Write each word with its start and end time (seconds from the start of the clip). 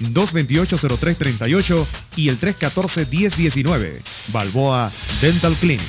301-228-0338 0.00 1.86
y 2.16 2.28
el 2.28 2.40
314-1019. 2.40 4.00
Balboa 4.28 4.92
Dental 5.20 5.56
Clinic. 5.56 5.88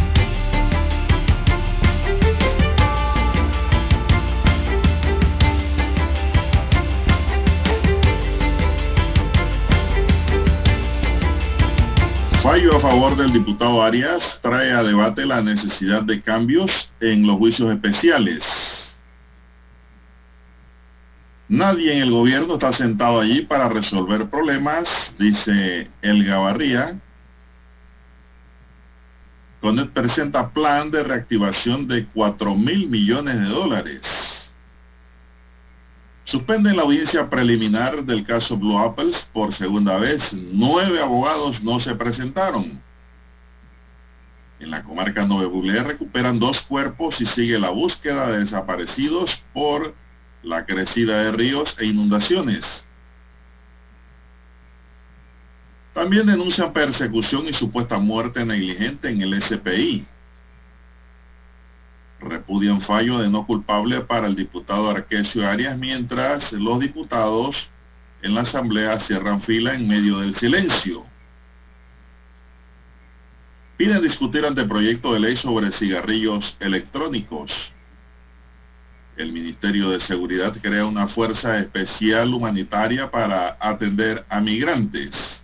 Fallo 12.41 12.75
a 12.75 12.79
favor 12.79 13.15
del 13.15 13.31
diputado 13.31 13.83
Arias 13.83 14.39
trae 14.41 14.71
a 14.71 14.81
debate 14.81 15.27
la 15.27 15.41
necesidad 15.41 16.01
de 16.01 16.23
cambios 16.23 16.89
en 16.99 17.27
los 17.27 17.37
juicios 17.37 17.71
especiales. 17.71 18.43
Nadie 21.47 21.95
en 21.95 22.01
el 22.01 22.09
gobierno 22.11 22.55
está 22.55 22.73
sentado 22.73 23.21
allí 23.21 23.41
para 23.41 23.69
resolver 23.69 24.27
problemas, 24.29 25.13
dice 25.19 25.91
El 26.01 26.23
Gavarría. 26.23 26.99
Conet 29.59 29.91
presenta 29.91 30.49
plan 30.49 30.89
de 30.89 31.03
reactivación 31.03 31.87
de 31.87 32.07
4 32.07 32.55
mil 32.55 32.89
millones 32.89 33.39
de 33.39 33.47
dólares. 33.49 34.40
Suspenden 36.23 36.77
la 36.77 36.83
audiencia 36.83 37.29
preliminar 37.29 38.05
del 38.05 38.23
caso 38.23 38.55
Blue 38.55 38.77
Apples 38.77 39.27
por 39.33 39.53
segunda 39.53 39.97
vez. 39.97 40.31
Nueve 40.33 41.01
abogados 41.01 41.61
no 41.61 41.79
se 41.79 41.95
presentaron. 41.95 42.81
En 44.59 44.69
la 44.69 44.83
comarca 44.83 45.25
Nueve 45.25 45.83
recuperan 45.83 46.39
dos 46.39 46.61
cuerpos 46.61 47.19
y 47.19 47.25
sigue 47.25 47.59
la 47.59 47.71
búsqueda 47.71 48.29
de 48.29 48.39
desaparecidos 48.39 49.41
por 49.53 49.95
la 50.43 50.65
crecida 50.65 51.23
de 51.23 51.31
ríos 51.31 51.75
e 51.79 51.87
inundaciones. 51.87 52.85
También 55.93 56.27
denuncian 56.27 56.71
persecución 56.71 57.47
y 57.47 57.53
supuesta 57.53 57.97
muerte 57.97 58.45
negligente 58.45 59.09
en 59.09 59.21
el 59.21 59.41
SPI 59.41 60.05
repudian 62.21 62.81
fallo 62.81 63.19
de 63.19 63.29
no 63.29 63.45
culpable 63.45 64.01
para 64.01 64.27
el 64.27 64.35
diputado 64.35 64.89
Arquesio 64.89 65.47
Arias, 65.47 65.77
mientras 65.77 66.51
los 66.53 66.79
diputados 66.79 67.69
en 68.21 68.35
la 68.35 68.41
Asamblea 68.41 68.99
cierran 68.99 69.41
fila 69.41 69.73
en 69.73 69.87
medio 69.87 70.19
del 70.19 70.35
silencio. 70.35 71.03
Piden 73.77 74.01
discutir 74.01 74.45
anteproyecto 74.45 75.13
de 75.13 75.19
ley 75.19 75.35
sobre 75.35 75.71
cigarrillos 75.71 76.55
electrónicos. 76.59 77.51
El 79.17 79.33
Ministerio 79.33 79.89
de 79.89 79.99
Seguridad 79.99 80.55
crea 80.61 80.85
una 80.85 81.07
fuerza 81.07 81.57
especial 81.57 82.33
humanitaria 82.33 83.09
para 83.09 83.57
atender 83.59 84.23
a 84.29 84.39
migrantes. 84.39 85.43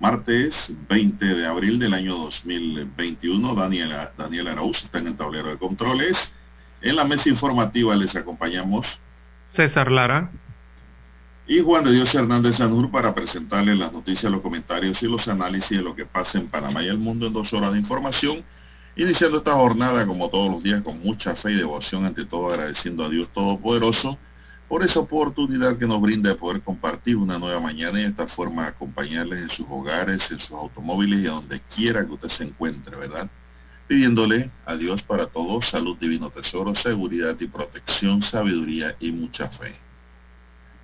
Martes 0.00 0.72
20 0.88 1.24
de 1.24 1.46
abril 1.46 1.78
del 1.78 1.94
año 1.94 2.16
2021. 2.16 3.54
Daniela, 3.54 4.12
Daniel 4.16 4.48
Arauz 4.48 4.82
está 4.82 4.98
en 4.98 5.08
el 5.08 5.16
tablero 5.16 5.50
de 5.50 5.58
controles. 5.58 6.32
En 6.80 6.96
la 6.96 7.04
mesa 7.04 7.28
informativa 7.28 7.94
les 7.94 8.16
acompañamos 8.16 8.86
César 9.52 9.92
Lara 9.92 10.30
y 11.46 11.60
Juan 11.60 11.84
de 11.84 11.92
Dios 11.92 12.14
Hernández 12.14 12.56
Sanur 12.56 12.90
para 12.90 13.14
presentarles 13.14 13.78
las 13.78 13.92
noticias, 13.92 14.32
los 14.32 14.40
comentarios 14.40 15.02
y 15.02 15.06
los 15.06 15.28
análisis 15.28 15.76
de 15.76 15.82
lo 15.82 15.94
que 15.94 16.06
pasa 16.06 16.38
en 16.38 16.48
Panamá 16.48 16.82
y 16.82 16.88
el 16.88 16.98
mundo 16.98 17.26
en 17.26 17.32
dos 17.32 17.52
horas 17.52 17.72
de 17.72 17.78
información. 17.78 18.42
Iniciando 18.96 19.38
esta 19.38 19.52
jornada 19.52 20.06
como 20.06 20.30
todos 20.30 20.50
los 20.50 20.62
días 20.62 20.82
con 20.82 21.00
mucha 21.00 21.34
fe 21.34 21.52
y 21.52 21.56
devoción, 21.56 22.06
ante 22.06 22.24
todo 22.24 22.50
agradeciendo 22.50 23.04
a 23.04 23.08
Dios 23.08 23.28
Todopoderoso 23.34 24.18
por 24.70 24.84
esa 24.84 25.00
oportunidad 25.00 25.76
que 25.78 25.84
nos 25.84 26.00
brinda 26.00 26.30
de 26.30 26.36
poder 26.36 26.62
compartir 26.62 27.16
una 27.16 27.40
nueva 27.40 27.58
mañana 27.58 27.98
y 27.98 28.04
de 28.04 28.10
esta 28.10 28.28
forma 28.28 28.68
acompañarles 28.68 29.42
en 29.42 29.48
sus 29.48 29.66
hogares, 29.68 30.30
en 30.30 30.38
sus 30.38 30.52
automóviles 30.52 31.24
y 31.24 31.26
a 31.26 31.32
donde 31.32 31.60
quiera 31.74 32.06
que 32.06 32.12
usted 32.12 32.28
se 32.28 32.44
encuentre, 32.44 32.96
¿verdad? 32.96 33.28
Pidiéndole 33.88 34.48
a 34.64 34.76
Dios 34.76 35.02
para 35.02 35.26
todos 35.26 35.68
salud, 35.68 35.96
divino 35.98 36.30
tesoro, 36.30 36.72
seguridad 36.76 37.36
y 37.40 37.48
protección, 37.48 38.22
sabiduría 38.22 38.94
y 39.00 39.10
mucha 39.10 39.48
fe. 39.48 39.74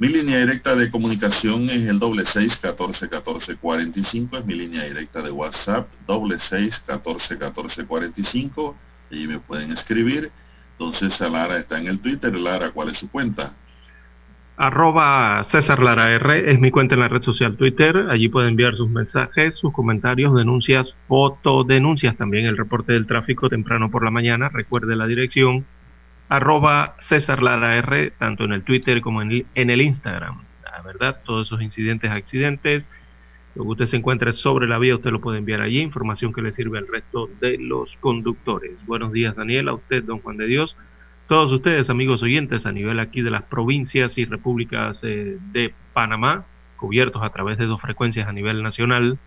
Mi 0.00 0.08
línea 0.08 0.40
directa 0.40 0.74
de 0.74 0.90
comunicación 0.90 1.70
es 1.70 1.88
el 1.88 2.00
doble 2.00 2.26
seis 2.26 2.56
catorce 2.56 3.08
catorce 3.08 3.54
cuarenta 3.54 4.00
y 4.00 4.04
cinco, 4.04 4.36
es 4.36 4.44
mi 4.44 4.56
línea 4.56 4.82
directa 4.82 5.22
de 5.22 5.30
WhatsApp, 5.30 5.88
doble 6.08 6.40
seis 6.40 6.82
catorce 6.84 7.38
catorce 7.38 7.86
cuarenta 7.86 8.20
y 8.20 8.24
cinco, 8.24 8.76
y 9.12 9.28
me 9.28 9.38
pueden 9.38 9.70
escribir. 9.70 10.32
Entonces 10.72 11.20
Lara 11.20 11.56
está 11.56 11.78
en 11.78 11.86
el 11.86 12.00
Twitter. 12.00 12.34
Lara, 12.36 12.72
¿cuál 12.72 12.88
es 12.88 12.98
su 12.98 13.08
cuenta? 13.08 13.54
Arroba 14.58 15.44
César 15.44 15.82
Lara 15.82 16.14
R 16.14 16.50
es 16.50 16.58
mi 16.58 16.70
cuenta 16.70 16.94
en 16.94 17.00
la 17.00 17.08
red 17.08 17.22
social 17.22 17.58
Twitter. 17.58 18.06
Allí 18.08 18.30
puede 18.30 18.48
enviar 18.48 18.74
sus 18.74 18.88
mensajes, 18.88 19.54
sus 19.56 19.70
comentarios, 19.70 20.34
denuncias, 20.34 20.96
fotodenuncias, 21.08 22.16
también 22.16 22.46
el 22.46 22.56
reporte 22.56 22.94
del 22.94 23.06
tráfico 23.06 23.50
temprano 23.50 23.90
por 23.90 24.02
la 24.02 24.10
mañana. 24.10 24.48
Recuerde 24.48 24.96
la 24.96 25.06
dirección 25.06 25.66
arroba 26.30 26.96
César 27.00 27.42
Lara 27.42 27.76
R, 27.76 28.12
tanto 28.18 28.44
en 28.44 28.52
el 28.52 28.62
Twitter 28.62 29.02
como 29.02 29.20
en 29.20 29.44
el, 29.54 29.80
Instagram. 29.82 30.42
La 30.64 30.80
verdad, 30.80 31.20
todos 31.26 31.48
esos 31.48 31.60
incidentes, 31.60 32.10
accidentes, 32.10 32.88
Lo 33.54 33.64
que 33.64 33.68
usted 33.68 33.86
se 33.86 33.96
encuentre 33.98 34.32
sobre 34.32 34.66
la 34.66 34.78
vía, 34.78 34.94
usted 34.94 35.10
lo 35.10 35.20
puede 35.20 35.38
enviar 35.38 35.60
allí, 35.60 35.80
información 35.80 36.32
que 36.32 36.40
le 36.40 36.52
sirve 36.52 36.78
al 36.78 36.88
resto 36.88 37.28
de 37.40 37.58
los 37.58 37.90
conductores. 38.00 38.72
Buenos 38.86 39.12
días, 39.12 39.36
Daniel, 39.36 39.68
a 39.68 39.74
usted, 39.74 40.02
don 40.02 40.20
Juan 40.20 40.38
de 40.38 40.46
Dios, 40.46 40.76
todos 41.28 41.52
ustedes, 41.52 41.90
amigos 41.90 42.22
oyentes, 42.22 42.66
a 42.66 42.72
nivel 42.72 43.00
aquí 43.00 43.22
de 43.22 43.30
las 43.30 43.42
provincias 43.42 44.16
y 44.18 44.24
repúblicas 44.24 45.00
eh, 45.02 45.38
de 45.52 45.74
Panamá, 45.92 46.44
cubiertos 46.76 47.22
a 47.22 47.30
través 47.30 47.58
de 47.58 47.66
dos 47.66 47.80
frecuencias 47.80 48.28
a 48.28 48.32
nivel 48.32 48.62
nacional, 48.62 49.18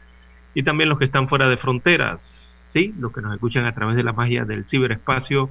y 0.54 0.64
también 0.64 0.90
los 0.90 0.98
que 0.98 1.06
están 1.06 1.28
fuera 1.28 1.50
de 1.50 1.58
fronteras, 1.58 2.68
sí, 2.72 2.94
los 3.00 3.12
que 3.12 3.22
nos 3.22 3.34
escuchan 3.34 3.66
a 3.66 3.74
través 3.74 3.96
de 3.96 4.04
la 4.04 4.14
magia 4.14 4.46
del 4.46 4.66
ciberespacio, 4.66 5.50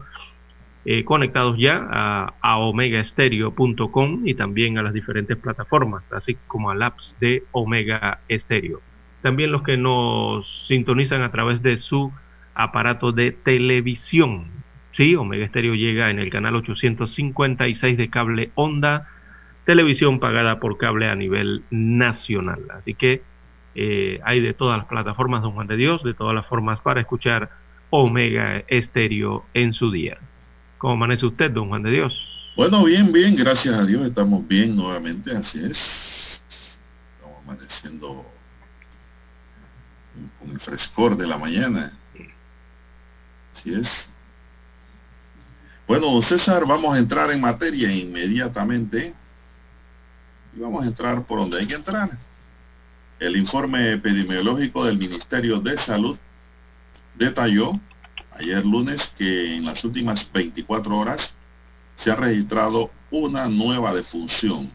eh, 0.84 1.04
conectados 1.04 1.58
ya 1.58 1.86
a, 1.90 2.34
a 2.40 2.56
omegaestereo.com 2.58 4.22
y 4.26 4.34
también 4.34 4.78
a 4.78 4.82
las 4.82 4.94
diferentes 4.94 5.36
plataformas, 5.36 6.02
así 6.12 6.38
como 6.46 6.70
al 6.70 6.82
apps 6.82 7.14
de 7.20 7.42
Omega 7.52 8.20
Estéreo. 8.28 8.80
También 9.22 9.52
los 9.52 9.62
que 9.62 9.76
nos 9.76 10.66
sintonizan 10.66 11.22
a 11.22 11.30
través 11.30 11.62
de 11.62 11.80
su 11.80 12.12
aparato 12.54 13.12
de 13.12 13.32
televisión. 13.32 14.46
Sí, 14.98 15.14
Omega 15.14 15.44
Estéreo 15.44 15.76
llega 15.76 16.10
en 16.10 16.18
el 16.18 16.28
canal 16.28 16.56
856 16.56 17.96
de 17.96 18.10
cable 18.10 18.50
onda, 18.56 19.06
televisión 19.64 20.18
pagada 20.18 20.58
por 20.58 20.76
cable 20.76 21.08
a 21.08 21.14
nivel 21.14 21.62
nacional. 21.70 22.64
Así 22.70 22.94
que 22.94 23.22
eh, 23.76 24.18
hay 24.24 24.40
de 24.40 24.54
todas 24.54 24.76
las 24.76 24.88
plataformas, 24.88 25.42
don 25.42 25.52
Juan 25.52 25.68
de 25.68 25.76
Dios, 25.76 26.02
de 26.02 26.14
todas 26.14 26.34
las 26.34 26.46
formas 26.46 26.80
para 26.80 27.00
escuchar 27.00 27.48
Omega 27.90 28.64
Estéreo 28.66 29.46
en 29.54 29.72
su 29.72 29.92
día. 29.92 30.18
¿Cómo 30.78 30.94
amanece 30.94 31.26
usted, 31.26 31.52
don 31.52 31.68
Juan 31.68 31.84
de 31.84 31.92
Dios? 31.92 32.52
Bueno, 32.56 32.82
bien, 32.82 33.12
bien, 33.12 33.36
gracias 33.36 33.74
a 33.76 33.86
Dios, 33.86 34.04
estamos 34.04 34.48
bien 34.48 34.74
nuevamente, 34.74 35.30
así 35.30 35.60
es. 35.64 36.42
Estamos 36.48 37.38
amaneciendo 37.44 38.26
con 40.40 40.50
el 40.50 40.58
frescor 40.58 41.16
de 41.16 41.28
la 41.28 41.38
mañana. 41.38 41.92
Así 43.52 43.74
es. 43.74 44.10
Bueno, 45.88 46.20
César, 46.20 46.66
vamos 46.66 46.94
a 46.94 46.98
entrar 46.98 47.30
en 47.30 47.40
materia 47.40 47.90
inmediatamente. 47.90 49.14
Y 50.54 50.60
vamos 50.60 50.84
a 50.84 50.86
entrar 50.86 51.24
por 51.24 51.38
donde 51.38 51.60
hay 51.60 51.66
que 51.66 51.76
entrar. 51.76 52.10
El 53.18 53.36
informe 53.36 53.94
epidemiológico 53.94 54.84
del 54.84 54.98
Ministerio 54.98 55.60
de 55.60 55.78
Salud 55.78 56.18
detalló 57.14 57.80
ayer 58.32 58.66
lunes 58.66 59.14
que 59.16 59.56
en 59.56 59.64
las 59.64 59.82
últimas 59.82 60.30
24 60.30 60.94
horas 60.94 61.32
se 61.96 62.10
ha 62.10 62.16
registrado 62.16 62.90
una 63.10 63.48
nueva 63.48 63.94
defunción, 63.94 64.70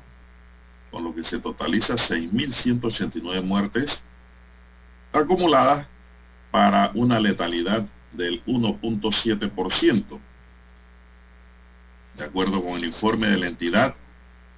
con 0.89 1.03
lo 1.03 1.13
que 1.13 1.23
se 1.23 1.37
totaliza 1.37 1.93
6.189 1.93 3.43
muertes 3.43 4.01
acumuladas 5.11 5.85
para 6.49 6.89
una 6.95 7.19
letalidad 7.19 7.85
del 8.13 8.43
1.7%. 8.45 10.19
De 12.17 12.25
acuerdo 12.25 12.63
con 12.63 12.77
el 12.77 12.85
informe 12.85 13.27
de 13.27 13.37
la 13.37 13.47
entidad, 13.47 13.95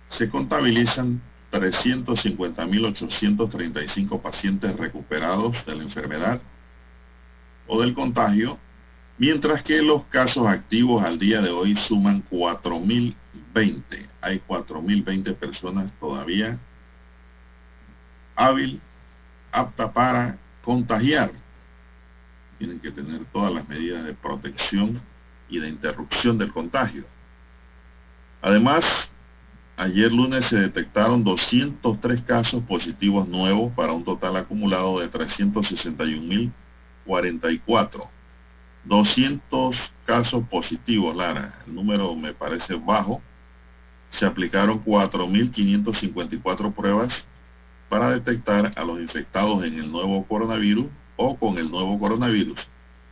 se 0.10 0.30
contabilizan 0.30 1.22
350.835 1.52 4.22
pacientes 4.22 4.78
recuperados 4.78 5.66
de 5.66 5.76
la 5.76 5.84
enfermedad 5.84 6.40
o 7.68 7.82
del 7.82 7.94
contagio 7.94 8.58
mientras 9.18 9.64
que 9.64 9.82
los 9.82 10.04
casos 10.06 10.48
activos 10.48 11.04
al 11.04 11.18
día 11.18 11.42
de 11.42 11.50
hoy 11.50 11.76
suman 11.76 12.24
4.020. 12.30 13.16
Hay 14.22 14.42
4.020 14.48 15.36
personas 15.36 15.92
todavía 16.00 16.60
hábil, 18.36 18.82
apta 19.52 19.92
para 19.92 20.38
contagiar. 20.64 21.32
Tienen 22.58 22.80
que 22.80 22.92
tener 22.92 23.26
todas 23.26 23.54
las 23.54 23.68
medidas 23.68 24.04
de 24.04 24.14
protección 24.14 25.02
y 25.50 25.60
de 25.60 25.70
interrupción 25.70 26.38
del 26.38 26.52
contagio. 26.52 27.06
Además, 28.46 29.12
ayer 29.76 30.14
lunes 30.14 30.46
se 30.46 30.60
detectaron 30.60 31.24
203 31.24 32.22
casos 32.22 32.62
positivos 32.62 33.28
nuevos 33.28 33.74
para 33.74 33.94
un 33.94 34.04
total 34.04 34.38
acumulado 34.38 35.00
de 35.00 35.10
361.044 35.10 38.08
200 38.84 39.76
casos 40.06 40.48
positivos, 40.48 41.16
Lara. 41.16 41.60
El 41.66 41.74
número 41.74 42.16
me 42.16 42.34
parece 42.34 42.76
bajo. 42.76 43.20
Se 44.12 44.28
aplicaron 44.28 44.86
4.554 44.86 46.72
pruebas 46.72 47.26
para 47.90 48.12
detectar 48.12 48.74
a 48.76 48.84
los 48.84 49.00
infectados 49.00 49.66
en 49.66 49.80
el 49.80 49.92
nuevo 49.92 50.24
coronavirus 50.28 50.86
o 51.16 51.36
con 51.36 51.58
el 51.58 51.72
nuevo 51.72 51.98
coronavirus. 51.98 52.60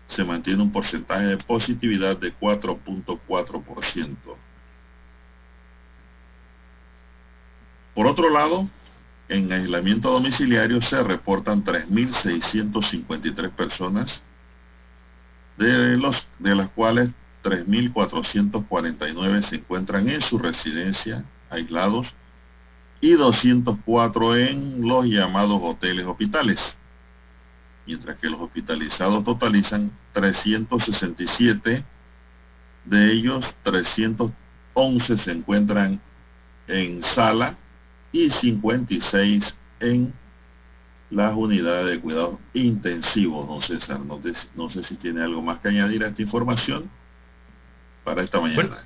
Se 0.05 0.23
mantiene 0.23 0.61
un 0.61 0.71
porcentaje 0.71 1.25
de 1.25 1.37
positividad 1.37 2.17
de 2.17 2.37
4.4%. 2.37 4.35
Por 7.93 8.07
otro 8.07 8.29
lado, 8.29 8.67
en 9.29 9.51
aislamiento 9.51 10.11
domiciliario 10.11 10.81
se 10.81 11.03
reportan 11.03 11.63
3.653 11.63 13.51
personas 13.51 14.23
de, 15.57 15.97
los, 15.97 16.25
de 16.39 16.55
las 16.55 16.69
cuales 16.69 17.09
3.449 17.43 19.41
se 19.41 19.55
encuentran 19.57 20.09
en 20.09 20.21
su 20.21 20.39
residencia 20.39 21.23
aislados 21.49 22.13
y 23.01 23.11
204 23.11 24.37
en 24.37 24.87
los 24.87 25.05
llamados 25.05 25.59
hoteles 25.61 26.05
hospitales, 26.05 26.75
mientras 27.85 28.17
que 28.17 28.29
los 28.29 28.41
hospitalizados 28.41 29.23
totalizan 29.23 29.91
367, 30.13 31.83
de 32.85 33.11
ellos 33.11 33.53
311 33.63 35.17
se 35.17 35.31
encuentran 35.31 36.01
en 36.67 37.03
sala 37.03 37.57
y 38.13 38.29
56 38.29 39.57
en 39.81 40.13
las 41.09 41.35
unidades 41.35 41.89
de 41.89 41.99
cuidado 41.99 42.39
intensivos, 42.53 43.47
don 43.47 43.61
César. 43.61 43.99
No, 43.99 44.19
no, 44.55 44.69
sé 44.69 44.83
si 44.83 44.95
tiene 44.95 45.21
algo 45.21 45.41
más 45.41 45.59
que 45.59 45.67
añadir 45.67 46.03
a 46.03 46.07
esta 46.07 46.21
información 46.21 46.89
para 48.05 48.23
esta 48.23 48.39
mañana. 48.39 48.85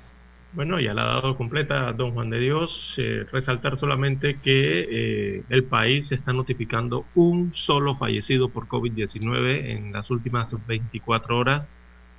Bueno, 0.52 0.80
ya 0.80 0.94
la 0.94 1.02
ha 1.02 1.14
dado 1.14 1.36
completa 1.36 1.92
don 1.92 2.12
Juan 2.12 2.30
de 2.30 2.40
Dios. 2.40 2.94
Eh, 2.96 3.26
resaltar 3.30 3.78
solamente 3.78 4.38
que 4.38 4.86
eh, 4.90 5.42
el 5.50 5.64
país 5.64 6.10
está 6.10 6.32
notificando 6.32 7.04
un 7.14 7.52
solo 7.54 7.96
fallecido 7.96 8.48
por 8.48 8.66
COVID-19 8.66 9.70
en 9.70 9.92
las 9.92 10.10
últimas 10.10 10.50
24 10.66 11.36
horas. 11.36 11.68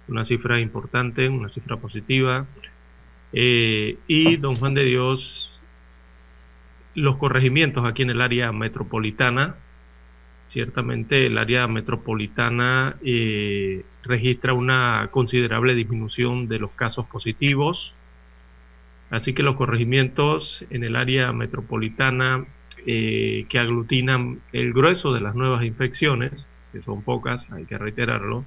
Una 0.07 0.25
cifra 0.25 0.59
importante, 0.59 1.27
una 1.27 1.49
cifra 1.49 1.77
positiva. 1.77 2.45
Eh, 3.33 3.97
y 4.07 4.37
don 4.37 4.55
Juan 4.55 4.75
de 4.75 4.85
Dios, 4.85 5.48
los 6.99 7.17
corregimientos 7.17 7.85
aquí 7.85 8.03
en 8.03 8.11
el 8.11 8.21
área 8.21 8.51
metropolitana 8.51 9.55
ciertamente 10.51 11.27
el 11.27 11.37
área 11.37 11.67
metropolitana 11.67 12.95
eh, 13.03 13.83
registra 14.03 14.53
una 14.53 15.09
considerable 15.11 15.75
disminución 15.75 16.47
de 16.47 16.59
los 16.59 16.71
casos 16.71 17.05
positivos, 17.07 17.93
así 19.09 19.33
que 19.33 19.43
los 19.43 19.55
corregimientos 19.55 20.65
en 20.69 20.83
el 20.83 20.95
área 20.95 21.31
metropolitana 21.33 22.45
eh, 22.85 23.45
que 23.49 23.59
aglutinan 23.59 24.39
el 24.51 24.73
grueso 24.73 25.13
de 25.13 25.21
las 25.21 25.35
nuevas 25.35 25.63
infecciones, 25.63 26.31
que 26.71 26.81
son 26.81 27.03
pocas, 27.03 27.45
hay 27.51 27.65
que 27.65 27.77
reiterarlo, 27.77 28.45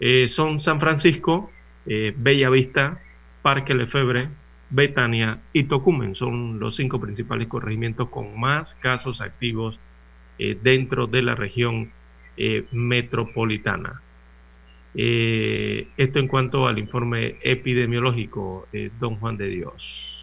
eh, 0.00 0.28
son 0.30 0.62
San 0.62 0.80
Francisco, 0.80 1.50
Bella 1.86 2.50
Vista, 2.50 3.00
Parque 3.40 3.74
Lefebre, 3.74 4.28
Betania 4.70 5.40
y 5.52 5.64
Tocumen. 5.64 6.14
Son 6.14 6.58
los 6.58 6.76
cinco 6.76 7.00
principales 7.00 7.48
corregimientos 7.48 8.08
con 8.10 8.38
más 8.38 8.74
casos 8.76 9.20
activos 9.20 9.78
eh, 10.38 10.58
dentro 10.62 11.06
de 11.06 11.22
la 11.22 11.34
región 11.34 11.90
eh, 12.36 12.66
metropolitana. 12.72 14.02
Eh, 14.94 15.88
esto 15.96 16.18
en 16.18 16.28
cuanto 16.28 16.66
al 16.66 16.78
informe 16.78 17.36
epidemiológico, 17.42 18.66
don 18.98 19.16
Juan 19.16 19.36
de 19.36 19.48
Dios. 19.48 20.14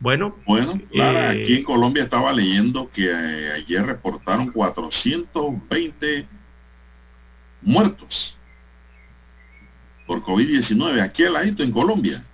Bueno, 0.00 0.36
bueno, 0.46 0.80
Clara, 0.92 1.30
aquí 1.30 1.56
en 1.56 1.64
Colombia 1.64 2.04
estaba 2.04 2.32
leyendo 2.32 2.88
que 2.92 3.10
ayer 3.12 3.84
reportaron 3.84 4.52
420 4.52 6.26
muertos 7.62 8.36
por 10.06 10.22
COVID-19 10.22 11.02
aquí 11.02 11.24
al 11.24 11.32
ladito 11.32 11.64
en 11.64 11.72
Colombia. 11.72 12.24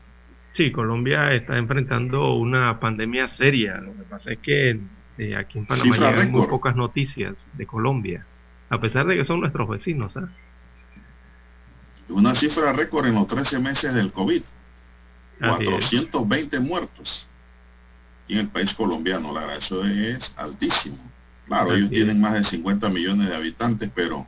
Sí, 0.55 0.71
Colombia 0.71 1.33
está 1.33 1.59
enfrentando 1.59 2.35
una 2.35 2.79
pandemia 2.79 3.29
seria. 3.29 3.79
Lo 3.79 3.93
que 3.93 4.03
pasa 4.05 4.33
es 4.33 4.39
que 4.39 4.79
eh, 5.19 5.37
aquí 5.37 5.59
en 5.59 5.67
Panamá 5.67 5.97
hay 6.09 6.29
muy 6.29 6.47
pocas 6.47 6.77
noticias 6.77 7.35
de 7.55 7.67
Colombia, 7.67 8.25
a 8.71 8.81
pesar 8.81 9.07
de 9.07 9.17
que 9.17 9.25
son 9.25 9.41
nuestros 9.41 9.69
vecinos. 9.69 10.17
¿ah? 10.17 10.29
Una 12.09 12.37
cifra 12.37 12.73
récord 12.73 13.07
en 13.07 13.15
los 13.15 13.27
13 13.27 13.59
meses 13.59 13.95
del 13.95 14.13
COVID. 14.13 14.43
420 15.41 16.61
muertos. 16.61 17.27
Y 18.29 18.35
en 18.35 18.41
el 18.41 18.49
país 18.49 18.73
colombiano, 18.75 19.35
la 19.35 19.57
eso 19.57 19.85
es 19.85 20.35
altísimo. 20.39 20.99
Claro, 21.47 21.75
ellos 21.75 21.91
tienen 21.91 22.21
más 22.21 22.35
de 22.35 22.45
50 22.45 22.89
millones 22.91 23.29
de 23.29 23.35
habitantes, 23.35 23.91
pero 23.93 24.19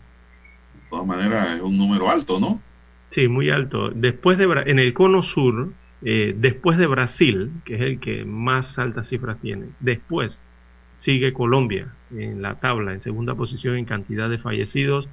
de 0.74 0.90
todas 0.90 1.06
maneras 1.06 1.54
es 1.54 1.60
un 1.62 1.78
número 1.78 2.10
alto, 2.10 2.40
¿no? 2.40 2.60
Sí, 3.12 3.28
muy 3.28 3.48
alto. 3.48 3.90
Después 3.90 4.36
de 4.36 4.44
en 4.66 4.78
el 4.80 4.92
cono 4.92 5.22
sur, 5.22 5.72
eh, 6.08 6.36
después 6.38 6.78
de 6.78 6.86
Brasil, 6.86 7.50
que 7.64 7.74
es 7.74 7.80
el 7.80 7.98
que 7.98 8.24
más 8.24 8.78
altas 8.78 9.08
cifras 9.08 9.40
tiene, 9.40 9.66
después 9.80 10.38
sigue 10.98 11.32
Colombia 11.32 11.88
en 12.12 12.42
la 12.42 12.60
tabla, 12.60 12.92
en 12.92 13.00
segunda 13.00 13.34
posición 13.34 13.74
en 13.76 13.86
cantidad 13.86 14.30
de 14.30 14.38
fallecidos, 14.38 15.08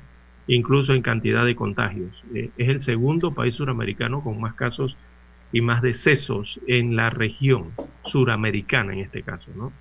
incluso 0.46 0.94
en 0.94 1.02
cantidad 1.02 1.48
de 1.48 1.56
contagios. 1.56 2.24
Eh, 2.36 2.52
es 2.60 2.70
el 2.70 2.82
segundo 2.82 3.34
país 3.34 3.56
suramericano 3.56 4.22
con 4.22 4.40
más 4.40 4.54
casos 4.54 4.96
y 5.52 5.62
más 5.62 5.82
decesos 5.82 6.60
en 6.68 6.96
la 6.96 7.10
región 7.10 7.72
suramericana 8.06 8.94
en 8.94 9.00
este 9.00 9.24
caso, 9.24 9.50
¿no? 9.56 9.74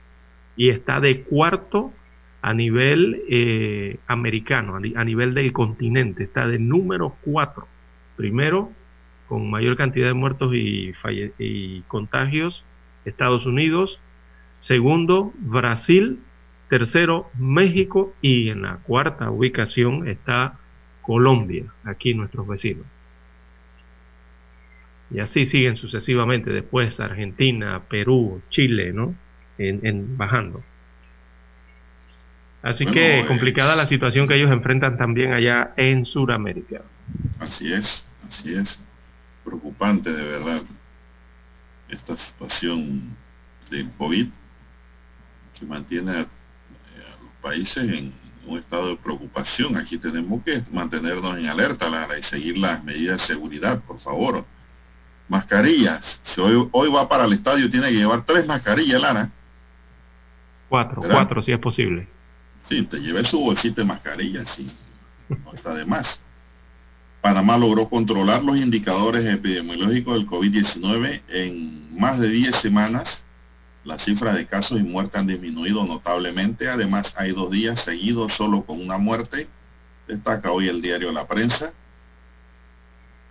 Y 0.56 0.70
está 0.70 0.98
de 0.98 1.24
cuarto 1.24 1.92
a 2.40 2.54
nivel 2.54 3.22
eh, 3.28 3.98
americano, 4.06 4.76
a 4.76 5.04
nivel 5.04 5.34
del 5.34 5.52
continente, 5.52 6.24
está 6.24 6.46
de 6.46 6.58
número 6.58 7.16
cuatro. 7.22 7.68
Primero, 8.16 8.72
con 9.28 9.50
mayor 9.50 9.76
cantidad 9.76 10.06
de 10.06 10.14
muertos 10.14 10.54
y, 10.54 10.92
y 11.38 11.80
contagios, 11.82 12.64
Estados 13.04 13.46
Unidos, 13.46 13.98
Segundo, 14.62 15.32
Brasil. 15.38 16.20
Tercero, 16.68 17.30
México. 17.38 18.14
Y 18.22 18.48
en 18.48 18.62
la 18.62 18.76
cuarta 18.76 19.30
ubicación 19.30 20.08
está 20.08 20.58
Colombia, 21.02 21.64
aquí 21.84 22.14
nuestros 22.14 22.46
vecinos. 22.46 22.86
Y 25.10 25.20
así 25.20 25.46
siguen 25.46 25.76
sucesivamente 25.76 26.50
después 26.50 26.98
Argentina, 26.98 27.82
Perú, 27.88 28.40
Chile, 28.48 28.92
¿no? 28.94 29.14
En, 29.58 30.16
bajando. 30.16 30.62
Así 32.62 32.86
que 32.86 33.24
complicada 33.28 33.76
la 33.76 33.86
situación 33.86 34.26
que 34.26 34.36
ellos 34.36 34.50
enfrentan 34.50 34.96
también 34.96 35.32
allá 35.34 35.74
en 35.76 36.06
Sudamérica. 36.06 36.82
Así 37.38 37.72
es, 37.72 38.06
así 38.26 38.54
es. 38.54 38.80
Preocupante 39.44 40.12
de 40.12 40.24
verdad 40.24 40.62
esta 41.88 42.16
situación 42.16 43.16
del 43.70 43.90
COVID 43.92 44.28
mantiene 45.66 46.10
a, 46.10 46.16
los 46.16 47.32
países 47.40 47.84
en 47.84 48.12
un 48.46 48.58
estado 48.58 48.90
de 48.90 48.96
preocupación. 48.96 49.76
Aquí 49.76 49.98
tenemos 49.98 50.42
que 50.44 50.62
mantenernos 50.70 51.38
en 51.38 51.46
alerta 51.46 51.88
Lara, 51.88 52.18
y 52.18 52.22
seguir 52.22 52.58
las 52.58 52.82
medidas 52.82 53.20
de 53.20 53.34
seguridad, 53.34 53.80
por 53.82 54.00
favor. 54.00 54.44
Mascarillas. 55.28 56.20
Si 56.22 56.40
hoy, 56.40 56.68
hoy 56.72 56.90
va 56.90 57.08
para 57.08 57.24
el 57.24 57.32
estadio, 57.32 57.70
tiene 57.70 57.88
que 57.88 57.96
llevar 57.96 58.24
tres 58.24 58.46
mascarillas, 58.46 59.00
Lara. 59.00 59.30
Cuatro, 60.68 61.02
cuatro, 61.02 61.42
si 61.42 61.52
es 61.52 61.60
posible. 61.60 62.08
Sí, 62.68 62.82
te 62.82 62.98
lleve 62.98 63.24
su 63.24 63.38
bolsita 63.38 63.82
de 63.82 63.86
mascarillas, 63.86 64.58
y 64.58 64.70
no 65.28 65.52
está 65.52 65.74
de 65.74 65.84
más. 65.84 66.20
Panamá 67.22 67.56
logró 67.56 67.88
controlar 67.88 68.44
los 68.44 68.58
indicadores 68.58 69.26
epidemiológicos 69.26 70.14
del 70.14 70.26
COVID-19 70.26 71.22
en 71.28 71.98
más 71.98 72.18
de 72.18 72.28
10 72.28 72.56
semanas 72.56 73.22
las 73.84 74.04
cifras 74.04 74.36
de 74.36 74.46
casos 74.46 74.78
y 74.78 74.82
muertes 74.84 75.20
han 75.20 75.26
disminuido 75.26 75.84
notablemente. 75.84 76.68
Además, 76.68 77.14
hay 77.16 77.32
dos 77.32 77.50
días 77.50 77.80
seguidos 77.80 78.32
solo 78.32 78.62
con 78.62 78.80
una 78.80 78.98
muerte. 78.98 79.48
Destaca 80.06 80.52
hoy 80.52 80.68
el 80.68 80.80
diario 80.80 81.10
La 81.10 81.26
Prensa. 81.26 81.72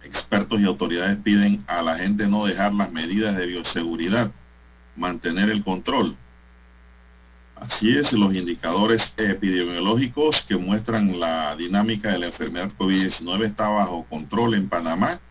Expertos 0.03 0.59
y 0.59 0.65
autoridades 0.65 1.17
piden 1.17 1.63
a 1.67 1.81
la 1.81 1.97
gente 1.97 2.27
no 2.27 2.45
dejar 2.45 2.73
las 2.73 2.91
medidas 2.91 3.35
de 3.37 3.45
bioseguridad, 3.45 4.31
mantener 4.95 5.49
el 5.49 5.63
control. 5.63 6.17
Así 7.61 7.97
es, 7.97 8.11
los 8.11 8.35
indicadores 8.35 9.13
epidemiológicos 9.17 10.43
que 10.47 10.57
muestran 10.57 11.19
la 11.19 11.55
dinámica 11.55 12.11
de 12.11 12.19
la 12.19 12.25
enfermedad 12.27 12.71
COVID-19 12.77 13.45
está 13.45 13.69
bajo 13.69 14.03
control 14.05 14.55
en 14.55 14.67
Panamá 14.67 15.21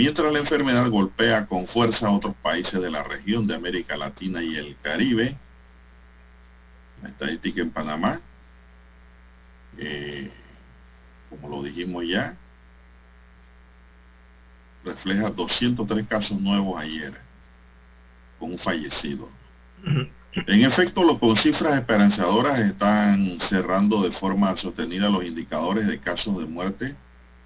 Mientras 0.00 0.32
la 0.32 0.38
enfermedad 0.38 0.88
golpea 0.88 1.44
con 1.44 1.66
fuerza 1.66 2.06
a 2.06 2.12
otros 2.12 2.34
países 2.36 2.80
de 2.80 2.90
la 2.90 3.02
región 3.02 3.46
de 3.46 3.54
América 3.54 3.98
Latina 3.98 4.42
y 4.42 4.56
el 4.56 4.74
Caribe, 4.80 5.36
la 7.02 7.10
estadística 7.10 7.60
en 7.60 7.70
Panamá, 7.70 8.18
eh, 9.76 10.30
como 11.28 11.50
lo 11.50 11.62
dijimos 11.62 12.06
ya, 12.08 12.34
refleja 14.82 15.28
203 15.28 16.06
casos 16.06 16.40
nuevos 16.40 16.80
ayer, 16.80 17.20
con 18.38 18.52
un 18.52 18.58
fallecido. 18.58 19.28
En 20.32 20.64
efecto, 20.64 21.02
los 21.02 21.18
con 21.18 21.36
cifras 21.36 21.76
esperanzadoras 21.78 22.60
están 22.60 23.40
cerrando 23.40 24.00
de 24.02 24.12
forma 24.12 24.56
sostenida 24.56 25.10
los 25.10 25.24
indicadores 25.24 25.88
de 25.88 25.98
casos 25.98 26.38
de 26.38 26.46
muerte 26.46 26.94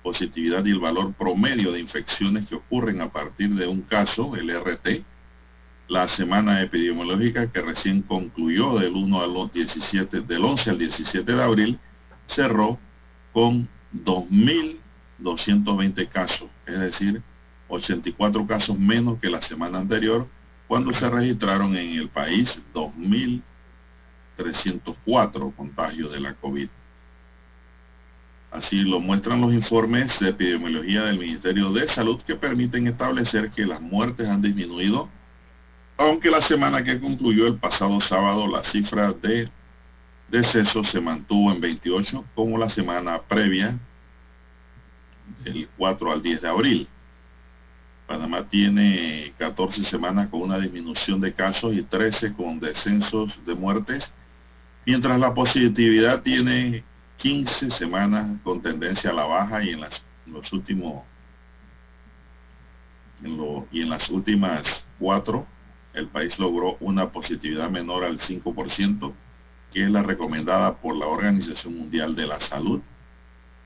positividad 0.03 0.63
y 0.67 0.71
el 0.71 0.81
valor 0.81 1.15
promedio 1.15 1.73
de 1.73 1.81
infecciones 1.81 2.47
que 2.47 2.57
ocurren 2.57 3.01
a 3.01 3.11
partir 3.11 3.55
de 3.55 3.67
un 3.67 3.81
caso, 3.81 4.37
el 4.37 4.51
RT, 4.51 5.03
la 5.89 6.09
semana 6.09 6.61
epidemiológica 6.61 7.51
que 7.51 7.63
recién 7.63 8.03
concluyó 8.03 8.79
del 8.79 8.93
1 8.93 9.21
al 9.21 9.51
17, 9.51 10.21
del 10.21 10.45
11 10.45 10.71
al 10.71 10.79
17 10.79 11.33
de 11.33 11.43
abril, 11.43 11.81
cerró 12.27 12.79
con 13.33 13.67
2.220 14.05 16.07
casos, 16.11 16.51
es 16.67 16.79
decir, 16.79 17.23
84 17.69 18.47
casos 18.47 18.79
menos 18.79 19.19
que 19.21 19.31
la 19.31 19.41
semana 19.41 19.79
anterior, 19.79 20.29
cuando 20.69 20.93
se 20.93 21.09
registraron 21.09 21.75
en 21.77 21.99
el 21.99 22.09
país 22.09 22.61
2.304 22.73 25.55
contagios 25.55 26.13
de 26.13 26.21
la 26.21 26.35
COVID. 26.35 26.69
Así 28.51 28.85
lo 28.85 29.01
muestran 29.01 29.41
los 29.41 29.53
informes 29.53 30.19
de 30.21 30.29
epidemiología 30.31 31.07
del 31.07 31.19
Ministerio 31.19 31.71
de 31.71 31.89
Salud 31.89 32.23
que 32.23 32.37
permiten 32.37 32.87
establecer 32.87 33.51
que 33.51 33.67
las 33.67 33.81
muertes 33.81 34.29
han 34.29 34.43
disminuido, 34.43 35.09
aunque 35.97 36.31
la 36.31 36.41
semana 36.41 36.85
que 36.85 37.01
concluyó 37.01 37.49
el 37.49 37.57
pasado 37.57 38.01
sábado 38.01 38.47
la 38.47 38.63
cifra 38.63 39.13
de 39.13 39.51
decesos 40.29 40.89
se 40.89 41.01
mantuvo 41.01 41.51
en 41.53 41.61
28 41.61 42.25
como 42.35 42.57
la 42.57 42.71
semana 42.71 43.21
previa 43.23 43.79
del 45.43 45.69
4 45.77 46.13
al 46.13 46.23
10 46.23 46.41
de 46.41 46.49
abril. 46.49 46.89
Panamá 48.07 48.43
tiene 48.49 49.33
14 49.39 49.85
semanas 49.85 50.29
con 50.29 50.43
una 50.43 50.59
disminución 50.59 51.21
de 51.21 51.33
casos 51.33 51.75
y 51.75 51.83
13 51.83 52.35
con 52.35 52.61
descensos 52.61 53.39
de 53.47 53.55
muertes, 53.55 54.13
mientras 54.85 55.19
la 55.19 55.33
positividad 55.33 56.23
tiene 56.23 56.85
15 57.17 57.71
semanas 57.71 58.39
con 58.43 58.61
tendencia 58.61 59.11
a 59.11 59.15
la 59.15 59.25
baja 59.25 59.63
y 59.65 59.71
en, 59.71 59.81
las, 59.81 60.03
los 60.27 60.53
últimos 60.53 61.03
y 63.73 63.81
en 63.81 63.89
las 63.89 64.11
últimas 64.11 64.85
cuatro 64.99 65.47
el 65.95 66.09
país 66.09 66.39
logró 66.39 66.77
una 66.81 67.11
positividad 67.11 67.71
menor 67.71 68.05
al 68.05 68.19
5%, 68.19 69.13
que 69.73 69.85
es 69.85 69.91
la 69.91 70.03
recomendada 70.03 70.77
por 70.77 70.97
la 70.97 71.07
Organización 71.07 71.79
Mundial 71.79 72.17
de 72.17 72.27
la 72.27 72.41
Salud. 72.41 72.81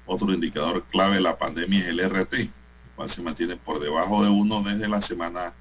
Otro 0.06 0.32
indicador 0.32 0.84
clave 0.90 1.16
de 1.16 1.22
la 1.22 1.38
pandemia 1.38 1.80
es 1.80 1.86
el 1.88 2.00
RT, 2.00 2.50
se 3.06 3.22
mantiene 3.22 3.56
por 3.56 3.78
debajo 3.78 4.24
de 4.24 4.30
uno 4.30 4.62
desde 4.62 4.88
la 4.88 5.00
semana 5.00 5.52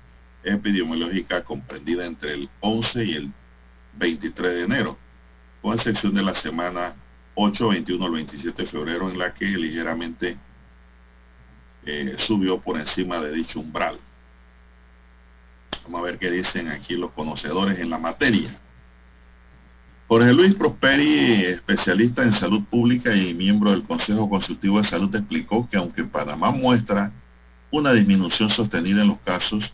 epidemiológica 0.43 1.43
comprendida 1.43 2.05
entre 2.05 2.33
el 2.33 2.49
11 2.61 3.05
y 3.05 3.13
el 3.13 3.31
23 3.97 4.55
de 4.55 4.63
enero, 4.63 4.97
con 5.61 5.73
excepción 5.73 6.13
de 6.15 6.23
la 6.23 6.33
semana 6.33 6.95
8, 7.35 7.69
21 7.69 8.05
al 8.05 8.11
27 8.11 8.63
de 8.63 8.67
febrero, 8.67 9.09
en 9.09 9.19
la 9.19 9.33
que 9.33 9.45
ligeramente 9.45 10.37
eh, 11.85 12.15
subió 12.17 12.59
por 12.59 12.79
encima 12.79 13.19
de 13.19 13.31
dicho 13.31 13.59
umbral. 13.59 13.99
Vamos 15.83 16.01
a 16.01 16.03
ver 16.03 16.17
qué 16.17 16.31
dicen 16.31 16.69
aquí 16.69 16.97
los 16.97 17.11
conocedores 17.11 17.79
en 17.79 17.89
la 17.89 17.97
materia. 17.97 18.59
Jorge 20.07 20.33
Luis 20.33 20.55
Prosperi, 20.55 21.45
especialista 21.45 22.23
en 22.23 22.31
salud 22.31 22.63
pública 22.63 23.13
y 23.15 23.33
miembro 23.33 23.71
del 23.71 23.83
Consejo 23.83 24.29
Consultivo 24.29 24.77
de 24.77 24.87
Salud, 24.87 25.13
explicó 25.13 25.69
que 25.69 25.77
aunque 25.77 26.05
Panamá 26.05 26.51
muestra 26.51 27.11
una 27.71 27.91
disminución 27.93 28.49
sostenida 28.49 29.01
en 29.01 29.09
los 29.09 29.19
casos 29.19 29.73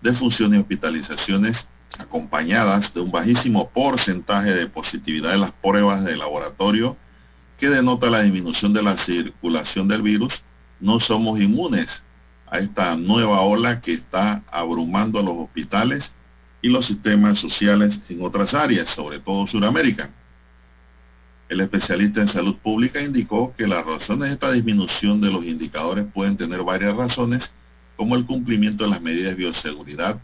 de 0.00 0.12
función 0.12 0.54
y 0.54 0.58
hospitalizaciones, 0.58 1.66
acompañadas 1.98 2.92
de 2.92 3.00
un 3.00 3.10
bajísimo 3.10 3.68
porcentaje 3.70 4.52
de 4.52 4.66
positividad 4.66 5.32
de 5.32 5.38
las 5.38 5.52
pruebas 5.52 6.04
de 6.04 6.16
laboratorio 6.16 6.96
que 7.58 7.70
denota 7.70 8.10
la 8.10 8.22
disminución 8.22 8.72
de 8.72 8.82
la 8.82 8.96
circulación 8.98 9.88
del 9.88 10.02
virus, 10.02 10.42
no 10.80 11.00
somos 11.00 11.40
inmunes 11.40 12.02
a 12.46 12.58
esta 12.58 12.96
nueva 12.96 13.40
ola 13.40 13.80
que 13.80 13.94
está 13.94 14.42
abrumando 14.50 15.18
a 15.18 15.22
los 15.22 15.36
hospitales 15.38 16.14
y 16.62 16.68
los 16.68 16.86
sistemas 16.86 17.38
sociales 17.38 18.00
en 18.08 18.22
otras 18.22 18.54
áreas, 18.54 18.90
sobre 18.90 19.18
todo 19.18 19.46
Sudamérica. 19.46 20.10
El 21.48 21.60
especialista 21.60 22.20
en 22.20 22.28
salud 22.28 22.56
pública 22.56 23.00
indicó 23.00 23.54
que 23.56 23.68
las 23.68 23.84
razones 23.84 24.28
de 24.28 24.34
esta 24.34 24.50
disminución 24.50 25.20
de 25.20 25.30
los 25.30 25.44
indicadores 25.44 26.06
pueden 26.12 26.36
tener 26.36 26.62
varias 26.64 26.96
razones, 26.96 27.50
como 27.96 28.16
el 28.16 28.26
cumplimiento 28.26 28.84
de 28.84 28.90
las 28.90 29.00
medidas 29.00 29.30
de 29.30 29.36
bioseguridad, 29.36 30.20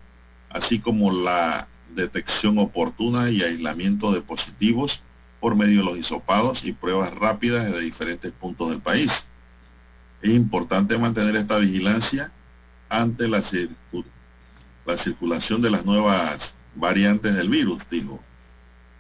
así 0.51 0.81
como 0.81 1.13
la 1.13 1.69
detección 1.95 2.59
oportuna 2.59 3.31
y 3.31 3.43
aislamiento 3.43 4.13
de 4.13 4.21
positivos 4.21 5.01
por 5.41 5.55
medio 5.55 5.79
de 5.79 5.85
los 5.85 5.99
hisopados 5.99 6.65
y 6.65 6.73
pruebas 6.73 7.15
rápidas 7.15 7.71
de 7.73 7.81
diferentes 7.81 8.33
puntos 8.33 8.71
del 8.71 8.81
país. 8.81 9.25
Es 10.23 10.31
importante 10.31 10.99
mantener 10.99 11.37
esta 11.37 11.59
vigilancia 11.59 12.33
ante 12.89 13.29
la, 13.29 13.43
la 14.87 14.99
circulación 14.99 15.63
de 15.63 15.71
las 15.71 15.85
nuevas 15.85 16.55
variantes 16.75 17.35
del 17.35 17.49
virus, 17.49 17.83
dijo. 17.91 18.21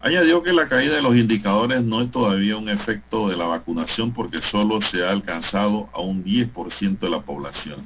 Añadió 0.04 0.42
que 0.42 0.52
la 0.52 0.66
caída 0.66 0.96
de 0.96 1.02
los 1.02 1.14
indicadores 1.14 1.80
no 1.80 2.00
es 2.00 2.10
todavía 2.10 2.56
un 2.56 2.68
efecto 2.68 3.28
de 3.28 3.36
la 3.36 3.46
vacunación 3.46 4.12
porque 4.12 4.42
solo 4.42 4.82
se 4.82 5.06
ha 5.06 5.10
alcanzado 5.10 5.90
a 5.92 6.00
un 6.00 6.24
10% 6.24 6.98
de 6.98 7.08
la 7.08 7.20
población. 7.20 7.84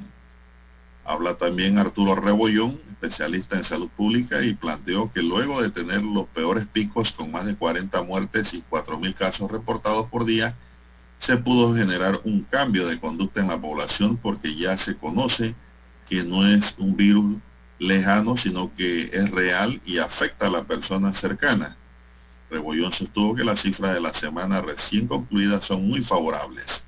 Habla 1.05 1.35
también 1.35 1.77
Arturo 1.77 2.15
Rebollón, 2.15 2.81
especialista 2.89 3.55
en 3.55 3.63
salud 3.63 3.89
pública, 3.95 4.41
y 4.41 4.55
planteó 4.55 5.13
que 5.13 5.21
luego 5.21 5.61
de 5.61 5.69
tener 5.69 6.01
los 6.01 6.25
peores 6.29 6.65
picos 6.65 7.11
con 7.11 7.29
más 7.31 7.45
de 7.45 7.55
40 7.55 8.01
muertes 8.01 8.51
y 8.55 8.63
4.000 8.67 9.13
casos 9.13 9.51
reportados 9.51 10.07
por 10.07 10.25
día, 10.25 10.55
se 11.19 11.37
pudo 11.37 11.75
generar 11.75 12.19
un 12.23 12.41
cambio 12.45 12.87
de 12.87 12.99
conducta 12.99 13.41
en 13.41 13.49
la 13.49 13.61
población 13.61 14.17
porque 14.17 14.55
ya 14.55 14.75
se 14.79 14.97
conoce 14.97 15.53
que 16.09 16.23
no 16.23 16.47
es 16.47 16.73
un 16.79 16.97
virus 16.97 17.37
lejano, 17.77 18.37
sino 18.37 18.73
que 18.73 19.03
es 19.13 19.29
real 19.29 19.79
y 19.85 19.99
afecta 19.99 20.47
a 20.47 20.49
las 20.49 20.65
personas 20.65 21.19
cercanas. 21.19 21.75
Rebollón 22.49 22.93
sostuvo 22.93 23.35
que 23.35 23.43
las 23.43 23.61
cifras 23.61 23.93
de 23.93 24.01
la 24.01 24.13
semana 24.13 24.61
recién 24.61 25.07
concluida 25.07 25.61
son 25.61 25.87
muy 25.87 26.03
favorables. 26.03 26.83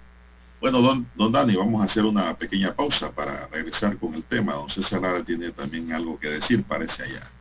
Bueno, 0.61 0.81
don, 0.81 1.07
don, 1.15 1.31
Dani, 1.31 1.55
vamos 1.55 1.81
a 1.81 1.85
hacer 1.85 2.03
una 2.03 2.35
pequeña 2.35 2.73
pausa 2.73 3.11
para 3.11 3.47
regresar 3.47 3.97
con 3.97 4.13
el 4.13 4.23
tema. 4.23 4.53
Don 4.53 4.69
César 4.69 5.01
Lara 5.01 5.23
tiene 5.23 5.51
también 5.51 5.93
algo 5.93 6.19
que 6.19 6.29
decir, 6.29 6.63
parece 6.63 7.03
allá. 7.03 7.31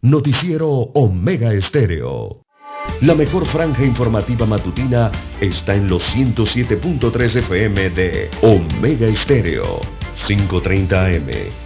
Noticiero 0.00 0.68
Omega 0.68 1.52
Estéreo. 1.52 2.42
La 3.02 3.14
mejor 3.14 3.46
franja 3.46 3.84
informativa 3.84 4.46
matutina 4.46 5.10
está 5.40 5.74
en 5.74 5.88
los 5.88 6.02
107.3 6.14 7.36
FM 7.40 7.90
de 7.90 8.30
Omega 8.42 9.06
Estéreo, 9.06 9.80
530 10.26 11.04
AM 11.04 11.65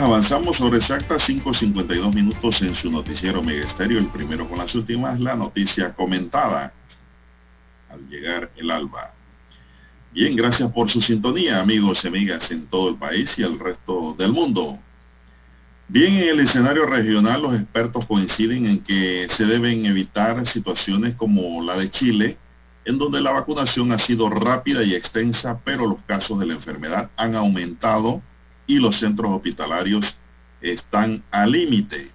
Avanzamos 0.00 0.56
sobre 0.56 0.78
exactas 0.78 1.28
5.52 1.28 2.14
minutos 2.14 2.62
en 2.62 2.74
su 2.74 2.90
noticiero 2.90 3.42
Megesterio, 3.42 3.98
el 3.98 4.08
primero 4.08 4.48
con 4.48 4.58
las 4.58 4.74
últimas, 4.74 5.20
la 5.20 5.34
noticia 5.34 5.92
comentada 5.92 6.72
al 7.90 8.08
llegar 8.08 8.50
el 8.56 8.70
alba. 8.70 9.12
Bien, 10.12 10.34
gracias 10.36 10.70
por 10.72 10.90
su 10.90 11.00
sintonía, 11.00 11.60
amigos 11.60 12.04
y 12.04 12.08
amigas 12.08 12.50
en 12.50 12.66
todo 12.66 12.90
el 12.90 12.96
país 12.96 13.38
y 13.38 13.42
el 13.42 13.58
resto 13.58 14.14
del 14.16 14.32
mundo. 14.32 14.78
Bien, 15.88 16.14
en 16.14 16.28
el 16.28 16.40
escenario 16.40 16.86
regional 16.86 17.42
los 17.42 17.54
expertos 17.54 18.06
coinciden 18.06 18.66
en 18.66 18.80
que 18.80 19.26
se 19.28 19.44
deben 19.44 19.84
evitar 19.84 20.46
situaciones 20.46 21.16
como 21.16 21.62
la 21.62 21.76
de 21.76 21.90
Chile, 21.90 22.38
en 22.84 22.98
donde 22.98 23.20
la 23.20 23.32
vacunación 23.32 23.92
ha 23.92 23.98
sido 23.98 24.30
rápida 24.30 24.82
y 24.82 24.94
extensa, 24.94 25.60
pero 25.64 25.86
los 25.86 25.98
casos 26.06 26.38
de 26.38 26.46
la 26.46 26.54
enfermedad 26.54 27.10
han 27.16 27.36
aumentado 27.36 28.22
y 28.66 28.78
los 28.78 28.98
centros 28.98 29.32
hospitalarios 29.32 30.16
están 30.60 31.22
al 31.30 31.52
límite. 31.52 32.10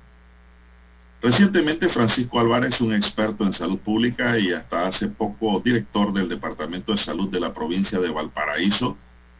Recientemente 1.21 1.89
Francisco 1.89 2.39
Álvarez, 2.39 2.79
un 2.79 2.93
experto 2.93 3.43
en 3.43 3.53
salud 3.53 3.79
pública 3.79 4.37
y 4.37 4.51
hasta 4.51 4.87
hace 4.87 5.07
poco 5.07 5.59
director 5.59 6.13
del 6.13 6.29
Departamento 6.29 6.91
de 6.91 6.99
Salud 6.99 7.29
de 7.29 7.39
la 7.39 7.53
provincia 7.53 7.99
de 7.99 8.11
Valparaíso, 8.11 8.97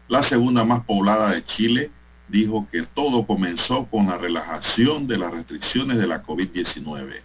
la 0.07 0.23
segunda 0.23 0.63
más 0.63 0.83
poblada 0.85 1.31
de 1.31 1.43
Chile, 1.45 1.91
dijo 2.27 2.67
que 2.71 2.81
todo 2.81 3.25
comenzó 3.25 3.85
con 3.85 4.07
la 4.07 4.17
relajación 4.17 5.07
de 5.07 5.17
las 5.17 5.31
restricciones 5.31 5.97
de 5.97 6.07
la 6.07 6.23
COVID-19. 6.23 7.21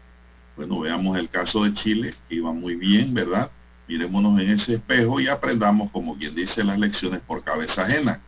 Bueno, 0.57 0.81
veamos 0.81 1.19
el 1.19 1.29
caso 1.29 1.65
de 1.65 1.73
Chile, 1.75 2.15
que 2.29 2.37
iba 2.37 2.53
muy 2.53 2.77
bien, 2.77 3.15
¿verdad? 3.15 3.51
Miremonos 3.89 4.39
en 4.41 4.51
ese 4.51 4.75
espejo 4.75 5.19
y 5.19 5.29
aprendamos, 5.29 5.91
como 5.91 6.17
quien 6.17 6.35
dice, 6.35 6.63
las 6.63 6.79
lecciones 6.79 7.21
por 7.23 7.43
cabeza 7.43 7.87
ajena. 7.87 8.21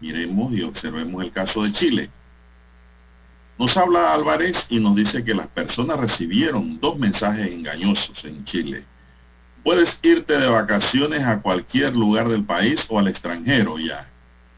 Miremos 0.00 0.52
y 0.52 0.62
observemos 0.62 1.22
el 1.22 1.32
caso 1.32 1.62
de 1.62 1.72
Chile. 1.72 2.10
Nos 3.58 3.76
habla 3.76 4.14
Álvarez 4.14 4.64
y 4.70 4.80
nos 4.80 4.96
dice 4.96 5.22
que 5.22 5.34
las 5.34 5.46
personas 5.48 6.00
recibieron 6.00 6.80
dos 6.80 6.98
mensajes 6.98 7.50
engañosos 7.50 8.24
en 8.24 8.44
Chile. 8.44 8.84
Puedes 9.62 9.98
irte 10.02 10.38
de 10.38 10.48
vacaciones 10.48 11.22
a 11.24 11.42
cualquier 11.42 11.94
lugar 11.94 12.28
del 12.30 12.44
país 12.44 12.86
o 12.88 12.98
al 12.98 13.08
extranjero 13.08 13.78
ya. 13.78 14.08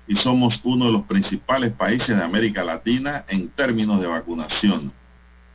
Y 0.07 0.15
somos 0.15 0.61
uno 0.63 0.87
de 0.87 0.93
los 0.93 1.03
principales 1.03 1.73
países 1.73 2.17
de 2.17 2.23
América 2.23 2.63
Latina 2.63 3.25
en 3.27 3.49
términos 3.49 4.01
de 4.01 4.07
vacunación. 4.07 4.93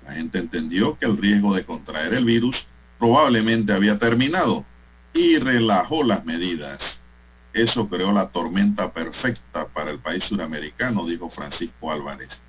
La 0.05 0.13
gente 0.13 0.39
entendió 0.39 0.97
que 0.97 1.05
el 1.05 1.17
riesgo 1.17 1.55
de 1.55 1.63
contraer 1.63 2.13
el 2.13 2.25
virus 2.25 2.65
probablemente 2.99 3.71
había 3.71 3.97
terminado 3.97 4.65
y 5.13 5.37
relajó 5.37 6.03
las 6.03 6.25
medidas. 6.25 6.99
Eso 7.57 7.89
creó 7.89 8.11
la 8.11 8.29
tormenta 8.29 8.93
perfecta 8.93 9.67
para 9.69 9.89
el 9.89 9.97
país 9.97 10.23
suramericano, 10.23 11.07
dijo 11.07 11.31
Francisco 11.31 11.91
Álvarez. 11.91 12.39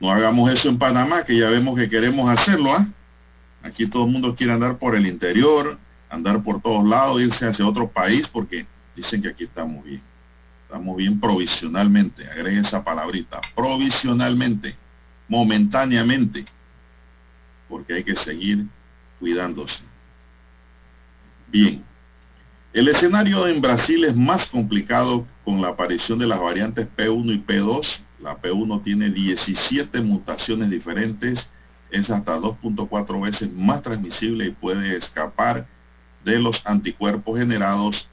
No 0.00 0.10
hagamos 0.10 0.50
eso 0.50 0.68
en 0.68 0.78
Panamá, 0.78 1.22
que 1.24 1.36
ya 1.36 1.48
vemos 1.48 1.78
que 1.78 1.88
queremos 1.88 2.28
hacerlo. 2.28 2.72
¿ah? 2.72 2.88
Aquí 3.62 3.86
todo 3.86 4.04
el 4.04 4.10
mundo 4.10 4.34
quiere 4.34 4.52
andar 4.52 4.78
por 4.78 4.96
el 4.96 5.06
interior, 5.06 5.78
andar 6.10 6.42
por 6.42 6.60
todos 6.60 6.84
lados, 6.88 7.22
irse 7.22 7.46
hacia 7.46 7.68
otro 7.68 7.88
país, 7.88 8.26
porque 8.26 8.66
dicen 8.96 9.22
que 9.22 9.28
aquí 9.28 9.44
estamos 9.44 9.84
bien. 9.84 10.02
Estamos 10.64 10.96
bien 10.96 11.20
provisionalmente, 11.20 12.28
agreguen 12.28 12.64
esa 12.64 12.82
palabrita, 12.82 13.40
provisionalmente, 13.54 14.74
momentáneamente, 15.28 16.44
porque 17.68 17.94
hay 17.94 18.02
que 18.02 18.16
seguir 18.16 18.66
cuidándose. 19.20 19.84
Bien, 21.46 21.84
el 22.78 22.86
escenario 22.86 23.48
en 23.48 23.60
Brasil 23.60 24.04
es 24.04 24.14
más 24.14 24.46
complicado 24.46 25.26
con 25.44 25.60
la 25.60 25.70
aparición 25.70 26.16
de 26.20 26.28
las 26.28 26.38
variantes 26.38 26.86
P1 26.96 27.34
y 27.34 27.38
P2. 27.44 27.98
La 28.20 28.40
P1 28.40 28.84
tiene 28.84 29.10
17 29.10 30.00
mutaciones 30.00 30.70
diferentes, 30.70 31.50
es 31.90 32.08
hasta 32.08 32.38
2.4 32.38 33.20
veces 33.20 33.52
más 33.52 33.82
transmisible 33.82 34.44
y 34.44 34.50
puede 34.52 34.96
escapar 34.96 35.66
de 36.24 36.38
los 36.38 36.64
anticuerpos 36.64 37.40
generados 37.40 38.06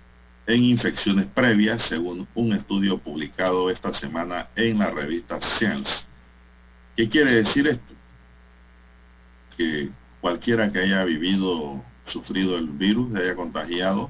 en 0.47 0.63
infecciones 0.63 1.27
previas, 1.27 1.83
según 1.83 2.27
un 2.33 2.53
estudio 2.53 2.97
publicado 2.97 3.69
esta 3.69 3.93
semana 3.93 4.49
en 4.55 4.79
la 4.79 4.89
revista 4.89 5.39
Science. 5.43 6.05
¿Qué 6.97 7.07
quiere 7.07 7.35
decir 7.35 7.67
esto? 7.67 7.93
Que 9.55 9.91
cualquiera 10.21 10.71
que 10.71 10.79
haya 10.79 11.03
vivido, 11.03 11.83
sufrido 12.07 12.57
el 12.57 12.69
virus, 12.69 13.15
haya 13.15 13.35
contagiado, 13.35 14.09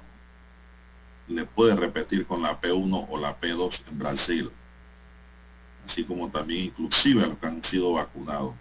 le 1.27 1.45
puede 1.45 1.75
repetir 1.75 2.25
con 2.25 2.41
la 2.41 2.59
P1 2.59 3.07
o 3.09 3.19
la 3.19 3.39
P2 3.39 3.81
en 3.89 3.99
Brasil, 3.99 4.51
así 5.85 6.03
como 6.03 6.29
también 6.29 6.65
inclusive 6.65 7.23
a 7.23 7.27
los 7.27 7.38
que 7.38 7.47
han 7.47 7.63
sido 7.63 7.93
vacunados. 7.93 8.55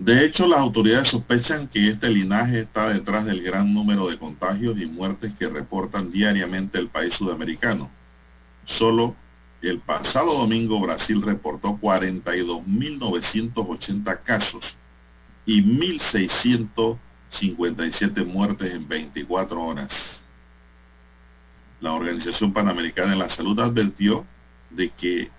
De 0.00 0.24
hecho, 0.24 0.46
las 0.46 0.60
autoridades 0.60 1.08
sospechan 1.08 1.68
que 1.68 1.88
este 1.88 2.08
linaje 2.08 2.60
está 2.60 2.90
detrás 2.90 3.26
del 3.26 3.42
gran 3.42 3.74
número 3.74 4.08
de 4.08 4.18
contagios 4.18 4.80
y 4.80 4.86
muertes 4.86 5.34
que 5.38 5.46
reportan 5.46 6.10
diariamente 6.10 6.78
el 6.78 6.88
país 6.88 7.12
sudamericano. 7.12 7.90
Solo 8.64 9.14
el 9.60 9.80
pasado 9.80 10.38
domingo 10.38 10.80
Brasil 10.80 11.20
reportó 11.20 11.78
42.980 11.78 14.22
casos 14.22 14.74
y 15.44 15.62
1.657 15.62 18.24
muertes 18.24 18.70
en 18.70 18.88
24 18.88 19.62
horas. 19.62 20.19
La 21.80 21.92
Organización 21.94 22.52
Panamericana 22.52 23.12
de 23.12 23.18
la 23.18 23.28
Salud 23.28 23.58
advirtió 23.58 24.26
de 24.70 24.90
que 24.90 25.30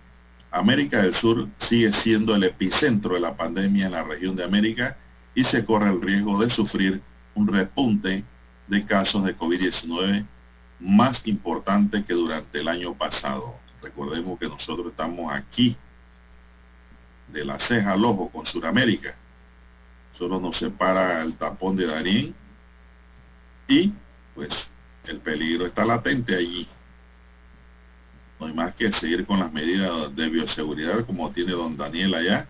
América 0.52 1.02
del 1.02 1.14
Sur 1.14 1.48
sigue 1.58 1.94
siendo 1.94 2.36
el 2.36 2.44
epicentro 2.44 3.14
de 3.14 3.22
la 3.22 3.38
pandemia 3.38 3.86
en 3.86 3.92
la 3.92 4.04
región 4.04 4.36
de 4.36 4.44
América 4.44 4.98
y 5.36 5.44
se 5.44 5.64
corre 5.64 5.92
el 5.92 6.02
riesgo 6.02 6.40
de 6.44 6.50
sufrir 6.50 7.02
un 7.36 7.48
repunte 7.48 8.24
de 8.68 8.86
casos 8.86 9.24
de 9.24 9.38
COVID-19 9.38 10.26
más 10.80 11.22
importante 11.28 12.04
que 12.04 12.14
durante 12.14 12.60
el 12.60 12.68
año 12.68 12.96
pasado. 12.96 13.56
Recordemos 13.82 14.40
que 14.40 14.48
nosotros 14.48 14.88
estamos 14.88 15.32
aquí, 15.32 15.78
de 17.32 17.46
la 17.46 17.60
ceja 17.60 17.94
al 17.94 18.04
ojo 18.04 18.30
con 18.30 18.46
Sudamérica. 18.46 19.16
Solo 20.18 20.40
nos 20.40 20.58
separa 20.58 21.22
el 21.22 21.36
tapón 21.36 21.76
de 21.76 21.88
Darín 21.88 22.36
y 23.68 23.94
pues 24.36 24.70
el 25.06 25.20
peligro 25.20 25.66
está 25.66 25.86
latente 25.86 26.36
allí. 26.36 26.68
No 28.40 28.48
hay 28.48 28.54
más 28.54 28.74
que 28.76 28.92
seguir 28.92 29.26
con 29.26 29.40
las 29.40 29.52
medidas 29.52 30.16
de 30.16 30.30
bioseguridad 30.30 31.06
como 31.06 31.32
tiene 31.32 31.52
don 31.52 31.78
Daniel 31.78 32.16
allá, 32.16 32.48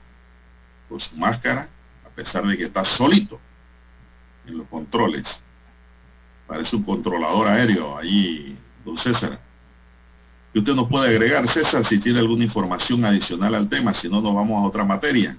con 0.88 1.00
su 1.00 1.16
máscara, 1.16 1.68
a 2.06 2.10
pesar 2.10 2.46
de 2.46 2.58
que 2.58 2.66
está 2.66 2.84
solito 2.86 3.40
en 4.46 4.58
los 4.58 4.68
controles. 4.68 5.42
Parece 6.48 6.76
un 6.76 6.84
controlador 6.84 7.48
aéreo 7.48 7.98
allí, 7.98 8.58
don 8.84 8.98
César. 8.98 9.40
Y 10.54 10.60
usted 10.60 10.74
nos 10.74 10.90
puede 10.90 11.10
agregar, 11.10 11.48
César, 11.48 11.86
si 11.86 12.00
tiene 12.00 12.20
alguna 12.20 12.44
información 12.44 13.06
adicional 13.06 13.56
al 13.56 13.70
tema, 13.70 13.94
si 13.94 14.10
no 14.10 14.22
nos 14.22 14.34
vamos 14.34 14.58
a 14.58 14.68
otra 14.68 14.84
materia. 14.84 15.38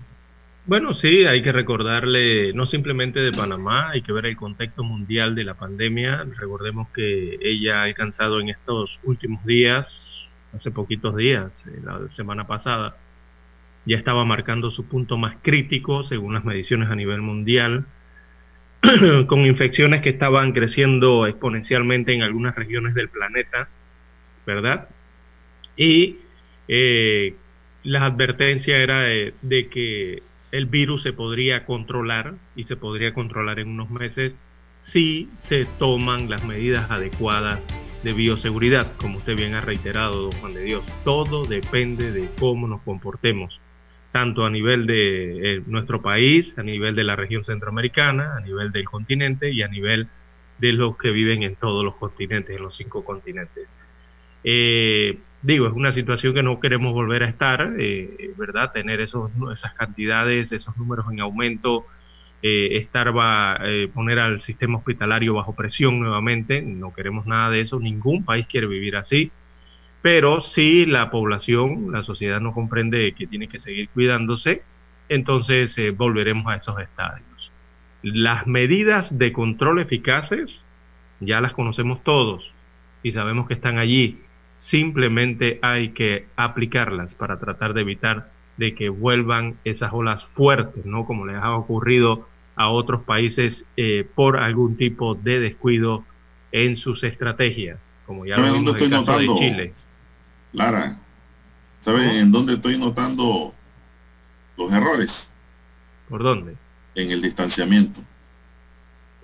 Bueno, 0.64 0.94
sí, 0.94 1.24
hay 1.24 1.42
que 1.42 1.50
recordarle, 1.50 2.52
no 2.52 2.66
simplemente 2.66 3.18
de 3.20 3.32
Panamá, 3.32 3.90
hay 3.90 4.02
que 4.02 4.12
ver 4.12 4.26
el 4.26 4.36
contexto 4.36 4.84
mundial 4.84 5.34
de 5.34 5.42
la 5.44 5.54
pandemia. 5.54 6.24
Recordemos 6.38 6.88
que 6.90 7.36
ella 7.40 7.80
ha 7.80 7.82
alcanzado 7.84 8.40
en 8.40 8.50
estos 8.50 8.98
últimos 9.02 9.44
días 9.44 10.12
hace 10.56 10.70
poquitos 10.70 11.16
días, 11.16 11.50
eh, 11.66 11.80
la 11.82 12.08
semana 12.12 12.46
pasada, 12.46 12.96
ya 13.84 13.96
estaba 13.96 14.24
marcando 14.24 14.70
su 14.70 14.86
punto 14.86 15.16
más 15.16 15.36
crítico 15.42 16.04
según 16.04 16.34
las 16.34 16.44
mediciones 16.44 16.90
a 16.90 16.94
nivel 16.94 17.20
mundial, 17.22 17.86
con 19.26 19.46
infecciones 19.46 20.02
que 20.02 20.10
estaban 20.10 20.52
creciendo 20.52 21.26
exponencialmente 21.26 22.12
en 22.14 22.22
algunas 22.22 22.54
regiones 22.54 22.94
del 22.94 23.08
planeta, 23.08 23.68
¿verdad? 24.46 24.88
Y 25.76 26.18
eh, 26.68 27.34
la 27.84 28.06
advertencia 28.06 28.78
era 28.78 29.00
de, 29.00 29.34
de 29.42 29.68
que 29.68 30.22
el 30.52 30.66
virus 30.66 31.02
se 31.02 31.12
podría 31.12 31.64
controlar 31.64 32.34
y 32.54 32.64
se 32.64 32.76
podría 32.76 33.12
controlar 33.14 33.58
en 33.58 33.68
unos 33.68 33.90
meses 33.90 34.34
si 34.82 35.28
se 35.38 35.64
toman 35.78 36.28
las 36.28 36.44
medidas 36.44 36.90
adecuadas 36.90 37.60
de 38.02 38.12
bioseguridad, 38.12 38.94
como 38.96 39.18
usted 39.18 39.36
bien 39.36 39.54
ha 39.54 39.60
reiterado, 39.60 40.22
don 40.22 40.32
Juan 40.32 40.54
de 40.54 40.62
Dios. 40.62 40.84
Todo 41.04 41.46
depende 41.46 42.12
de 42.12 42.28
cómo 42.38 42.66
nos 42.66 42.82
comportemos, 42.82 43.60
tanto 44.10 44.44
a 44.44 44.50
nivel 44.50 44.86
de 44.86 45.56
eh, 45.56 45.62
nuestro 45.66 46.02
país, 46.02 46.52
a 46.58 46.62
nivel 46.62 46.94
de 46.96 47.04
la 47.04 47.16
región 47.16 47.44
centroamericana, 47.44 48.36
a 48.36 48.40
nivel 48.40 48.72
del 48.72 48.84
continente 48.84 49.50
y 49.50 49.62
a 49.62 49.68
nivel 49.68 50.08
de 50.58 50.72
los 50.72 50.98
que 50.98 51.10
viven 51.10 51.44
en 51.44 51.56
todos 51.56 51.84
los 51.84 51.94
continentes, 51.94 52.54
en 52.54 52.62
los 52.62 52.76
cinco 52.76 53.04
continentes. 53.04 53.68
Eh, 54.44 55.18
digo, 55.42 55.66
es 55.66 55.72
una 55.72 55.92
situación 55.92 56.34
que 56.34 56.42
no 56.42 56.60
queremos 56.60 56.92
volver 56.92 57.22
a 57.24 57.28
estar, 57.28 57.74
eh, 57.78 58.32
¿verdad? 58.36 58.72
Tener 58.72 59.00
esos, 59.00 59.30
esas 59.54 59.74
cantidades, 59.74 60.52
esos 60.52 60.76
números 60.76 61.06
en 61.10 61.20
aumento 61.20 61.86
eh, 62.44 62.78
estar 62.78 63.16
va 63.16 63.56
eh, 63.62 63.88
poner 63.94 64.18
al 64.18 64.42
sistema 64.42 64.78
hospitalario 64.78 65.34
bajo 65.34 65.54
presión 65.54 66.00
nuevamente. 66.00 66.60
No 66.60 66.92
queremos 66.92 67.24
nada 67.24 67.50
de 67.50 67.60
eso. 67.60 67.78
Ningún 67.78 68.24
país 68.24 68.46
quiere 68.48 68.66
vivir 68.66 68.96
así. 68.96 69.30
Pero 70.02 70.42
si 70.42 70.84
la 70.84 71.10
población, 71.10 71.92
la 71.92 72.02
sociedad 72.02 72.40
no 72.40 72.52
comprende 72.52 73.14
que 73.16 73.28
tiene 73.28 73.48
que 73.48 73.60
seguir 73.60 73.88
cuidándose, 73.90 74.62
entonces 75.08 75.78
eh, 75.78 75.90
volveremos 75.90 76.48
a 76.48 76.56
esos 76.56 76.80
estadios. 76.80 77.52
Las 78.02 78.48
medidas 78.48 79.16
de 79.16 79.32
control 79.32 79.78
eficaces 79.78 80.64
ya 81.20 81.40
las 81.40 81.52
conocemos 81.52 82.02
todos 82.02 82.52
y 83.04 83.12
sabemos 83.12 83.46
que 83.46 83.54
están 83.54 83.78
allí. 83.78 84.18
Simplemente 84.62 85.58
hay 85.60 85.88
que 85.88 86.26
aplicarlas 86.36 87.12
para 87.14 87.40
tratar 87.40 87.74
de 87.74 87.80
evitar 87.80 88.30
de 88.56 88.76
que 88.76 88.90
vuelvan 88.90 89.56
esas 89.64 89.92
olas 89.92 90.24
fuertes, 90.34 90.86
¿no? 90.86 91.04
Como 91.04 91.26
les 91.26 91.34
ha 91.36 91.52
ocurrido 91.56 92.28
a 92.54 92.68
otros 92.68 93.02
países 93.02 93.64
eh, 93.76 94.08
por 94.14 94.36
algún 94.36 94.76
tipo 94.76 95.16
de 95.16 95.40
descuido 95.40 96.04
en 96.52 96.76
sus 96.76 97.02
estrategias, 97.02 97.80
como 98.06 98.24
ya 98.24 98.36
lo 98.36 98.44
vimos 98.44 98.76
en 98.76 98.84
el 98.84 98.90
caso 98.90 99.00
notando, 99.00 99.34
de 99.34 99.40
Chile. 99.40 99.74
Lara, 100.52 100.96
¿sabes 101.80 102.12
en 102.14 102.30
dónde 102.30 102.54
estoy 102.54 102.78
notando 102.78 103.52
los 104.56 104.72
errores? 104.72 105.28
¿Por 106.08 106.22
dónde? 106.22 106.54
En 106.94 107.10
el 107.10 107.20
distanciamiento. 107.20 108.00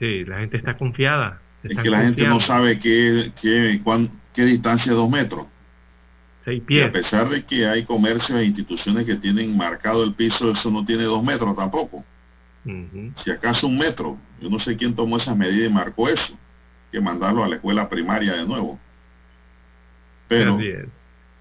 Sí, 0.00 0.24
la 0.24 0.40
gente 0.40 0.56
está 0.56 0.76
confiada. 0.76 1.40
Es 1.62 1.76
que 1.76 1.90
la 1.90 2.00
gente 2.02 2.26
no 2.26 2.40
sabe 2.40 2.80
qué, 2.80 3.30
qué, 3.40 3.80
cuán, 3.84 4.10
qué 4.38 4.44
distancia 4.44 4.92
dos 4.92 5.10
metros. 5.10 5.48
Seis 6.44 6.62
pies. 6.64 6.80
Y 6.80 6.84
a 6.84 6.92
pesar 6.92 7.28
de 7.28 7.44
que 7.44 7.66
hay 7.66 7.84
comercios 7.84 8.38
e 8.38 8.44
instituciones 8.44 9.04
que 9.04 9.16
tienen 9.16 9.56
marcado 9.56 10.04
el 10.04 10.14
piso, 10.14 10.52
eso 10.52 10.70
no 10.70 10.84
tiene 10.84 11.02
dos 11.02 11.24
metros 11.24 11.56
tampoco. 11.56 12.04
Uh 12.64 12.70
-huh. 12.70 13.12
Si 13.16 13.32
acaso 13.32 13.66
un 13.66 13.76
metro. 13.76 14.16
Yo 14.40 14.48
no 14.48 14.60
sé 14.60 14.76
quién 14.76 14.94
tomó 14.94 15.16
esas 15.16 15.36
medidas 15.36 15.68
y 15.68 15.74
marcó 15.74 16.08
eso. 16.08 16.38
Que 16.92 17.00
mandarlo 17.00 17.42
a 17.42 17.48
la 17.48 17.56
escuela 17.56 17.88
primaria 17.88 18.34
de 18.34 18.46
nuevo. 18.46 18.78
Pero 20.28 20.56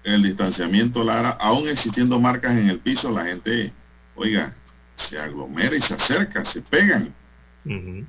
el 0.02 0.22
distanciamiento, 0.24 1.04
Lara, 1.04 1.30
aún 1.38 1.68
existiendo 1.68 2.18
marcas 2.18 2.50
en 2.56 2.68
el 2.68 2.80
piso, 2.80 3.12
la 3.12 3.26
gente, 3.26 3.72
oiga, 4.16 4.56
se 4.96 5.20
aglomera 5.20 5.76
y 5.76 5.82
se 5.82 5.94
acerca, 5.94 6.44
se 6.44 6.62
pegan. 6.62 7.14
Uh 7.64 7.70
-huh. 7.70 8.06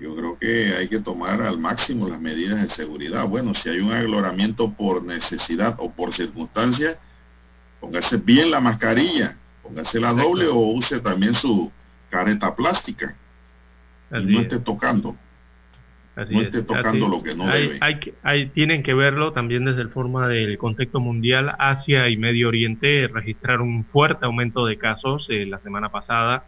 Yo 0.00 0.14
creo 0.14 0.38
que 0.38 0.74
hay 0.74 0.88
que 0.88 1.00
tomar 1.00 1.42
al 1.42 1.58
máximo 1.58 2.08
las 2.08 2.20
medidas 2.20 2.60
de 2.60 2.68
seguridad. 2.68 3.26
Bueno, 3.26 3.54
si 3.54 3.68
hay 3.68 3.80
un 3.80 3.92
aglomamiento 3.92 4.70
por 4.72 5.02
necesidad 5.02 5.76
o 5.78 5.90
por 5.90 6.12
circunstancia, 6.12 6.98
póngase 7.80 8.16
bien 8.18 8.50
la 8.50 8.60
mascarilla, 8.60 9.36
póngase 9.62 10.00
la 10.00 10.12
doble 10.12 10.46
o 10.46 10.56
use 10.56 11.00
también 11.00 11.34
su 11.34 11.70
careta 12.10 12.54
plástica. 12.54 13.14
Así 14.10 14.28
y 14.28 14.32
no 14.32 14.38
es. 14.40 14.44
esté 14.46 14.58
tocando. 14.58 15.16
Así 16.16 16.34
no 16.34 16.40
es. 16.40 16.46
esté 16.46 16.62
tocando 16.62 17.08
lo 17.08 17.22
que 17.22 17.34
no 17.34 17.44
hay, 17.48 17.68
debe. 17.68 18.12
hay- 18.22 18.46
tienen 18.50 18.82
que 18.82 18.94
verlo 18.94 19.32
también 19.32 19.64
desde 19.64 19.82
el 19.82 19.88
forma 19.88 20.28
del 20.28 20.56
contexto 20.58 21.00
mundial. 21.00 21.54
Asia 21.58 22.08
y 22.08 22.16
Medio 22.16 22.48
Oriente 22.48 23.08
registraron 23.08 23.68
un 23.68 23.84
fuerte 23.84 24.26
aumento 24.26 24.66
de 24.66 24.78
casos 24.78 25.26
eh, 25.30 25.46
la 25.46 25.58
semana 25.58 25.90
pasada. 25.90 26.44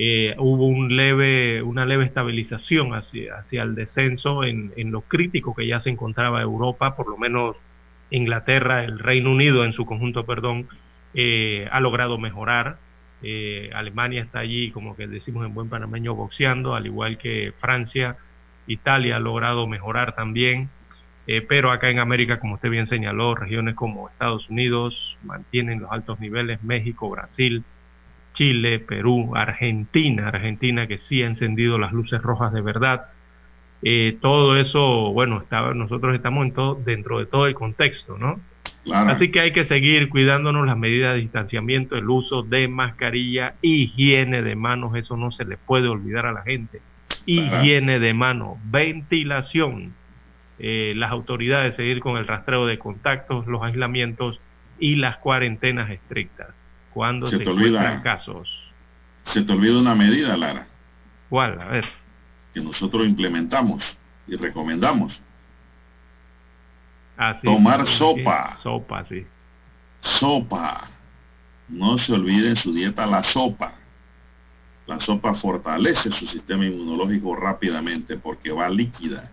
Eh, 0.00 0.36
hubo 0.38 0.66
un 0.68 0.94
leve, 0.94 1.60
una 1.60 1.84
leve 1.84 2.04
estabilización 2.04 2.94
hacia, 2.94 3.38
hacia 3.38 3.64
el 3.64 3.74
descenso 3.74 4.44
en, 4.44 4.72
en, 4.76 4.92
lo 4.92 5.00
crítico 5.00 5.56
que 5.56 5.66
ya 5.66 5.80
se 5.80 5.90
encontraba 5.90 6.40
Europa, 6.40 6.94
por 6.94 7.08
lo 7.08 7.16
menos 7.16 7.56
Inglaterra, 8.10 8.84
el 8.84 9.00
Reino 9.00 9.32
Unido 9.32 9.64
en 9.64 9.72
su 9.72 9.86
conjunto, 9.86 10.24
perdón, 10.24 10.68
eh, 11.14 11.68
ha 11.72 11.80
logrado 11.80 12.16
mejorar. 12.16 12.78
Eh, 13.24 13.70
Alemania 13.74 14.22
está 14.22 14.38
allí, 14.38 14.70
como 14.70 14.94
que 14.94 15.08
decimos 15.08 15.44
en 15.44 15.52
buen 15.52 15.68
panameño, 15.68 16.14
boxeando, 16.14 16.76
al 16.76 16.86
igual 16.86 17.18
que 17.18 17.52
Francia, 17.58 18.18
Italia 18.68 19.16
ha 19.16 19.20
logrado 19.20 19.66
mejorar 19.66 20.14
también. 20.14 20.70
pero 21.48 21.72
acá 21.72 21.90
en 21.90 21.98
América, 21.98 22.38
como 22.38 22.54
usted 22.54 22.70
bien 22.70 22.86
señaló, 22.86 23.34
regiones 23.34 23.74
como 23.74 24.08
Estados 24.08 24.48
Unidos 24.48 25.18
mantienen 25.24 25.80
los 25.80 25.90
altos 25.90 26.20
niveles, 26.20 26.62
México, 26.62 27.10
Brasil, 27.10 27.64
Chile, 28.38 28.78
Perú, 28.78 29.32
Argentina, 29.34 30.28
Argentina 30.28 30.86
que 30.86 30.98
sí 30.98 31.24
ha 31.24 31.26
encendido 31.26 31.76
las 31.76 31.92
luces 31.92 32.22
rojas 32.22 32.52
de 32.52 32.60
verdad. 32.60 33.06
Eh, 33.82 34.16
todo 34.20 34.56
eso, 34.56 35.12
bueno, 35.12 35.44
nosotros 35.74 36.14
estamos 36.14 36.46
en 36.46 36.52
todo, 36.52 36.76
dentro 36.76 37.18
de 37.18 37.26
todo 37.26 37.48
el 37.48 37.54
contexto, 37.54 38.16
¿no? 38.16 38.40
Así 38.92 39.32
que 39.32 39.40
hay 39.40 39.52
que 39.52 39.64
seguir 39.64 40.08
cuidándonos 40.08 40.66
las 40.66 40.78
medidas 40.78 41.14
de 41.14 41.20
distanciamiento, 41.20 41.96
el 41.96 42.08
uso 42.08 42.42
de 42.44 42.68
mascarilla, 42.68 43.54
higiene 43.60 44.42
de 44.42 44.54
manos, 44.54 44.94
eso 44.94 45.16
no 45.16 45.32
se 45.32 45.44
le 45.44 45.56
puede 45.56 45.88
olvidar 45.88 46.24
a 46.24 46.32
la 46.32 46.42
gente. 46.42 46.80
Higiene 47.26 47.98
de 47.98 48.14
manos, 48.14 48.56
ventilación, 48.70 49.94
eh, 50.60 50.92
las 50.94 51.10
autoridades 51.10 51.74
seguir 51.74 51.98
con 51.98 52.16
el 52.16 52.26
rastreo 52.26 52.66
de 52.66 52.78
contactos, 52.78 53.48
los 53.48 53.62
aislamientos 53.62 54.40
y 54.78 54.94
las 54.94 55.16
cuarentenas 55.16 55.90
estrictas 55.90 56.54
cuando 56.92 57.26
se, 57.26 57.38
te 57.38 57.48
olvida, 57.48 58.02
casos. 58.02 58.72
Se 59.24 59.42
te 59.42 59.52
olvida 59.52 59.78
una 59.78 59.94
medida, 59.94 60.36
Lara. 60.36 60.66
¿Cuál? 61.28 61.60
A 61.60 61.66
ver. 61.66 61.84
Que 62.54 62.60
nosotros 62.60 63.06
implementamos 63.06 63.84
y 64.26 64.36
recomendamos. 64.36 65.20
Ah, 67.16 67.34
Tomar 67.42 67.86
sopa. 67.86 68.56
Sopa, 68.62 69.04
sí. 69.08 69.26
Sopa. 70.00 70.88
No 71.68 71.98
se 71.98 72.12
olvide 72.12 72.50
en 72.50 72.56
su 72.56 72.72
dieta 72.72 73.06
la 73.06 73.22
sopa. 73.22 73.74
La 74.86 74.98
sopa 75.00 75.34
fortalece 75.34 76.10
su 76.10 76.26
sistema 76.26 76.64
inmunológico 76.64 77.36
rápidamente 77.36 78.16
porque 78.16 78.52
va 78.52 78.70
líquida. 78.70 79.30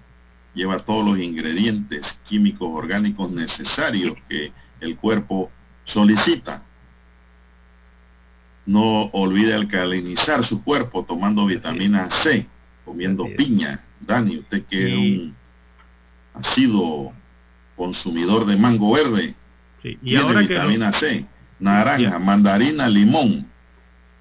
Lleva 0.53 0.79
todos 0.79 1.05
los 1.05 1.19
ingredientes 1.19 2.19
químicos 2.25 2.67
orgánicos 2.71 3.31
necesarios 3.31 4.17
que 4.27 4.51
el 4.81 4.97
cuerpo 4.97 5.51
solicita. 5.85 6.63
No 8.65 9.03
olvide 9.13 9.53
alcalinizar 9.53 10.43
su 10.43 10.63
cuerpo 10.63 11.05
tomando 11.05 11.45
vitamina 11.45 12.09
C, 12.09 12.47
comiendo 12.83 13.27
piña. 13.37 13.83
Dani, 13.99 14.39
usted 14.39 14.63
que 14.65 14.87
es 14.87 14.97
un 14.97 15.35
ha 16.35 16.43
sido 16.43 17.13
consumidor 17.75 18.45
de 18.45 18.57
mango 18.57 18.93
verde, 18.93 19.35
sí. 19.81 19.97
y 20.01 20.11
tiene 20.11 20.35
vitamina 20.35 20.91
C, 20.91 21.25
naranja, 21.59 22.19
mandarina, 22.19 22.89
limón. 22.89 23.47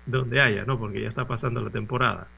Donde 0.06 0.40
haya, 0.40 0.64
¿no? 0.64 0.78
Porque 0.78 1.02
ya 1.02 1.08
está 1.08 1.26
pasando 1.26 1.60
la 1.60 1.70
temporada. 1.70 2.28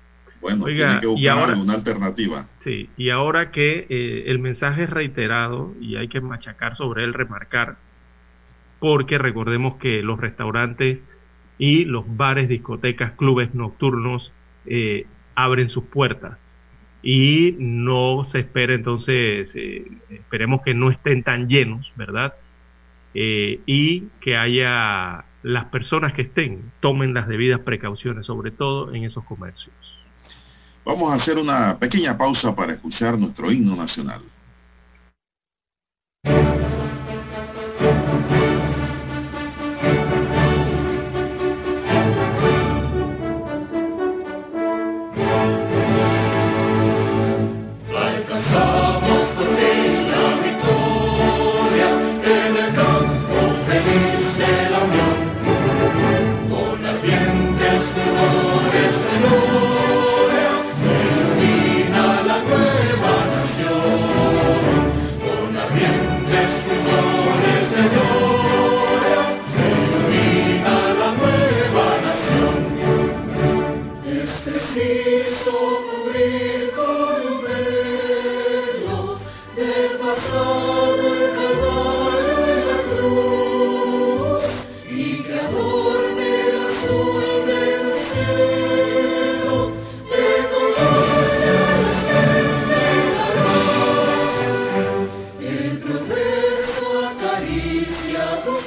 Bueno, 0.40 0.66
tiene 0.66 1.00
que 1.00 1.06
buscar 1.06 1.38
ahora, 1.38 1.52
alguna 1.52 1.74
alternativa. 1.74 2.46
Sí, 2.58 2.90
y 2.96 3.10
ahora 3.10 3.50
que 3.50 3.86
eh, 3.88 4.24
el 4.26 4.38
mensaje 4.38 4.84
es 4.84 4.90
reiterado 4.90 5.74
y 5.80 5.96
hay 5.96 6.08
que 6.08 6.20
machacar 6.20 6.76
sobre 6.76 7.04
él, 7.04 7.14
remarcar, 7.14 7.76
porque 8.78 9.18
recordemos 9.18 9.76
que 9.76 10.02
los 10.02 10.20
restaurantes 10.20 11.00
y 11.58 11.84
los 11.84 12.04
bares, 12.16 12.48
discotecas, 12.48 13.12
clubes 13.12 13.54
nocturnos 13.54 14.32
eh, 14.66 15.06
abren 15.34 15.70
sus 15.70 15.84
puertas. 15.84 16.40
Y 17.02 17.54
no 17.58 18.26
se 18.30 18.40
espera 18.40 18.74
entonces, 18.74 19.52
eh, 19.54 19.86
esperemos 20.10 20.62
que 20.62 20.74
no 20.74 20.90
estén 20.90 21.22
tan 21.22 21.48
llenos, 21.48 21.92
¿verdad? 21.94 22.34
Eh, 23.14 23.60
y 23.64 24.08
que 24.20 24.36
haya 24.36 25.24
las 25.42 25.64
personas 25.66 26.12
que 26.14 26.22
estén, 26.22 26.72
tomen 26.80 27.14
las 27.14 27.28
debidas 27.28 27.60
precauciones, 27.60 28.26
sobre 28.26 28.50
todo 28.50 28.92
en 28.92 29.04
esos 29.04 29.24
comercios. 29.24 29.74
Vamos 30.84 31.10
a 31.10 31.14
hacer 31.14 31.38
una 31.38 31.78
pequeña 31.78 32.18
pausa 32.18 32.54
para 32.54 32.72
escuchar 32.74 33.18
nuestro 33.18 33.50
himno 33.50 33.76
nacional. 33.76 34.22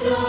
Lord. 0.04 0.29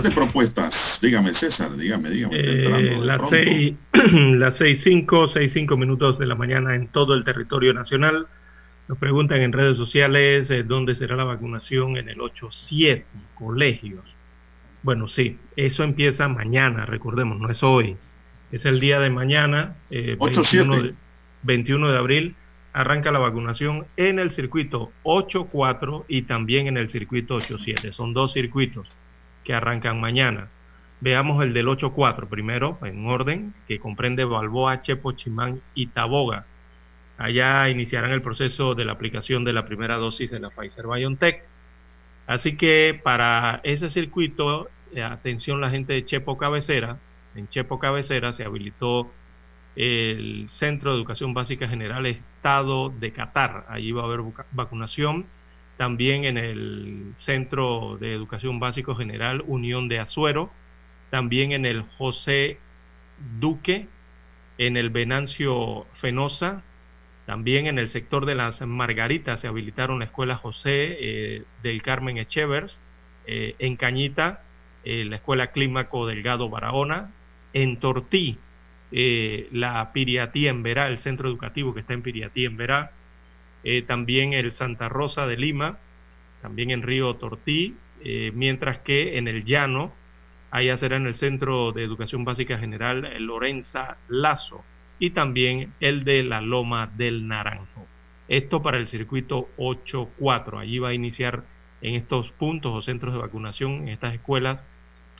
47 0.00 0.14
propuestas. 0.14 0.98
Dígame, 1.02 1.34
César, 1.34 1.76
dígame, 1.76 2.10
dígame. 2.10 2.36
Eh, 2.38 2.98
las 3.02 3.28
6, 3.28 3.74
las 4.38 4.56
6, 4.56 4.80
5, 4.82 5.28
6, 5.28 5.52
5 5.52 5.76
minutos 5.76 6.18
de 6.18 6.26
la 6.26 6.34
mañana 6.34 6.74
en 6.74 6.88
todo 6.88 7.14
el 7.14 7.24
territorio 7.24 7.72
nacional. 7.74 8.26
Nos 8.88 8.98
preguntan 8.98 9.40
en 9.40 9.52
redes 9.52 9.76
sociales 9.76 10.50
eh, 10.50 10.62
dónde 10.62 10.94
será 10.94 11.16
la 11.16 11.24
vacunación 11.24 11.96
en 11.96 12.08
el 12.08 12.18
8-7, 12.18 13.04
colegios. 13.34 14.04
Bueno, 14.82 15.08
sí, 15.08 15.36
eso 15.56 15.82
empieza 15.82 16.28
mañana, 16.28 16.86
recordemos, 16.86 17.38
no 17.38 17.50
es 17.50 17.62
hoy. 17.62 17.96
Es 18.52 18.64
el 18.64 18.80
día 18.80 18.98
de 19.00 19.10
mañana, 19.10 19.76
eh, 19.90 20.16
21, 20.18 20.82
de, 20.82 20.94
21 21.42 21.92
de 21.92 21.98
abril, 21.98 22.34
arranca 22.72 23.10
la 23.10 23.18
vacunación 23.18 23.86
en 23.96 24.18
el 24.18 24.30
circuito 24.30 24.90
8-4 25.02 26.04
y 26.08 26.22
también 26.22 26.68
en 26.68 26.78
el 26.78 26.90
circuito 26.90 27.38
8-7. 27.38 27.92
Son 27.92 28.14
dos 28.14 28.32
circuitos 28.32 28.88
que 29.48 29.54
arrancan 29.54 29.98
mañana. 29.98 30.48
Veamos 31.00 31.42
el 31.42 31.54
del 31.54 31.68
8-4 31.68 32.28
primero, 32.28 32.76
en 32.82 33.06
orden, 33.06 33.54
que 33.66 33.78
comprende 33.78 34.26
Balboa, 34.26 34.82
Chepo, 34.82 35.12
Chimán 35.12 35.62
y 35.74 35.86
Taboga. 35.86 36.44
Allá 37.16 37.70
iniciarán 37.70 38.10
el 38.10 38.20
proceso 38.20 38.74
de 38.74 38.84
la 38.84 38.92
aplicación 38.92 39.44
de 39.44 39.54
la 39.54 39.64
primera 39.64 39.96
dosis 39.96 40.30
de 40.30 40.38
la 40.38 40.50
Pfizer 40.50 40.86
BioNTech. 40.86 41.44
Así 42.26 42.58
que 42.58 43.00
para 43.02 43.62
ese 43.62 43.88
circuito, 43.88 44.68
eh, 44.94 45.02
atención 45.02 45.62
la 45.62 45.70
gente 45.70 45.94
de 45.94 46.04
Chepo 46.04 46.36
Cabecera, 46.36 46.98
en 47.34 47.48
Chepo 47.48 47.78
Cabecera 47.78 48.34
se 48.34 48.44
habilitó 48.44 49.10
el 49.76 50.48
Centro 50.50 50.90
de 50.90 50.98
Educación 50.98 51.32
Básica 51.32 51.68
General 51.68 52.04
Estado 52.04 52.90
de 52.90 53.12
Qatar. 53.12 53.64
Allí 53.70 53.92
va 53.92 54.02
a 54.02 54.04
haber 54.04 54.20
vacunación 54.52 55.24
también 55.78 56.24
en 56.24 56.36
el 56.36 57.14
Centro 57.18 57.96
de 57.98 58.12
Educación 58.12 58.58
Básico 58.58 58.96
General 58.96 59.42
Unión 59.46 59.88
de 59.88 60.00
Azuero, 60.00 60.50
también 61.08 61.52
en 61.52 61.64
el 61.64 61.82
José 61.96 62.58
Duque, 63.38 63.86
en 64.58 64.76
el 64.76 64.90
Venancio 64.90 65.86
Fenosa, 66.00 66.64
también 67.26 67.68
en 67.68 67.78
el 67.78 67.90
sector 67.90 68.26
de 68.26 68.34
las 68.34 68.60
Margaritas 68.60 69.40
se 69.40 69.46
habilitaron 69.46 70.00
la 70.00 70.06
Escuela 70.06 70.36
José 70.36 70.96
eh, 70.98 71.42
del 71.62 71.80
Carmen 71.82 72.18
Echevers, 72.18 72.80
eh, 73.26 73.54
en 73.60 73.76
Cañita, 73.76 74.42
eh, 74.84 75.04
la 75.04 75.16
Escuela 75.16 75.52
Clímaco 75.52 76.08
Delgado 76.08 76.48
Barahona, 76.48 77.12
en 77.52 77.78
Tortí, 77.78 78.38
la 78.90 79.92
Piriatí 79.92 80.48
en 80.48 80.62
Verá, 80.62 80.88
el 80.88 80.98
centro 80.98 81.28
educativo 81.28 81.72
que 81.72 81.80
está 81.80 81.94
en 81.94 82.02
Piriatí 82.02 82.46
en 82.46 82.56
Verá, 82.56 82.90
eh, 83.70 83.82
también 83.82 84.32
el 84.32 84.54
Santa 84.54 84.88
Rosa 84.88 85.26
de 85.26 85.36
Lima, 85.36 85.76
también 86.40 86.70
en 86.70 86.80
Río 86.80 87.16
Tortí, 87.16 87.76
eh, 88.02 88.32
mientras 88.34 88.78
que 88.78 89.18
en 89.18 89.28
el 89.28 89.44
Llano, 89.44 89.92
allá 90.50 90.78
será 90.78 90.96
en 90.96 91.06
el 91.06 91.16
Centro 91.16 91.72
de 91.72 91.84
Educación 91.84 92.24
Básica 92.24 92.56
General 92.56 93.06
Lorenza 93.18 93.98
Lazo 94.08 94.64
y 94.98 95.10
también 95.10 95.74
el 95.80 96.04
de 96.04 96.22
la 96.22 96.40
Loma 96.40 96.90
del 96.96 97.28
Naranjo. 97.28 97.86
Esto 98.28 98.62
para 98.62 98.78
el 98.78 98.88
circuito 98.88 99.50
8-4. 99.58 100.60
Allí 100.60 100.78
va 100.78 100.88
a 100.88 100.94
iniciar 100.94 101.44
en 101.82 101.94
estos 101.94 102.30
puntos 102.32 102.72
o 102.74 102.80
centros 102.80 103.12
de 103.12 103.20
vacunación, 103.20 103.82
en 103.82 103.88
estas 103.88 104.14
escuelas, 104.14 104.64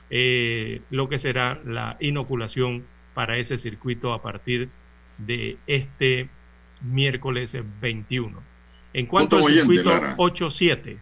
eh, 0.09 0.81
lo 0.89 1.07
que 1.07 1.19
será 1.19 1.59
la 1.65 1.97
inoculación 1.99 2.83
para 3.13 3.37
ese 3.37 3.59
circuito 3.59 4.11
a 4.11 4.23
partir 4.23 4.69
de 5.19 5.57
este 5.67 6.29
miércoles 6.81 7.51
21. 7.81 8.41
En 8.93 9.05
cuanto 9.05 9.37
al 9.37 9.53
circuito 9.53 9.91
8-7. 9.91 10.97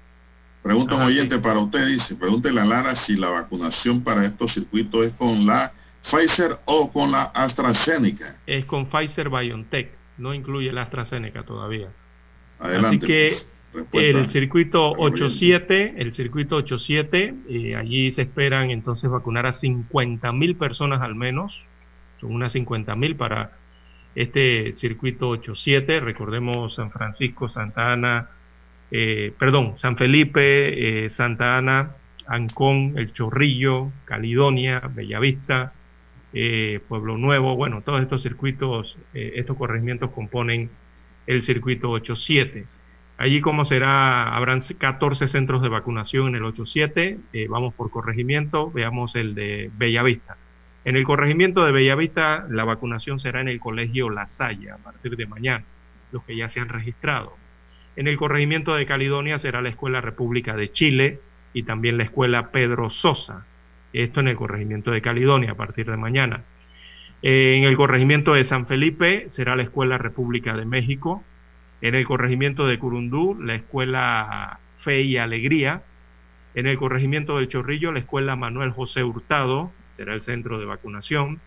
Pregunta 0.62 0.96
un 0.96 1.04
oyente 1.04 1.40
para 1.40 1.60
usted, 1.60 1.88
dice, 1.88 2.16
pregúntele 2.16 2.60
a 2.60 2.66
Lara 2.66 2.96
si 2.96 3.16
la 3.16 3.30
vacunación 3.30 4.04
para 4.04 4.26
estos 4.26 4.54
circuitos 4.54 5.06
es 5.06 5.14
con 5.14 5.46
la 5.46 5.72
Pfizer 6.04 6.60
o 6.66 6.92
con 6.92 7.12
la 7.12 7.24
AstraZeneca. 7.24 8.38
Es 8.46 8.66
con 8.66 8.88
Pfizer 8.88 9.30
BioNTech, 9.30 9.92
no 10.18 10.34
incluye 10.34 10.72
la 10.72 10.84
AstraZeneca 10.84 11.44
todavía. 11.44 11.90
Adelante, 12.60 12.98
Así 12.98 13.00
que 13.00 13.38
pues, 13.72 13.86
el 13.94 14.30
circuito 14.30 14.94
8-7, 14.94 15.94
el 15.98 16.14
circuito 16.14 16.60
8-7, 16.60 17.36
eh, 17.50 17.76
allí 17.76 18.12
se 18.12 18.24
esperan 18.24 18.72
entonces 18.72 19.10
vacunar 19.10 19.46
a 19.46 19.54
50 19.54 20.32
mil 20.32 20.56
personas 20.56 21.02
al 21.02 21.16
menos, 21.16 21.54
son 22.20 22.34
unas 22.34 22.54
50 22.54 22.96
mil 22.96 23.16
para 23.16 23.52
este 24.18 24.74
circuito 24.78 25.30
8-7, 25.30 26.02
recordemos 26.02 26.74
San 26.74 26.90
Francisco, 26.90 27.50
Santa 27.50 27.94
Ana, 27.94 28.30
eh, 28.90 29.32
perdón, 29.38 29.76
San 29.78 29.96
Felipe, 29.96 31.06
eh, 31.06 31.10
Santa 31.12 31.60
Ana, 31.60 31.92
Ancón, 32.26 32.94
El 32.98 33.14
Chorrillo, 33.14 33.92
Caledonia, 34.06 34.82
Bellavista, 34.92 35.72
eh, 36.34 36.80
Pueblo 36.88 37.18
Nuevo, 37.20 37.56
bueno, 37.56 37.84
todos 37.84 38.02
estos 38.02 38.24
circuitos, 38.24 38.98
eh, 39.14 39.34
estos 39.36 39.56
corregimientos 39.56 40.10
componen 40.10 40.72
el 41.28 41.44
circuito 41.44 41.92
8-7. 41.92 42.66
Allí 43.20 43.40
como 43.40 43.66
será, 43.66 44.36
habrán 44.36 44.62
14 44.62 45.28
centros 45.28 45.62
de 45.62 45.70
vacunación 45.70 46.30
en 46.30 46.36
el 46.36 46.44
8-7, 46.44 47.48
vamos 47.50 47.76
por 47.76 47.92
corregimiento, 47.92 48.72
veamos 48.72 49.16
el 49.16 49.36
de 49.36 49.70
Bellavista. 49.78 50.38
En 50.86 50.96
el 50.96 51.04
corregimiento 51.04 51.66
de 51.66 51.72
Bellavista, 51.72 52.46
la 52.50 52.64
vacunación 52.64 53.20
será 53.20 53.42
en 53.42 53.50
el 53.50 53.60
colegio 53.60 54.10
La 54.10 54.28
Salle 54.28 54.72
a 54.72 54.78
partir 54.78 55.18
de 55.18 55.26
mañana, 55.26 55.66
los 56.12 56.24
que 56.24 56.36
ya 56.36 56.50
se 56.50 56.60
han 56.60 56.70
registrado. 56.70 57.36
En 57.96 58.08
el 58.08 58.16
corregimiento 58.16 58.76
de 58.76 58.86
Caledonia 58.86 59.40
será 59.40 59.62
la 59.62 59.70
Escuela 59.70 60.02
República 60.02 60.56
de 60.56 60.72
Chile 60.72 61.20
y 61.54 61.64
también 61.64 61.98
la 61.98 62.04
Escuela 62.04 62.52
Pedro 62.52 62.90
Sosa. 62.90 63.46
Esto 63.92 64.20
en 64.20 64.28
el 64.28 64.36
corregimiento 64.36 64.92
de 64.92 65.02
Caledonia 65.02 65.52
a 65.52 65.56
partir 65.56 65.90
de 65.90 65.98
mañana. 65.98 66.44
En 67.24 67.64
el 67.64 67.76
corregimiento 67.76 68.34
de 68.36 68.44
San 68.44 68.68
Felipe 68.68 69.28
será 69.32 69.56
la 69.56 69.64
Escuela 69.64 69.98
República 69.98 70.56
de 70.56 70.66
México. 70.66 71.24
En 71.82 71.96
el 71.96 72.06
corregimiento 72.06 72.68
de 72.68 72.78
Curundú, 72.78 73.36
la 73.42 73.56
Escuela 73.56 74.60
Fe 74.84 75.02
y 75.02 75.18
Alegría. 75.18 75.82
En 76.54 76.68
el 76.68 76.78
corregimiento 76.78 77.38
del 77.38 77.48
Chorrillo, 77.48 77.92
la 77.92 78.00
Escuela 78.00 78.36
Manuel 78.36 78.72
José 78.72 79.04
Hurtado 79.04 79.72
será 79.98 80.14
el 80.14 80.22
centro 80.22 80.60
de 80.60 80.66
vacunación. 80.66 81.42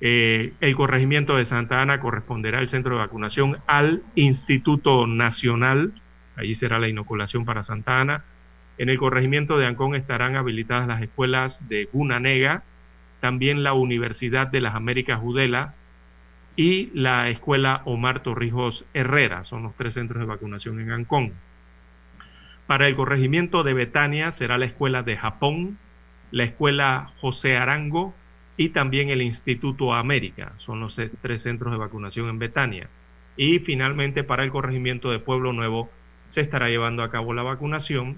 Eh, 0.00 0.54
el 0.60 0.74
corregimiento 0.74 1.36
de 1.36 1.46
Santa 1.46 1.82
Ana 1.82 2.00
corresponderá 2.00 2.60
el 2.60 2.68
centro 2.68 2.94
de 2.94 3.02
vacunación 3.02 3.58
al 3.66 4.02
Instituto 4.14 5.06
Nacional, 5.06 5.92
allí 6.36 6.54
será 6.54 6.78
la 6.78 6.88
inoculación 6.88 7.44
para 7.44 7.64
Santa 7.64 8.00
Ana. 8.00 8.24
En 8.78 8.88
el 8.88 8.98
corregimiento 8.98 9.58
de 9.58 9.66
Ancón 9.66 9.94
estarán 9.94 10.36
habilitadas 10.36 10.88
las 10.88 11.02
escuelas 11.02 11.60
de 11.68 11.88
Gunanega, 11.92 12.62
también 13.20 13.62
la 13.62 13.74
Universidad 13.74 14.48
de 14.48 14.60
las 14.60 14.74
Américas 14.74 15.20
Judela 15.20 15.74
y 16.56 16.90
la 16.94 17.28
Escuela 17.28 17.82
Omar 17.84 18.22
Torrijos 18.22 18.84
Herrera, 18.94 19.44
son 19.44 19.62
los 19.62 19.74
tres 19.76 19.94
centros 19.94 20.20
de 20.20 20.26
vacunación 20.26 20.80
en 20.80 20.90
Ancón. 20.90 21.32
Para 22.66 22.88
el 22.88 22.96
corregimiento 22.96 23.62
de 23.62 23.74
Betania 23.74 24.32
será 24.32 24.58
la 24.58 24.66
Escuela 24.66 25.02
de 25.02 25.16
Japón, 25.16 25.78
la 26.32 26.44
Escuela 26.44 27.12
José 27.20 27.56
Arango 27.56 28.14
y 28.56 28.70
también 28.70 29.10
el 29.10 29.22
Instituto 29.22 29.94
América. 29.94 30.54
Son 30.58 30.80
los 30.80 30.96
tres 31.20 31.42
centros 31.42 31.72
de 31.72 31.78
vacunación 31.78 32.28
en 32.28 32.38
Betania. 32.38 32.88
Y 33.36 33.60
finalmente 33.60 34.24
para 34.24 34.42
el 34.42 34.50
corregimiento 34.50 35.10
de 35.10 35.20
Pueblo 35.20 35.52
Nuevo 35.52 35.90
se 36.30 36.40
estará 36.40 36.68
llevando 36.68 37.02
a 37.02 37.10
cabo 37.10 37.32
la 37.32 37.42
vacunación 37.42 38.16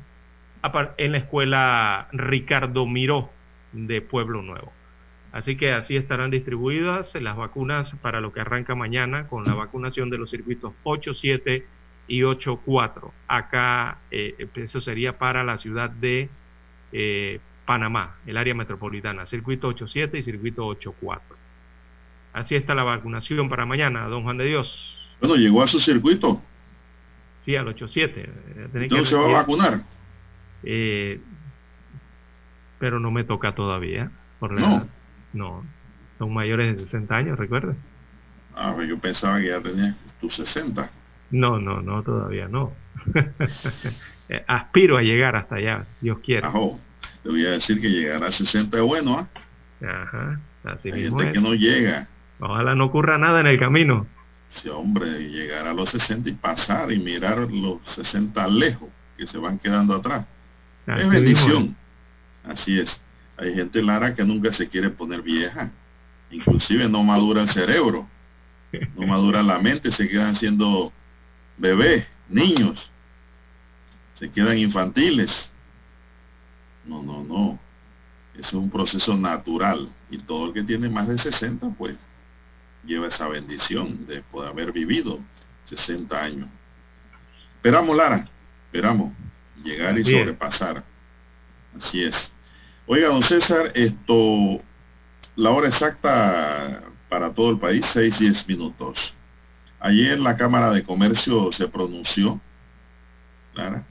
en 0.97 1.13
la 1.13 1.19
Escuela 1.19 2.09
Ricardo 2.13 2.87
Miró 2.87 3.31
de 3.73 4.01
Pueblo 4.01 4.43
Nuevo. 4.43 4.73
Así 5.33 5.57
que 5.57 5.73
así 5.73 5.97
estarán 5.97 6.31
distribuidas 6.31 7.13
las 7.17 7.37
vacunas 7.37 7.93
para 8.01 8.21
lo 8.21 8.33
que 8.33 8.41
arranca 8.41 8.77
mañana 8.77 9.27
con 9.27 9.45
la 9.45 9.55
vacunación 9.55 10.09
de 10.09 10.19
los 10.19 10.31
circuitos 10.31 10.73
8.7 10.85 11.65
y 12.07 12.21
8.4. 12.21 13.11
Acá 13.27 13.99
eh, 14.13 14.49
eso 14.55 14.81
sería 14.81 15.19
para 15.19 15.43
la 15.43 15.59
ciudad 15.59 15.91
de 15.91 16.29
eh, 16.93 17.41
Panamá, 17.67 18.17
el 18.27 18.37
área 18.37 18.55
metropolitana, 18.55 19.27
circuito 19.27 19.69
87 19.69 20.19
y 20.19 20.23
circuito 20.23 20.67
84. 20.67 21.37
Así 22.35 22.57
está 22.57 22.75
la 22.75 22.83
vacunación 22.85 23.49
para 23.49 23.65
mañana, 23.65 24.07
don 24.09 24.23
Juan 24.25 24.37
de 24.39 24.45
Dios. 24.45 25.17
Bueno, 25.21 25.37
llegó 25.37 25.63
a 25.63 25.69
su 25.69 25.79
circuito. 25.81 26.43
Sí, 27.45 27.57
al 27.57 27.69
87. 27.69 28.29
¿Entonces 28.75 29.09
se 29.09 29.15
va 29.17 29.27
a 29.27 29.33
vacunar? 29.41 29.83
Eh, 30.63 31.21
pero 32.79 32.99
no 33.01 33.11
me 33.11 33.25
toca 33.25 33.55
todavía. 33.55 34.11
Por 34.41 34.53
la 34.55 34.61
No. 34.61 34.67
edad. 34.77 34.87
No, 35.33 35.65
son 36.19 36.33
mayores 36.33 36.77
de 36.77 36.83
60 36.83 37.17
años, 37.17 37.39
recuerda. 37.39 37.75
Ah, 38.55 38.73
pues 38.75 38.89
yo 38.89 38.99
pensaba 38.99 39.39
que 39.41 39.49
ya 39.49 39.61
tenías 39.63 39.97
tus 40.21 40.35
60. 40.37 40.91
No, 41.31 41.59
no, 41.59 41.81
no, 41.83 42.03
todavía 42.03 42.49
no. 42.49 42.73
Eh, 44.31 44.43
Aspiro 44.49 44.97
a 44.97 45.03
llegar 45.03 45.37
hasta 45.37 45.57
allá, 45.57 45.85
Dios 46.01 46.19
quiera. 46.21 46.49
Ajo, 46.49 46.81
te 47.25 47.31
voy 47.31 47.45
a 47.47 47.51
decir 47.53 47.81
que 47.81 47.89
llegar 47.89 48.23
a 48.23 48.31
60 48.31 48.77
es 48.77 48.83
bueno, 48.85 49.19
¿ah? 49.19 49.29
Ajá, 49.85 50.41
así 50.65 50.91
Hay 50.93 51.03
mismo 51.05 51.19
gente 51.19 51.33
es. 51.33 51.35
que 51.35 51.41
no 51.41 51.55
llega. 51.55 52.07
Ojalá 52.39 52.75
no 52.75 52.85
ocurra 52.85 53.19
nada 53.19 53.41
en 53.41 53.47
el 53.47 53.59
camino. 53.59 54.07
Sí, 54.49 54.69
hombre, 54.69 55.07
llegar 55.31 55.67
a 55.67 55.73
los 55.73 55.89
60 55.89 56.29
y 56.29 56.35
pasar 56.35 56.93
y 56.93 56.99
mirar 56.99 57.39
los 57.51 57.79
60 57.89 58.47
lejos 58.49 58.91
que 59.17 59.27
se 59.27 59.39
van 59.39 59.59
quedando 59.59 59.95
atrás. 59.95 60.27
Así 60.87 61.01
es 61.03 61.09
mismo 61.09 61.11
bendición. 61.11 61.77
Así 62.45 62.79
es. 62.79 63.01
Hay 63.39 63.55
gente, 63.55 63.83
Lara, 63.83 64.15
que 64.15 64.23
nunca 64.25 64.53
se 64.53 64.69
quiere 64.69 64.91
poner 64.91 65.23
vieja. 65.23 65.73
Inclusive 66.31 66.89
no 66.89 67.03
madura 67.03 67.43
el 67.43 67.49
cerebro. 67.49 68.07
No 68.97 69.07
madura 69.07 69.43
la 69.43 69.59
mente. 69.59 69.91
Se 69.91 70.09
quedan 70.09 70.37
siendo 70.37 70.93
bebés, 71.57 72.07
niños. 72.29 72.91
Se 74.13 74.31
quedan 74.31 74.59
infantiles. 74.59 75.51
No, 76.87 77.03
no, 77.03 77.25
no. 77.25 77.59
Eso 78.35 78.49
es 78.49 78.55
un 78.55 78.71
proceso 78.71 79.17
natural. 79.17 79.91
Y 80.11 80.19
todo 80.19 80.47
el 80.47 80.53
que 80.53 80.63
tiene 80.63 80.89
más 80.89 81.09
de 81.09 81.19
60, 81.19 81.71
pues, 81.79 81.97
lleva 82.85 83.07
esa 83.07 83.29
bendición 83.29 84.07
de 84.07 84.23
poder 84.23 84.51
haber 84.51 84.73
vivido 84.73 85.21
60 85.65 86.23
años. 86.23 86.49
Esperamos, 87.57 87.97
Lara. 87.97 88.29
Esperamos 88.67 89.13
llegar 89.63 89.97
y 89.99 90.03
Así 90.03 90.13
es. 90.15 90.19
sobrepasar. 90.21 90.85
Así 91.77 92.03
es. 92.05 92.33
Oiga, 92.87 93.09
don 93.09 93.23
César, 93.23 93.73
esto, 93.75 94.61
la 95.37 95.51
hora 95.51 95.69
exacta 95.69 96.83
para 97.09 97.33
todo 97.33 97.51
el 97.51 97.59
país, 97.59 97.87
6-10 97.95 98.47
minutos. 98.47 99.15
Ayer 99.81 100.19
la 100.19 100.37
Cámara 100.37 100.71
de 100.71 100.83
Comercio 100.83 101.53
se 101.53 101.69
pronunció, 101.69 102.41
Lara, 103.55 103.87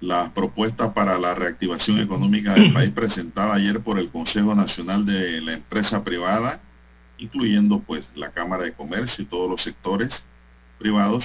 las 0.00 0.30
propuestas 0.30 0.92
para 0.92 1.18
la 1.18 1.34
reactivación 1.34 1.98
económica 2.00 2.54
del 2.54 2.72
país 2.74 2.90
presentada 2.90 3.54
ayer 3.54 3.80
por 3.80 3.98
el 3.98 4.10
Consejo 4.10 4.54
Nacional 4.54 5.04
de 5.04 5.40
la 5.40 5.54
Empresa 5.54 6.02
Privada, 6.04 6.60
incluyendo 7.18 7.80
pues 7.80 8.08
la 8.14 8.30
Cámara 8.30 8.64
de 8.64 8.72
Comercio 8.72 9.22
y 9.22 9.26
todos 9.26 9.48
los 9.48 9.62
sectores 9.62 10.24
privados, 10.78 11.24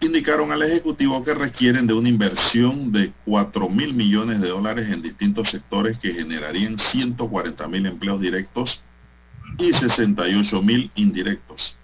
indicaron 0.00 0.50
al 0.50 0.62
Ejecutivo 0.62 1.22
que 1.24 1.34
requieren 1.34 1.86
de 1.86 1.94
una 1.94 2.08
inversión 2.08 2.90
de 2.90 3.12
4 3.26 3.68
mil 3.68 3.92
millones 3.92 4.40
de 4.40 4.48
dólares 4.48 4.88
en 4.88 5.02
distintos 5.02 5.50
sectores 5.50 5.98
que 5.98 6.14
generarían 6.14 6.78
140 6.78 7.68
mil 7.68 7.86
empleos 7.86 8.20
directos 8.20 8.80
y 9.58 9.72
68 9.72 10.62
mil 10.62 10.90
indirectos. 10.94 11.76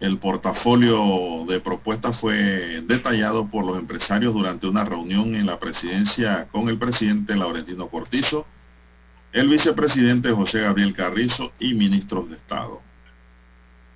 El 0.00 0.18
portafolio 0.18 1.44
de 1.46 1.60
propuestas 1.60 2.18
fue 2.18 2.82
detallado 2.86 3.48
por 3.48 3.64
los 3.64 3.78
empresarios 3.78 4.34
durante 4.34 4.66
una 4.66 4.84
reunión 4.84 5.34
en 5.36 5.46
la 5.46 5.60
presidencia 5.60 6.48
con 6.50 6.68
el 6.68 6.78
presidente 6.78 7.36
Laurentino 7.36 7.88
Cortizo, 7.88 8.46
el 9.32 9.48
vicepresidente 9.48 10.32
José 10.32 10.60
Gabriel 10.60 10.94
Carrizo 10.94 11.52
y 11.60 11.74
ministros 11.74 12.28
de 12.28 12.36
Estado. 12.36 12.82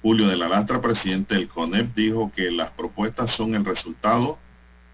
Julio 0.02 0.28
de 0.28 0.36
la 0.36 0.48
Lastra, 0.48 0.80
presidente 0.80 1.34
del 1.34 1.48
CONEP, 1.48 1.94
dijo 1.94 2.32
que 2.34 2.50
las 2.52 2.70
propuestas 2.70 3.32
son 3.32 3.54
el 3.56 3.64
resultado 3.64 4.38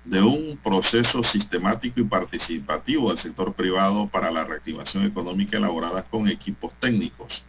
de 0.04 0.22
un 0.22 0.56
proceso 0.56 1.22
sistemático 1.22 2.00
y 2.00 2.04
participativo 2.04 3.10
del 3.10 3.18
sector 3.18 3.52
privado 3.52 4.08
para 4.08 4.30
la 4.30 4.44
reactivación 4.44 5.04
económica 5.04 5.58
elaboradas 5.58 6.04
con 6.10 6.28
equipos 6.28 6.72
técnicos. 6.80 7.44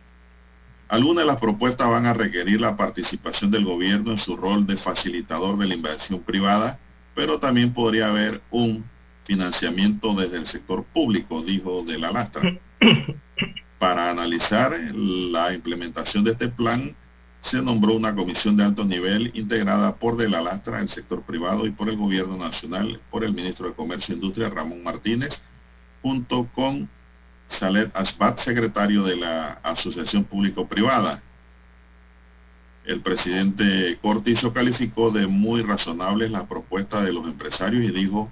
Algunas 0.87 1.23
de 1.23 1.27
las 1.27 1.37
propuestas 1.37 1.89
van 1.89 2.05
a 2.05 2.13
requerir 2.13 2.61
la 2.61 2.77
participación 2.77 3.49
del 3.49 3.65
gobierno 3.65 4.11
en 4.11 4.19
su 4.19 4.37
rol 4.37 4.67
de 4.67 4.77
facilitador 4.77 5.57
de 5.57 5.67
la 5.67 5.73
inversión 5.73 6.21
privada, 6.21 6.79
pero 7.15 7.39
también 7.39 7.73
podría 7.73 8.09
haber 8.09 8.41
un 8.51 8.85
financiamiento 9.25 10.13
desde 10.13 10.37
el 10.37 10.47
sector 10.47 10.83
público, 10.83 11.41
dijo 11.41 11.83
de 11.83 11.97
la 11.97 12.11
Lastra. 12.11 12.59
Para 13.79 14.11
analizar 14.11 14.77
la 14.93 15.53
implementación 15.53 16.23
de 16.23 16.31
este 16.31 16.49
plan, 16.49 16.95
se 17.41 17.61
nombró 17.61 17.93
una 17.93 18.15
comisión 18.15 18.55
de 18.57 18.63
alto 18.63 18.85
nivel 18.85 19.31
integrada 19.33 19.95
por 19.95 20.17
de 20.17 20.29
la 20.29 20.41
Lastra, 20.41 20.79
el 20.81 20.89
sector 20.89 21.23
privado 21.23 21.65
y 21.65 21.71
por 21.71 21.89
el 21.89 21.97
gobierno 21.97 22.37
nacional, 22.37 22.99
por 23.09 23.23
el 23.23 23.33
ministro 23.33 23.67
de 23.67 23.73
Comercio 23.73 24.13
e 24.13 24.17
Industria, 24.17 24.49
Ramón 24.49 24.83
Martínez, 24.83 25.41
junto 26.01 26.47
con 26.53 26.89
Salet 27.47 27.95
Asbat, 27.95 28.39
secretario 28.39 29.03
de 29.03 29.15
la 29.15 29.59
Asociación 29.63 30.23
Público-Privada. 30.23 31.21
El 32.85 33.01
presidente 33.01 33.97
Cortizo 34.01 34.53
calificó 34.53 35.11
de 35.11 35.27
muy 35.27 35.61
razonables 35.61 36.31
las 36.31 36.43
propuestas 36.43 37.03
de 37.03 37.13
los 37.13 37.25
empresarios 37.25 37.83
y 37.83 37.91
dijo 37.91 38.31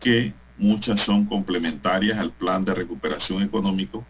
que 0.00 0.34
muchas 0.58 1.00
son 1.00 1.26
complementarias 1.26 2.18
al 2.18 2.32
plan 2.32 2.64
de 2.64 2.74
recuperación 2.74 3.42
económico 3.42 4.04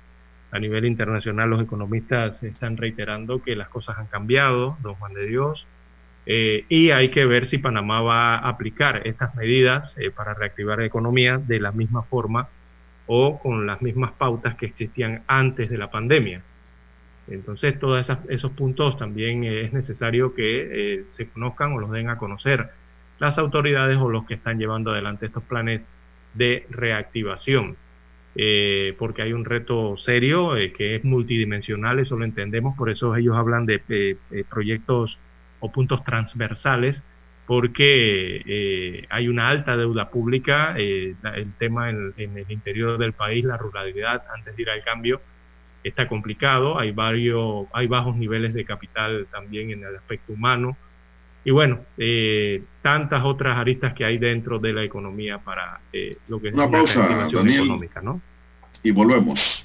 A 0.52 0.58
nivel 0.60 0.84
internacional 0.84 1.50
los 1.50 1.62
economistas 1.62 2.40
están 2.42 2.76
reiterando 2.76 3.42
que 3.42 3.56
las 3.56 3.68
cosas 3.68 3.98
han 3.98 4.06
cambiado, 4.06 4.76
don 4.82 4.94
Juan 4.94 5.12
de 5.12 5.26
Dios, 5.26 5.66
eh, 6.26 6.64
y 6.68 6.90
hay 6.90 7.10
que 7.10 7.24
ver 7.24 7.46
si 7.46 7.58
Panamá 7.58 8.00
va 8.00 8.36
a 8.36 8.48
aplicar 8.48 9.06
estas 9.06 9.34
medidas 9.36 9.94
eh, 9.96 10.10
para 10.10 10.34
reactivar 10.34 10.78
la 10.78 10.86
economía 10.86 11.38
de 11.38 11.60
la 11.60 11.70
misma 11.72 12.02
forma 12.02 12.48
o 13.06 13.38
con 13.38 13.66
las 13.66 13.80
mismas 13.80 14.12
pautas 14.12 14.56
que 14.56 14.66
existían 14.66 15.22
antes 15.28 15.70
de 15.70 15.78
la 15.78 15.90
pandemia. 15.90 16.42
Entonces, 17.28 17.78
todos 17.80 18.06
esos 18.28 18.52
puntos 18.52 18.98
también 18.98 19.44
eh, 19.44 19.62
es 19.62 19.72
necesario 19.72 20.34
que 20.34 20.98
eh, 21.00 21.04
se 21.10 21.28
conozcan 21.28 21.72
o 21.72 21.78
los 21.78 21.90
den 21.90 22.08
a 22.08 22.18
conocer 22.18 22.70
las 23.18 23.38
autoridades 23.38 23.98
o 23.98 24.08
los 24.08 24.26
que 24.26 24.34
están 24.34 24.58
llevando 24.58 24.92
adelante 24.92 25.26
estos 25.26 25.42
planes 25.42 25.82
de 26.34 26.66
reactivación. 26.70 27.76
Eh, 28.38 28.94
porque 28.98 29.22
hay 29.22 29.32
un 29.32 29.46
reto 29.46 29.96
serio 29.96 30.56
eh, 30.56 30.72
que 30.72 30.96
es 30.96 31.04
multidimensional, 31.04 31.98
eso 31.98 32.16
lo 32.16 32.24
entendemos, 32.24 32.76
por 32.76 32.90
eso 32.90 33.16
ellos 33.16 33.34
hablan 33.34 33.64
de 33.64 34.18
proyectos 34.50 35.18
o 35.60 35.72
puntos 35.72 36.04
transversales, 36.04 37.02
porque 37.46 39.06
hay 39.08 39.28
una 39.28 39.48
alta 39.48 39.76
deuda 39.76 40.10
pública, 40.10 40.76
el 40.76 41.16
tema 41.58 41.88
en, 41.88 42.12
en, 42.18 42.36
el 42.36 42.50
interior 42.50 42.98
del 42.98 43.14
país, 43.14 43.42
la 43.44 43.56
ruralidad, 43.56 44.22
antes 44.34 44.54
de 44.54 44.62
ir 44.62 44.68
al 44.68 44.84
cambio, 44.84 45.22
está 45.88 46.08
complicado, 46.08 46.78
hay 46.78 46.92
varios, 46.92 47.66
hay 47.72 47.86
bajos 47.86 48.16
niveles 48.16 48.54
de 48.54 48.64
capital 48.64 49.26
también 49.30 49.70
en 49.70 49.84
el 49.84 49.96
aspecto 49.96 50.32
humano, 50.32 50.76
y 51.46 51.52
bueno, 51.52 51.78
eh, 51.96 52.64
tantas 52.82 53.24
otras 53.24 53.56
aristas 53.56 53.94
que 53.94 54.04
hay 54.04 54.18
dentro 54.18 54.58
de 54.58 54.72
la 54.72 54.82
economía 54.82 55.38
para 55.38 55.80
eh, 55.92 56.18
lo 56.26 56.40
que 56.40 56.48
es 56.48 56.54
pausa, 56.54 57.28
Daniel, 57.32 57.62
económica, 57.62 58.02
¿no? 58.02 58.20
Y 58.82 58.90
volvemos. 58.90 59.64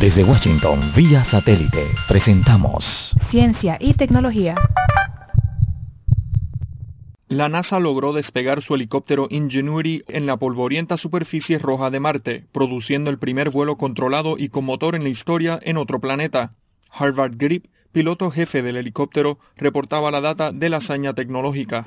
Desde 0.00 0.22
Washington, 0.22 0.92
vía 0.94 1.24
satélite, 1.24 1.88
presentamos 2.06 3.12
Ciencia 3.30 3.78
y 3.80 3.94
Tecnología. 3.94 4.54
La 7.26 7.48
NASA 7.48 7.80
logró 7.80 8.12
despegar 8.12 8.62
su 8.62 8.76
helicóptero 8.76 9.26
Ingenuity 9.28 10.04
en 10.06 10.26
la 10.26 10.36
polvorienta 10.36 10.96
superficie 10.98 11.58
roja 11.58 11.90
de 11.90 11.98
Marte, 11.98 12.44
produciendo 12.52 13.10
el 13.10 13.18
primer 13.18 13.50
vuelo 13.50 13.76
controlado 13.76 14.36
y 14.38 14.50
con 14.50 14.64
motor 14.64 14.94
en 14.94 15.02
la 15.02 15.08
historia 15.08 15.58
en 15.60 15.76
otro 15.76 15.98
planeta. 15.98 16.52
Harvard 16.92 17.32
Grip 17.36 17.64
piloto 17.98 18.30
jefe 18.30 18.62
del 18.62 18.76
helicóptero, 18.76 19.38
reportaba 19.56 20.12
la 20.12 20.20
data 20.20 20.52
de 20.52 20.68
la 20.68 20.76
hazaña 20.76 21.14
tecnológica. 21.14 21.84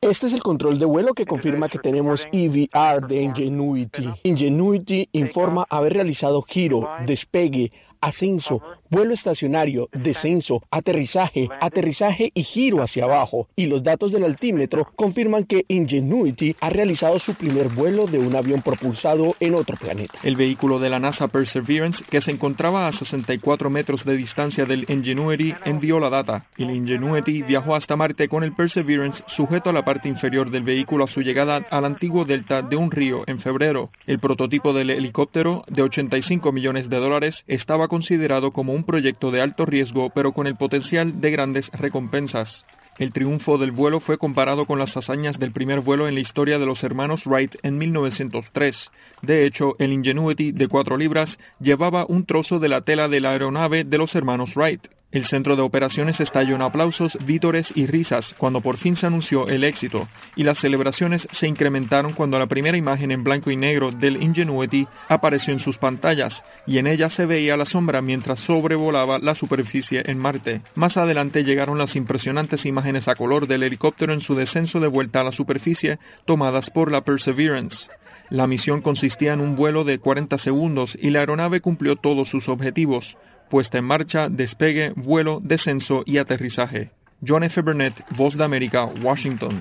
E 0.00 0.10
este 0.10 0.26
es 0.26 0.32
el 0.32 0.42
control 0.42 0.80
de 0.80 0.86
vuelo 0.86 1.14
que 1.14 1.24
confirma 1.24 1.68
que 1.68 1.78
tenemos 1.78 2.26
EVR 2.32 3.06
de 3.06 3.22
Ingenuity. 3.22 4.10
Ingenuity 4.24 5.08
informa 5.12 5.64
haber 5.70 5.92
realizado 5.92 6.42
giro, 6.42 6.80
despegue, 7.06 7.70
ascenso, 8.00 8.62
vuelo 8.90 9.14
estacionario, 9.14 9.88
descenso, 9.92 10.62
aterrizaje, 10.70 11.48
aterrizaje 11.60 12.30
y 12.34 12.42
giro 12.42 12.82
hacia 12.82 13.04
abajo. 13.04 13.48
Y 13.56 13.66
los 13.66 13.82
datos 13.82 14.12
del 14.12 14.24
altímetro 14.24 14.88
confirman 14.96 15.44
que 15.44 15.64
Ingenuity 15.68 16.56
ha 16.60 16.70
realizado 16.70 17.18
su 17.18 17.34
primer 17.34 17.68
vuelo 17.68 18.06
de 18.06 18.18
un 18.18 18.34
avión 18.36 18.62
propulsado 18.62 19.34
en 19.40 19.54
otro 19.54 19.76
planeta. 19.76 20.18
El 20.22 20.36
vehículo 20.36 20.78
de 20.78 20.90
la 20.90 20.98
NASA 20.98 21.28
Perseverance, 21.28 22.04
que 22.08 22.20
se 22.20 22.30
encontraba 22.30 22.88
a 22.88 22.92
64 22.92 23.70
metros 23.70 24.04
de 24.04 24.16
distancia 24.16 24.64
del 24.64 24.90
Ingenuity, 24.90 25.54
envió 25.64 25.98
la 25.98 26.10
data. 26.10 26.46
El 26.56 26.70
Ingenuity 26.70 27.42
viajó 27.42 27.74
hasta 27.74 27.96
Marte 27.96 28.28
con 28.28 28.44
el 28.44 28.54
Perseverance 28.54 29.22
sujeto 29.26 29.70
a 29.70 29.72
la 29.72 29.84
parte 29.84 30.08
inferior 30.08 30.50
del 30.50 30.62
vehículo 30.62 31.04
a 31.04 31.08
su 31.08 31.20
llegada 31.20 31.64
al 31.70 31.84
antiguo 31.84 32.24
delta 32.24 32.62
de 32.62 32.76
un 32.76 32.90
río 32.90 33.22
en 33.26 33.40
febrero. 33.40 33.90
El 34.06 34.18
prototipo 34.18 34.72
del 34.72 34.90
helicóptero, 34.90 35.64
de 35.68 35.82
85 35.82 36.52
millones 36.52 36.88
de 36.88 36.96
dólares, 36.96 37.44
estaba 37.46 37.88
considerado 37.90 38.52
como 38.52 38.72
un 38.72 38.84
proyecto 38.84 39.30
de 39.30 39.42
alto 39.42 39.66
riesgo 39.66 40.08
pero 40.08 40.32
con 40.32 40.46
el 40.46 40.56
potencial 40.56 41.20
de 41.20 41.30
grandes 41.30 41.68
recompensas. 41.72 42.64
El 42.98 43.12
triunfo 43.12 43.58
del 43.58 43.72
vuelo 43.72 43.98
fue 43.98 44.18
comparado 44.18 44.66
con 44.66 44.78
las 44.78 44.96
hazañas 44.96 45.38
del 45.38 45.52
primer 45.52 45.80
vuelo 45.80 46.06
en 46.06 46.14
la 46.14 46.20
historia 46.20 46.58
de 46.58 46.66
los 46.66 46.84
hermanos 46.84 47.26
Wright 47.26 47.56
en 47.62 47.78
1903. 47.78 48.90
De 49.22 49.46
hecho, 49.46 49.74
el 49.78 49.92
Ingenuity 49.92 50.52
de 50.52 50.68
4 50.68 50.96
libras 50.96 51.38
llevaba 51.60 52.06
un 52.06 52.26
trozo 52.26 52.58
de 52.58 52.68
la 52.68 52.82
tela 52.82 53.08
de 53.08 53.20
la 53.20 53.30
aeronave 53.30 53.84
de 53.84 53.98
los 53.98 54.14
hermanos 54.14 54.54
Wright. 54.54 54.86
El 55.12 55.24
centro 55.24 55.56
de 55.56 55.62
operaciones 55.62 56.20
estalló 56.20 56.54
en 56.54 56.62
aplausos, 56.62 57.18
vítores 57.26 57.72
y 57.74 57.86
risas 57.86 58.32
cuando 58.38 58.60
por 58.60 58.76
fin 58.76 58.94
se 58.94 59.08
anunció 59.08 59.48
el 59.48 59.64
éxito, 59.64 60.06
y 60.36 60.44
las 60.44 60.60
celebraciones 60.60 61.26
se 61.32 61.48
incrementaron 61.48 62.12
cuando 62.12 62.38
la 62.38 62.46
primera 62.46 62.76
imagen 62.76 63.10
en 63.10 63.24
blanco 63.24 63.50
y 63.50 63.56
negro 63.56 63.90
del 63.90 64.22
Ingenuity 64.22 64.86
apareció 65.08 65.52
en 65.52 65.58
sus 65.58 65.78
pantallas, 65.78 66.44
y 66.64 66.78
en 66.78 66.86
ella 66.86 67.10
se 67.10 67.26
veía 67.26 67.56
la 67.56 67.64
sombra 67.66 68.00
mientras 68.00 68.38
sobrevolaba 68.38 69.18
la 69.18 69.34
superficie 69.34 70.00
en 70.06 70.16
Marte. 70.16 70.62
Más 70.76 70.96
adelante 70.96 71.42
llegaron 71.42 71.76
las 71.76 71.96
impresionantes 71.96 72.64
imágenes 72.64 73.08
a 73.08 73.16
color 73.16 73.48
del 73.48 73.64
helicóptero 73.64 74.12
en 74.12 74.20
su 74.20 74.36
descenso 74.36 74.78
de 74.78 74.86
vuelta 74.86 75.22
a 75.22 75.24
la 75.24 75.32
superficie, 75.32 75.98
tomadas 76.24 76.70
por 76.70 76.92
la 76.92 77.00
Perseverance. 77.00 77.88
La 78.28 78.46
misión 78.46 78.80
consistía 78.80 79.32
en 79.32 79.40
un 79.40 79.56
vuelo 79.56 79.82
de 79.82 79.98
40 79.98 80.38
segundos 80.38 80.96
y 81.00 81.10
la 81.10 81.18
aeronave 81.18 81.60
cumplió 81.60 81.96
todos 81.96 82.28
sus 82.28 82.48
objetivos 82.48 83.16
puesta 83.50 83.76
en 83.76 83.84
marcha, 83.84 84.30
despegue, 84.30 84.92
vuelo, 84.96 85.40
descenso 85.42 86.02
y 86.06 86.16
aterrizaje. 86.16 86.92
John 87.26 87.42
F. 87.42 87.60
Burnett, 87.60 88.02
Voz 88.16 88.34
de 88.34 88.44
América, 88.44 88.86
Washington. 89.02 89.60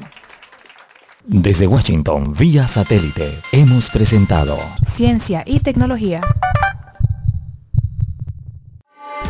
Desde 1.26 1.68
Washington, 1.68 2.34
vía 2.34 2.68
satélite, 2.68 3.40
hemos 3.52 3.90
presentado 3.90 4.58
Ciencia 4.96 5.44
y 5.46 5.60
Tecnología. 5.60 6.22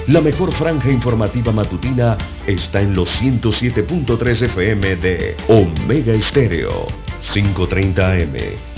La 0.08 0.22
mejor 0.22 0.52
franja 0.54 0.92
informativa 0.92 1.52
matutina 1.52 2.18
está 2.46 2.82
en 2.82 2.94
los 2.96 3.10
107.3 3.22 4.46
FM 4.46 4.96
de 4.98 5.36
Omega 5.48 6.14
Estéreo, 6.14 6.88
530 7.34 8.12
AM 8.12 8.69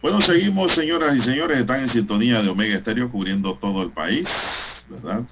Bueno, 0.00 0.22
seguimos, 0.22 0.72
señoras 0.72 1.16
y 1.16 1.20
señores, 1.20 1.58
están 1.58 1.80
en 1.80 1.88
sintonía 1.88 2.40
de 2.40 2.48
Omega 2.48 2.76
Estéreo 2.76 3.10
cubriendo 3.10 3.54
todo 3.56 3.82
el 3.82 3.90
país, 3.90 4.28
¿verdad? 4.88 5.24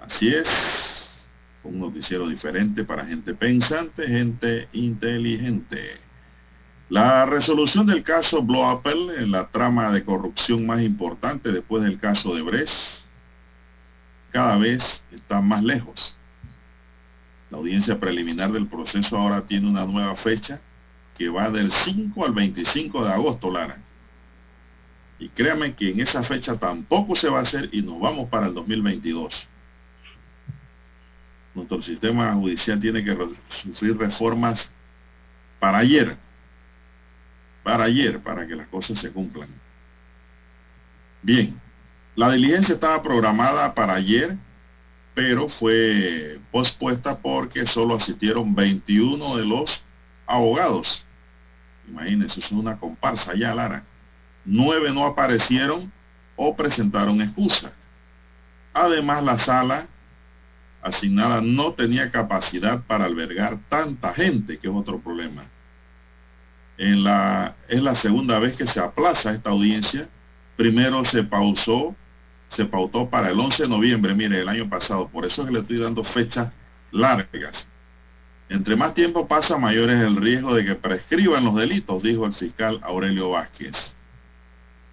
Así 0.00 0.34
es, 0.34 1.28
un 1.62 1.80
noticiero 1.80 2.26
diferente 2.26 2.84
para 2.84 3.04
gente 3.04 3.34
pensante, 3.34 4.06
gente 4.06 4.70
inteligente. 4.72 5.98
La 6.88 7.26
resolución 7.26 7.84
del 7.84 8.02
caso 8.02 8.40
Blow 8.40 8.64
Apple, 8.64 9.14
en 9.18 9.30
la 9.30 9.48
trama 9.48 9.90
de 9.90 10.04
corrupción 10.04 10.64
más 10.64 10.80
importante 10.80 11.52
después 11.52 11.82
del 11.82 11.98
caso 11.98 12.34
de 12.34 12.40
Bres, 12.40 13.04
cada 14.30 14.56
vez 14.56 15.02
está 15.12 15.42
más 15.42 15.62
lejos. 15.62 16.14
La 17.50 17.58
audiencia 17.58 18.00
preliminar 18.00 18.52
del 18.52 18.68
proceso 18.68 19.18
ahora 19.18 19.42
tiene 19.42 19.68
una 19.68 19.84
nueva 19.84 20.16
fecha 20.16 20.62
que 21.16 21.28
va 21.28 21.50
del 21.50 21.72
5 21.72 22.24
al 22.24 22.32
25 22.32 23.04
de 23.04 23.12
agosto, 23.12 23.50
Lara. 23.50 23.78
Y 25.18 25.28
créame 25.30 25.74
que 25.74 25.90
en 25.90 26.00
esa 26.00 26.22
fecha 26.22 26.58
tampoco 26.58 27.16
se 27.16 27.28
va 27.28 27.38
a 27.38 27.42
hacer 27.42 27.70
y 27.72 27.82
nos 27.82 27.98
vamos 28.00 28.28
para 28.28 28.46
el 28.46 28.54
2022. 28.54 29.48
Nuestro 31.54 31.80
sistema 31.80 32.34
judicial 32.34 32.78
tiene 32.78 33.02
que 33.02 33.16
sufrir 33.62 33.96
reformas 33.96 34.70
para 35.58 35.78
ayer. 35.78 36.18
Para 37.62 37.84
ayer, 37.84 38.20
para 38.22 38.46
que 38.46 38.54
las 38.54 38.68
cosas 38.68 38.98
se 38.98 39.10
cumplan. 39.10 39.48
Bien, 41.22 41.58
la 42.14 42.30
diligencia 42.30 42.74
estaba 42.74 43.02
programada 43.02 43.74
para 43.74 43.94
ayer, 43.94 44.36
pero 45.14 45.48
fue 45.48 46.38
pospuesta 46.52 47.18
porque 47.18 47.66
solo 47.66 47.96
asistieron 47.96 48.54
21 48.54 49.36
de 49.38 49.44
los 49.46 49.82
abogados. 50.26 51.05
Imagínense, 51.88 52.40
eso 52.40 52.54
es 52.54 52.60
una 52.60 52.78
comparsa 52.78 53.34
ya, 53.34 53.54
Lara. 53.54 53.84
Nueve 54.44 54.92
no 54.92 55.04
aparecieron 55.04 55.92
o 56.36 56.54
presentaron 56.54 57.20
excusa. 57.20 57.72
Además, 58.74 59.24
la 59.24 59.38
sala 59.38 59.86
asignada 60.82 61.40
no 61.40 61.72
tenía 61.72 62.10
capacidad 62.10 62.82
para 62.84 63.06
albergar 63.06 63.58
tanta 63.68 64.14
gente, 64.14 64.58
que 64.58 64.68
es 64.68 64.74
otro 64.74 65.00
problema. 65.00 65.44
En 66.78 67.02
la, 67.02 67.56
es 67.68 67.82
la 67.82 67.94
segunda 67.94 68.38
vez 68.38 68.54
que 68.54 68.66
se 68.66 68.80
aplaza 68.80 69.32
esta 69.32 69.50
audiencia. 69.50 70.08
Primero 70.56 71.04
se 71.04 71.22
pausó, 71.24 71.94
se 72.50 72.64
pautó 72.66 73.08
para 73.08 73.30
el 73.30 73.40
11 73.40 73.64
de 73.64 73.68
noviembre, 73.68 74.14
mire, 74.14 74.40
el 74.40 74.48
año 74.48 74.68
pasado. 74.68 75.08
Por 75.08 75.24
eso 75.24 75.42
es 75.42 75.48
que 75.48 75.54
le 75.54 75.60
estoy 75.60 75.78
dando 75.78 76.04
fechas 76.04 76.52
largas. 76.92 77.66
Entre 78.48 78.76
más 78.76 78.94
tiempo 78.94 79.26
pasa, 79.26 79.58
mayor 79.58 79.90
es 79.90 80.00
el 80.00 80.16
riesgo 80.16 80.54
de 80.54 80.64
que 80.64 80.76
prescriban 80.76 81.44
los 81.44 81.56
delitos, 81.56 82.02
dijo 82.02 82.26
el 82.26 82.34
fiscal 82.34 82.78
Aurelio 82.84 83.30
Vázquez. 83.30 83.96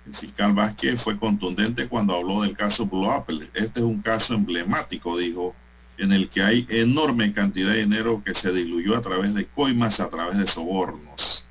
El 0.07 0.15
fiscal 0.15 0.53
Vázquez 0.53 0.99
fue 1.01 1.17
contundente 1.19 1.87
cuando 1.87 2.15
habló 2.15 2.41
del 2.41 2.57
caso 2.57 2.87
Blue 2.87 3.09
Apple. 3.09 3.49
Este 3.53 3.79
es 3.79 3.85
un 3.85 4.01
caso 4.01 4.33
emblemático, 4.33 5.17
dijo, 5.17 5.55
en 5.97 6.11
el 6.11 6.29
que 6.29 6.41
hay 6.41 6.65
enorme 6.69 7.31
cantidad 7.31 7.71
de 7.71 7.81
dinero 7.81 8.23
que 8.25 8.33
se 8.33 8.51
diluyó 8.51 8.97
a 8.97 9.01
través 9.01 9.33
de 9.35 9.45
coimas, 9.45 9.99
a 9.99 10.09
través 10.09 10.37
de 10.39 10.47
sobornos. 10.47 11.45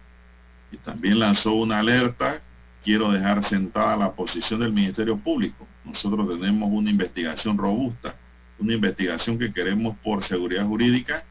Y 0.72 0.78
también 0.78 1.20
lanzó 1.20 1.52
una 1.52 1.78
alerta, 1.78 2.42
quiero 2.82 3.12
dejar 3.12 3.44
sentada 3.44 3.96
la 3.96 4.12
posición 4.12 4.58
del 4.58 4.72
Ministerio 4.72 5.16
Público. 5.16 5.68
Nosotros 5.84 6.28
tenemos 6.28 6.68
una 6.72 6.90
investigación 6.90 7.56
robusta, 7.56 8.16
una 8.58 8.74
investigación 8.74 9.38
que 9.38 9.52
queremos 9.52 9.96
por 9.98 10.24
seguridad 10.24 10.66
jurídica 10.66 11.24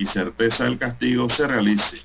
y 0.00 0.06
certeza 0.06 0.64
del 0.64 0.78
castigo 0.78 1.28
se 1.28 1.46
realice. 1.46 2.00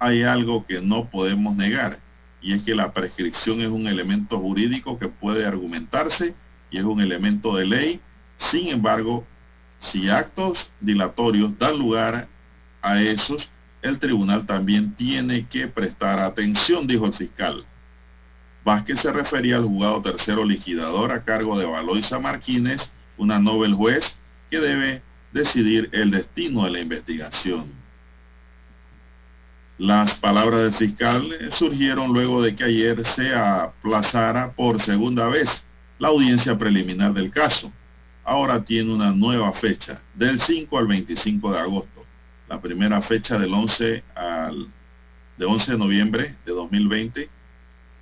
Hay 0.00 0.24
algo 0.24 0.66
que 0.66 0.80
no 0.80 1.08
podemos 1.08 1.54
negar 1.54 2.00
y 2.42 2.54
es 2.54 2.62
que 2.64 2.74
la 2.74 2.92
prescripción 2.92 3.60
es 3.60 3.68
un 3.68 3.86
elemento 3.86 4.40
jurídico 4.40 4.98
que 4.98 5.06
puede 5.06 5.46
argumentarse 5.46 6.34
y 6.72 6.78
es 6.78 6.82
un 6.82 7.00
elemento 7.00 7.54
de 7.54 7.66
ley. 7.66 8.00
Sin 8.36 8.66
embargo, 8.66 9.24
si 9.78 10.10
actos 10.10 10.68
dilatorios 10.80 11.56
dan 11.56 11.78
lugar 11.78 12.26
a 12.82 13.00
esos, 13.00 13.48
el 13.80 14.00
tribunal 14.00 14.44
también 14.44 14.96
tiene 14.96 15.46
que 15.46 15.68
prestar 15.68 16.18
atención, 16.18 16.88
dijo 16.88 17.06
el 17.06 17.14
fiscal. 17.14 17.64
Vázquez 18.64 18.98
se 18.98 19.12
refería 19.12 19.54
al 19.54 19.66
juzgado 19.66 20.02
tercero 20.02 20.44
liquidador 20.44 21.12
a 21.12 21.22
cargo 21.22 21.56
de 21.56 21.66
Valoisa 21.66 22.18
Martínez, 22.18 22.90
una 23.16 23.38
novel 23.38 23.74
juez 23.74 24.16
que 24.50 24.58
debe 24.58 25.02
decidir 25.32 25.88
el 25.92 26.10
destino 26.10 26.64
de 26.64 26.70
la 26.70 26.80
investigación. 26.80 27.66
Las 29.78 30.14
palabras 30.16 30.60
del 30.60 30.74
fiscal 30.74 31.50
surgieron 31.52 32.12
luego 32.12 32.42
de 32.42 32.54
que 32.54 32.64
ayer 32.64 33.04
se 33.06 33.34
aplazara 33.34 34.52
por 34.52 34.80
segunda 34.82 35.26
vez 35.28 35.64
la 35.98 36.08
audiencia 36.08 36.58
preliminar 36.58 37.14
del 37.14 37.30
caso. 37.30 37.72
Ahora 38.24 38.62
tiene 38.62 38.92
una 38.92 39.10
nueva 39.12 39.52
fecha, 39.52 40.00
del 40.14 40.40
5 40.40 40.76
al 40.76 40.86
25 40.86 41.52
de 41.52 41.58
agosto. 41.58 42.04
La 42.48 42.60
primera 42.60 43.00
fecha 43.00 43.38
del 43.38 43.54
11 43.54 44.04
al 44.14 44.68
de 45.38 45.46
11 45.46 45.72
de 45.72 45.78
noviembre 45.78 46.36
de 46.44 46.52
2020, 46.52 47.30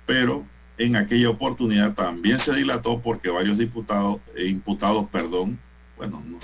pero 0.05 0.45
en 0.77 0.97
aquella 0.97 1.29
oportunidad 1.29 1.93
también 1.93 2.37
se 2.39 2.53
dilató 2.53 3.01
porque 3.01 3.29
varios 3.29 3.57
diputados 3.57 4.19
e 4.35 4.47
imputados, 4.47 5.07
perdón, 5.09 5.57
bueno, 5.95 6.21
no, 6.25 6.39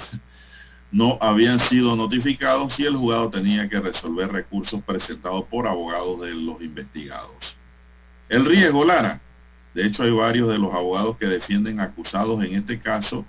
no 0.95 1.17
habían 1.19 1.59
sido 1.59 1.93
notificados 1.97 2.79
y 2.79 2.85
el 2.85 2.95
juzgado 2.95 3.29
tenía 3.29 3.67
que 3.67 3.81
resolver 3.81 4.31
recursos 4.31 4.81
presentados 4.81 5.43
por 5.43 5.67
abogados 5.67 6.21
de 6.21 6.33
los 6.33 6.61
investigados. 6.61 7.57
El 8.29 8.45
riesgo, 8.45 8.85
Lara. 8.85 9.19
De 9.73 9.85
hecho, 9.85 10.03
hay 10.03 10.11
varios 10.11 10.47
de 10.47 10.57
los 10.57 10.73
abogados 10.73 11.17
que 11.17 11.25
defienden 11.25 11.81
acusados 11.81 12.41
en 12.45 12.55
este 12.55 12.79
caso 12.79 13.25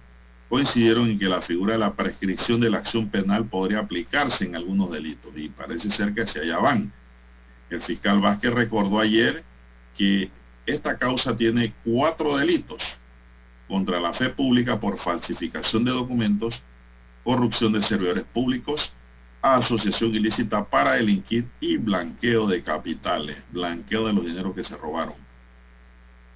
coincidieron 0.49 1.11
en 1.11 1.19
que 1.19 1.27
la 1.27 1.43
figura 1.43 1.73
de 1.73 1.81
la 1.81 1.95
prescripción 1.95 2.61
de 2.61 2.71
la 2.71 2.79
acción 2.79 3.09
penal 3.09 3.47
podría 3.47 3.81
aplicarse 3.81 4.45
en 4.45 4.55
algunos 4.55 4.93
delitos 4.93 5.33
y 5.35 5.49
parece 5.49 5.91
ser 5.91 6.15
que 6.15 6.23
hacia 6.23 6.43
allá 6.43 6.61
van. 6.61 6.93
El 7.69 7.83
fiscal 7.83 8.21
Vázquez 8.21 8.53
recordó 8.55 9.01
ayer 9.01 9.43
que 9.97 10.31
esta 10.67 10.99
causa 10.99 11.37
tiene 11.37 11.75
cuatro 11.85 12.37
delitos 12.37 12.81
contra 13.67 13.99
la 13.99 14.13
fe 14.13 14.29
pública 14.29 14.79
por 14.79 15.01
falsificación 15.01 15.85
de 15.85 15.91
documentos, 15.91 16.63
corrupción 17.27 17.73
de 17.73 17.83
servidores 17.83 18.23
públicos, 18.33 18.93
asociación 19.43 20.15
ilícita 20.15 20.65
para 20.65 20.93
delinquir 20.93 21.49
y 21.59 21.77
blanqueo 21.77 22.47
de 22.47 22.63
capitales, 22.63 23.37
blanqueo 23.51 24.07
de 24.07 24.13
los 24.13 24.25
dineros 24.25 24.55
que 24.55 24.63
se 24.63 24.77
robaron. 24.77 25.17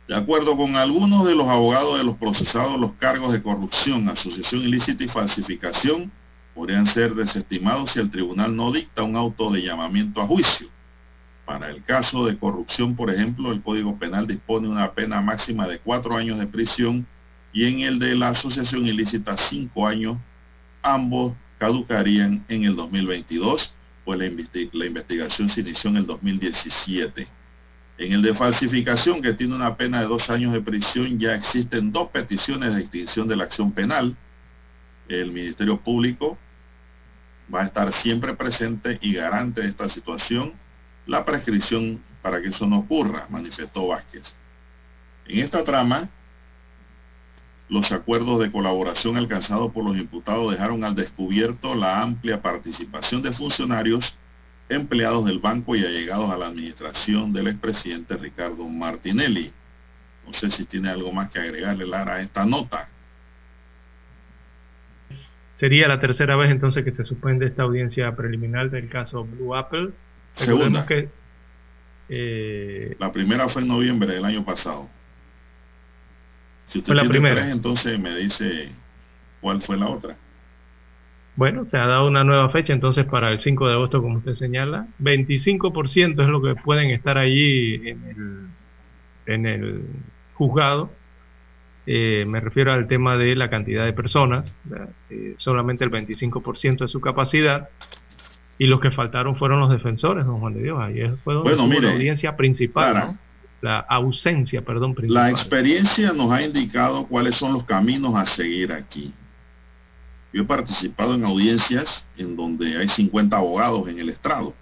De 0.08 0.16
acuerdo 0.16 0.56
con 0.56 0.74
algunos 0.74 1.24
de 1.28 1.36
los 1.36 1.48
abogados 1.48 1.96
de 1.96 2.02
los 2.02 2.16
procesados, 2.16 2.78
los 2.80 2.94
cargos 2.94 3.32
de 3.32 3.40
corrupción, 3.40 4.08
asociación 4.08 4.62
ilícita 4.62 5.04
y 5.04 5.08
falsificación 5.08 6.10
podrían 6.56 6.86
ser 6.86 7.14
desestimados 7.14 7.92
si 7.92 8.00
el 8.00 8.10
tribunal 8.10 8.56
no 8.56 8.72
dicta 8.72 9.04
un 9.04 9.14
auto 9.14 9.48
de 9.52 9.62
llamamiento 9.62 10.20
a 10.20 10.26
juicio. 10.26 10.66
Para 11.44 11.70
el 11.70 11.84
caso 11.84 12.26
de 12.26 12.36
corrupción, 12.36 12.96
por 12.96 13.10
ejemplo, 13.10 13.52
el 13.52 13.62
Código 13.62 13.96
Penal 13.96 14.26
dispone 14.26 14.66
una 14.66 14.90
pena 14.90 15.20
máxima 15.20 15.68
de 15.68 15.78
cuatro 15.78 16.16
años 16.16 16.40
de 16.40 16.48
prisión 16.48 17.06
y 17.52 17.66
en 17.66 17.80
el 17.80 18.00
de 18.00 18.16
la 18.16 18.30
asociación 18.30 18.86
ilícita 18.86 19.36
cinco 19.36 19.86
años 19.86 20.16
ambos 20.82 21.34
caducarían 21.58 22.44
en 22.48 22.64
el 22.64 22.74
2022, 22.76 23.72
pues 24.04 24.18
la, 24.18 24.30
la, 24.72 24.86
investigación 24.86 25.48
se 25.48 25.60
inició 25.60 25.90
en 25.90 25.98
el 25.98 26.06
2017. 26.06 27.28
En 27.98 28.12
el 28.12 28.22
de 28.22 28.34
falsificación, 28.34 29.20
que 29.20 29.34
tiene 29.34 29.54
una 29.54 29.76
pena 29.76 30.00
de 30.00 30.06
dos 30.06 30.30
años 30.30 30.54
de 30.54 30.62
prisión, 30.62 31.18
ya 31.18 31.34
existen 31.34 31.92
dos 31.92 32.08
peticiones 32.08 32.74
de 32.74 32.80
extinción 32.80 33.28
de 33.28 33.36
la 33.36 33.44
acción 33.44 33.72
penal. 33.72 34.16
El 35.08 35.32
Ministerio 35.32 35.78
Público 35.78 36.38
va 37.54 37.62
a 37.62 37.66
estar 37.66 37.92
siempre 37.92 38.34
presente 38.34 38.98
y 39.02 39.12
garante 39.14 39.60
de 39.60 39.68
esta 39.68 39.88
situación. 39.88 40.54
La 41.06 41.24
prescripción 41.24 42.02
para 42.22 42.40
que 42.40 42.48
eso 42.48 42.66
no 42.66 42.78
ocurra, 42.78 43.26
manifestó 43.28 43.88
Vázquez. 43.88 44.34
En 45.26 45.40
esta 45.40 45.62
trama, 45.62 46.08
los 47.70 47.92
acuerdos 47.92 48.40
de 48.40 48.50
colaboración 48.50 49.16
alcanzados 49.16 49.72
por 49.72 49.84
los 49.84 49.96
imputados 49.96 50.50
dejaron 50.50 50.82
al 50.82 50.96
descubierto 50.96 51.76
la 51.76 52.02
amplia 52.02 52.42
participación 52.42 53.22
de 53.22 53.30
funcionarios, 53.30 54.12
empleados 54.68 55.24
del 55.24 55.38
banco 55.38 55.76
y 55.76 55.84
allegados 55.84 56.30
a 56.30 56.36
la 56.36 56.48
administración 56.48 57.32
del 57.32 57.46
expresidente 57.46 58.16
Ricardo 58.16 58.68
Martinelli. 58.68 59.52
No 60.26 60.32
sé 60.32 60.50
si 60.50 60.64
tiene 60.64 60.90
algo 60.90 61.12
más 61.12 61.30
que 61.30 61.38
agregarle, 61.38 61.86
Lara, 61.86 62.14
a 62.14 62.20
esta 62.22 62.44
nota. 62.44 62.88
Sería 65.54 65.86
la 65.86 66.00
tercera 66.00 66.34
vez 66.34 66.50
entonces 66.50 66.84
que 66.84 66.92
se 66.92 67.04
suspende 67.04 67.46
esta 67.46 67.62
audiencia 67.62 68.16
preliminar 68.16 68.70
del 68.70 68.88
caso 68.88 69.24
Blue 69.24 69.54
Apple. 69.54 69.90
Segunda. 70.34 70.86
Que, 70.86 71.08
eh... 72.08 72.96
La 72.98 73.12
primera 73.12 73.48
fue 73.48 73.62
en 73.62 73.68
noviembre 73.68 74.12
del 74.12 74.24
año 74.24 74.44
pasado. 74.44 74.88
Si 76.70 76.78
usted 76.78 76.94
la 76.94 77.02
tiene 77.02 77.12
primera. 77.12 77.42
tres, 77.42 77.52
entonces 77.52 77.98
me 77.98 78.14
dice 78.16 78.70
cuál 79.40 79.60
fue 79.60 79.76
la 79.76 79.88
otra. 79.88 80.16
Bueno, 81.36 81.66
se 81.70 81.76
ha 81.76 81.86
dado 81.86 82.06
una 82.06 82.24
nueva 82.24 82.50
fecha 82.50 82.72
entonces 82.72 83.06
para 83.06 83.30
el 83.30 83.40
5 83.40 83.66
de 83.66 83.74
agosto, 83.74 84.02
como 84.02 84.18
usted 84.18 84.34
señala. 84.36 84.86
25% 85.00 86.22
es 86.22 86.28
lo 86.28 86.42
que 86.42 86.54
pueden 86.54 86.90
estar 86.90 87.18
allí 87.18 87.74
en 87.88 88.04
el, 88.04 88.46
en 89.26 89.46
el 89.46 89.82
juzgado. 90.34 90.90
Eh, 91.86 92.24
me 92.26 92.40
refiero 92.40 92.72
al 92.72 92.86
tema 92.86 93.16
de 93.16 93.34
la 93.34 93.48
cantidad 93.48 93.84
de 93.84 93.92
personas, 93.92 94.52
eh, 95.08 95.34
solamente 95.38 95.84
el 95.84 95.90
25% 95.90 96.78
de 96.84 96.88
su 96.88 97.00
capacidad. 97.00 97.68
Y 98.58 98.66
los 98.66 98.80
que 98.80 98.90
faltaron 98.90 99.36
fueron 99.36 99.60
los 99.60 99.70
defensores, 99.70 100.26
don 100.26 100.40
Juan 100.40 100.54
de 100.54 100.62
Dios. 100.62 100.78
Ayer 100.80 101.16
fue 101.24 101.34
donde 101.34 101.50
Bueno, 101.54 101.66
mire, 101.66 101.86
la 101.86 101.92
audiencia 101.92 102.36
principal. 102.36 102.92
Clara, 102.92 103.06
¿no? 103.06 103.18
La 103.60 103.80
ausencia, 103.80 104.62
perdón, 104.62 104.94
principal. 104.94 105.24
La 105.24 105.30
experiencia 105.30 106.12
nos 106.12 106.32
ha 106.32 106.42
indicado 106.42 107.06
cuáles 107.06 107.36
son 107.36 107.52
los 107.52 107.64
caminos 107.64 108.14
a 108.16 108.24
seguir 108.24 108.72
aquí. 108.72 109.12
Yo 110.32 110.42
he 110.42 110.46
participado 110.46 111.14
en 111.14 111.24
audiencias 111.24 112.06
en 112.16 112.36
donde 112.36 112.78
hay 112.78 112.88
50 112.88 113.36
abogados 113.36 113.88
en 113.88 113.98
el 113.98 114.08
estrado. 114.08 114.54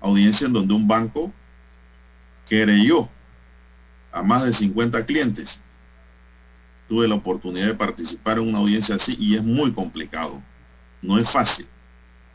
audiencia 0.00 0.48
en 0.48 0.52
donde 0.52 0.74
un 0.74 0.88
banco 0.88 1.32
querelló 2.48 3.08
a 4.10 4.22
más 4.22 4.44
de 4.44 4.52
50 4.52 5.06
clientes. 5.06 5.60
Tuve 6.88 7.06
la 7.06 7.14
oportunidad 7.14 7.68
de 7.68 7.74
participar 7.74 8.38
en 8.38 8.48
una 8.48 8.58
audiencia 8.58 8.96
así 8.96 9.16
y 9.18 9.36
es 9.36 9.44
muy 9.44 9.72
complicado. 9.72 10.42
No 11.00 11.18
es 11.18 11.30
fácil. 11.30 11.66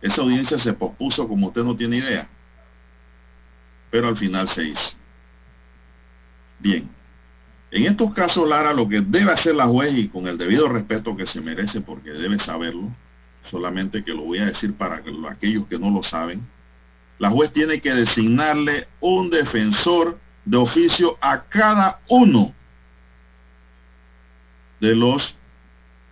Esa 0.01 0.21
audiencia 0.21 0.57
se 0.57 0.73
pospuso 0.73 1.27
como 1.27 1.47
usted 1.47 1.63
no 1.63 1.75
tiene 1.75 1.97
idea. 1.97 2.29
Pero 3.89 4.07
al 4.07 4.17
final 4.17 4.49
se 4.49 4.63
hizo. 4.63 4.93
Bien. 6.59 6.89
En 7.71 7.85
estos 7.85 8.13
casos, 8.13 8.47
Lara, 8.47 8.73
lo 8.73 8.87
que 8.87 9.01
debe 9.01 9.31
hacer 9.31 9.55
la 9.55 9.67
juez 9.67 9.97
y 9.97 10.07
con 10.07 10.27
el 10.27 10.37
debido 10.37 10.69
respeto 10.69 11.17
que 11.17 11.25
se 11.25 11.41
merece, 11.41 11.81
porque 11.81 12.11
debe 12.11 12.39
saberlo, 12.39 12.89
solamente 13.49 14.03
que 14.03 14.13
lo 14.13 14.23
voy 14.23 14.39
a 14.39 14.45
decir 14.45 14.73
para 14.73 15.01
aquellos 15.29 15.67
que 15.67 15.77
no 15.77 15.89
lo 15.89 16.01
saben, 16.01 16.41
la 17.19 17.29
juez 17.29 17.51
tiene 17.51 17.81
que 17.81 17.93
designarle 17.93 18.87
un 19.01 19.29
defensor 19.29 20.17
de 20.45 20.57
oficio 20.57 21.17
a 21.19 21.43
cada 21.43 21.99
uno 22.07 22.53
de 24.79 24.95
los 24.95 25.35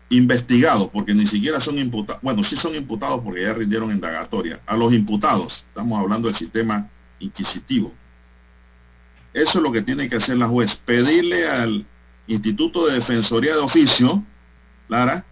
investigados, 0.10 0.90
porque 0.92 1.14
ni 1.14 1.26
siquiera 1.26 1.62
son 1.62 1.78
imputados, 1.78 2.22
bueno, 2.22 2.44
sí 2.44 2.56
son 2.56 2.76
imputados 2.76 3.22
porque 3.24 3.44
ya 3.44 3.54
rindieron 3.54 3.92
indagatoria, 3.92 4.60
a 4.66 4.76
los 4.76 4.94
imputados, 4.94 5.64
estamos 5.70 6.00
hablando 6.00 6.28
del 6.28 6.36
sistema 6.36 6.90
inquisitivo. 7.20 7.94
Eso 9.34 9.58
es 9.58 9.64
lo 9.64 9.72
que 9.72 9.82
tiene 9.82 10.10
que 10.10 10.18
hacer 10.18 10.38
la 10.38 10.48
juez, 10.48 10.76
pedirle 10.86 11.48
al 11.48 11.86
Instituto 12.28 12.88
de 12.88 12.96
Defensoría 13.00 13.54
de 13.54 13.60
Oficio, 13.60 14.24
Lara, 14.88 15.26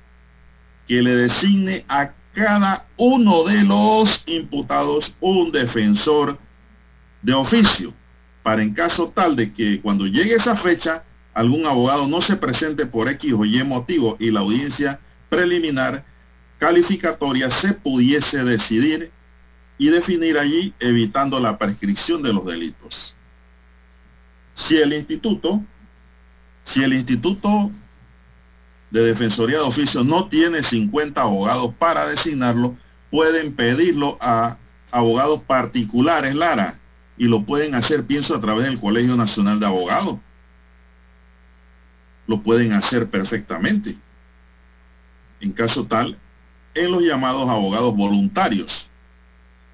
que 0.87 1.01
le 1.01 1.15
designe 1.15 1.85
a 1.87 2.11
cada 2.33 2.87
uno 2.97 3.43
de 3.43 3.63
los 3.63 4.23
imputados 4.25 5.13
un 5.19 5.51
defensor 5.51 6.39
de 7.21 7.33
oficio, 7.33 7.93
para 8.41 8.61
en 8.61 8.73
caso 8.73 9.09
tal 9.15 9.35
de 9.35 9.53
que 9.53 9.79
cuando 9.81 10.07
llegue 10.07 10.35
esa 10.35 10.57
fecha, 10.57 11.03
algún 11.33 11.65
abogado 11.65 12.07
no 12.07 12.21
se 12.21 12.35
presente 12.35 12.85
por 12.85 13.07
X 13.09 13.33
o 13.33 13.45
Y 13.45 13.63
motivo 13.63 14.17
y 14.19 14.31
la 14.31 14.41
audiencia 14.41 14.99
preliminar 15.29 16.03
calificatoria 16.59 17.49
se 17.49 17.73
pudiese 17.73 18.43
decidir 18.43 19.11
y 19.77 19.89
definir 19.89 20.37
allí 20.37 20.73
evitando 20.79 21.39
la 21.39 21.57
prescripción 21.57 22.21
de 22.21 22.33
los 22.33 22.45
delitos. 22.45 23.15
Si 24.53 24.77
el 24.77 24.93
instituto, 24.93 25.61
si 26.63 26.83
el 26.83 26.93
instituto 26.93 27.71
de 28.91 29.03
Defensoría 29.05 29.57
de 29.57 29.63
Oficio 29.63 30.03
no 30.03 30.27
tiene 30.27 30.61
50 30.61 31.19
abogados 31.19 31.73
para 31.79 32.07
designarlo, 32.07 32.77
pueden 33.09 33.55
pedirlo 33.55 34.17
a 34.21 34.57
abogados 34.91 35.41
particulares, 35.41 36.35
Lara, 36.35 36.79
y 37.17 37.25
lo 37.25 37.43
pueden 37.43 37.73
hacer, 37.75 38.05
pienso, 38.05 38.35
a 38.35 38.39
través 38.39 38.65
del 38.65 38.79
Colegio 38.79 39.15
Nacional 39.15 39.59
de 39.59 39.65
Abogados. 39.65 40.19
Lo 42.27 42.41
pueden 42.41 42.73
hacer 42.73 43.09
perfectamente. 43.09 43.97
En 45.41 45.51
caso 45.51 45.85
tal, 45.85 46.17
en 46.75 46.91
los 46.91 47.03
llamados 47.03 47.49
abogados 47.49 47.95
voluntarios 47.95 48.87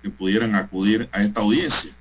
que 0.02 0.10
pudieran 0.10 0.56
acudir 0.56 1.10
a 1.12 1.24
esta 1.24 1.41
audiencia 1.41 1.91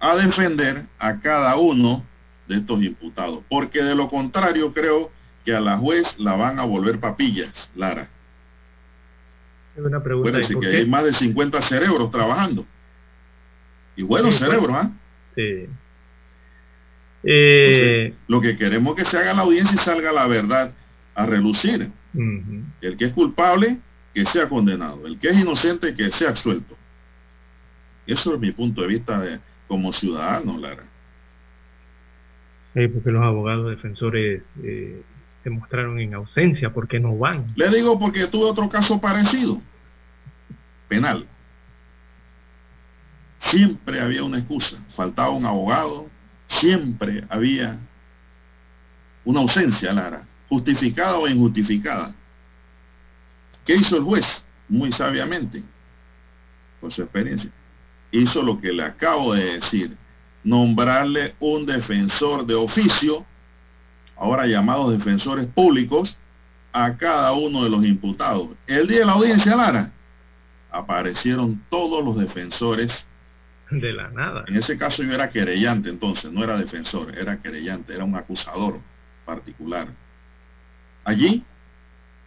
a 0.00 0.16
defender 0.16 0.86
a 0.98 1.20
cada 1.20 1.56
uno 1.56 2.04
de 2.48 2.56
estos 2.56 2.82
imputados. 2.82 3.44
Porque 3.48 3.82
de 3.82 3.94
lo 3.94 4.08
contrario 4.08 4.72
creo 4.72 5.10
que 5.44 5.54
a 5.54 5.60
la 5.60 5.76
juez 5.76 6.18
la 6.18 6.34
van 6.34 6.58
a 6.58 6.64
volver 6.64 6.98
papillas, 6.98 7.70
Lara. 7.76 8.08
Es 9.76 9.84
una 9.84 10.02
pregunta. 10.02 10.40
que 10.60 10.66
hay 10.66 10.86
más 10.86 11.04
de 11.04 11.14
50 11.14 11.62
cerebros 11.62 12.10
trabajando. 12.10 12.66
Y 13.94 14.02
buenos 14.02 14.36
cerebros, 14.36 14.74
¿ah? 14.74 14.90
Sí. 15.36 15.66
Eh, 17.22 18.14
lo 18.28 18.40
que 18.40 18.56
queremos 18.56 18.96
es 18.96 19.04
que 19.04 19.10
se 19.10 19.18
haga 19.18 19.34
la 19.34 19.42
audiencia 19.42 19.74
y 19.74 19.78
salga 19.78 20.10
la 20.10 20.26
verdad 20.26 20.72
a 21.14 21.26
relucir. 21.26 21.90
El 22.14 22.96
que 22.96 23.04
es 23.04 23.12
culpable, 23.12 23.78
que 24.14 24.24
sea 24.24 24.48
condenado. 24.48 25.06
El 25.06 25.18
que 25.18 25.28
es 25.28 25.38
inocente, 25.38 25.94
que 25.94 26.10
sea 26.10 26.30
absuelto. 26.30 26.76
Eso 28.06 28.34
es 28.34 28.40
mi 28.40 28.50
punto 28.52 28.82
de 28.82 28.88
vista 28.88 29.20
de, 29.20 29.40
como 29.68 29.92
ciudadano, 29.92 30.58
Lara. 30.58 30.84
Sí, 32.74 32.86
porque 32.88 33.10
los 33.10 33.22
abogados 33.22 33.70
defensores 33.70 34.42
eh, 34.62 35.02
se 35.42 35.50
mostraron 35.50 35.98
en 35.98 36.14
ausencia 36.14 36.72
porque 36.72 37.00
no 37.00 37.16
van. 37.16 37.46
Le 37.56 37.68
digo 37.68 37.98
porque 37.98 38.26
tuve 38.26 38.44
otro 38.44 38.68
caso 38.68 39.00
parecido, 39.00 39.60
penal. 40.88 41.26
Siempre 43.40 44.00
había 44.00 44.22
una 44.22 44.38
excusa, 44.38 44.76
faltaba 44.94 45.30
un 45.30 45.46
abogado, 45.46 46.06
siempre 46.46 47.24
había 47.28 47.78
una 49.24 49.40
ausencia, 49.40 49.92
Lara, 49.92 50.26
justificada 50.48 51.18
o 51.18 51.26
injustificada. 51.26 52.14
¿Qué 53.64 53.76
hizo 53.76 53.96
el 53.96 54.02
juez? 54.02 54.44
Muy 54.68 54.92
sabiamente, 54.92 55.62
por 56.80 56.92
su 56.92 57.02
experiencia. 57.02 57.50
Hizo 58.12 58.42
lo 58.42 58.60
que 58.60 58.72
le 58.72 58.82
acabo 58.82 59.34
de 59.34 59.58
decir, 59.58 59.96
nombrarle 60.42 61.34
un 61.38 61.66
defensor 61.66 62.46
de 62.46 62.54
oficio 62.54 63.24
ahora 64.20 64.46
llamados 64.46 64.92
defensores 64.92 65.46
públicos, 65.46 66.16
a 66.72 66.96
cada 66.96 67.32
uno 67.32 67.64
de 67.64 67.70
los 67.70 67.84
imputados. 67.84 68.50
El 68.66 68.86
día 68.86 69.00
de 69.00 69.06
la 69.06 69.12
audiencia, 69.12 69.56
Lara, 69.56 69.90
aparecieron 70.70 71.64
todos 71.70 72.04
los 72.04 72.16
defensores. 72.18 73.06
De 73.70 73.92
la 73.92 74.10
nada. 74.10 74.44
En 74.46 74.56
ese 74.56 74.76
caso 74.76 75.02
yo 75.02 75.12
era 75.12 75.30
querellante 75.30 75.88
entonces, 75.88 76.30
no 76.30 76.44
era 76.44 76.56
defensor, 76.56 77.16
era 77.16 77.40
querellante, 77.40 77.94
era 77.94 78.04
un 78.04 78.14
acusador 78.14 78.78
particular. 79.24 79.88
Allí 81.04 81.42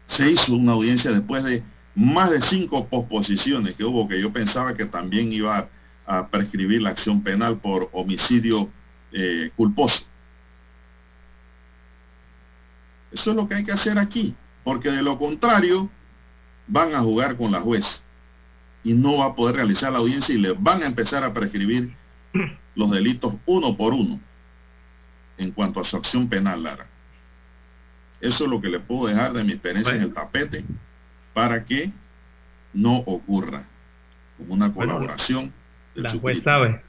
se 0.08 0.32
hizo 0.32 0.54
una 0.54 0.74
audiencia 0.74 1.12
después 1.12 1.44
de 1.44 1.64
más 1.96 2.32
de 2.32 2.42
cinco 2.42 2.88
posposiciones 2.88 3.76
que 3.76 3.84
hubo, 3.84 4.08
que 4.08 4.20
yo 4.20 4.32
pensaba 4.32 4.74
que 4.74 4.86
también 4.86 5.32
iba 5.32 5.70
a 6.06 6.28
prescribir 6.28 6.82
la 6.82 6.90
acción 6.90 7.22
penal 7.22 7.60
por 7.60 7.90
homicidio 7.94 8.70
eh, 9.12 9.52
culposo. 9.56 10.04
Eso 13.12 13.30
es 13.30 13.36
lo 13.36 13.48
que 13.48 13.56
hay 13.56 13.64
que 13.64 13.72
hacer 13.72 14.00
aquí, 14.00 14.36
porque 14.64 14.90
de 14.90 15.04
lo 15.04 15.18
contrario 15.18 15.90
van 16.68 16.96
a 16.96 17.02
jugar 17.02 17.38
con 17.38 17.52
la 17.52 17.62
juez 17.62 18.02
y 18.84 18.94
no 18.94 19.18
va 19.18 19.26
a 19.26 19.36
poder 19.36 19.58
realizar 19.58 19.92
la 19.92 20.00
audiencia 20.00 20.34
y 20.34 20.40
le 20.40 20.54
van 20.54 20.82
a 20.82 20.88
empezar 20.88 21.24
a 21.24 21.34
prescribir 21.34 21.96
los 22.76 22.92
delitos 22.92 23.36
uno 23.46 23.78
por 23.78 23.94
uno 23.94 24.20
en 25.38 25.52
cuanto 25.52 25.80
a 25.80 25.86
su 25.86 25.96
acción 25.96 26.28
penal, 26.28 26.64
Lara. 26.64 26.88
Eso 28.20 28.46
es 28.46 28.50
lo 28.50 28.62
que 28.62 28.70
le 28.70 28.80
puedo 28.80 29.08
dejar 29.08 29.34
de 29.34 29.44
mi 29.44 29.52
experiencia 29.52 29.96
en 29.96 30.02
el 30.02 30.14
tapete 30.14 30.66
para 31.34 31.66
que 31.66 31.92
no 32.74 32.98
ocurra 33.00 33.64
como 34.38 34.54
una 34.54 34.74
colaboración. 34.74 35.54
la 35.96 36.12
juez 36.12 36.44
sabe. 36.44 36.82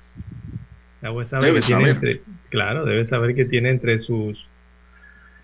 La 1.02 1.10
juez 1.10 1.28
sabe 1.28 1.52
que 1.52 1.60
tiene 1.60 1.90
entre, 1.90 2.22
claro, 2.50 2.84
debe 2.84 3.04
saber 3.04 3.34
que 3.34 3.44
tiene 3.44 3.70
entre 3.70 4.00
sus 4.00 4.38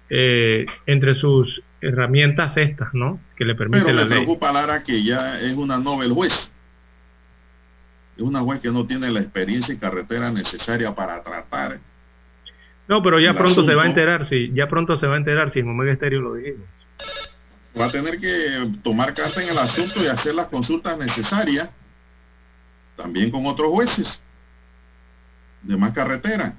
eh, 0.08 0.66
entre 0.86 1.14
sus 1.16 1.62
herramientas 1.80 2.56
estas, 2.56 2.92
¿no? 2.94 3.20
Que 3.36 3.44
le 3.44 3.54
permite 3.54 3.84
Pero 3.84 3.96
la 3.96 4.04
me 4.04 4.10
preocupa, 4.10 4.52
Lara, 4.52 4.82
que 4.82 5.02
ya 5.02 5.40
es 5.40 5.54
una 5.54 5.78
novel 5.78 6.12
juez. 6.12 6.52
Es 8.16 8.22
una 8.22 8.40
juez 8.40 8.60
que 8.60 8.70
no 8.70 8.86
tiene 8.86 9.10
la 9.10 9.20
experiencia 9.20 9.72
y 9.74 9.78
carretera 9.78 10.30
necesaria 10.30 10.94
para 10.94 11.22
tratar. 11.22 11.78
No, 12.88 13.02
pero 13.02 13.20
ya 13.20 13.34
pronto 13.34 13.64
se 13.64 13.74
va 13.74 13.84
a 13.84 13.86
enterar, 13.86 14.26
sí, 14.26 14.50
ya 14.52 14.68
pronto 14.68 14.98
se 14.98 15.06
va 15.06 15.14
a 15.14 15.18
enterar 15.18 15.50
si 15.52 15.60
en 15.60 15.68
Omega 15.68 15.92
Estéreo 15.92 16.20
lo 16.20 16.34
dijimos. 16.34 16.66
Va 17.78 17.86
a 17.86 17.92
tener 17.92 18.18
que 18.18 18.72
tomar 18.82 19.14
carta 19.14 19.42
en 19.42 19.50
el 19.50 19.58
asunto 19.58 20.02
y 20.02 20.08
hacer 20.08 20.34
las 20.34 20.48
consultas 20.48 20.98
necesarias, 20.98 21.70
también 22.96 23.30
con 23.30 23.46
otros 23.46 23.70
jueces 23.70 24.20
de 25.62 25.76
más 25.76 25.92
carretera. 25.92 26.56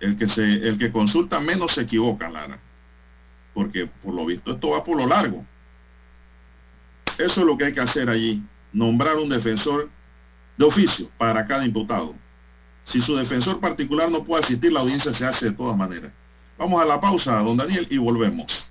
El 0.00 0.18
que, 0.18 0.28
se, 0.28 0.42
el 0.42 0.78
que 0.78 0.92
consulta 0.92 1.40
menos 1.40 1.72
se 1.72 1.82
equivoca, 1.82 2.28
Lara. 2.28 2.58
Porque 3.54 3.86
por 3.86 4.14
lo 4.14 4.26
visto 4.26 4.52
esto 4.52 4.70
va 4.70 4.84
por 4.84 4.96
lo 4.96 5.06
largo. 5.06 5.44
Eso 7.16 7.40
es 7.40 7.46
lo 7.46 7.56
que 7.56 7.66
hay 7.66 7.72
que 7.72 7.80
hacer 7.80 8.10
allí. 8.10 8.42
Nombrar 8.72 9.16
un 9.16 9.30
defensor 9.30 9.88
de 10.58 10.64
oficio 10.64 11.08
para 11.16 11.46
cada 11.46 11.64
imputado. 11.64 12.14
Si 12.84 13.00
su 13.00 13.16
defensor 13.16 13.58
particular 13.58 14.10
no 14.10 14.22
puede 14.22 14.44
asistir, 14.44 14.72
la 14.72 14.80
audiencia 14.80 15.14
se 15.14 15.24
hace 15.24 15.46
de 15.46 15.52
todas 15.52 15.76
maneras. 15.76 16.12
Vamos 16.58 16.80
a 16.80 16.84
la 16.84 17.00
pausa, 17.00 17.40
don 17.40 17.56
Daniel, 17.56 17.86
y 17.90 17.98
volvemos. 17.98 18.70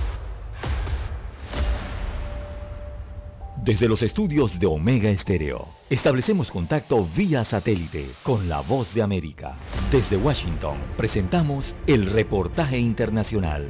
Desde 3.63 3.87
los 3.87 4.01
estudios 4.01 4.59
de 4.59 4.65
Omega 4.65 5.11
Estéreo, 5.11 5.67
establecemos 5.87 6.49
contacto 6.49 7.07
vía 7.15 7.45
satélite 7.45 8.09
con 8.23 8.49
la 8.49 8.61
voz 8.61 8.91
de 8.95 9.03
América. 9.03 9.55
Desde 9.91 10.17
Washington, 10.17 10.79
presentamos 10.97 11.75
el 11.85 12.07
reportaje 12.07 12.79
internacional. 12.79 13.69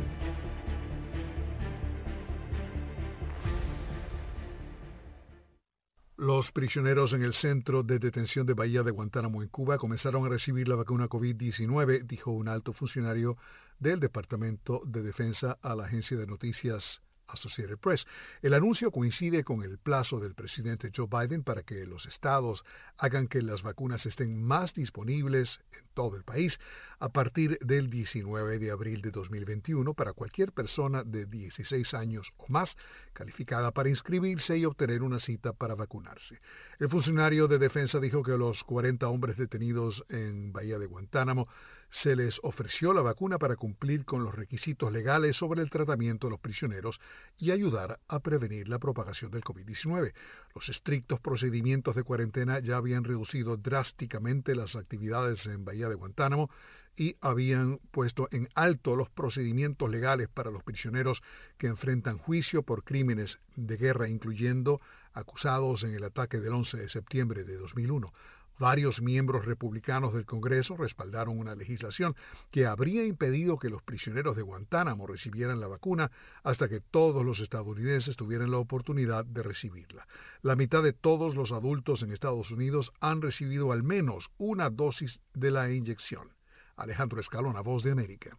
Los 6.15 6.53
prisioneros 6.53 7.11
en 7.11 7.23
el 7.23 7.33
centro 7.33 7.83
de 7.83 7.99
detención 7.99 8.45
de 8.45 8.53
Bahía 8.53 8.83
de 8.83 8.91
Guantánamo 8.91 9.41
en 9.41 9.49
Cuba 9.49 9.77
comenzaron 9.77 10.25
a 10.25 10.29
recibir 10.29 10.69
la 10.69 10.75
vacuna 10.75 11.09
COVID-19, 11.09 12.07
dijo 12.07 12.31
un 12.31 12.47
alto 12.47 12.71
funcionario 12.71 13.35
del 13.77 13.99
Departamento 13.99 14.83
de 14.85 15.01
Defensa 15.01 15.57
a 15.61 15.75
la 15.75 15.83
agencia 15.83 16.15
de 16.15 16.27
noticias 16.27 17.01
Associated 17.33 17.77
Press. 17.77 18.05
El 18.41 18.53
anuncio 18.53 18.91
coincide 18.91 19.43
con 19.43 19.63
el 19.63 19.77
plazo 19.77 20.19
del 20.19 20.33
presidente 20.33 20.91
Joe 20.95 21.07
Biden 21.07 21.43
para 21.43 21.63
que 21.63 21.85
los 21.85 22.05
estados 22.05 22.63
hagan 22.97 23.27
que 23.27 23.41
las 23.41 23.63
vacunas 23.63 24.05
estén 24.05 24.43
más 24.43 24.73
disponibles 24.73 25.59
en 25.71 25.85
todo 25.93 26.15
el 26.15 26.23
país 26.23 26.59
a 26.99 27.09
partir 27.09 27.57
del 27.61 27.89
19 27.89 28.59
de 28.59 28.71
abril 28.71 29.01
de 29.01 29.09
2021 29.09 29.93
para 29.95 30.13
cualquier 30.13 30.51
persona 30.51 31.03
de 31.03 31.25
16 31.25 31.93
años 31.95 32.31
o 32.37 32.45
más 32.49 32.77
calificada 33.13 33.71
para 33.71 33.89
inscribirse 33.89 34.57
y 34.57 34.65
obtener 34.65 35.01
una 35.01 35.19
cita 35.19 35.51
para 35.53 35.73
vacunarse. 35.73 36.39
El 36.79 36.89
funcionario 36.89 37.47
de 37.47 37.57
defensa 37.57 37.99
dijo 37.99 38.21
que 38.21 38.37
los 38.37 38.63
40 38.63 39.07
hombres 39.07 39.37
detenidos 39.37 40.05
en 40.09 40.53
Bahía 40.53 40.77
de 40.77 40.85
Guantánamo 40.85 41.47
se 41.91 42.15
les 42.15 42.39
ofreció 42.41 42.93
la 42.93 43.01
vacuna 43.01 43.37
para 43.37 43.57
cumplir 43.57 44.05
con 44.05 44.23
los 44.23 44.33
requisitos 44.33 44.91
legales 44.93 45.35
sobre 45.35 45.61
el 45.61 45.69
tratamiento 45.69 46.27
de 46.27 46.31
los 46.31 46.39
prisioneros 46.39 47.01
y 47.37 47.51
ayudar 47.51 47.99
a 48.07 48.19
prevenir 48.19 48.69
la 48.69 48.79
propagación 48.79 49.29
del 49.29 49.43
COVID-19. 49.43 50.13
Los 50.55 50.69
estrictos 50.69 51.19
procedimientos 51.19 51.95
de 51.95 52.03
cuarentena 52.03 52.59
ya 52.59 52.77
habían 52.77 53.03
reducido 53.03 53.57
drásticamente 53.57 54.55
las 54.55 54.77
actividades 54.77 55.45
en 55.45 55.65
Bahía 55.65 55.89
de 55.89 55.95
Guantánamo 55.95 56.49
y 56.95 57.17
habían 57.19 57.79
puesto 57.91 58.29
en 58.31 58.47
alto 58.55 58.95
los 58.95 59.09
procedimientos 59.09 59.89
legales 59.89 60.29
para 60.29 60.51
los 60.51 60.63
prisioneros 60.63 61.21
que 61.57 61.67
enfrentan 61.67 62.17
juicio 62.17 62.63
por 62.63 62.83
crímenes 62.83 63.39
de 63.55 63.75
guerra, 63.75 64.07
incluyendo 64.07 64.79
acusados 65.13 65.83
en 65.83 65.93
el 65.93 66.05
ataque 66.05 66.39
del 66.39 66.53
11 66.53 66.77
de 66.77 66.89
septiembre 66.89 67.43
de 67.43 67.57
2001. 67.57 68.13
Varios 68.61 69.01
miembros 69.01 69.45
republicanos 69.45 70.13
del 70.13 70.27
Congreso 70.27 70.77
respaldaron 70.77 71.39
una 71.39 71.55
legislación 71.55 72.15
que 72.51 72.67
habría 72.67 73.03
impedido 73.03 73.57
que 73.57 73.71
los 73.71 73.81
prisioneros 73.81 74.35
de 74.35 74.43
Guantánamo 74.43 75.07
recibieran 75.07 75.59
la 75.59 75.65
vacuna 75.65 76.11
hasta 76.43 76.69
que 76.69 76.79
todos 76.79 77.25
los 77.25 77.39
estadounidenses 77.39 78.15
tuvieran 78.15 78.51
la 78.51 78.59
oportunidad 78.59 79.25
de 79.25 79.41
recibirla. 79.41 80.05
La 80.43 80.55
mitad 80.55 80.83
de 80.83 80.93
todos 80.93 81.33
los 81.33 81.51
adultos 81.51 82.03
en 82.03 82.11
Estados 82.11 82.51
Unidos 82.51 82.91
han 82.99 83.23
recibido 83.23 83.71
al 83.71 83.81
menos 83.81 84.29
una 84.37 84.69
dosis 84.69 85.21
de 85.33 85.49
la 85.49 85.71
inyección. 85.71 86.29
Alejandro 86.75 87.19
Escalona, 87.19 87.61
Voz 87.61 87.81
de 87.81 87.93
América. 87.93 88.37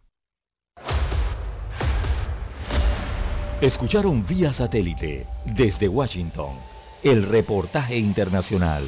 Escucharon 3.59 4.25
vía 4.25 4.53
satélite 4.53 5.27
desde 5.53 5.89
Washington 5.89 6.55
el 7.03 7.23
reportaje 7.27 7.97
internacional. 7.97 8.87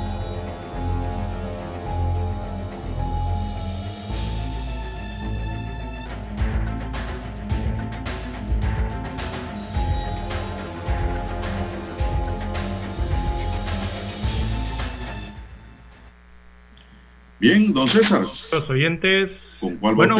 Bien, 17.41 17.73
don 17.73 17.87
César. 17.87 18.21
Los 18.21 18.69
oyentes. 18.69 19.57
¿Con 19.59 19.77
cuál 19.77 19.95
bueno, 19.95 20.15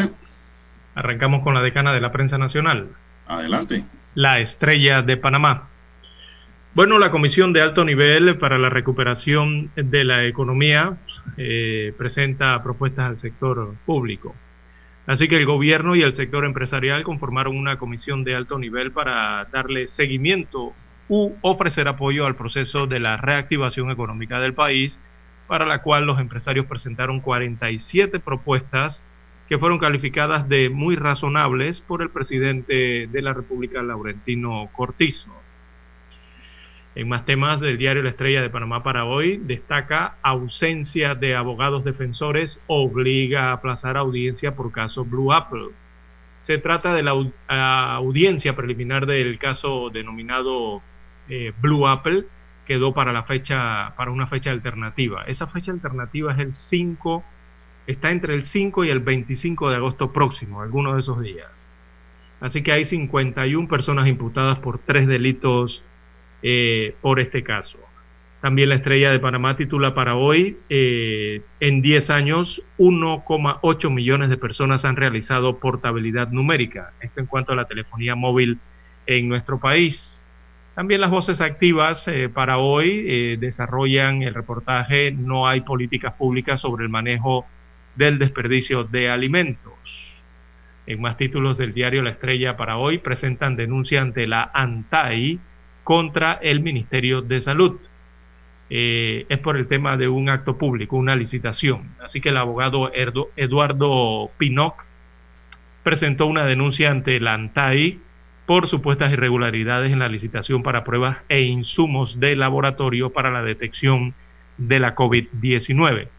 arrancamos 0.95 1.43
con 1.43 1.53
la 1.53 1.61
decana 1.61 1.93
de 1.93 2.01
la 2.01 2.11
prensa 2.11 2.39
nacional. 2.39 2.87
Adelante. 3.27 3.85
La 4.15 4.39
estrella 4.39 5.03
de 5.03 5.17
Panamá. 5.17 5.69
Bueno, 6.73 6.97
la 6.97 7.11
Comisión 7.11 7.53
de 7.53 7.61
Alto 7.61 7.85
Nivel 7.85 8.39
para 8.39 8.57
la 8.57 8.69
Recuperación 8.69 9.69
de 9.75 10.03
la 10.03 10.25
Economía 10.25 10.97
eh, 11.37 11.93
presenta 11.95 12.63
propuestas 12.63 13.11
al 13.11 13.21
sector 13.21 13.75
público. 13.85 14.33
Así 15.05 15.27
que 15.27 15.37
el 15.37 15.45
gobierno 15.45 15.95
y 15.95 16.01
el 16.01 16.15
sector 16.15 16.43
empresarial 16.43 17.03
conformaron 17.03 17.55
una 17.55 17.77
comisión 17.77 18.23
de 18.23 18.33
alto 18.33 18.57
nivel 18.57 18.91
para 18.91 19.45
darle 19.51 19.89
seguimiento 19.89 20.73
u 21.07 21.33
ofrecer 21.41 21.87
apoyo 21.87 22.25
al 22.25 22.35
proceso 22.35 22.87
de 22.87 22.99
la 22.99 23.17
reactivación 23.17 23.91
económica 23.91 24.39
del 24.39 24.55
país 24.55 24.99
para 25.51 25.65
la 25.65 25.81
cual 25.81 26.05
los 26.05 26.17
empresarios 26.17 26.65
presentaron 26.65 27.19
47 27.19 28.21
propuestas 28.21 29.03
que 29.49 29.57
fueron 29.57 29.79
calificadas 29.79 30.47
de 30.47 30.69
muy 30.69 30.95
razonables 30.95 31.81
por 31.81 32.01
el 32.01 32.09
presidente 32.09 33.09
de 33.11 33.21
la 33.21 33.33
República, 33.33 33.83
Laurentino 33.83 34.69
Cortizo. 34.71 35.29
En 36.95 37.09
más 37.09 37.25
temas 37.25 37.59
del 37.59 37.77
diario 37.77 38.01
La 38.01 38.11
Estrella 38.11 38.41
de 38.41 38.49
Panamá 38.49 38.81
para 38.81 39.03
hoy, 39.03 39.41
destaca 39.43 40.15
ausencia 40.21 41.15
de 41.15 41.35
abogados 41.35 41.83
defensores 41.83 42.57
obliga 42.67 43.49
a 43.49 43.51
aplazar 43.51 43.97
audiencia 43.97 44.55
por 44.55 44.71
caso 44.71 45.03
Blue 45.03 45.33
Apple. 45.33 45.71
Se 46.47 46.59
trata 46.59 46.93
de 46.93 47.03
la 47.03 47.97
audiencia 47.97 48.55
preliminar 48.55 49.05
del 49.05 49.37
caso 49.37 49.89
denominado 49.89 50.81
eh, 51.27 51.51
Blue 51.59 51.89
Apple, 51.89 52.23
quedó 52.71 52.93
para 52.93 53.11
la 53.11 53.23
fecha, 53.23 53.93
para 53.97 54.11
una 54.11 54.27
fecha 54.27 54.49
alternativa. 54.49 55.25
Esa 55.27 55.45
fecha 55.45 55.73
alternativa 55.73 56.31
es 56.31 56.39
el 56.39 56.55
5, 56.55 57.21
está 57.85 58.11
entre 58.11 58.33
el 58.33 58.45
5 58.45 58.85
y 58.85 58.89
el 58.89 59.01
25 59.01 59.69
de 59.69 59.75
agosto 59.75 60.13
próximo, 60.13 60.61
algunos 60.61 60.95
de 60.95 61.01
esos 61.01 61.21
días. 61.21 61.51
Así 62.39 62.63
que 62.63 62.71
hay 62.71 62.85
51 62.85 63.67
personas 63.67 64.07
imputadas 64.07 64.57
por 64.59 64.79
tres 64.79 65.05
delitos 65.05 65.83
eh, 66.43 66.95
por 67.01 67.19
este 67.19 67.43
caso. 67.43 67.77
También 68.39 68.69
la 68.69 68.75
estrella 68.75 69.11
de 69.11 69.19
Panamá 69.19 69.57
titula 69.57 69.93
para 69.93 70.15
hoy, 70.15 70.57
eh, 70.69 71.41
en 71.59 71.81
10 71.81 72.09
años, 72.09 72.63
1,8 72.77 73.89
millones 73.89 74.29
de 74.29 74.37
personas 74.37 74.85
han 74.85 74.95
realizado 74.95 75.59
portabilidad 75.59 76.29
numérica. 76.29 76.93
Esto 77.01 77.19
en 77.19 77.25
cuanto 77.25 77.51
a 77.51 77.57
la 77.57 77.65
telefonía 77.65 78.15
móvil 78.15 78.59
en 79.07 79.27
nuestro 79.27 79.59
país. 79.59 80.20
También 80.81 81.01
las 81.01 81.11
voces 81.11 81.41
activas 81.41 82.07
eh, 82.07 82.27
para 82.27 82.57
hoy 82.57 83.05
eh, 83.07 83.37
desarrollan 83.39 84.23
el 84.23 84.33
reportaje 84.33 85.11
No 85.11 85.47
hay 85.47 85.61
políticas 85.61 86.15
públicas 86.15 86.59
sobre 86.59 86.85
el 86.85 86.89
manejo 86.89 87.45
del 87.95 88.17
desperdicio 88.17 88.85
de 88.85 89.07
alimentos. 89.07 89.75
En 90.87 90.99
más 90.99 91.17
títulos 91.17 91.59
del 91.59 91.75
diario 91.75 92.01
La 92.01 92.09
Estrella 92.09 92.57
para 92.57 92.77
hoy 92.77 92.97
presentan 92.97 93.55
denuncia 93.55 94.01
ante 94.01 94.25
la 94.25 94.49
ANTAI 94.55 95.39
contra 95.83 96.39
el 96.41 96.61
Ministerio 96.61 97.21
de 97.21 97.43
Salud. 97.43 97.79
Eh, 98.71 99.27
es 99.29 99.37
por 99.37 99.57
el 99.57 99.67
tema 99.67 99.97
de 99.97 100.07
un 100.07 100.29
acto 100.29 100.57
público, 100.57 100.97
una 100.97 101.15
licitación. 101.15 101.91
Así 102.03 102.21
que 102.21 102.29
el 102.29 102.37
abogado 102.37 102.91
Eduardo 103.35 104.31
Pinoc 104.39 104.83
presentó 105.83 106.25
una 106.25 106.47
denuncia 106.47 106.89
ante 106.89 107.19
la 107.19 107.35
ANTAI 107.35 107.99
por 108.51 108.67
supuestas 108.67 109.13
irregularidades 109.13 109.93
en 109.93 109.99
la 109.99 110.09
licitación 110.09 110.61
para 110.61 110.83
pruebas 110.83 111.19
e 111.29 111.39
insumos 111.39 112.19
de 112.19 112.35
laboratorio 112.35 113.11
para 113.11 113.31
la 113.31 113.43
detección 113.43 114.13
de 114.57 114.77
la 114.77 114.93
COVID-19. 114.93 116.09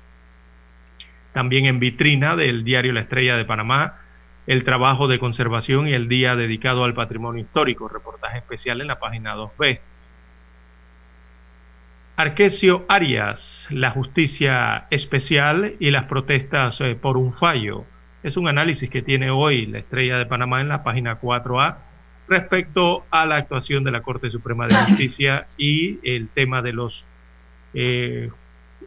También 1.35 1.67
en 1.67 1.79
vitrina 1.79 2.35
del 2.35 2.65
diario 2.65 2.95
La 2.95 3.01
Estrella 3.01 3.37
de 3.37 3.45
Panamá, 3.45 3.99
el 4.47 4.65
trabajo 4.65 5.09
de 5.09 5.19
conservación 5.19 5.89
y 5.89 5.93
el 5.93 6.09
día 6.09 6.35
dedicado 6.35 6.85
al 6.85 6.95
patrimonio 6.95 7.43
histórico, 7.43 7.87
reportaje 7.87 8.39
especial 8.39 8.81
en 8.81 8.87
la 8.87 8.99
página 8.99 9.37
2B. 9.37 9.81
Arquesio 12.17 12.87
Arias, 12.89 13.67
la 13.69 13.91
justicia 13.91 14.87
especial 14.89 15.75
y 15.81 15.91
las 15.91 16.07
protestas 16.07 16.81
eh, 16.81 16.95
por 16.99 17.19
un 17.19 17.35
fallo. 17.35 17.85
Es 18.23 18.39
un 18.39 18.49
análisis 18.49 18.89
que 18.89 19.03
tiene 19.03 19.31
hoy 19.31 19.67
la 19.67 19.81
Estrella 19.81 20.17
de 20.17 20.25
Panamá 20.25 20.63
en 20.63 20.71
la 20.71 20.83
página 20.83 21.21
4A 21.21 21.92
respecto 22.29 23.05
a 23.11 23.27
la 23.27 23.37
actuación 23.37 23.85
de 23.85 23.91
la 23.91 24.03
Corte 24.03 24.31
Suprema 24.31 24.67
de 24.67 24.75
Justicia 24.75 25.47
y 25.57 25.99
el 26.03 26.29
tema 26.29 26.63
de 26.63 26.73
los 26.73 27.05
eh, 27.75 28.31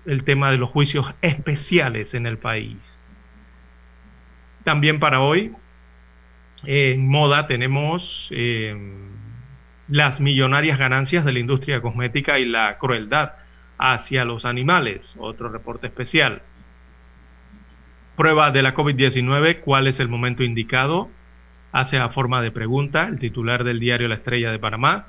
el 0.06 0.24
tema 0.24 0.52
de 0.52 0.58
los 0.58 0.70
juicios 0.70 1.06
especiales 1.22 2.14
en 2.14 2.26
el 2.26 2.38
país. 2.38 2.78
También 4.64 5.00
para 5.00 5.22
hoy, 5.22 5.54
en 6.64 7.08
moda 7.08 7.48
tenemos 7.48 8.28
eh, 8.32 8.76
las 9.88 10.20
millonarias 10.20 10.78
ganancias 10.78 11.26
de 11.26 11.32
la 11.32 11.40
industria 11.40 11.82
cosmética 11.82 12.40
y 12.40 12.46
la 12.46 12.78
crueldad 12.78 13.34
hacia 13.78 14.26
los 14.26 14.46
animales, 14.46 15.02
otro 15.18 15.50
reporte 15.50 15.88
especial. 15.88 16.42
Prueba 18.16 18.52
de 18.52 18.62
la 18.62 18.74
COVID-19, 18.74 19.60
¿cuál 19.62 19.88
es 19.88 20.00
el 20.00 20.08
momento 20.08 20.44
indicado? 20.44 21.10
Hace 21.76 21.98
a 21.98 22.08
forma 22.08 22.42
de 22.42 22.52
pregunta 22.52 23.06
el 23.06 23.20
titular 23.20 23.66
del 23.66 23.82
diario 23.82 24.08
La 24.08 24.16
Estrella 24.16 24.50
de 24.50 24.60
Panamá. 24.60 25.08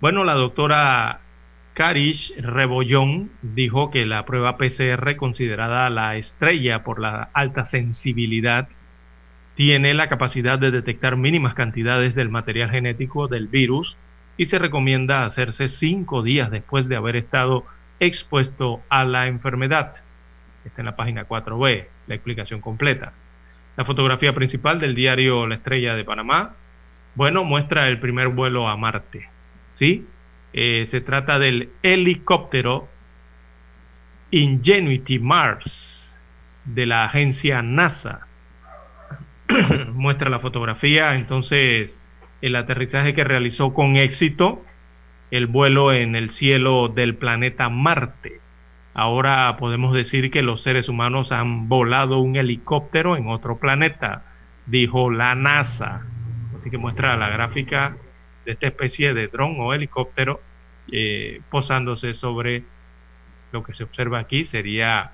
Bueno, 0.00 0.24
la 0.24 0.32
doctora 0.32 1.20
Karish 1.74 2.32
Rebollón 2.38 3.32
dijo 3.42 3.90
que 3.90 4.06
la 4.06 4.24
prueba 4.24 4.56
PCR, 4.56 5.16
considerada 5.16 5.90
la 5.90 6.16
estrella 6.16 6.82
por 6.84 7.00
la 7.00 7.28
alta 7.34 7.66
sensibilidad, 7.66 8.66
tiene 9.56 9.92
la 9.92 10.08
capacidad 10.08 10.58
de 10.58 10.70
detectar 10.70 11.18
mínimas 11.18 11.52
cantidades 11.52 12.14
del 12.14 12.30
material 12.30 12.70
genético 12.70 13.28
del 13.28 13.48
virus 13.48 13.98
y 14.38 14.46
se 14.46 14.58
recomienda 14.58 15.26
hacerse 15.26 15.68
cinco 15.68 16.22
días 16.22 16.50
después 16.50 16.88
de 16.88 16.96
haber 16.96 17.16
estado 17.16 17.66
expuesto 18.00 18.80
a 18.88 19.04
la 19.04 19.26
enfermedad. 19.26 19.96
Está 20.64 20.80
en 20.80 20.86
la 20.86 20.96
página 20.96 21.28
4b, 21.28 21.88
la 22.06 22.14
explicación 22.14 22.62
completa. 22.62 23.12
La 23.76 23.84
fotografía 23.84 24.34
principal 24.34 24.80
del 24.80 24.94
diario 24.94 25.46
La 25.46 25.56
Estrella 25.56 25.94
de 25.94 26.04
Panamá, 26.04 26.54
bueno, 27.14 27.44
muestra 27.44 27.88
el 27.88 28.00
primer 28.00 28.28
vuelo 28.28 28.68
a 28.68 28.76
Marte. 28.76 29.28
¿Sí? 29.78 30.06
Eh, 30.52 30.86
se 30.90 31.00
trata 31.02 31.38
del 31.38 31.70
helicóptero 31.82 32.88
Ingenuity 34.30 35.18
Mars 35.18 36.10
de 36.64 36.86
la 36.86 37.04
agencia 37.04 37.62
NASA. 37.62 38.26
Muestra 39.92 40.30
la 40.30 40.40
fotografía, 40.40 41.14
entonces 41.14 41.90
el 42.40 42.56
aterrizaje 42.56 43.14
que 43.14 43.24
realizó 43.24 43.74
con 43.74 43.96
éxito 43.96 44.64
el 45.30 45.46
vuelo 45.46 45.92
en 45.92 46.16
el 46.16 46.30
cielo 46.30 46.88
del 46.88 47.16
planeta 47.16 47.68
Marte. 47.68 48.40
Ahora 48.98 49.58
podemos 49.58 49.92
decir 49.92 50.30
que 50.30 50.40
los 50.40 50.62
seres 50.62 50.88
humanos 50.88 51.30
han 51.30 51.68
volado 51.68 52.18
un 52.18 52.34
helicóptero 52.36 53.18
en 53.18 53.28
otro 53.28 53.58
planeta, 53.58 54.24
dijo 54.64 55.10
la 55.10 55.34
NASA. 55.34 56.06
Así 56.56 56.70
que 56.70 56.78
muestra 56.78 57.14
la 57.18 57.28
gráfica 57.28 57.94
de 58.46 58.52
esta 58.52 58.68
especie 58.68 59.12
de 59.12 59.28
dron 59.28 59.56
o 59.58 59.74
helicóptero 59.74 60.40
eh, 60.90 61.42
posándose 61.50 62.14
sobre 62.14 62.64
lo 63.52 63.62
que 63.62 63.74
se 63.74 63.84
observa 63.84 64.18
aquí 64.18 64.46
sería 64.46 65.10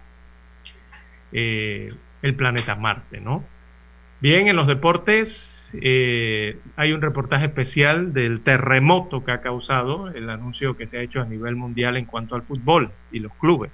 eh, 1.32 1.92
el 2.22 2.36
planeta 2.36 2.76
Marte, 2.76 3.20
¿no? 3.20 3.44
Bien, 4.20 4.46
en 4.46 4.54
los 4.54 4.68
deportes 4.68 5.51
eh, 5.74 6.58
hay 6.76 6.92
un 6.92 7.00
reportaje 7.00 7.46
especial 7.46 8.12
del 8.12 8.40
terremoto 8.42 9.24
que 9.24 9.32
ha 9.32 9.40
causado 9.40 10.08
el 10.08 10.28
anuncio 10.30 10.76
que 10.76 10.86
se 10.86 10.98
ha 10.98 11.02
hecho 11.02 11.20
a 11.20 11.26
nivel 11.26 11.56
mundial 11.56 11.96
en 11.96 12.04
cuanto 12.04 12.34
al 12.34 12.42
fútbol 12.42 12.90
y 13.10 13.20
los 13.20 13.32
clubes. 13.34 13.70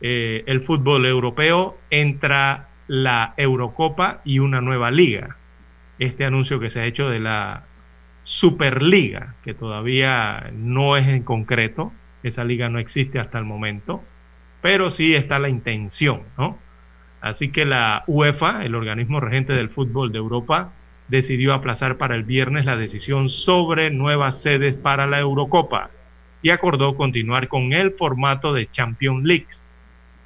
el 0.00 0.60
fútbol 0.62 1.06
europeo 1.06 1.76
entra 1.90 2.68
la 2.88 3.34
Eurocopa 3.36 4.20
y 4.24 4.40
una 4.40 4.60
nueva 4.60 4.90
liga. 4.90 5.36
Este 5.98 6.24
anuncio 6.24 6.58
que 6.58 6.70
se 6.70 6.80
ha 6.80 6.86
hecho 6.86 7.08
de 7.08 7.20
la 7.20 7.64
Superliga, 8.24 9.34
que 9.44 9.54
todavía 9.54 10.50
no 10.52 10.96
es 10.96 11.06
en 11.06 11.22
concreto, 11.22 11.92
esa 12.22 12.44
liga 12.44 12.68
no 12.68 12.78
existe 12.78 13.18
hasta 13.18 13.38
el 13.38 13.44
momento, 13.44 14.02
pero 14.60 14.90
sí 14.90 15.14
está 15.14 15.38
la 15.38 15.48
intención, 15.48 16.22
¿no? 16.36 16.58
Así 17.20 17.50
que 17.50 17.64
la 17.64 18.04
UEFA, 18.06 18.64
el 18.64 18.74
organismo 18.74 19.20
regente 19.20 19.52
del 19.52 19.70
fútbol 19.70 20.12
de 20.12 20.18
Europa, 20.18 20.72
decidió 21.08 21.54
aplazar 21.54 21.96
para 21.96 22.14
el 22.14 22.24
viernes 22.24 22.64
la 22.64 22.76
decisión 22.76 23.30
sobre 23.30 23.90
nuevas 23.90 24.40
sedes 24.40 24.74
para 24.74 25.06
la 25.06 25.20
Eurocopa 25.20 25.90
y 26.42 26.50
acordó 26.50 26.96
continuar 26.96 27.48
con 27.48 27.72
el 27.72 27.92
formato 27.92 28.52
de 28.52 28.70
Champions 28.70 29.24
League, 29.24 29.48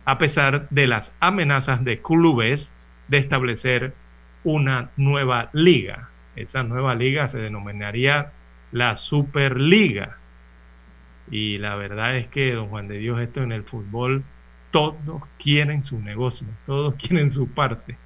a 0.04 0.18
pesar 0.18 0.68
de 0.70 0.86
las 0.86 1.12
amenazas 1.20 1.84
de 1.84 2.00
clubes 2.02 2.70
de 3.08 3.18
establecer 3.18 3.94
una 4.44 4.90
nueva 4.96 5.50
liga 5.52 6.10
esa 6.36 6.62
nueva 6.62 6.94
liga 6.94 7.28
se 7.28 7.38
denominaría 7.38 8.32
la 8.70 8.96
Superliga. 8.96 10.18
Y 11.30 11.58
la 11.58 11.76
verdad 11.76 12.16
es 12.16 12.28
que, 12.28 12.52
don 12.52 12.68
Juan 12.68 12.88
de 12.88 12.98
Dios, 12.98 13.20
esto 13.20 13.42
en 13.42 13.52
el 13.52 13.64
fútbol, 13.64 14.24
todos 14.70 15.22
quieren 15.42 15.84
su 15.84 15.98
negocio, 15.98 16.46
todos 16.66 16.94
quieren 17.00 17.32
su 17.32 17.48
parte. 17.48 17.96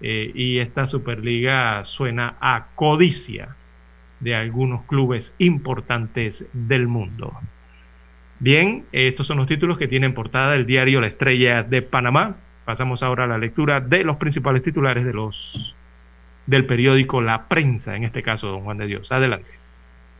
Eh, 0.00 0.32
y 0.34 0.58
esta 0.58 0.86
Superliga 0.86 1.84
suena 1.86 2.36
a 2.40 2.68
codicia 2.74 3.56
de 4.20 4.34
algunos 4.34 4.84
clubes 4.84 5.32
importantes 5.38 6.44
del 6.52 6.88
mundo. 6.88 7.32
Bien, 8.40 8.84
estos 8.92 9.26
son 9.26 9.38
los 9.38 9.46
títulos 9.46 9.78
que 9.78 9.88
tienen 9.88 10.14
portada 10.14 10.54
el 10.54 10.66
diario 10.66 11.00
La 11.00 11.06
Estrella 11.06 11.62
de 11.62 11.82
Panamá. 11.82 12.36
Pasamos 12.64 13.02
ahora 13.02 13.24
a 13.24 13.26
la 13.26 13.38
lectura 13.38 13.80
de 13.80 14.04
los 14.04 14.16
principales 14.16 14.62
titulares 14.62 15.04
de 15.04 15.12
los 15.12 15.74
del 16.46 16.66
periódico 16.66 17.22
La 17.22 17.48
Prensa, 17.48 17.96
en 17.96 18.04
este 18.04 18.22
caso, 18.22 18.48
don 18.48 18.62
Juan 18.62 18.78
de 18.78 18.86
Dios. 18.86 19.10
Adelante. 19.10 19.48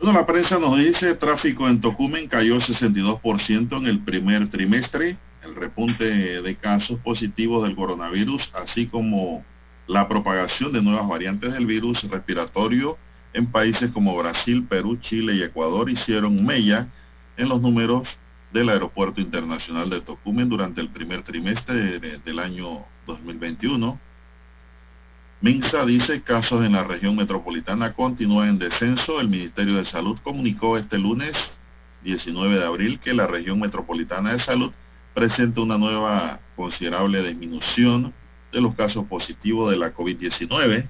Bueno, 0.00 0.18
la 0.20 0.26
prensa 0.26 0.58
nos 0.58 0.78
dice 0.78 1.14
tráfico 1.14 1.68
en 1.68 1.80
Tocumen 1.80 2.28
cayó 2.28 2.56
62% 2.56 3.78
en 3.78 3.86
el 3.86 4.00
primer 4.00 4.48
trimestre. 4.50 5.16
El 5.42 5.54
repunte 5.54 6.42
de 6.42 6.56
casos 6.56 6.98
positivos 7.00 7.62
del 7.62 7.76
coronavirus, 7.76 8.50
así 8.54 8.86
como 8.86 9.44
la 9.86 10.08
propagación 10.08 10.72
de 10.72 10.82
nuevas 10.82 11.06
variantes 11.08 11.52
del 11.52 11.66
virus 11.66 12.02
respiratorio 12.04 12.96
en 13.32 13.50
países 13.50 13.90
como 13.90 14.16
Brasil, 14.16 14.64
Perú, 14.68 14.96
Chile 14.96 15.34
y 15.34 15.42
Ecuador 15.42 15.90
hicieron 15.90 16.44
mella 16.44 16.88
en 17.36 17.48
los 17.48 17.60
números 17.60 18.08
del 18.52 18.68
Aeropuerto 18.68 19.20
Internacional 19.20 19.90
de 19.90 20.00
Tocumen 20.00 20.48
durante 20.48 20.80
el 20.80 20.88
primer 20.88 21.22
trimestre 21.22 21.98
del 21.98 22.38
año 22.38 22.84
2021 23.06 23.98
Minsa 25.44 25.84
dice 25.84 26.22
casos 26.22 26.64
en 26.64 26.72
la 26.72 26.84
región 26.84 27.16
metropolitana 27.16 27.92
continúan 27.92 28.48
en 28.48 28.58
descenso. 28.58 29.20
El 29.20 29.28
Ministerio 29.28 29.76
de 29.76 29.84
Salud 29.84 30.18
comunicó 30.24 30.78
este 30.78 30.98
lunes 30.98 31.36
19 32.02 32.58
de 32.58 32.64
abril 32.64 32.98
que 32.98 33.12
la 33.12 33.26
región 33.26 33.60
metropolitana 33.60 34.32
de 34.32 34.38
salud 34.38 34.72
presenta 35.12 35.60
una 35.60 35.76
nueva 35.76 36.40
considerable 36.56 37.22
disminución 37.22 38.14
de 38.54 38.62
los 38.62 38.74
casos 38.74 39.04
positivos 39.06 39.70
de 39.70 39.76
la 39.76 39.94
COVID-19. 39.94 40.88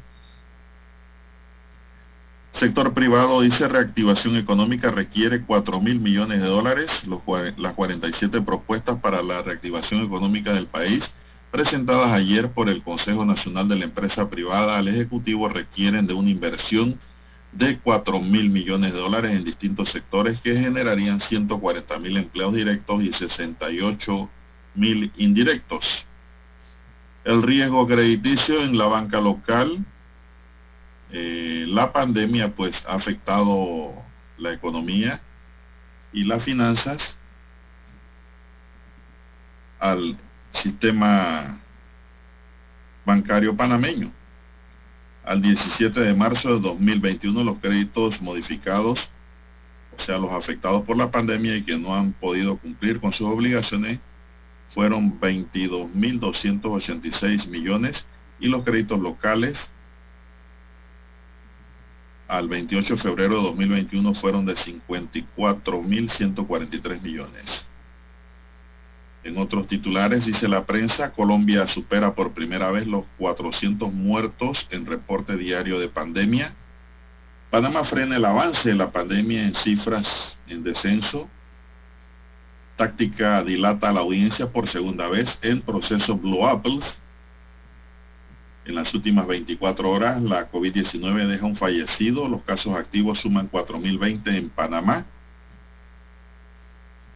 Sector 2.52 2.94
privado 2.94 3.40
dice 3.40 3.66
reactivación 3.66 4.36
económica 4.36 4.92
requiere 4.92 5.42
4 5.42 5.80
mil 5.80 5.98
millones 5.98 6.40
de 6.40 6.46
dólares. 6.46 7.02
las 7.56 7.74
47 7.74 8.42
propuestas 8.42 9.00
para 9.00 9.22
la 9.22 9.42
reactivación 9.42 10.02
económica 10.02 10.52
del 10.52 10.68
país 10.68 11.12
presentadas 11.50 12.12
ayer 12.12 12.50
por 12.50 12.68
el 12.68 12.82
Consejo 12.82 13.24
Nacional 13.24 13.68
de 13.68 13.76
la 13.76 13.84
Empresa 13.84 14.28
Privada 14.28 14.76
al 14.76 14.88
Ejecutivo 14.88 15.48
requieren 15.48 16.06
de 16.06 16.12
una 16.12 16.30
inversión 16.30 16.98
de 17.52 17.78
4 17.78 18.20
mil 18.20 18.50
millones 18.50 18.92
de 18.92 18.98
dólares 18.98 19.32
en 19.32 19.44
distintos 19.44 19.90
sectores 19.90 20.40
que 20.40 20.56
generarían 20.56 21.20
140 21.20 21.98
mil 22.00 22.16
empleos 22.16 22.54
directos 22.54 23.02
y 23.04 23.12
68 23.12 24.28
mil 24.74 25.12
indirectos. 25.16 26.04
El 27.24 27.42
riesgo 27.42 27.86
crediticio 27.86 28.62
en 28.62 28.76
la 28.76 28.86
banca 28.86 29.20
local, 29.20 29.84
eh, 31.10 31.64
la 31.68 31.92
pandemia 31.92 32.54
pues 32.54 32.84
ha 32.86 32.94
afectado 32.94 33.94
la 34.36 34.52
economía 34.52 35.20
y 36.12 36.24
las 36.24 36.42
finanzas 36.42 37.18
al 39.78 40.18
sistema 40.52 41.60
bancario 43.04 43.56
panameño. 43.56 44.12
al 45.24 45.40
17 45.40 46.00
de 46.00 46.14
marzo 46.14 46.54
de 46.54 46.60
2021 46.60 47.44
los 47.44 47.58
créditos 47.58 48.20
modificados, 48.20 49.08
o 49.96 50.02
sea, 50.02 50.18
los 50.18 50.30
afectados 50.32 50.82
por 50.82 50.98
la 50.98 51.10
pandemia 51.10 51.56
y 51.56 51.62
que 51.62 51.78
no 51.78 51.94
han 51.94 52.12
podido 52.12 52.58
cumplir 52.58 53.00
con 53.00 53.12
sus 53.12 53.26
obligaciones, 53.26 54.00
fueron 54.74 55.20
22.286 55.20 57.46
millones 57.46 58.04
y 58.40 58.48
los 58.48 58.64
créditos 58.64 58.98
locales 58.98 59.70
al 62.26 62.48
28 62.48 62.96
de 62.96 63.00
febrero 63.00 63.36
de 63.36 63.42
2021 63.42 64.14
fueron 64.14 64.44
de 64.46 64.54
54.143 64.54 67.00
millones. 67.00 67.68
En 69.22 69.38
otros 69.38 69.68
titulares 69.68 70.26
dice 70.26 70.48
la 70.48 70.66
prensa, 70.66 71.12
Colombia 71.12 71.68
supera 71.68 72.14
por 72.14 72.32
primera 72.32 72.70
vez 72.70 72.86
los 72.86 73.04
400 73.18 73.90
muertos 73.92 74.66
en 74.70 74.84
reporte 74.84 75.36
diario 75.36 75.78
de 75.78 75.88
pandemia. 75.88 76.54
Panamá 77.50 77.84
frena 77.84 78.16
el 78.16 78.24
avance 78.24 78.68
de 78.68 78.74
la 78.74 78.90
pandemia 78.90 79.44
en 79.44 79.54
cifras 79.54 80.38
en 80.46 80.64
descenso. 80.64 81.28
Táctica 82.76 83.42
dilata 83.42 83.92
la 83.92 84.00
audiencia 84.00 84.50
por 84.50 84.68
segunda 84.68 85.08
vez 85.08 85.38
en 85.42 85.60
proceso 85.60 86.16
Blue 86.16 86.46
Apples. 86.46 86.98
En 88.64 88.74
las 88.74 88.92
últimas 88.94 89.26
24 89.26 89.90
horas 89.90 90.22
la 90.22 90.50
COVID-19 90.50 91.26
deja 91.26 91.46
un 91.46 91.56
fallecido. 91.56 92.28
Los 92.28 92.42
casos 92.42 92.74
activos 92.74 93.20
suman 93.20 93.50
4.020 93.50 94.34
en 94.36 94.48
Panamá 94.48 95.06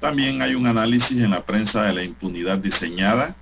también 0.01 0.43
hay 0.43 0.55
un 0.55 0.67
análisis 0.67 1.21
en 1.21 1.31
la 1.31 1.45
prensa 1.45 1.83
de 1.83 1.93
la 1.93 2.05
impunidad 2.05 2.59
diseñada. 2.59 3.35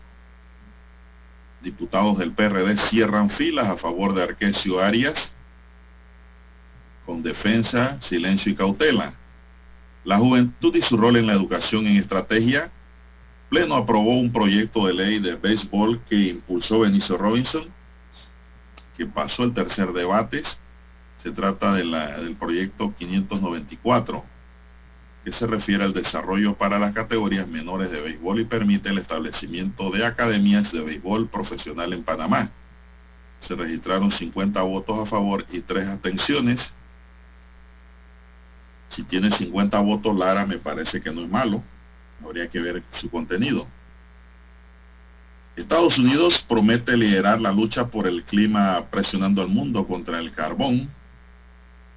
Diputados 1.62 2.18
del 2.18 2.32
PRD 2.32 2.78
cierran 2.78 3.28
filas 3.30 3.66
a 3.66 3.76
favor 3.76 4.14
de 4.14 4.22
Arquesio 4.22 4.80
Arias 4.80 5.32
con 7.04 7.22
defensa, 7.22 8.00
silencio 8.00 8.50
y 8.50 8.56
cautela. 8.56 9.14
La 10.06 10.18
juventud 10.18 10.72
y 10.76 10.82
su 10.82 10.96
rol 10.96 11.16
en 11.16 11.26
la 11.26 11.32
educación 11.32 11.84
en 11.88 11.96
estrategia. 11.96 12.70
Pleno 13.50 13.74
aprobó 13.74 14.16
un 14.16 14.32
proyecto 14.32 14.86
de 14.86 14.94
ley 14.94 15.18
de 15.18 15.34
béisbol 15.34 16.00
que 16.08 16.28
impulsó 16.28 16.80
Benicio 16.80 17.18
Robinson, 17.18 17.66
que 18.96 19.04
pasó 19.04 19.42
el 19.42 19.52
tercer 19.52 19.92
debate. 19.92 20.42
Se 21.16 21.32
trata 21.32 21.74
del 21.74 22.36
proyecto 22.36 22.94
594 22.94 24.24
que 25.24 25.32
se 25.32 25.44
refiere 25.44 25.82
al 25.82 25.92
desarrollo 25.92 26.54
para 26.54 26.78
las 26.78 26.92
categorías 26.92 27.48
menores 27.48 27.90
de 27.90 28.00
béisbol 28.00 28.38
y 28.38 28.44
permite 28.44 28.90
el 28.90 28.98
establecimiento 28.98 29.90
de 29.90 30.06
academias 30.06 30.70
de 30.70 30.82
béisbol 30.82 31.28
profesional 31.28 31.92
en 31.92 32.04
Panamá. 32.04 32.52
Se 33.40 33.56
registraron 33.56 34.12
50 34.12 34.62
votos 34.62 35.00
a 35.00 35.06
favor 35.06 35.44
y 35.50 35.62
3 35.62 35.88
abstenciones. 35.88 36.72
Si 38.88 39.02
tiene 39.02 39.30
50 39.30 39.80
votos, 39.80 40.16
Lara 40.16 40.46
me 40.46 40.58
parece 40.58 41.00
que 41.00 41.12
no 41.12 41.22
es 41.22 41.28
malo. 41.28 41.62
Habría 42.24 42.48
que 42.48 42.60
ver 42.60 42.82
su 42.92 43.10
contenido. 43.10 43.66
Estados 45.56 45.98
Unidos 45.98 46.44
promete 46.46 46.96
liderar 46.96 47.40
la 47.40 47.50
lucha 47.50 47.88
por 47.88 48.06
el 48.06 48.22
clima 48.24 48.86
presionando 48.90 49.40
al 49.40 49.48
mundo 49.48 49.86
contra 49.86 50.18
el 50.18 50.32
carbón 50.32 50.90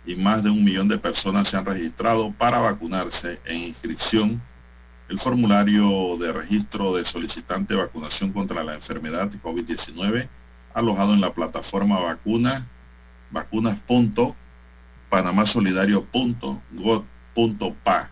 y 0.06 0.16
más 0.16 0.44
de 0.44 0.50
un 0.50 0.64
millón 0.64 0.88
de 0.88 0.98
personas 0.98 1.50
se 1.50 1.58
han 1.58 1.66
registrado 1.66 2.32
para 2.32 2.60
vacunarse 2.60 3.40
en 3.46 3.58
inscripción. 3.58 4.42
El 5.10 5.20
formulario 5.20 6.18
de 6.18 6.32
registro 6.32 6.96
de 6.96 7.04
solicitante 7.04 7.74
de 7.74 7.82
vacunación 7.82 8.32
contra 8.32 8.64
la 8.64 8.76
enfermedad 8.76 9.30
COVID-19 9.44 10.30
alojado 10.74 11.14
en 11.14 11.22
la 11.22 11.34
plataforma 11.34 12.00
vacuna 12.00 13.82
vacunas.panamasolidario.gov.pa 15.10 18.10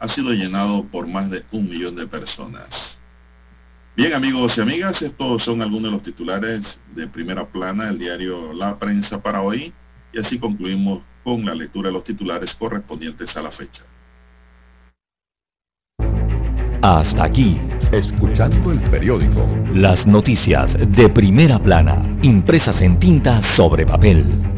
ha 0.00 0.08
sido 0.08 0.32
llenado 0.32 0.84
por 0.84 1.08
más 1.08 1.28
de 1.30 1.44
un 1.50 1.68
millón 1.68 1.96
de 1.96 2.06
personas. 2.06 2.98
Bien 3.96 4.14
amigos 4.14 4.56
y 4.56 4.60
amigas, 4.60 5.02
estos 5.02 5.42
son 5.42 5.60
algunos 5.60 5.82
de 5.82 5.90
los 5.90 6.02
titulares 6.02 6.78
de 6.94 7.08
primera 7.08 7.48
plana 7.48 7.86
del 7.86 7.98
diario 7.98 8.52
La 8.52 8.78
Prensa 8.78 9.20
para 9.20 9.42
hoy 9.42 9.74
y 10.12 10.20
así 10.20 10.38
concluimos 10.38 11.02
con 11.24 11.44
la 11.44 11.54
lectura 11.54 11.88
de 11.88 11.94
los 11.94 12.04
titulares 12.04 12.54
correspondientes 12.54 13.36
a 13.36 13.42
la 13.42 13.50
fecha. 13.50 13.82
Hasta 16.80 17.24
aquí, 17.24 17.58
escuchando 17.90 18.70
el 18.70 18.78
periódico. 18.82 19.44
Las 19.74 20.06
noticias 20.06 20.76
de 20.78 21.08
primera 21.08 21.58
plana, 21.58 22.00
impresas 22.22 22.80
en 22.82 23.00
tinta 23.00 23.42
sobre 23.56 23.84
papel. 23.84 24.57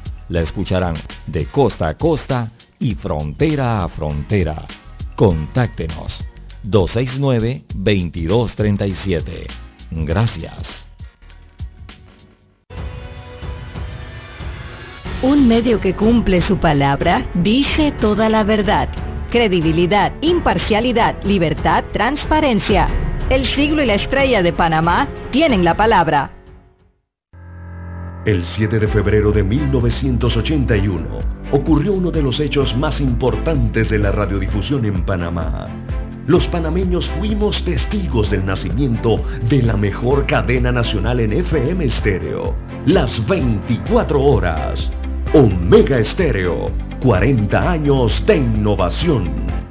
la 0.29 0.41
escucharán 0.41 0.95
de 1.27 1.45
costa 1.45 1.89
a 1.89 1.97
costa 1.97 2.51
y 2.79 2.95
frontera 2.95 3.83
a 3.83 3.87
frontera. 3.87 4.65
Contáctenos 5.15 6.25
269-2237. 6.63 9.45
Gracias. 9.91 10.87
Un 15.21 15.47
medio 15.47 15.79
que 15.79 15.95
cumple 15.95 16.41
su 16.41 16.57
palabra 16.57 17.29
dice 17.35 17.91
toda 17.91 18.27
la 18.27 18.43
verdad. 18.43 18.89
Credibilidad, 19.29 20.11
imparcialidad, 20.21 21.23
libertad, 21.23 21.83
transparencia. 21.93 22.89
El 23.29 23.45
siglo 23.45 23.83
y 23.83 23.85
la 23.85 23.93
estrella 23.93 24.41
de 24.41 24.51
Panamá 24.51 25.07
tienen 25.31 25.63
la 25.63 25.77
palabra. 25.77 26.40
El 28.23 28.43
7 28.43 28.77
de 28.77 28.87
febrero 28.87 29.31
de 29.31 29.43
1981 29.43 31.07
ocurrió 31.51 31.93
uno 31.93 32.11
de 32.11 32.21
los 32.21 32.39
hechos 32.39 32.77
más 32.77 33.01
importantes 33.01 33.89
de 33.89 33.97
la 33.97 34.11
radiodifusión 34.11 34.85
en 34.85 35.03
Panamá. 35.03 35.67
Los 36.27 36.45
panameños 36.45 37.09
fuimos 37.09 37.65
testigos 37.65 38.29
del 38.29 38.45
nacimiento 38.45 39.23
de 39.49 39.63
la 39.63 39.75
mejor 39.75 40.27
cadena 40.27 40.71
nacional 40.71 41.19
en 41.19 41.33
FM 41.33 41.83
estéreo, 41.83 42.53
las 42.85 43.25
24 43.25 44.21
horas. 44.21 44.91
Omega 45.33 45.97
Estéreo, 45.97 46.69
40 47.01 47.71
años 47.71 48.23
de 48.27 48.37
innovación. 48.37 49.70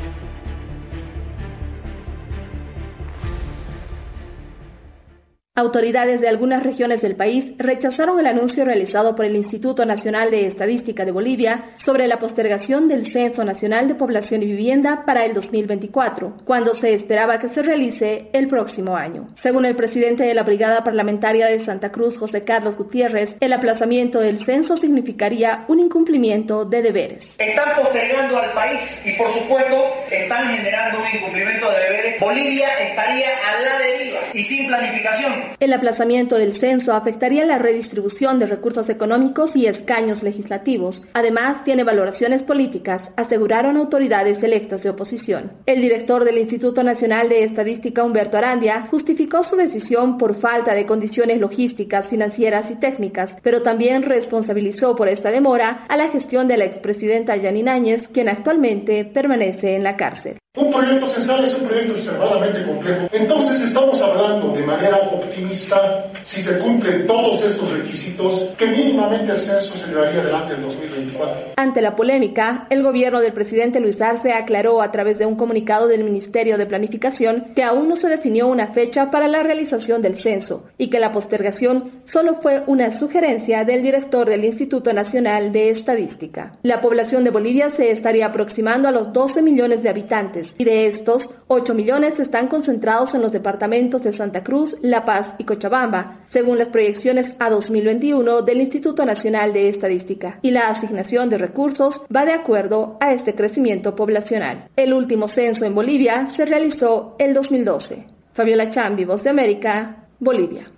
Autoridades 5.53 6.21
de 6.21 6.29
algunas 6.29 6.63
regiones 6.63 7.01
del 7.01 7.17
país 7.17 7.55
rechazaron 7.57 8.17
el 8.17 8.25
anuncio 8.25 8.63
realizado 8.63 9.17
por 9.17 9.25
el 9.25 9.35
Instituto 9.35 9.85
Nacional 9.85 10.31
de 10.31 10.47
Estadística 10.47 11.03
de 11.03 11.11
Bolivia 11.11 11.71
sobre 11.83 12.07
la 12.07 12.19
postergación 12.19 12.87
del 12.87 13.11
Censo 13.11 13.43
Nacional 13.43 13.89
de 13.89 13.95
Población 13.95 14.43
y 14.43 14.45
Vivienda 14.45 15.03
para 15.05 15.25
el 15.25 15.33
2024, 15.33 16.37
cuando 16.45 16.73
se 16.75 16.93
esperaba 16.93 17.37
que 17.37 17.49
se 17.49 17.63
realice 17.63 18.29
el 18.31 18.47
próximo 18.47 18.95
año. 18.95 19.27
Según 19.43 19.65
el 19.65 19.75
presidente 19.75 20.23
de 20.23 20.33
la 20.33 20.43
Brigada 20.43 20.85
Parlamentaria 20.85 21.47
de 21.47 21.65
Santa 21.65 21.91
Cruz, 21.91 22.17
José 22.17 22.45
Carlos 22.45 22.77
Gutiérrez, 22.77 23.35
el 23.41 23.51
aplazamiento 23.51 24.21
del 24.21 24.45
censo 24.45 24.77
significaría 24.77 25.65
un 25.67 25.81
incumplimiento 25.81 26.63
de 26.63 26.81
deberes. 26.81 27.25
Están 27.37 27.75
postergando 27.75 28.37
al 28.37 28.53
país 28.53 28.79
y 29.03 29.17
por 29.17 29.29
supuesto 29.33 29.83
están 30.09 30.47
generando 30.55 30.99
un 30.99 31.17
incumplimiento 31.19 31.69
de 31.69 31.77
deberes. 31.77 32.21
Bolivia 32.21 32.69
estaría 32.79 33.27
a 33.31 33.61
la 33.63 33.79
deriva 33.79 34.19
y 34.33 34.43
sin 34.43 34.67
planificación 34.67 35.40
El 35.59 35.73
aplazamiento 35.73 36.37
del 36.37 36.59
censo 36.59 36.93
afectaría 36.93 37.45
la 37.45 37.57
redistribución 37.57 38.39
de 38.39 38.47
recursos 38.47 38.89
económicos 38.89 39.51
y 39.55 39.67
escaños 39.67 40.23
legislativos. 40.23 41.01
Además, 41.13 41.63
tiene 41.63 41.83
valoraciones 41.83 42.41
políticas, 42.43 43.01
aseguraron 43.15 43.77
autoridades 43.77 44.41
electas 44.43 44.81
de 44.83 44.89
oposición. 44.89 45.53
El 45.65 45.81
director 45.81 46.23
del 46.23 46.37
Instituto 46.37 46.83
Nacional 46.83 47.29
de 47.29 47.43
Estadística, 47.43 48.03
Humberto 48.03 48.37
Arandia, 48.37 48.87
justificó 48.89 49.43
su 49.43 49.55
decisión 49.55 50.17
por 50.17 50.39
falta 50.39 50.73
de 50.73 50.85
condiciones 50.85 51.39
logísticas, 51.39 52.07
financieras 52.07 52.69
y 52.71 52.75
técnicas, 52.75 53.31
pero 53.43 53.61
también 53.61 54.03
responsabilizó 54.03 54.95
por 54.95 55.07
esta 55.09 55.31
demora 55.31 55.85
a 55.87 55.97
la 55.97 56.09
gestión 56.09 56.47
de 56.47 56.57
la 56.57 56.65
expresidenta 56.65 57.35
Yanine 57.35 57.71
Áñez, 57.71 58.07
quien 58.09 58.29
actualmente 58.29 59.05
permanece 59.05 59.75
en 59.75 59.83
la 59.83 59.95
cárcel. 59.95 60.37
Un 60.53 60.69
proyecto 60.69 61.07
censal 61.07 61.45
es 61.45 61.57
un 61.57 61.65
proyecto 61.65 61.93
extremadamente 61.93 62.65
complejo. 62.65 63.07
Entonces 63.13 63.63
estamos 63.63 64.01
hablando 64.01 64.49
de 64.49 64.65
manera 64.65 64.97
optimista, 64.97 66.11
si 66.23 66.41
se 66.41 66.59
cumplen 66.59 67.07
todos 67.07 67.41
estos 67.41 67.71
requisitos, 67.71 68.53
que 68.57 68.67
mínimamente 68.67 69.31
el 69.31 69.39
censo 69.39 69.77
se 69.77 69.87
llevaría 69.87 70.19
adelante 70.19 70.55
en 70.55 70.63
2024. 70.63 71.53
Ante 71.55 71.81
la 71.81 71.95
polémica, 71.95 72.67
el 72.69 72.83
gobierno 72.83 73.21
del 73.21 73.31
presidente 73.31 73.79
Luis 73.79 74.01
Arce 74.01 74.33
aclaró 74.33 74.81
a 74.81 74.91
través 74.91 75.17
de 75.17 75.25
un 75.25 75.37
comunicado 75.37 75.87
del 75.87 76.03
Ministerio 76.03 76.57
de 76.57 76.65
Planificación 76.65 77.53
que 77.55 77.63
aún 77.63 77.87
no 77.87 77.95
se 77.95 78.09
definió 78.09 78.47
una 78.47 78.73
fecha 78.73 79.09
para 79.09 79.29
la 79.29 79.43
realización 79.43 80.01
del 80.01 80.21
censo 80.21 80.65
y 80.77 80.89
que 80.89 80.99
la 80.99 81.13
postergación 81.13 82.01
solo 82.03 82.41
fue 82.41 82.61
una 82.67 82.99
sugerencia 82.99 83.63
del 83.63 83.83
director 83.83 84.27
del 84.27 84.43
Instituto 84.43 84.91
Nacional 84.91 85.53
de 85.53 85.69
Estadística. 85.69 86.51
La 86.63 86.81
población 86.81 87.23
de 87.23 87.29
Bolivia 87.29 87.71
se 87.77 87.91
estaría 87.91 88.25
aproximando 88.25 88.89
a 88.89 88.91
los 88.91 89.13
12 89.13 89.41
millones 89.41 89.81
de 89.81 89.87
habitantes 89.87 90.40
y 90.57 90.63
de 90.63 90.87
estos, 90.87 91.29
8 91.47 91.73
millones 91.73 92.19
están 92.19 92.47
concentrados 92.47 93.13
en 93.13 93.21
los 93.21 93.31
departamentos 93.31 94.03
de 94.03 94.13
Santa 94.13 94.43
Cruz, 94.43 94.75
La 94.81 95.05
Paz 95.05 95.35
y 95.37 95.43
Cochabamba, 95.43 96.25
según 96.31 96.57
las 96.57 96.69
proyecciones 96.69 97.35
a 97.39 97.49
2021 97.49 98.41
del 98.41 98.61
Instituto 98.61 99.05
Nacional 99.05 99.53
de 99.53 99.69
Estadística, 99.69 100.39
y 100.41 100.51
la 100.51 100.69
asignación 100.69 101.29
de 101.29 101.37
recursos 101.37 102.01
va 102.15 102.25
de 102.25 102.33
acuerdo 102.33 102.97
a 102.99 103.13
este 103.13 103.35
crecimiento 103.35 103.95
poblacional. 103.95 104.69
El 104.75 104.93
último 104.93 105.27
censo 105.27 105.65
en 105.65 105.75
Bolivia 105.75 106.29
se 106.35 106.45
realizó 106.45 107.15
el 107.19 107.33
2012. 107.33 108.05
Fabiola 108.33 108.71
Chambi, 108.71 109.05
Voz 109.05 109.23
de 109.23 109.29
América, 109.29 110.07
Bolivia. 110.19 110.71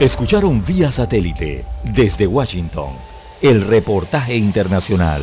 Escucharon 0.00 0.64
vía 0.64 0.92
satélite 0.92 1.64
desde 1.82 2.26
Washington 2.26 2.90
el 3.42 3.66
reportaje 3.66 4.36
internacional. 4.36 5.22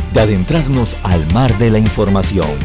de 0.13 0.21
adentrarnos 0.21 0.89
al 1.03 1.31
mar 1.33 1.57
de 1.57 1.71
la 1.71 1.79
información. 1.79 2.57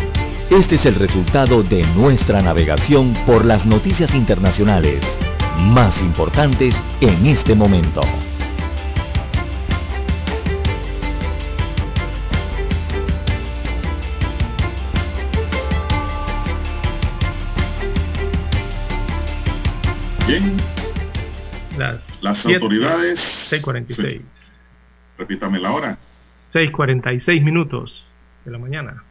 Este 0.50 0.76
es 0.76 0.86
el 0.86 0.94
resultado 0.94 1.62
de 1.62 1.82
nuestra 1.94 2.40
navegación 2.42 3.14
por 3.26 3.44
las 3.44 3.66
noticias 3.66 4.14
internacionales 4.14 5.02
más 5.58 5.98
importantes 6.00 6.74
en 7.00 7.26
este 7.26 7.54
momento. 7.54 8.00
Bien. 20.26 20.56
Las, 21.76 22.22
Las 22.22 22.38
siete- 22.38 22.56
autoridades. 22.56 23.20
6.46. 23.50 24.20
Repítame 25.18 25.58
la 25.58 25.72
hora. 25.72 25.98
6.46 26.52 27.42
minutos 27.42 28.06
de 28.44 28.52
la 28.52 28.58
mañana. 28.58 29.02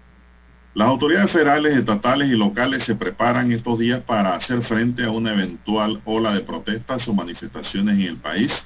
Las 0.74 0.88
autoridades 0.90 1.32
federales, 1.32 1.76
estatales 1.76 2.30
y 2.30 2.36
locales 2.36 2.84
se 2.84 2.96
preparan 2.96 3.52
estos 3.52 3.80
días 3.80 4.02
para 4.02 4.36
hacer 4.36 4.62
frente 4.62 5.06
a 5.06 5.12
una 5.12 5.32
eventual 5.34 6.02
ola 6.04 6.34
de 6.34 6.42
protestas 6.42 7.08
o 7.08 7.14
manifestaciones 7.14 7.96
en 7.96 8.02
el 8.02 8.18
país, 8.18 8.66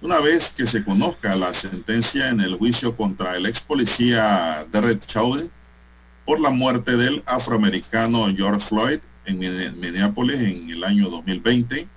una 0.00 0.20
vez 0.20 0.50
que 0.56 0.66
se 0.68 0.84
conozca 0.84 1.34
la 1.34 1.52
sentencia 1.54 2.28
en 2.28 2.40
el 2.40 2.54
juicio 2.56 2.96
contra 2.96 3.36
el 3.36 3.46
ex 3.46 3.58
policía 3.58 4.64
Derek 4.70 5.04
Chauvin 5.06 5.50
por 6.24 6.38
la 6.38 6.50
muerte 6.50 6.96
del 6.96 7.24
afroamericano 7.26 8.26
George 8.36 8.64
Floyd 8.68 8.98
en 9.24 9.38
Minne- 9.40 9.72
Minneapolis 9.72 10.36
en 10.40 10.70
el 10.70 10.84
año 10.84 11.08
2020. 11.10 11.88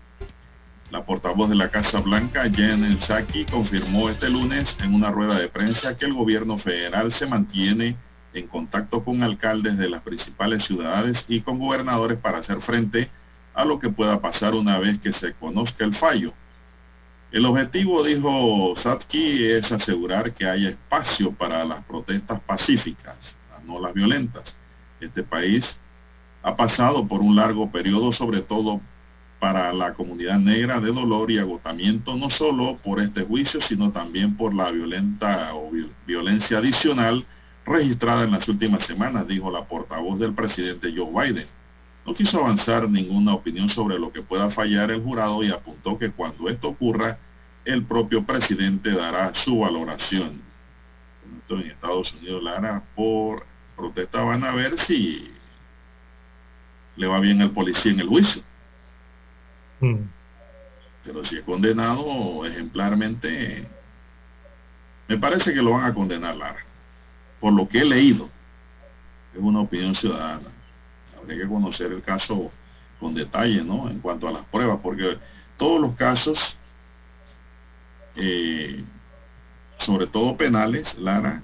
La 0.92 1.06
portavoz 1.06 1.48
de 1.48 1.56
la 1.56 1.72
Casa 1.72 2.02
Blanca, 2.02 2.44
Jen 2.54 3.00
Psaki, 3.00 3.46
confirmó 3.46 4.10
este 4.10 4.30
lunes 4.30 4.76
en 4.84 4.94
una 4.94 5.10
rueda 5.10 5.40
de 5.40 5.48
prensa 5.48 5.98
que 5.98 6.06
el 6.06 6.14
gobierno 6.14 6.58
federal 6.58 7.14
se 7.14 7.26
mantiene 7.26 7.96
en 8.34 8.48
contacto 8.48 9.02
con 9.02 9.24
alcaldes 9.24 9.78
de 9.78 9.90
las 9.90 10.02
principales 10.02 10.66
ciudades 10.66 11.24
y 11.30 11.40
con 11.40 11.60
gobernadores 11.60 12.18
para 12.18 12.40
hacer 12.40 12.60
frente 12.60 13.10
a 13.54 13.64
lo 13.64 13.80
que 13.80 13.90
pueda 13.90 14.20
pasar 14.20 14.54
una 14.54 14.80
vez 14.80 15.00
que 15.00 15.14
se 15.14 15.32
conozca 15.34 15.86
el 15.86 15.96
fallo. 15.96 16.34
El 17.32 17.46
objetivo, 17.46 18.04
dijo 18.04 18.74
Satki, 18.76 19.46
es 19.46 19.72
asegurar 19.72 20.34
que 20.34 20.46
haya 20.46 20.72
espacio 20.72 21.32
para 21.32 21.64
las 21.64 21.86
protestas 21.86 22.42
pacíficas, 22.42 23.38
no 23.66 23.80
las 23.80 23.94
violentas. 23.94 24.58
Este 25.00 25.24
país 25.24 25.80
ha 26.44 26.58
pasado 26.58 27.08
por 27.08 27.22
un 27.22 27.38
largo 27.38 27.72
periodo, 27.72 28.12
sobre 28.12 28.42
todo 28.42 28.82
para 29.42 29.74
la 29.74 29.96
comunidad 29.96 30.38
negra, 30.38 30.80
de 30.80 30.92
dolor 30.92 31.32
y 31.32 31.40
agotamiento, 31.40 32.16
no 32.16 32.30
solo 32.30 32.78
por 32.78 33.00
este 33.02 33.24
juicio, 33.24 33.60
sino 33.60 33.92
también 33.92 34.38
por 34.38 34.54
la 34.54 34.70
violenta 34.70 35.56
o 35.56 35.72
vi- 35.72 35.92
violencia 36.06 36.60
adicional 36.60 37.26
registrada 37.66 38.24
en 38.24 38.32
las 38.32 38.48
últimas 38.48 38.84
semanas, 38.84 39.28
dijo 39.28 39.50
la 39.50 39.66
portavoz 39.66 40.20
del 40.20 40.36
presidente 40.36 40.94
Joe 40.96 41.10
Biden. 41.12 41.48
No 42.06 42.14
quiso 42.14 42.38
avanzar 42.40 42.88
ninguna 42.88 43.34
opinión 43.34 43.68
sobre 43.68 43.98
lo 43.98 44.12
que 44.12 44.22
pueda 44.22 44.52
fallar 44.52 44.92
el 44.92 45.02
jurado 45.02 45.44
y 45.44 45.50
apuntó 45.50 45.98
que 45.98 46.12
cuando 46.12 46.48
esto 46.48 46.68
ocurra, 46.70 47.18
el 47.66 47.84
propio 47.84 48.24
presidente 48.24 48.92
dará 48.92 49.34
su 49.34 49.60
valoración. 49.62 50.40
Esto 51.40 51.56
en 51.56 51.72
Estados 51.72 52.14
Unidos, 52.14 52.44
Lara, 52.44 52.84
por 52.96 53.44
protesta 53.76 54.22
van 54.22 54.44
a 54.44 54.52
ver 54.54 54.78
si 54.78 55.32
le 56.96 57.08
va 57.08 57.20
bien 57.20 57.42
al 57.42 57.50
policía 57.50 57.92
en 57.92 58.02
el 58.02 58.08
juicio. 58.08 58.44
Mm. 59.82 60.08
Pero 61.04 61.24
si 61.24 61.36
es 61.38 61.42
condenado 61.42 62.46
ejemplarmente, 62.46 63.68
me 65.08 65.18
parece 65.18 65.54
que 65.54 65.62
lo 65.62 65.72
van 65.72 65.86
a 65.86 65.94
condenar, 65.94 66.36
Lara. 66.36 66.64
Por 67.40 67.54
lo 67.54 67.68
que 67.68 67.80
he 67.80 67.86
leído, 67.86 68.30
es 69.34 69.40
una 69.40 69.62
opinión 69.62 69.96
ciudadana. 69.96 70.50
Habría 71.18 71.42
que 71.42 71.50
conocer 71.50 71.92
el 71.92 72.02
caso 72.02 72.52
con 73.00 73.16
detalle, 73.16 73.64
¿no? 73.64 73.90
En 73.90 74.00
cuanto 74.00 74.28
a 74.28 74.32
las 74.32 74.46
pruebas, 74.46 74.80
porque 74.82 75.18
todos 75.58 75.82
los 75.82 75.96
casos, 75.96 76.56
eh, 78.16 78.84
sobre 79.78 80.06
todo 80.06 80.38
penales, 80.38 80.96
Lara, 81.00 81.42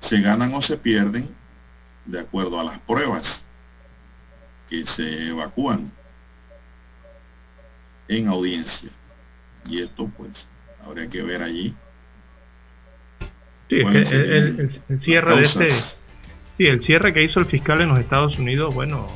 se 0.00 0.20
ganan 0.20 0.52
o 0.54 0.60
se 0.60 0.76
pierden 0.76 1.34
de 2.04 2.20
acuerdo 2.20 2.60
a 2.60 2.64
las 2.64 2.78
pruebas 2.80 3.44
que 4.68 4.84
se 4.86 5.28
evacúan 5.28 5.90
en 8.10 8.28
audiencia. 8.28 8.90
Y 9.68 9.80
esto 9.80 10.10
pues 10.16 10.48
habría 10.84 11.08
que 11.08 11.22
ver 11.22 11.42
allí. 11.42 11.74
Sí, 13.68 13.80
es 13.80 14.10
que 14.10 14.16
el, 14.16 15.00
cierre 15.00 15.36
de 15.36 15.42
este, 15.42 15.70
sí, 15.70 16.66
el 16.66 16.82
cierre 16.82 17.12
que 17.12 17.22
hizo 17.22 17.38
el 17.38 17.46
fiscal 17.46 17.80
en 17.80 17.88
los 17.90 18.00
Estados 18.00 18.36
Unidos, 18.38 18.74
bueno, 18.74 19.06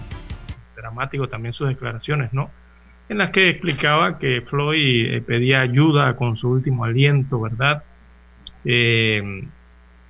dramático 0.76 1.28
también 1.28 1.54
sus 1.54 1.68
declaraciones, 1.68 2.32
¿no? 2.32 2.50
En 3.08 3.18
las 3.18 3.32
que 3.32 3.48
explicaba 3.48 4.18
que 4.18 4.42
Floyd 4.42 5.12
eh, 5.12 5.20
pedía 5.20 5.60
ayuda 5.60 6.16
con 6.16 6.36
su 6.36 6.48
último 6.48 6.84
aliento, 6.84 7.40
¿verdad? 7.40 7.82
Eh, 8.64 9.44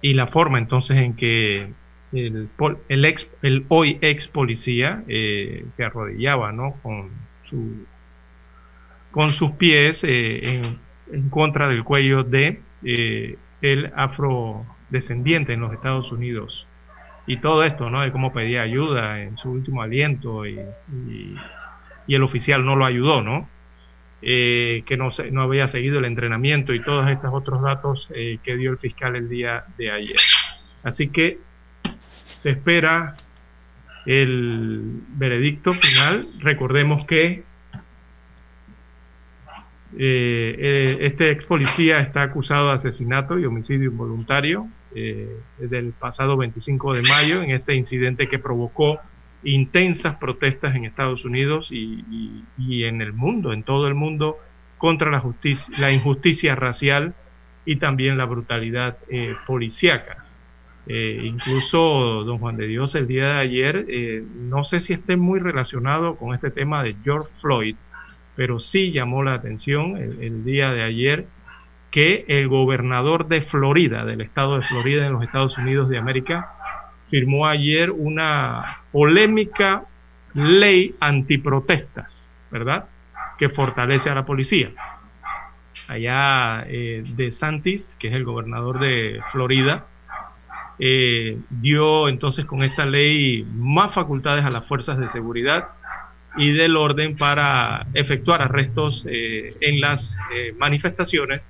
y 0.02 0.12
la 0.12 0.27
forma 0.27 0.59
entonces 0.59 0.98
en 0.98 1.16
que 1.16 1.73
el, 2.12 2.48
el 2.89 3.05
ex, 3.05 3.27
el 3.43 3.65
hoy 3.69 3.98
ex 4.02 4.28
policía 4.28 5.02
eh, 5.09 5.65
se 5.77 5.85
arrodillaba, 5.85 6.52
¿no? 6.52 6.74
Con 6.82 7.11
su 7.48 7.86
con 9.15 9.32
sus 9.32 9.53
pies 9.53 10.01
eh, 10.03 10.77
en, 11.12 11.31
contra 11.31 11.69
del 11.69 11.85
cuello 11.85 12.24
de 12.24 12.61
eh, 12.82 13.39
el 13.62 13.93
afrodescendiente 13.95 15.53
en 15.53 15.61
los 15.61 15.73
Estados 15.73 16.11
Unidos. 16.11 16.66
y 17.28 17.36
todo 17.36 17.62
esto, 17.62 17.91
¿no? 17.91 18.03
De 18.03 18.11
cómo 18.11 18.32
pedía 18.32 18.62
ayuda 18.62 19.23
en 19.23 19.36
su 19.39 19.51
último 19.51 19.82
aliento 19.82 20.45
y, 20.45 20.59
y, 21.09 21.36
el 22.09 22.23
oficial 22.24 22.66
no 22.66 22.74
lo 22.74 22.85
ayudó, 22.85 23.23
¿no? 23.23 23.49
Eh, 24.20 24.82
que 24.85 24.97
no, 24.97 25.12
no 25.31 25.43
había 25.43 25.69
seguido 25.69 26.01
el 26.01 26.07
entrenamiento 26.07 26.74
y 26.74 26.82
todos 26.82 27.09
estos 27.09 27.32
otros 27.32 27.62
datos 27.62 28.09
que 28.11 28.57
dio 28.57 28.73
el 28.73 28.78
fiscal 28.78 29.15
el 29.15 29.28
día 29.28 29.65
de 29.78 29.93
ayer. 29.93 30.20
Así 30.82 31.09
que 31.09 31.39
se 32.43 32.51
espera 32.51 33.15
el 34.07 35.03
veredicto 35.11 35.73
final. 35.74 36.27
Recordemos 36.41 37.07
que 37.07 37.45
eh, 39.99 40.99
este 41.01 41.31
ex 41.31 41.45
policía 41.45 42.01
está 42.01 42.23
acusado 42.23 42.69
de 42.69 42.75
asesinato 42.75 43.39
y 43.39 43.45
homicidio 43.45 43.91
involuntario 43.91 44.69
eh, 44.95 45.37
del 45.59 45.93
pasado 45.93 46.37
25 46.37 46.95
de 46.95 47.03
mayo 47.03 47.43
en 47.43 47.51
este 47.51 47.75
incidente 47.75 48.29
que 48.29 48.39
provocó 48.39 49.01
intensas 49.45 50.16
protestas 50.16 50.75
en 50.75 50.85
Estados 50.85 51.25
Unidos 51.25 51.69
y, 51.71 52.85
en 52.85 53.03
el 53.03 53.12
mundo, 53.12 53.53
en 53.53 53.62
todo 53.62 53.87
el 53.87 53.95
mundo, 53.95 54.39
contra 54.79 55.11
la, 55.11 55.21
justicia, 55.21 55.73
la 55.79 55.93
injusticia 55.93 56.55
racial 56.55 57.15
y 57.65 57.77
también 57.77 58.19
la 58.19 58.25
brutalidad 58.25 58.99
eh, 59.09 59.35
policíaca. 59.47 60.25
Eh, 60.87 61.23
incluso 61.25 62.25
don 62.25 62.39
Juan 62.39 62.59
de 62.59 62.66
Dios 62.66 62.95
el 62.95 63.07
día 63.07 63.27
de 63.29 63.41
ayer, 63.41 63.87
eh, 63.89 64.23
no 64.35 64.65
sé 64.65 64.83
si 64.83 64.93
esté 64.93 65.16
muy 65.16 65.41
relacionado 65.41 66.16
con 66.16 66.35
este 66.35 66.51
tema 66.51 66.83
de 66.83 66.95
George 67.03 67.31
Floyd, 67.41 67.77
pero 68.36 68.61
sí 68.61 68.93
llamó 68.93 69.23
la 69.23 69.35
atención 69.35 69.97
el 69.97 70.44
día 70.44 70.73
de 70.73 70.82
ayer 70.82 71.27
que 71.94 72.24
el 72.27 72.48
gobernador 72.48 73.28
de 73.28 73.43
Florida, 73.43 74.05
del 74.05 74.20
estado 74.20 74.59
de 74.59 74.66
Florida 74.66 75.06
en 75.06 75.12
los 75.12 75.23
Estados 75.23 75.56
Unidos 75.56 75.89
de 75.89 75.97
América, 75.97 76.51
firmó 77.09 77.47
ayer 77.47 77.93
una 77.93 78.78
polémica 78.90 79.85
ley 80.35 80.97
antiprotestas, 80.98 82.35
¿verdad? 82.51 82.86
Que 83.39 83.48
fortalece 83.48 84.11
a 84.11 84.16
la 84.16 84.27
policía. 84.27 84.70
Allá 85.86 86.65
eh, 86.66 87.05
de 87.06 87.31
Santis, 87.31 87.94
que 88.01 88.09
es 88.09 88.15
el 88.15 88.24
gobernador 88.24 88.81
de 88.81 89.20
Florida, 89.31 89.86
eh, 90.81 91.39
dio 91.48 92.09
entonces 92.09 92.44
con 92.44 92.65
esta 92.65 92.86
ley 92.86 93.47
más 93.55 93.94
facultades 93.94 94.44
a 94.44 94.51
las 94.51 94.66
fuerzas 94.66 94.98
de 94.98 95.09
seguridad 95.11 95.69
y 96.36 96.52
del 96.52 96.77
orden 96.77 97.16
para 97.16 97.86
efectuar 97.94 98.43
arrestos 98.43 99.05
eh, 99.09 99.56
en 99.61 99.81
las 99.81 100.15
manifestaciones 100.59 101.43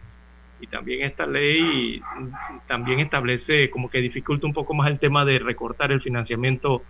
y 0.60 0.66
también 0.66 1.02
esta 1.02 1.26
ley 1.26 2.00
también 2.66 3.00
establece 3.00 3.70
como 3.70 3.90
que 3.90 4.00
dificulta 4.00 4.46
un 4.46 4.52
poco 4.52 4.74
más 4.74 4.88
el 4.88 4.98
tema 4.98 5.24
de 5.24 5.38
recortar 5.38 5.92
el 5.92 6.00
financiamiento 6.00 6.82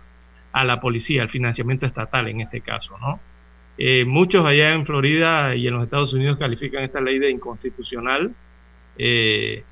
a 0.51 0.63
la 0.63 0.79
policía, 0.79 1.23
el 1.23 1.29
financiamiento 1.29 1.85
estatal 1.85 2.27
en 2.29 2.41
este 2.41 2.61
caso, 2.61 2.97
¿no? 2.99 3.19
Eh, 3.77 4.05
muchos 4.05 4.45
allá 4.45 4.71
en 4.71 4.85
Florida 4.85 5.53
y 5.55 5.67
en 5.67 5.73
los 5.73 5.83
Estados 5.83 6.13
Unidos 6.13 6.37
califican 6.37 6.83
esta 6.83 7.01
ley 7.01 7.19
de 7.19 7.29
inconstitucional 7.29 8.33
eh, 8.97 9.63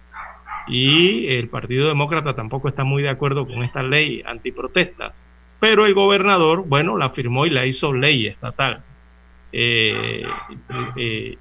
y 0.67 1.27
el 1.27 1.47
Partido 1.47 1.87
Demócrata 1.87 2.35
tampoco 2.35 2.67
está 2.67 2.83
muy 2.83 3.01
de 3.01 3.09
acuerdo 3.09 3.47
con 3.47 3.63
esta 3.63 3.81
ley 3.81 4.21
antiprotestas, 4.25 5.15
pero 5.63 5.85
el 5.85 5.93
gobernador, 5.93 6.65
bueno, 6.67 6.97
la 6.97 7.11
firmó 7.11 7.45
y 7.45 7.49
la 7.49 7.65
hizo 7.65 7.93
ley 7.93 8.27
estatal. 8.27 8.83
Eh, 9.53 10.25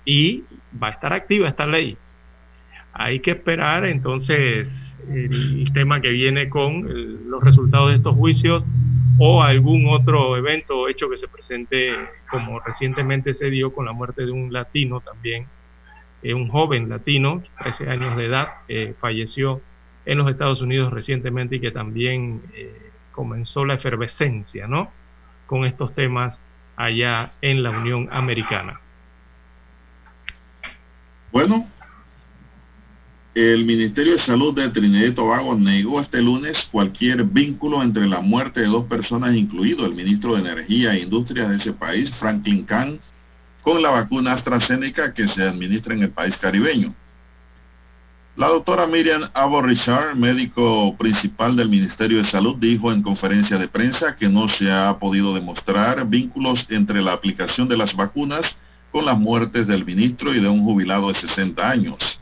y 0.04 0.44
va 0.80 0.86
a 0.86 0.90
estar 0.90 1.12
activa 1.12 1.48
esta 1.48 1.66
ley 1.66 1.96
hay 2.92 3.18
que 3.18 3.32
esperar 3.32 3.84
entonces 3.86 4.70
el 5.08 5.72
tema 5.72 6.00
que 6.00 6.10
viene 6.10 6.48
con 6.48 7.28
los 7.28 7.42
resultados 7.42 7.90
de 7.90 7.96
estos 7.96 8.14
juicios 8.14 8.62
o 9.18 9.42
algún 9.42 9.88
otro 9.88 10.36
evento 10.36 10.78
o 10.78 10.88
hecho 10.88 11.10
que 11.10 11.16
se 11.16 11.26
presente 11.26 11.92
como 12.30 12.60
recientemente 12.60 13.34
se 13.34 13.50
dio 13.50 13.72
con 13.72 13.86
la 13.86 13.92
muerte 13.92 14.24
de 14.24 14.30
un 14.30 14.52
latino 14.52 15.00
también, 15.00 15.46
eh, 16.22 16.32
un 16.32 16.46
joven 16.46 16.88
latino, 16.88 17.42
13 17.60 17.90
años 17.90 18.16
de 18.16 18.26
edad, 18.26 18.48
falleció 19.00 19.60
en 20.04 20.18
los 20.18 20.30
Estados 20.30 20.60
Unidos 20.60 20.92
recientemente 20.92 21.56
y 21.56 21.60
que 21.60 21.72
también 21.72 22.42
eh, 22.54 22.91
comenzó 23.12 23.64
la 23.64 23.74
efervescencia, 23.74 24.66
¿no? 24.66 24.90
Con 25.46 25.64
estos 25.64 25.94
temas 25.94 26.40
allá 26.76 27.32
en 27.40 27.62
la 27.62 27.70
Unión 27.70 28.08
Americana. 28.10 28.80
Bueno, 31.30 31.66
el 33.34 33.64
Ministerio 33.64 34.12
de 34.12 34.18
Salud 34.18 34.54
de 34.54 34.68
Trinidad 34.68 35.06
y 35.06 35.14
Tobago 35.14 35.54
negó 35.54 36.00
este 36.00 36.20
lunes 36.20 36.68
cualquier 36.70 37.24
vínculo 37.24 37.82
entre 37.82 38.06
la 38.06 38.20
muerte 38.20 38.60
de 38.60 38.66
dos 38.66 38.84
personas, 38.84 39.34
incluido 39.34 39.86
el 39.86 39.94
ministro 39.94 40.34
de 40.34 40.42
Energía 40.42 40.92
e 40.94 41.00
Industria 41.00 41.48
de 41.48 41.56
ese 41.56 41.72
país, 41.72 42.10
Franklin 42.10 42.64
Kahn, 42.64 43.00
con 43.62 43.80
la 43.80 43.90
vacuna 43.90 44.32
AstraZeneca 44.32 45.14
que 45.14 45.28
se 45.28 45.42
administra 45.42 45.94
en 45.94 46.02
el 46.02 46.10
país 46.10 46.36
caribeño. 46.36 46.94
La 48.34 48.48
doctora 48.48 48.86
Miriam 48.86 49.28
Abo 49.34 49.60
Richard, 49.60 50.16
médico 50.16 50.96
principal 50.96 51.54
del 51.54 51.68
Ministerio 51.68 52.16
de 52.16 52.24
Salud, 52.24 52.56
dijo 52.56 52.90
en 52.90 53.02
conferencia 53.02 53.58
de 53.58 53.68
prensa 53.68 54.16
que 54.16 54.30
no 54.30 54.48
se 54.48 54.72
ha 54.72 54.98
podido 54.98 55.34
demostrar 55.34 56.06
vínculos 56.06 56.64
entre 56.70 57.02
la 57.02 57.12
aplicación 57.12 57.68
de 57.68 57.76
las 57.76 57.94
vacunas 57.94 58.56
con 58.90 59.04
las 59.04 59.18
muertes 59.18 59.66
del 59.66 59.84
ministro 59.84 60.34
y 60.34 60.40
de 60.40 60.48
un 60.48 60.64
jubilado 60.64 61.08
de 61.08 61.14
60 61.14 61.68
años. 61.68 62.18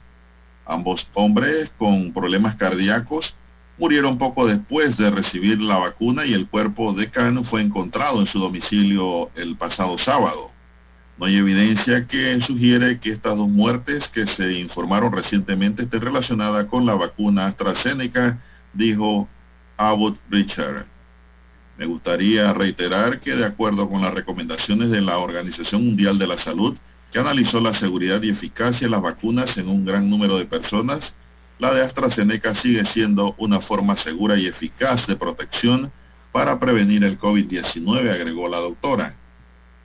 Ambos 0.66 1.06
hombres 1.14 1.70
con 1.78 2.12
problemas 2.12 2.56
cardíacos 2.56 3.32
murieron 3.78 4.18
poco 4.18 4.48
después 4.48 4.96
de 4.96 5.12
recibir 5.12 5.60
la 5.60 5.78
vacuna 5.78 6.26
y 6.26 6.32
el 6.32 6.48
cuerpo 6.48 6.92
de 6.92 7.08
Khan 7.08 7.44
fue 7.44 7.60
encontrado 7.60 8.20
en 8.20 8.26
su 8.26 8.40
domicilio 8.40 9.30
el 9.36 9.56
pasado 9.56 9.96
sábado. 9.96 10.49
No 11.20 11.26
hay 11.26 11.36
evidencia 11.36 12.06
que 12.06 12.40
sugiere 12.40 12.98
que 12.98 13.10
estas 13.10 13.36
dos 13.36 13.46
muertes 13.46 14.08
que 14.08 14.26
se 14.26 14.54
informaron 14.54 15.12
recientemente 15.12 15.82
estén 15.82 16.00
relacionadas 16.00 16.64
con 16.64 16.86
la 16.86 16.94
vacuna 16.94 17.44
AstraZeneca, 17.44 18.38
dijo 18.72 19.28
Abbott 19.76 20.18
Richard. 20.30 20.86
Me 21.76 21.84
gustaría 21.84 22.54
reiterar 22.54 23.20
que 23.20 23.36
de 23.36 23.44
acuerdo 23.44 23.86
con 23.90 24.00
las 24.00 24.14
recomendaciones 24.14 24.88
de 24.88 25.02
la 25.02 25.18
Organización 25.18 25.84
Mundial 25.84 26.18
de 26.18 26.26
la 26.26 26.38
Salud, 26.38 26.78
que 27.12 27.18
analizó 27.18 27.60
la 27.60 27.74
seguridad 27.74 28.22
y 28.22 28.30
eficacia 28.30 28.86
de 28.86 28.90
las 28.90 29.02
vacunas 29.02 29.58
en 29.58 29.68
un 29.68 29.84
gran 29.84 30.08
número 30.08 30.38
de 30.38 30.46
personas, 30.46 31.12
la 31.58 31.74
de 31.74 31.82
AstraZeneca 31.82 32.54
sigue 32.54 32.86
siendo 32.86 33.34
una 33.36 33.60
forma 33.60 33.94
segura 33.94 34.38
y 34.38 34.46
eficaz 34.46 35.06
de 35.06 35.16
protección 35.16 35.92
para 36.32 36.58
prevenir 36.58 37.04
el 37.04 37.18
COVID-19, 37.18 38.10
agregó 38.10 38.48
la 38.48 38.60
doctora. 38.60 39.16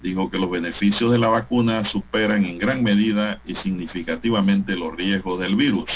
Dijo 0.06 0.30
que 0.30 0.38
los 0.38 0.52
beneficios 0.52 1.12
de 1.12 1.18
la 1.18 1.30
vacuna 1.30 1.84
superan 1.84 2.46
en 2.46 2.60
gran 2.60 2.84
medida 2.84 3.42
y 3.44 3.56
significativamente 3.56 4.76
los 4.76 4.96
riesgos 4.96 5.40
del 5.40 5.56
virus. 5.56 5.90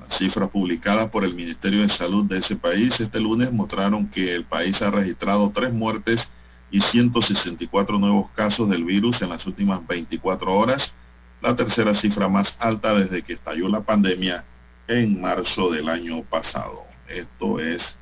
Las 0.00 0.18
cifras 0.18 0.50
publicadas 0.50 1.10
por 1.10 1.22
el 1.24 1.32
Ministerio 1.32 1.82
de 1.82 1.88
Salud 1.88 2.24
de 2.24 2.38
ese 2.38 2.56
país 2.56 2.98
este 2.98 3.20
lunes 3.20 3.52
mostraron 3.52 4.08
que 4.08 4.34
el 4.34 4.44
país 4.44 4.82
ha 4.82 4.90
registrado 4.90 5.52
tres 5.54 5.72
muertes 5.72 6.28
y 6.72 6.80
164 6.80 8.00
nuevos 8.00 8.32
casos 8.32 8.68
del 8.68 8.82
virus 8.82 9.22
en 9.22 9.28
las 9.28 9.46
últimas 9.46 9.86
24 9.86 10.52
horas, 10.52 10.92
la 11.40 11.54
tercera 11.54 11.94
cifra 11.94 12.28
más 12.28 12.56
alta 12.58 12.94
desde 12.94 13.22
que 13.22 13.34
estalló 13.34 13.68
la 13.68 13.82
pandemia 13.82 14.44
en 14.88 15.20
marzo 15.20 15.70
del 15.70 15.88
año 15.88 16.24
pasado. 16.24 16.82
Esto 17.06 17.60
es 17.60 17.96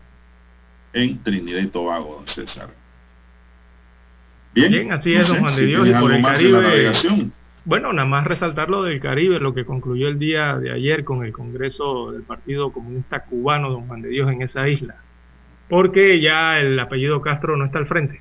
en 0.95 1.23
Trinidad 1.23 1.61
y 1.61 1.67
Tobago, 1.67 2.15
don 2.15 2.27
César. 2.29 2.82
Bien, 4.55 4.93
así 4.93 5.13
es, 5.15 5.29
don 5.29 5.39
Juan 5.41 5.57
de 5.57 5.67
Dios, 5.67 5.89
y 5.89 5.93
por 5.93 6.13
el 6.13 6.23
Caribe. 6.23 6.93
Bueno, 7.65 7.93
nada 7.93 8.09
más 8.09 8.27
resaltar 8.27 8.69
lo 8.69 8.83
del 8.83 9.01
Caribe, 9.01 9.39
lo 9.39 9.55
que 9.55 9.65
concluyó 9.65 10.09
el 10.09 10.19
día 10.19 10.57
de 10.57 10.73
ayer 10.73 11.05
con 11.05 11.25
el 11.25 11.33
Congreso 11.33 12.11
del 12.11 12.23
Partido 12.23 12.73
Comunista 12.73 13.21
Cubano, 13.25 13.71
don 13.71 13.87
Juan 13.87 14.03
de 14.03 14.09
Dios, 14.09 14.31
en 14.31 14.43
esa 14.43 14.69
isla. 14.69 14.97
Porque 15.69 16.21
ya 16.21 16.59
el 16.59 16.79
apellido 16.79 17.21
Castro 17.23 17.57
no 17.57 17.65
está 17.65 17.79
al 17.79 17.87
frente. 17.87 18.21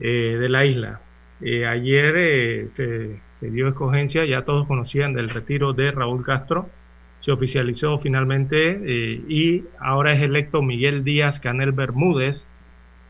Eh, 0.00 0.38
de 0.40 0.48
la 0.48 0.64
isla. 0.64 1.00
Eh, 1.42 1.66
ayer 1.66 2.14
eh, 2.16 2.68
se, 2.74 3.50
dio 3.50 3.68
escogencia, 3.68 4.24
ya 4.24 4.46
todos 4.46 4.66
conocían 4.66 5.12
del 5.12 5.28
retiro 5.28 5.74
de 5.74 5.90
Raúl 5.90 6.24
Castro, 6.24 6.70
se 7.20 7.32
oficializó 7.32 7.98
finalmente 7.98 8.80
y 9.28 9.64
ahora 9.78 10.14
es 10.14 10.22
electo 10.22 10.62
Miguel 10.62 11.04
Díaz 11.04 11.38
Canel 11.38 11.72
Bermúdez 11.72 12.42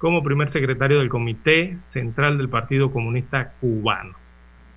como 0.00 0.24
primer 0.24 0.50
secretario 0.50 0.98
del 0.98 1.10
Comité 1.10 1.76
Central 1.86 2.38
del 2.38 2.48
Partido 2.48 2.90
Comunista 2.90 3.52
Cubano. 3.60 4.14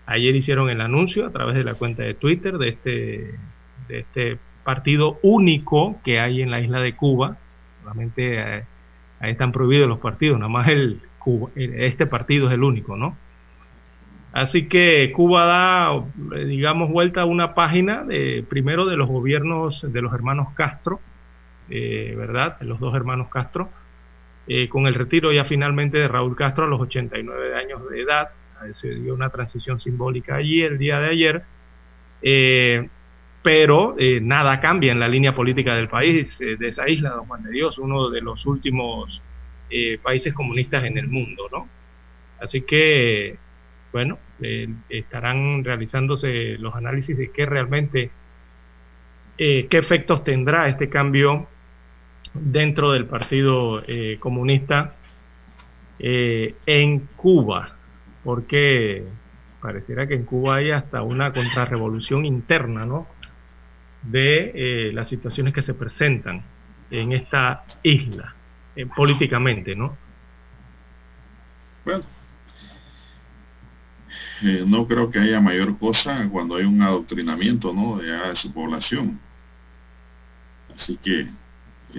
Ayer 0.05 0.35
hicieron 0.35 0.69
el 0.69 0.81
anuncio 0.81 1.25
a 1.25 1.31
través 1.31 1.55
de 1.55 1.63
la 1.63 1.75
cuenta 1.75 2.03
de 2.03 2.13
Twitter 2.13 2.57
de 2.57 2.69
este, 2.69 3.39
este 3.87 4.37
partido 4.65 5.19
único 5.23 5.99
que 6.03 6.19
hay 6.19 6.41
en 6.41 6.51
la 6.51 6.59
isla 6.59 6.81
de 6.81 6.95
Cuba. 6.95 7.37
Solamente 7.81 8.41
ahí 8.41 9.31
están 9.31 9.53
prohibidos 9.53 9.87
los 9.87 9.99
partidos, 9.99 10.37
nada 10.37 10.49
más 10.49 10.67
este 11.55 12.05
partido 12.05 12.49
es 12.49 12.53
el 12.53 12.63
único, 12.63 12.97
¿no? 12.97 13.17
Así 14.33 14.67
que 14.67 15.11
Cuba 15.15 15.45
da, 15.45 16.03
digamos, 16.45 16.89
vuelta 16.89 17.21
a 17.21 17.25
una 17.25 17.53
página 17.53 18.03
de 18.03 18.43
primero 18.49 18.85
de 18.85 18.97
los 18.97 19.07
gobiernos 19.07 19.81
de 19.89 20.01
los 20.01 20.13
hermanos 20.13 20.49
Castro 20.53 20.99
¿verdad? 21.69 22.57
Los 22.61 22.79
dos 22.79 22.93
hermanos 22.95 23.29
Castro, 23.29 23.69
con 24.69 24.87
el 24.87 24.93
retiro 24.93 25.31
ya 25.31 25.45
finalmente 25.45 25.97
de 25.97 26.07
Raúl 26.07 26.35
Castro 26.35 26.65
a 26.65 26.67
los 26.67 26.81
89 26.81 27.55
años 27.55 27.89
de 27.89 28.01
edad. 28.01 28.29
Se 28.81 28.89
dio 28.95 29.13
una 29.13 29.29
transición 29.29 29.79
simbólica 29.79 30.35
allí 30.35 30.61
el 30.61 30.77
día 30.77 30.99
de 30.99 31.09
ayer 31.09 31.43
pero 33.43 33.95
eh, 33.99 34.19
nada 34.21 34.59
cambia 34.61 34.93
en 34.93 35.01
la 35.01 35.07
línea 35.09 35.35
política 35.35 35.75
del 35.75 35.89
país, 35.89 36.35
eh, 36.39 36.55
de 36.57 36.69
esa 36.69 36.87
isla, 36.87 37.09
don 37.09 37.25
Juan 37.27 37.43
de 37.43 37.51
Dios, 37.51 37.77
uno 37.77 38.09
de 38.09 38.21
los 38.21 38.45
últimos 38.45 39.21
eh, 39.69 39.99
países 40.01 40.33
comunistas 40.33 40.85
en 40.85 40.97
el 40.97 41.09
mundo, 41.09 41.49
¿no? 41.51 41.67
Así 42.39 42.61
que, 42.61 43.37
bueno, 43.91 44.17
estarán 44.89 45.63
realizándose 45.63 46.57
los 46.57 46.75
análisis 46.75 47.17
de 47.17 47.31
qué 47.31 47.45
realmente, 47.45 48.11
qué 49.37 49.67
efectos 49.71 50.25
tendrá 50.25 50.67
este 50.67 50.89
cambio 50.89 51.47
dentro 52.33 52.91
del 52.91 53.05
Partido 53.05 53.83
Comunista 54.19 54.95
en 55.99 56.99
Cuba, 57.15 57.75
porque 58.23 59.05
pareciera 59.61 60.07
que 60.07 60.15
en 60.15 60.25
Cuba 60.25 60.55
hay 60.55 60.71
hasta 60.71 61.01
una 61.03 61.31
contrarrevolución 61.33 62.25
interna, 62.25 62.85
¿no? 62.85 63.07
de 64.03 64.51
eh, 64.53 64.91
las 64.93 65.07
situaciones 65.07 65.53
que 65.53 65.61
se 65.61 65.73
presentan 65.73 66.43
en 66.91 67.13
esta 67.13 67.63
isla, 67.81 68.35
eh, 68.75 68.85
políticamente, 68.85 69.75
¿no? 69.75 69.97
Bueno, 71.85 72.03
eh, 74.43 74.63
no 74.65 74.87
creo 74.87 75.09
que 75.09 75.19
haya 75.19 75.39
mayor 75.39 75.77
cosa 75.77 76.27
cuando 76.29 76.55
hay 76.55 76.65
un 76.65 76.81
adoctrinamiento, 76.81 77.73
¿no? 77.73 77.97
De, 77.97 78.35
su 78.35 78.53
población. 78.53 79.19
Así 80.73 80.97
que 80.97 81.27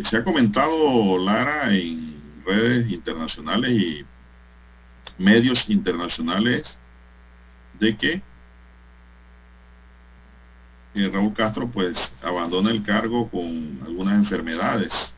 se 0.02 0.16
ha 0.16 0.24
comentado, 0.24 1.18
Lara, 1.18 1.72
en 1.72 2.42
redes 2.44 2.90
internacionales 2.90 3.70
y 3.70 4.04
medios 5.18 5.68
internacionales 5.68 6.78
de 7.78 7.96
que 7.96 8.22
Raúl 10.94 11.32
Castro 11.32 11.68
pues 11.68 12.12
abandona 12.22 12.70
el 12.70 12.82
cargo 12.82 13.28
con 13.28 13.80
algunas 13.84 14.14
enfermedades 14.14 15.14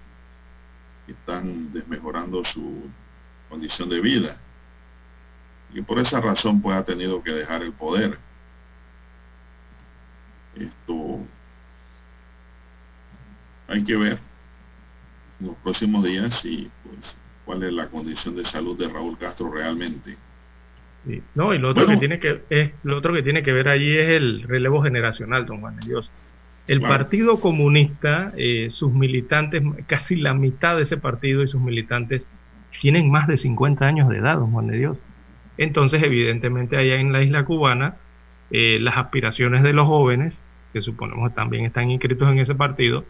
que 1.06 1.12
están 1.12 1.72
desmejorando 1.72 2.44
su 2.44 2.90
condición 3.48 3.88
de 3.88 4.00
vida. 4.00 4.36
Y 5.72 5.80
por 5.82 5.98
esa 5.98 6.20
razón 6.20 6.60
pues 6.60 6.76
ha 6.76 6.84
tenido 6.84 7.22
que 7.22 7.32
dejar 7.32 7.62
el 7.62 7.72
poder. 7.72 8.18
Esto 10.54 11.20
hay 13.68 13.84
que 13.84 13.96
ver 13.96 14.35
en 15.40 15.46
los 15.48 15.56
próximos 15.56 16.04
días 16.04 16.44
y 16.44 16.70
pues 16.84 17.16
cuál 17.44 17.62
es 17.62 17.72
la 17.72 17.88
condición 17.88 18.36
de 18.36 18.44
salud 18.44 18.76
de 18.78 18.88
Raúl 18.88 19.16
Castro 19.18 19.50
realmente. 19.50 20.16
No, 21.34 21.54
y 21.54 21.58
lo 21.58 21.70
otro, 21.70 21.86
que 21.86 21.96
tiene 21.98 22.18
que, 22.18 22.42
es, 22.50 22.72
lo 22.82 22.98
otro 22.98 23.14
que 23.14 23.22
tiene 23.22 23.44
que 23.44 23.52
ver 23.52 23.68
allí 23.68 23.96
es 23.96 24.08
el 24.08 24.42
relevo 24.42 24.82
generacional, 24.82 25.46
don 25.46 25.60
Juan 25.60 25.76
de 25.76 25.86
Dios. 25.86 26.10
El 26.66 26.80
Partido 26.80 27.38
Comunista, 27.38 28.32
eh, 28.36 28.70
sus 28.72 28.92
militantes, 28.92 29.62
casi 29.86 30.16
la 30.16 30.34
mitad 30.34 30.76
de 30.76 30.82
ese 30.82 30.96
partido 30.96 31.44
y 31.44 31.48
sus 31.48 31.60
militantes 31.60 32.22
tienen 32.80 33.08
más 33.08 33.28
de 33.28 33.38
50 33.38 33.86
años 33.86 34.08
de 34.08 34.18
edad, 34.18 34.36
don 34.36 34.50
Juan 34.50 34.66
de 34.66 34.78
Dios. 34.78 34.98
Entonces, 35.58 36.02
evidentemente, 36.02 36.76
allá 36.76 36.96
en 36.96 37.12
la 37.12 37.22
isla 37.22 37.44
cubana, 37.44 37.94
eh, 38.50 38.78
las 38.80 38.96
aspiraciones 38.96 39.62
de 39.62 39.72
los 39.72 39.86
jóvenes, 39.86 40.36
que 40.72 40.82
suponemos 40.82 41.32
también 41.34 41.64
están 41.64 41.88
inscritos 41.88 42.28
en 42.28 42.40
ese 42.40 42.56
partido, 42.56 43.04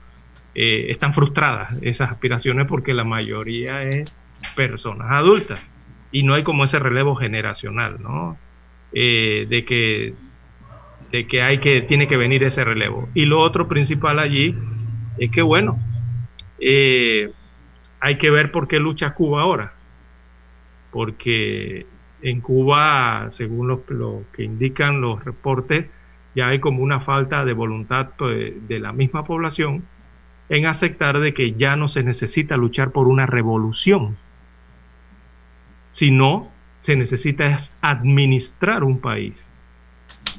eh, 0.59 0.91
están 0.91 1.13
frustradas 1.13 1.77
esas 1.83 2.11
aspiraciones 2.11 2.67
porque 2.67 2.95
la 2.95 3.05
mayoría 3.05 3.83
es 3.83 4.11
personas 4.55 5.07
adultas 5.11 5.61
y 6.11 6.23
no 6.23 6.33
hay 6.33 6.45
como 6.45 6.65
ese 6.65 6.79
relevo 6.79 7.15
generacional, 7.15 7.99
¿no? 8.01 8.39
Eh, 8.95 9.45
de 9.51 9.67
que 9.67 10.15
de 11.13 11.27
que 11.27 11.43
hay 11.43 11.59
que 11.59 11.83
tiene 11.83 12.09
que 12.09 12.17
venir 12.17 12.43
ese 12.43 12.65
relevo. 12.65 13.07
Y 13.13 13.27
lo 13.27 13.41
otro 13.41 13.69
principal 13.69 14.19
allí 14.19 14.55
es 15.19 15.31
que 15.31 15.43
bueno, 15.43 15.79
eh, 16.59 17.31
hay 18.01 18.17
que 18.17 18.31
ver 18.31 18.51
por 18.51 18.67
qué 18.67 18.79
lucha 18.79 19.13
Cuba 19.13 19.43
ahora, 19.43 19.75
porque 20.91 21.85
en 22.23 22.41
Cuba, 22.41 23.29
según 23.33 23.69
lo, 23.69 24.23
que 24.33 24.43
indican 24.43 25.03
los 25.03 25.23
reportes, 25.23 25.85
ya 26.35 26.49
hay 26.49 26.61
como 26.61 26.83
una 26.83 27.01
falta 27.01 27.45
de 27.45 27.53
voluntad 27.53 28.13
pues, 28.17 28.67
de 28.67 28.79
la 28.79 28.95
misma 28.95 29.27
población 29.27 29.85
en 30.49 30.67
aceptar 30.67 31.19
de 31.21 31.35
que 31.35 31.53
ya 31.53 31.77
no 31.77 31.89
se 31.89 32.03
necesita 32.03 32.57
luchar 32.57 32.93
por 32.93 33.09
una 33.09 33.27
revolución, 33.27 34.17
sino 35.93 36.51
se 36.83 36.97
necesita 36.97 37.59
administrar 37.81 38.85
un 38.85 39.01
país. 39.01 39.35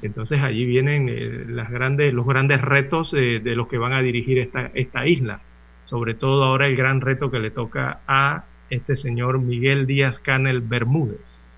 Entonces 0.01 0.41
allí 0.41 0.65
vienen 0.65 1.09
eh, 1.09 1.45
los 1.47 2.25
grandes 2.27 2.61
retos 2.61 3.11
de 3.11 3.55
los 3.55 3.67
que 3.67 3.77
van 3.77 3.93
a 3.93 4.01
dirigir 4.01 4.38
esta, 4.38 4.71
esta 4.73 5.07
isla. 5.07 5.41
Sobre 5.85 6.13
todo 6.13 6.43
ahora 6.43 6.67
el 6.67 6.75
gran 6.75 7.01
reto 7.01 7.31
que 7.31 7.39
le 7.39 7.51
toca 7.51 8.01
a 8.07 8.43
este 8.69 8.97
señor 8.97 9.39
Miguel 9.39 9.88
Díaz 9.88 10.19
Canel 10.19 10.61
Bermúdez, 10.61 11.57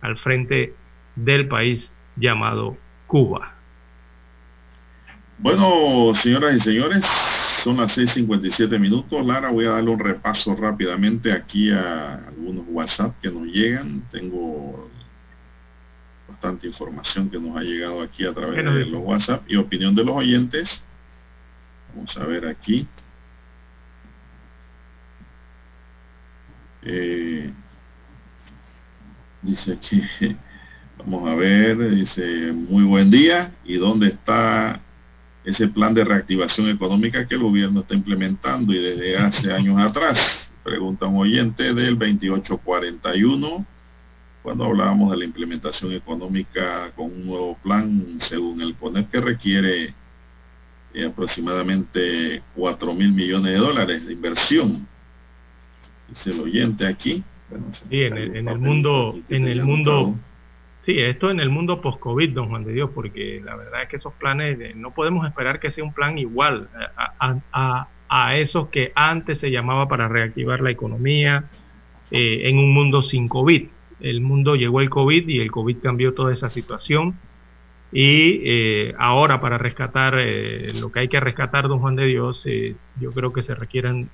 al 0.00 0.16
frente 0.18 0.74
del 1.16 1.48
país 1.48 1.90
llamado 2.16 2.76
Cuba. 3.06 3.54
Bueno, 5.38 6.14
señoras 6.14 6.56
y 6.56 6.60
señores, 6.60 7.04
son 7.66 7.78
las 7.78 7.98
6.57 7.98 8.78
minutos. 8.78 9.26
Lara, 9.26 9.50
voy 9.50 9.64
a 9.64 9.70
darle 9.70 9.90
un 9.90 9.98
repaso 9.98 10.54
rápidamente 10.54 11.32
aquí 11.32 11.72
a 11.72 12.14
algunos 12.28 12.64
WhatsApp 12.68 13.20
que 13.20 13.28
nos 13.28 13.44
llegan. 13.48 14.04
Tengo 14.12 14.88
bastante 16.28 16.68
información 16.68 17.28
que 17.28 17.40
nos 17.40 17.56
ha 17.56 17.62
llegado 17.62 18.02
aquí 18.02 18.24
a 18.24 18.32
través 18.32 18.64
de 18.64 18.86
los 18.86 19.02
WhatsApp 19.02 19.42
y 19.48 19.56
opinión 19.56 19.96
de 19.96 20.04
los 20.04 20.14
oyentes. 20.14 20.84
Vamos 21.92 22.16
a 22.16 22.24
ver 22.24 22.46
aquí. 22.46 22.86
Eh, 26.82 27.52
dice 29.42 29.72
aquí, 29.72 30.04
vamos 30.98 31.28
a 31.28 31.34
ver, 31.34 31.90
dice, 31.90 32.52
muy 32.52 32.84
buen 32.84 33.10
día. 33.10 33.52
¿Y 33.64 33.74
dónde 33.74 34.06
está 34.06 34.80
ese 35.46 35.68
plan 35.68 35.94
de 35.94 36.04
reactivación 36.04 36.68
económica 36.68 37.26
que 37.26 37.36
el 37.36 37.42
gobierno 37.42 37.80
está 37.80 37.94
implementando 37.94 38.74
y 38.74 38.78
desde 38.78 39.16
hace 39.16 39.52
años 39.52 39.78
atrás. 39.80 40.50
Pregunta 40.64 41.06
un 41.06 41.18
oyente 41.18 41.72
del 41.72 41.96
2841, 41.96 43.64
cuando 44.42 44.64
hablábamos 44.64 45.12
de 45.12 45.18
la 45.18 45.24
implementación 45.24 45.92
económica 45.92 46.90
con 46.96 47.06
un 47.06 47.26
nuevo 47.26 47.56
plan, 47.62 48.16
según 48.18 48.60
el 48.60 48.74
CONEP, 48.74 49.08
que 49.08 49.20
requiere 49.20 49.94
eh, 50.92 51.04
aproximadamente 51.06 52.42
4 52.56 52.92
mil 52.92 53.12
millones 53.12 53.52
de 53.52 53.58
dólares 53.58 54.04
de 54.04 54.12
inversión. 54.14 54.88
Dice 56.08 56.30
el 56.30 56.40
oyente 56.40 56.88
aquí. 56.88 57.22
sí, 57.88 58.02
en 58.02 58.48
el, 58.48 58.58
mundo, 58.58 59.16
en 59.28 59.46
el 59.46 59.62
mundo 59.62 60.16
Sí, 60.86 61.00
esto 61.00 61.32
en 61.32 61.40
el 61.40 61.50
mundo 61.50 61.80
post-COVID, 61.80 62.32
don 62.32 62.48
Juan 62.48 62.62
de 62.62 62.72
Dios, 62.72 62.90
porque 62.94 63.42
la 63.44 63.56
verdad 63.56 63.82
es 63.82 63.88
que 63.88 63.96
esos 63.96 64.12
planes, 64.14 64.60
eh, 64.60 64.72
no 64.76 64.92
podemos 64.92 65.26
esperar 65.26 65.58
que 65.58 65.72
sea 65.72 65.82
un 65.82 65.92
plan 65.92 66.16
igual 66.16 66.68
a, 68.08 68.36
esos 68.36 68.68
que 68.68 68.92
antes 68.94 69.40
se 69.40 69.50
llamaba 69.50 69.88
para 69.88 70.06
reactivar 70.06 70.60
la 70.60 70.70
economía 70.70 71.46
eh, 72.12 72.42
en 72.44 72.58
un 72.58 72.72
mundo 72.72 73.02
sin 73.02 73.26
COVID. 73.26 73.66
El 73.98 74.20
mundo 74.20 74.54
llegó 74.54 74.80
el 74.80 74.88
COVID 74.88 75.26
y 75.26 75.40
el 75.40 75.50
COVID 75.50 75.78
cambió 75.78 76.14
toda 76.14 76.32
esa 76.32 76.50
situación. 76.50 77.18
Y 77.90 78.42
eh, 78.44 78.94
ahora 78.96 79.40
para 79.40 79.58
rescatar 79.58 80.14
lo 80.80 80.92
que 80.92 81.00
hay 81.00 81.08
que 81.08 81.18
rescatar, 81.18 81.66
don 81.66 81.80
Juan 81.80 81.96
de 81.96 82.06
Dios, 82.06 82.46
yo 83.00 83.10
creo 83.10 83.32
que 83.32 83.42
se 83.42 83.56
requieren 83.56 84.08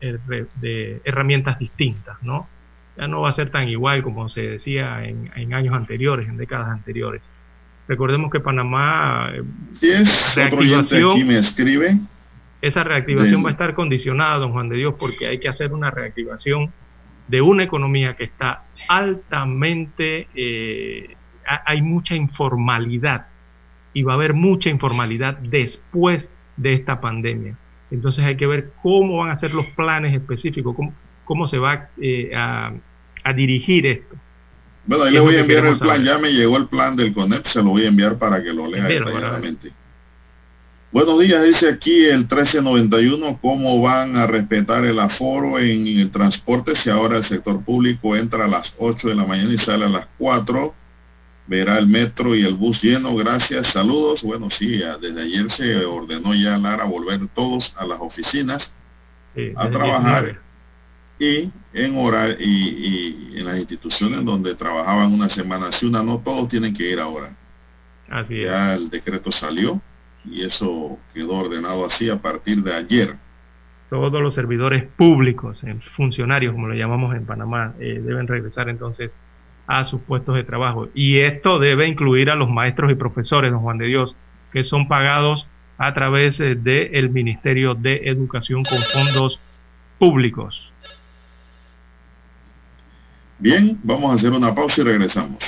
herramientas 1.04 1.58
distintas, 1.58 2.22
¿no? 2.22 2.48
Ya 2.96 3.08
no 3.08 3.22
va 3.22 3.30
a 3.30 3.32
ser 3.34 3.50
tan 3.50 3.68
igual 3.68 4.02
como 4.02 4.28
se 4.28 4.42
decía 4.42 5.04
en, 5.04 5.54
años 5.54 5.74
anteriores, 5.74 6.28
en 6.28 6.36
décadas 6.36 6.68
anteriores. 6.68 7.22
Recordemos 7.88 8.30
que 8.30 8.40
Panamá, 8.40 9.30
eh, 9.80 10.04
reactivación, 10.36 11.26
me 11.26 11.38
escribe. 11.38 11.98
Esa 12.60 12.84
reactivación 12.84 13.44
va 13.44 13.48
a 13.48 13.52
estar 13.52 13.74
condicionada, 13.74 14.36
don 14.36 14.52
Juan 14.52 14.68
de 14.68 14.76
Dios, 14.76 14.94
porque 14.98 15.26
hay 15.26 15.40
que 15.40 15.48
hacer 15.48 15.72
una 15.72 15.90
reactivación 15.90 16.70
de 17.26 17.40
una 17.40 17.64
economía 17.64 18.14
que 18.14 18.24
está 18.24 18.64
altamente, 18.88 20.28
eh, 20.34 21.16
hay 21.66 21.82
mucha 21.82 22.14
informalidad 22.14 23.26
y 23.94 24.02
va 24.02 24.12
a 24.12 24.16
haber 24.16 24.34
mucha 24.34 24.70
informalidad 24.70 25.38
después 25.38 26.24
de 26.56 26.74
esta 26.74 27.00
pandemia. 27.00 27.56
Entonces 27.90 28.24
hay 28.24 28.36
que 28.36 28.46
ver 28.46 28.72
cómo 28.82 29.18
van 29.18 29.30
a 29.30 29.38
ser 29.38 29.52
los 29.54 29.66
planes 29.68 30.14
específicos, 30.14 30.74
cómo, 30.74 30.94
cómo 31.24 31.48
se 31.48 31.58
va 31.58 31.88
eh, 32.00 32.30
a, 32.34 32.72
dirigir 33.34 33.86
esto. 33.86 34.16
Bueno, 34.84 35.04
ahí 35.04 35.12
le 35.12 35.20
voy 35.20 35.36
a 35.36 35.40
enviar 35.40 35.64
el 35.66 35.78
plan, 35.78 36.04
ya 36.04 36.18
me 36.18 36.32
llegó 36.32 36.56
el 36.56 36.66
plan 36.66 36.96
del 36.96 37.14
CONEP, 37.14 37.46
se 37.46 37.62
lo 37.62 37.70
voy 37.70 37.84
a 37.84 37.88
enviar 37.88 38.18
para 38.18 38.42
que 38.42 38.52
lo 38.52 38.66
lea 38.66 38.84
detalladamente. 38.84 39.72
Buenos 40.90 41.20
días, 41.20 41.42
dice 41.42 41.70
aquí 41.70 42.04
el 42.04 42.18
1391, 42.18 43.38
¿cómo 43.40 43.80
van 43.80 44.16
a 44.16 44.26
respetar 44.26 44.84
el 44.84 44.98
aforo 44.98 45.58
en 45.58 45.86
el 45.86 46.10
transporte 46.10 46.74
si 46.74 46.90
ahora 46.90 47.16
el 47.16 47.24
sector 47.24 47.64
público 47.64 48.14
entra 48.14 48.44
a 48.44 48.48
las 48.48 48.74
8 48.76 49.08
de 49.08 49.14
la 49.14 49.24
mañana 49.24 49.54
y 49.54 49.58
sale 49.58 49.86
a 49.86 49.88
las 49.88 50.08
4? 50.18 50.74
Verá 51.46 51.78
el 51.78 51.86
metro 51.86 52.34
y 52.34 52.44
el 52.44 52.54
bus 52.54 52.82
lleno, 52.82 53.14
gracias, 53.14 53.68
saludos. 53.68 54.22
Bueno, 54.22 54.50
sí, 54.50 54.82
desde 55.00 55.22
ayer 55.22 55.50
se 55.50 55.84
ordenó 55.84 56.34
ya 56.34 56.58
Lara 56.58 56.84
volver 56.84 57.26
todos 57.34 57.72
a 57.78 57.86
las 57.86 58.00
oficinas 58.00 58.74
a 59.56 59.70
trabajar 59.70 60.40
y 61.22 61.52
en 61.72 61.94
y, 62.40 63.38
en 63.38 63.44
las 63.44 63.58
instituciones 63.58 64.24
donde 64.24 64.56
trabajaban 64.56 65.12
una 65.12 65.28
semana, 65.28 65.70
si 65.70 65.86
una 65.86 66.02
no, 66.02 66.18
todos 66.18 66.48
tienen 66.48 66.74
que 66.74 66.90
ir 66.90 66.98
ahora. 66.98 67.30
Así 68.10 68.40
ya 68.42 68.74
el 68.74 68.90
decreto 68.90 69.30
salió 69.30 69.80
y 70.24 70.42
eso 70.42 70.98
quedó 71.14 71.34
ordenado 71.34 71.86
así 71.86 72.10
a 72.10 72.20
partir 72.20 72.62
de 72.62 72.74
ayer. 72.74 73.14
Todos 73.88 74.20
los 74.20 74.34
servidores 74.34 74.84
públicos, 74.96 75.60
funcionarios 75.96 76.54
como 76.54 76.66
lo 76.66 76.74
llamamos 76.74 77.14
en 77.14 77.24
Panamá, 77.24 77.74
eh, 77.78 78.00
deben 78.02 78.26
regresar 78.26 78.68
entonces 78.68 79.12
a 79.66 79.86
sus 79.86 80.00
puestos 80.00 80.34
de 80.34 80.44
trabajo. 80.44 80.88
Y 80.92 81.18
esto 81.18 81.58
debe 81.60 81.86
incluir 81.86 82.30
a 82.30 82.34
los 82.34 82.50
maestros 82.50 82.90
y 82.90 82.96
profesores, 82.96 83.52
don 83.52 83.60
Juan 83.60 83.78
de 83.78 83.86
Dios, 83.86 84.16
que 84.52 84.64
son 84.64 84.88
pagados 84.88 85.46
a 85.78 85.94
través 85.94 86.40
eh, 86.40 86.56
del 86.56 87.10
Ministerio 87.10 87.74
de 87.74 88.08
Educación 88.08 88.64
con 88.64 88.78
fondos 88.78 89.38
públicos. 89.98 90.71
Bien, 93.42 93.76
vamos 93.82 94.12
a 94.12 94.14
hacer 94.14 94.30
una 94.30 94.54
pausa 94.54 94.82
y 94.82 94.84
regresamos. 94.84 95.42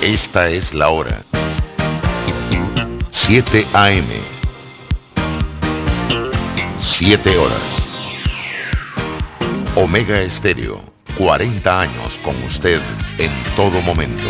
Esta 0.00 0.48
es 0.48 0.74
la 0.74 0.88
hora. 0.88 1.24
7 3.12 3.64
AM. 3.72 4.08
7 6.76 7.38
horas. 7.38 7.62
Omega 9.76 10.22
Estéreo, 10.22 10.82
40 11.16 11.80
años 11.80 12.18
con 12.24 12.34
usted 12.42 12.82
en 13.18 13.30
todo 13.54 13.80
momento. 13.80 14.26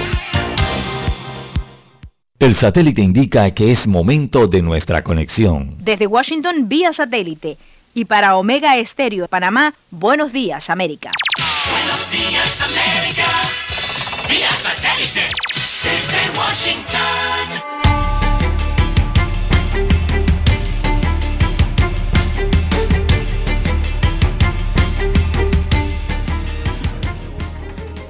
El 2.43 2.57
satélite 2.57 3.01
indica 3.01 3.49
que 3.53 3.71
es 3.71 3.87
momento 3.87 4.49
de 4.49 4.63
nuestra 4.63 5.05
conexión. 5.05 5.77
Desde 5.79 6.09
Washington 6.09 6.69
vía 6.69 6.93
satélite 6.93 7.57
y 7.95 8.05
para 8.05 8.37
Omega 8.37 8.77
Estéreo 8.79 9.29
Panamá, 9.29 9.75
buenos 9.93 10.33
días 10.33 10.69
América. 10.69 11.13
Buenos 11.71 12.11
días 12.11 12.61
América, 12.61 13.29
vía 14.29 14.51
satélite 14.51 15.29
desde 15.85 16.37
Washington. 16.37 17.63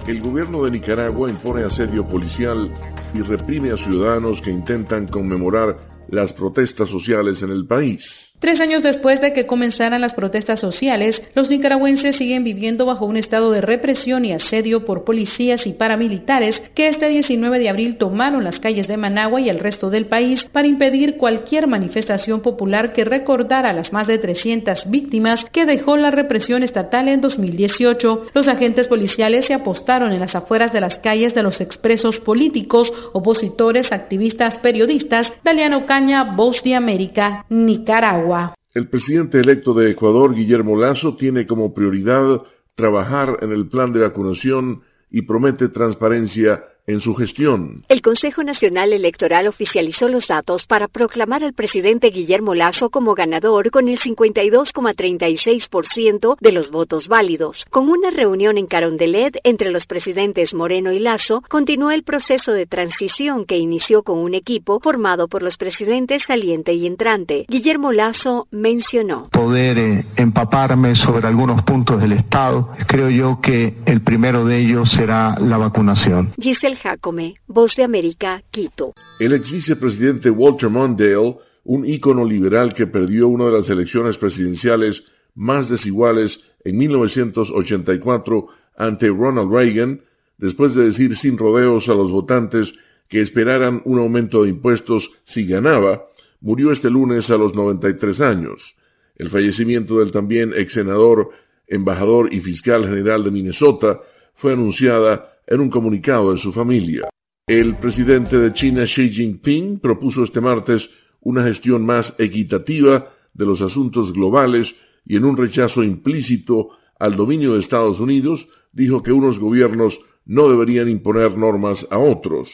El 0.06 0.22
gobierno 0.22 0.64
de 0.64 0.70
Nicaragua 0.70 1.28
impone 1.28 1.66
asedio 1.66 2.08
policial 2.08 2.72
y 3.14 3.22
reprime 3.22 3.72
a 3.72 3.76
ciudadanos 3.76 4.40
que 4.40 4.50
intentan 4.50 5.06
conmemorar 5.06 5.78
las 6.08 6.32
protestas 6.32 6.88
sociales 6.88 7.42
en 7.42 7.50
el 7.50 7.66
país. 7.66 8.31
Tres 8.42 8.58
años 8.58 8.82
después 8.82 9.20
de 9.20 9.32
que 9.32 9.46
comenzaran 9.46 10.00
las 10.00 10.14
protestas 10.14 10.58
sociales, 10.58 11.22
los 11.36 11.48
nicaragüenses 11.48 12.16
siguen 12.16 12.42
viviendo 12.42 12.84
bajo 12.84 13.06
un 13.06 13.16
estado 13.16 13.52
de 13.52 13.60
represión 13.60 14.24
y 14.24 14.32
asedio 14.32 14.84
por 14.84 15.04
policías 15.04 15.64
y 15.68 15.74
paramilitares 15.74 16.60
que 16.74 16.88
este 16.88 17.08
19 17.08 17.60
de 17.60 17.68
abril 17.68 17.98
tomaron 17.98 18.42
las 18.42 18.58
calles 18.58 18.88
de 18.88 18.96
Managua 18.96 19.40
y 19.40 19.48
el 19.48 19.60
resto 19.60 19.90
del 19.90 20.06
país 20.06 20.44
para 20.50 20.66
impedir 20.66 21.18
cualquier 21.18 21.68
manifestación 21.68 22.40
popular 22.40 22.92
que 22.92 23.04
recordara 23.04 23.72
las 23.72 23.92
más 23.92 24.08
de 24.08 24.18
300 24.18 24.90
víctimas 24.90 25.44
que 25.52 25.64
dejó 25.64 25.96
la 25.96 26.10
represión 26.10 26.64
estatal 26.64 27.06
en 27.06 27.20
2018. 27.20 28.26
Los 28.34 28.48
agentes 28.48 28.88
policiales 28.88 29.46
se 29.46 29.54
apostaron 29.54 30.12
en 30.12 30.18
las 30.18 30.34
afueras 30.34 30.72
de 30.72 30.80
las 30.80 30.98
calles 30.98 31.32
de 31.32 31.44
los 31.44 31.60
expresos 31.60 32.18
políticos, 32.18 32.92
opositores, 33.12 33.92
activistas, 33.92 34.58
periodistas. 34.58 35.28
Daliano 35.44 35.86
Caña, 35.86 36.24
Voz 36.34 36.60
de 36.64 36.74
América, 36.74 37.46
Nicaragua. 37.48 38.31
El 38.74 38.88
presidente 38.88 39.38
electo 39.38 39.74
de 39.74 39.90
Ecuador, 39.90 40.34
Guillermo 40.34 40.76
Lazo, 40.76 41.16
tiene 41.16 41.46
como 41.46 41.74
prioridad 41.74 42.42
trabajar 42.74 43.38
en 43.42 43.52
el 43.52 43.68
plan 43.68 43.92
de 43.92 44.00
vacunación 44.00 44.82
y 45.10 45.22
promete 45.22 45.68
transparencia 45.68 46.64
en 46.86 47.00
su 47.00 47.14
gestión. 47.14 47.84
El 47.88 48.02
Consejo 48.02 48.42
Nacional 48.42 48.92
Electoral 48.92 49.46
oficializó 49.46 50.08
los 50.08 50.26
datos 50.26 50.66
para 50.66 50.88
proclamar 50.88 51.44
al 51.44 51.54
presidente 51.54 52.10
Guillermo 52.10 52.54
Lazo 52.54 52.90
como 52.90 53.14
ganador 53.14 53.70
con 53.70 53.88
el 53.88 53.98
52,36% 54.00 56.36
de 56.40 56.52
los 56.52 56.70
votos 56.70 57.08
válidos. 57.08 57.64
Con 57.70 57.88
una 57.88 58.10
reunión 58.10 58.58
en 58.58 58.66
Carondelet 58.66 59.38
entre 59.44 59.70
los 59.70 59.86
presidentes 59.86 60.52
Moreno 60.54 60.90
y 60.92 60.98
Lazo, 60.98 61.42
continuó 61.48 61.92
el 61.92 62.02
proceso 62.02 62.52
de 62.52 62.66
transición 62.66 63.44
que 63.44 63.58
inició 63.58 64.02
con 64.02 64.18
un 64.18 64.34
equipo 64.34 64.80
formado 64.80 65.28
por 65.28 65.42
los 65.42 65.56
presidentes 65.56 66.22
saliente 66.26 66.72
y 66.72 66.86
entrante. 66.86 67.46
Guillermo 67.48 67.92
Lazo 67.92 68.48
mencionó. 68.50 69.28
Poder 69.30 69.78
eh, 69.78 70.04
empaparme 70.16 70.96
sobre 70.96 71.28
algunos 71.28 71.62
puntos 71.62 72.00
del 72.00 72.12
Estado. 72.12 72.70
Creo 72.86 73.10
yo 73.10 73.40
que 73.40 73.76
el 73.86 74.02
primero 74.02 74.44
de 74.44 74.58
ellos 74.58 74.90
será 74.90 75.38
la 75.38 75.56
vacunación. 75.58 76.32
Jacome, 76.76 77.36
Voz 77.46 77.76
de 77.76 77.84
América, 77.84 78.42
Quito. 78.50 78.92
El 79.18 79.32
ex 79.32 79.50
vicepresidente 79.50 80.30
Walter 80.30 80.70
Mondale, 80.70 81.36
un 81.64 81.86
ícono 81.86 82.24
liberal 82.24 82.74
que 82.74 82.86
perdió 82.86 83.28
una 83.28 83.46
de 83.46 83.52
las 83.52 83.68
elecciones 83.70 84.16
presidenciales 84.16 85.04
más 85.34 85.68
desiguales 85.68 86.40
en 86.64 86.78
1984 86.78 88.46
ante 88.76 89.08
Ronald 89.08 89.52
Reagan, 89.52 90.00
después 90.38 90.74
de 90.74 90.84
decir 90.84 91.16
sin 91.16 91.38
rodeos 91.38 91.88
a 91.88 91.94
los 91.94 92.10
votantes 92.10 92.72
que 93.08 93.20
esperaran 93.20 93.82
un 93.84 93.98
aumento 93.98 94.42
de 94.42 94.50
impuestos 94.50 95.10
si 95.24 95.46
ganaba, 95.46 96.04
murió 96.40 96.72
este 96.72 96.90
lunes 96.90 97.30
a 97.30 97.36
los 97.36 97.54
93 97.54 98.20
años. 98.20 98.74
El 99.16 99.30
fallecimiento 99.30 99.98
del 99.98 100.10
también 100.10 100.52
ex 100.56 100.72
senador, 100.72 101.30
embajador 101.66 102.32
y 102.32 102.40
fiscal 102.40 102.84
general 102.84 103.24
de 103.24 103.30
Minnesota 103.30 104.00
fue 104.34 104.52
anunciada 104.52 105.31
en 105.46 105.60
un 105.60 105.70
comunicado 105.70 106.32
de 106.32 106.38
su 106.38 106.52
familia. 106.52 107.08
El 107.46 107.76
presidente 107.76 108.38
de 108.38 108.52
China 108.52 108.84
Xi 108.84 109.08
Jinping 109.10 109.80
propuso 109.80 110.24
este 110.24 110.40
martes 110.40 110.90
una 111.20 111.44
gestión 111.44 111.84
más 111.84 112.14
equitativa 112.18 113.10
de 113.34 113.46
los 113.46 113.60
asuntos 113.60 114.12
globales 114.12 114.74
y 115.04 115.16
en 115.16 115.24
un 115.24 115.36
rechazo 115.36 115.82
implícito 115.82 116.70
al 116.98 117.16
dominio 117.16 117.54
de 117.54 117.60
Estados 117.60 118.00
Unidos 118.00 118.46
dijo 118.72 119.02
que 119.02 119.12
unos 119.12 119.38
gobiernos 119.38 119.98
no 120.24 120.48
deberían 120.48 120.88
imponer 120.88 121.36
normas 121.36 121.86
a 121.90 121.98
otros. 121.98 122.50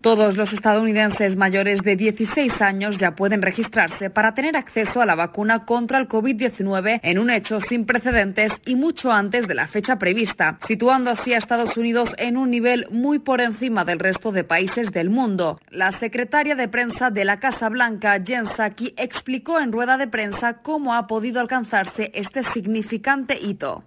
Todos 0.00 0.36
los 0.36 0.52
estadounidenses 0.52 1.36
mayores 1.36 1.82
de 1.82 1.96
16 1.96 2.62
años 2.62 2.96
ya 2.98 3.16
pueden 3.16 3.42
registrarse 3.42 4.08
para 4.08 4.34
tener 4.34 4.56
acceso 4.56 5.00
a 5.00 5.06
la 5.06 5.16
vacuna 5.16 5.64
contra 5.64 5.98
el 5.98 6.08
COVID-19 6.08 7.00
en 7.02 7.18
un 7.18 7.30
hecho 7.30 7.60
sin 7.60 7.86
precedentes 7.86 8.52
y 8.64 8.76
mucho 8.76 9.10
antes 9.10 9.48
de 9.48 9.54
la 9.54 9.66
fecha 9.66 9.98
prevista, 9.98 10.58
situando 10.68 11.10
así 11.10 11.32
a 11.32 11.38
Estados 11.38 11.76
Unidos 11.76 12.14
en 12.18 12.36
un 12.36 12.50
nivel 12.50 12.86
muy 12.90 13.18
por 13.18 13.40
encima 13.40 13.84
del 13.84 13.98
resto 13.98 14.30
de 14.30 14.44
países 14.44 14.92
del 14.92 15.10
mundo. 15.10 15.58
La 15.70 15.98
secretaria 15.98 16.54
de 16.54 16.68
prensa 16.68 17.10
de 17.10 17.24
la 17.24 17.40
Casa 17.40 17.68
Blanca, 17.68 18.22
Jen 18.24 18.46
Psaki, 18.46 18.94
explicó 18.96 19.58
en 19.58 19.72
rueda 19.72 19.96
de 19.98 20.06
prensa 20.06 20.58
cómo 20.62 20.94
ha 20.94 21.06
podido 21.06 21.40
alcanzarse 21.40 22.12
este 22.14 22.42
significante 22.52 23.38
hito. 23.40 23.84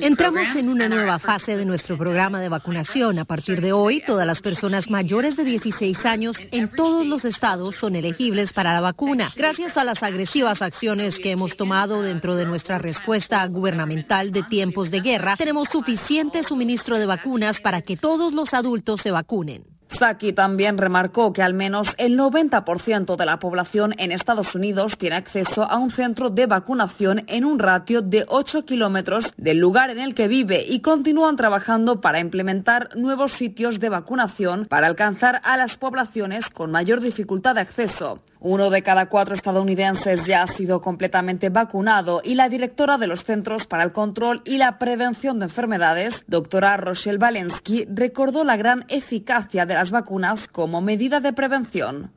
Entramos 0.00 0.56
en 0.56 0.68
una 0.68 0.88
nueva 0.88 1.18
fase 1.18 1.56
de 1.56 1.64
nuestro 1.64 1.96
programa 1.96 2.40
de 2.40 2.48
vacunación 2.48 3.18
a 3.18 3.24
partir 3.24 3.60
de 3.60 3.65
hoy, 3.72 4.02
todas 4.06 4.26
las 4.26 4.40
personas 4.40 4.90
mayores 4.90 5.36
de 5.36 5.44
16 5.44 6.04
años 6.04 6.36
en 6.50 6.70
todos 6.70 7.06
los 7.06 7.24
estados 7.24 7.76
son 7.76 7.96
elegibles 7.96 8.52
para 8.52 8.74
la 8.74 8.80
vacuna. 8.80 9.32
Gracias 9.36 9.76
a 9.76 9.84
las 9.84 10.02
agresivas 10.02 10.62
acciones 10.62 11.18
que 11.18 11.30
hemos 11.30 11.56
tomado 11.56 12.02
dentro 12.02 12.34
de 12.34 12.46
nuestra 12.46 12.78
respuesta 12.78 13.46
gubernamental 13.46 14.32
de 14.32 14.42
tiempos 14.42 14.90
de 14.90 15.00
guerra, 15.00 15.36
tenemos 15.36 15.68
suficiente 15.70 16.44
suministro 16.44 16.98
de 16.98 17.06
vacunas 17.06 17.60
para 17.60 17.82
que 17.82 17.96
todos 17.96 18.32
los 18.32 18.54
adultos 18.54 19.02
se 19.02 19.10
vacunen. 19.10 19.75
Saki 19.98 20.32
también 20.32 20.78
remarcó 20.78 21.32
que 21.32 21.42
al 21.42 21.54
menos 21.54 21.88
el 21.98 22.18
90% 22.18 23.16
de 23.16 23.26
la 23.26 23.38
población 23.38 23.94
en 23.98 24.12
Estados 24.12 24.54
Unidos 24.54 24.96
tiene 24.98 25.16
acceso 25.16 25.62
a 25.62 25.78
un 25.78 25.90
centro 25.90 26.30
de 26.30 26.46
vacunación 26.46 27.24
en 27.26 27.44
un 27.44 27.58
ratio 27.58 28.02
de 28.02 28.24
8 28.28 28.64
kilómetros 28.64 29.32
del 29.36 29.58
lugar 29.58 29.90
en 29.90 29.98
el 29.98 30.14
que 30.14 30.28
vive 30.28 30.64
y 30.68 30.80
continúan 30.80 31.36
trabajando 31.36 32.00
para 32.00 32.20
implementar 32.20 32.96
nuevos 32.96 33.32
sitios 33.32 33.80
de 33.80 33.88
vacunación 33.88 34.66
para 34.66 34.86
alcanzar 34.86 35.40
a 35.44 35.56
las 35.56 35.76
poblaciones 35.76 36.46
con 36.50 36.70
mayor 36.70 37.00
dificultad 37.00 37.54
de 37.54 37.62
acceso. 37.62 38.20
Uno 38.48 38.70
de 38.70 38.84
cada 38.84 39.06
cuatro 39.06 39.34
estadounidenses 39.34 40.24
ya 40.24 40.44
ha 40.44 40.56
sido 40.56 40.80
completamente 40.80 41.48
vacunado 41.48 42.20
y 42.22 42.36
la 42.36 42.48
directora 42.48 42.96
de 42.96 43.08
los 43.08 43.24
Centros 43.24 43.66
para 43.66 43.82
el 43.82 43.90
Control 43.90 44.42
y 44.44 44.56
la 44.58 44.78
Prevención 44.78 45.40
de 45.40 45.46
Enfermedades, 45.46 46.14
doctora 46.28 46.76
Rochelle 46.76 47.18
Walensky, 47.18 47.86
recordó 47.92 48.44
la 48.44 48.56
gran 48.56 48.84
eficacia 48.86 49.66
de 49.66 49.74
las 49.74 49.90
vacunas 49.90 50.46
como 50.52 50.80
medida 50.80 51.18
de 51.18 51.32
prevención. 51.32 52.12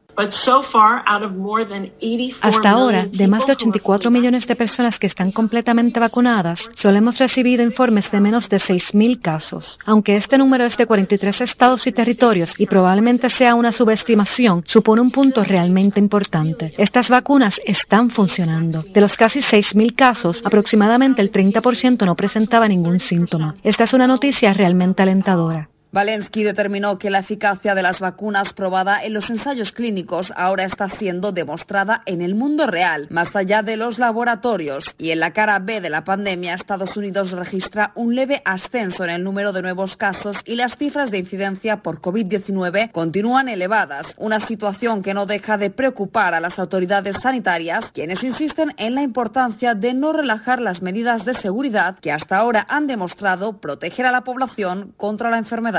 Hasta 2.42 2.72
ahora, 2.72 3.06
de 3.06 3.28
más 3.28 3.46
de 3.46 3.54
84 3.54 4.12
millones 4.12 4.46
de 4.48 4.56
personas 4.56 5.00
que 5.00 5.08
están 5.08 5.32
completamente 5.32 6.00
vacunadas, 6.00 6.70
solo 6.76 6.98
hemos 6.98 7.18
recibido 7.18 7.64
informes 7.64 8.12
de 8.12 8.20
menos 8.20 8.50
de 8.50 8.58
6.000 8.58 9.22
casos. 9.22 9.80
Aunque 9.86 10.18
este 10.18 10.38
número 10.38 10.66
es 10.66 10.76
de 10.76 10.86
43 10.86 11.42
estados 11.42 11.88
y 11.88 11.94
territorios 11.94 12.54
y 12.60 12.66
probablemente 12.66 13.30
sea 13.30 13.56
una 13.56 13.72
subestimación, 13.72 14.64
supone 14.66 15.02
un 15.02 15.12
punto 15.12 15.44
realmente 15.44 16.00
importante. 16.00 16.74
Estas 16.78 17.08
vacunas 17.08 17.62
están 17.64 18.10
funcionando. 18.10 18.84
De 18.84 19.02
los 19.02 19.16
casi 19.16 19.40
6.000 19.40 19.96
casos, 19.96 20.42
aproximadamente 20.44 21.22
el 21.22 21.32
30% 21.32 22.06
no 22.06 22.16
presentaba 22.16 22.68
ningún 22.68 23.00
síntoma. 23.00 23.56
Esta 23.64 23.86
es 23.86 23.94
una 23.94 24.08
noticia 24.08 24.52
realmente 24.54 25.02
alentadora. 25.02 25.70
Valensky 25.92 26.44
determinó 26.44 27.00
que 27.00 27.10
la 27.10 27.18
eficacia 27.18 27.74
de 27.74 27.82
las 27.82 28.00
vacunas 28.00 28.54
probada 28.54 29.04
en 29.04 29.14
los 29.14 29.32
ensayos 29.32 29.72
clínicos 29.72 30.32
ahora 30.36 30.66
está 30.66 30.88
siendo 30.88 31.32
demostrada 31.32 32.04
en 32.06 32.22
el 32.22 32.36
mundo 32.36 32.68
real, 32.68 33.08
más 33.10 33.36
allá 33.36 33.64
de 33.64 33.76
los 33.76 33.98
laboratorios. 33.98 34.86
Y 35.00 35.10
en 35.10 35.20
la 35.20 35.34
cara 35.34 35.58
B 35.58 35.82
de 35.82 35.90
la 35.90 36.04
pandemia, 36.04 36.54
Estados 36.54 36.96
Unidos 36.96 37.32
registra 37.32 37.92
un 37.96 38.14
leve 38.14 38.44
ascenso 38.46 39.04
en 39.04 39.10
el 39.10 39.24
número 39.24 39.52
de 39.52 39.64
nuevos 39.64 39.98
casos 39.98 40.38
y 40.46 40.58
las 40.58 40.78
cifras 40.78 41.10
de 41.10 41.18
incidencia 41.18 41.78
por 41.78 42.02
COVID-19 42.02 42.92
continúan 42.92 43.50
elevadas, 43.50 44.06
una 44.18 44.40
situación 44.42 45.02
que 45.02 45.16
no 45.16 45.26
deja 45.26 45.58
de 45.58 45.72
preocupar 45.72 46.36
a 46.36 46.40
las 46.40 46.60
autoridades 46.60 47.18
sanitarias, 47.20 47.92
quienes 47.94 48.24
insisten 48.24 48.76
en 48.78 48.94
la 48.94 49.02
importancia 49.02 49.74
de 49.74 49.96
no 49.96 50.14
relajar 50.14 50.62
las 50.62 50.84
medidas 50.84 51.26
de 51.26 51.34
seguridad 51.34 51.98
que 51.98 52.12
hasta 52.12 52.38
ahora 52.38 52.68
han 52.70 52.86
demostrado 52.86 53.60
proteger 53.60 54.06
a 54.06 54.12
la 54.12 54.22
población 54.22 54.94
contra 54.96 55.32
la 55.32 55.40
enfermedad. 55.40 55.79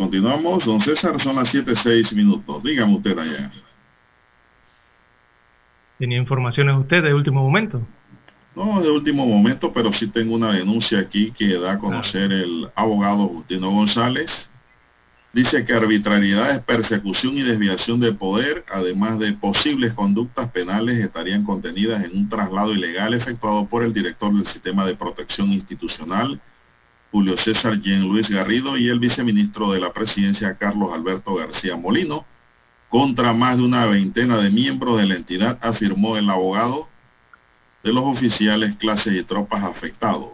continuamos. 0.00 0.64
Don 0.64 0.80
César, 0.80 1.20
son 1.20 1.36
las 1.36 1.54
7.6 1.54 2.14
minutos. 2.14 2.62
Dígame 2.62 2.96
usted 2.96 3.18
allá. 3.18 3.50
¿Tenía 5.98 6.16
informaciones 6.16 6.74
usted 6.78 7.02
de 7.02 7.12
último 7.12 7.42
momento? 7.42 7.86
No, 8.56 8.80
de 8.80 8.90
último 8.90 9.26
momento, 9.26 9.72
pero 9.72 9.92
sí 9.92 10.08
tengo 10.08 10.34
una 10.34 10.54
denuncia 10.54 10.98
aquí 10.98 11.30
que 11.30 11.58
da 11.58 11.72
a 11.72 11.78
conocer 11.78 12.32
el 12.32 12.68
abogado 12.74 13.28
Justino 13.28 13.70
González. 13.70 14.48
Dice 15.32 15.64
que 15.64 15.74
arbitrariedades, 15.74 16.60
persecución 16.60 17.36
y 17.36 17.42
desviación 17.42 18.00
de 18.00 18.12
poder, 18.12 18.64
además 18.72 19.18
de 19.18 19.34
posibles 19.34 19.92
conductas 19.92 20.50
penales, 20.50 20.98
estarían 20.98 21.44
contenidas 21.44 22.02
en 22.02 22.16
un 22.16 22.28
traslado 22.28 22.72
ilegal 22.72 23.14
efectuado 23.14 23.66
por 23.66 23.84
el 23.84 23.92
director 23.92 24.32
del 24.32 24.46
Sistema 24.46 24.84
de 24.86 24.96
Protección 24.96 25.52
Institucional, 25.52 26.40
Julio 27.10 27.36
César 27.36 27.80
Jean 27.80 28.02
Luis 28.02 28.28
Garrido, 28.28 28.76
y 28.76 28.88
el 28.88 28.98
viceministro 28.98 29.72
de 29.72 29.80
la 29.80 29.92
Presidencia, 29.92 30.56
Carlos 30.56 30.92
Alberto 30.92 31.34
García 31.34 31.76
Molino, 31.76 32.24
contra 32.88 33.32
más 33.32 33.56
de 33.56 33.64
una 33.64 33.86
veintena 33.86 34.38
de 34.38 34.50
miembros 34.50 34.98
de 34.98 35.06
la 35.06 35.14
entidad, 35.14 35.58
afirmó 35.60 36.16
el 36.16 36.28
abogado 36.28 36.88
de 37.82 37.92
los 37.92 38.04
oficiales, 38.04 38.76
clases 38.76 39.14
y 39.14 39.22
tropas 39.22 39.64
afectados. 39.64 40.30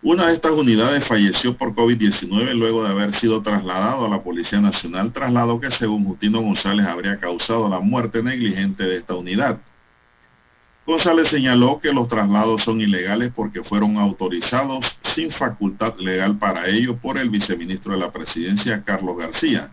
Una 0.00 0.28
de 0.28 0.34
estas 0.34 0.52
unidades 0.52 1.04
falleció 1.04 1.56
por 1.56 1.74
COVID-19 1.74 2.54
luego 2.54 2.84
de 2.84 2.90
haber 2.90 3.14
sido 3.14 3.42
trasladado 3.42 4.06
a 4.06 4.08
la 4.08 4.22
Policía 4.22 4.60
Nacional, 4.60 5.12
traslado 5.12 5.60
que 5.60 5.72
según 5.72 6.04
Justino 6.04 6.40
González 6.40 6.86
habría 6.86 7.18
causado 7.18 7.68
la 7.68 7.80
muerte 7.80 8.22
negligente 8.22 8.84
de 8.84 8.98
esta 8.98 9.16
unidad. 9.16 9.60
González 10.88 11.28
señaló 11.28 11.80
que 11.80 11.92
los 11.92 12.08
traslados 12.08 12.62
son 12.62 12.80
ilegales 12.80 13.30
porque 13.36 13.62
fueron 13.62 13.98
autorizados 13.98 14.96
sin 15.02 15.30
facultad 15.30 15.98
legal 15.98 16.38
para 16.38 16.66
ello 16.66 16.96
por 16.96 17.18
el 17.18 17.28
viceministro 17.28 17.92
de 17.92 17.98
la 17.98 18.10
Presidencia, 18.10 18.82
Carlos 18.84 19.18
García. 19.18 19.70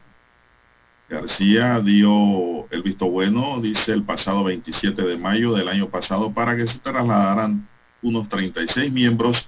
García 1.07 1.79
dio 1.79 2.69
el 2.69 2.83
visto 2.83 3.09
bueno, 3.09 3.61
dice, 3.61 3.93
el 3.93 4.03
pasado 4.03 4.43
27 4.43 5.03
de 5.03 5.17
mayo 5.17 5.53
del 5.53 5.69
año 5.69 5.87
pasado 5.87 6.33
para 6.33 6.57
que 6.57 6.67
se 6.67 6.79
trasladaran 6.79 7.65
unos 8.01 8.27
36 8.27 8.91
miembros 8.91 9.47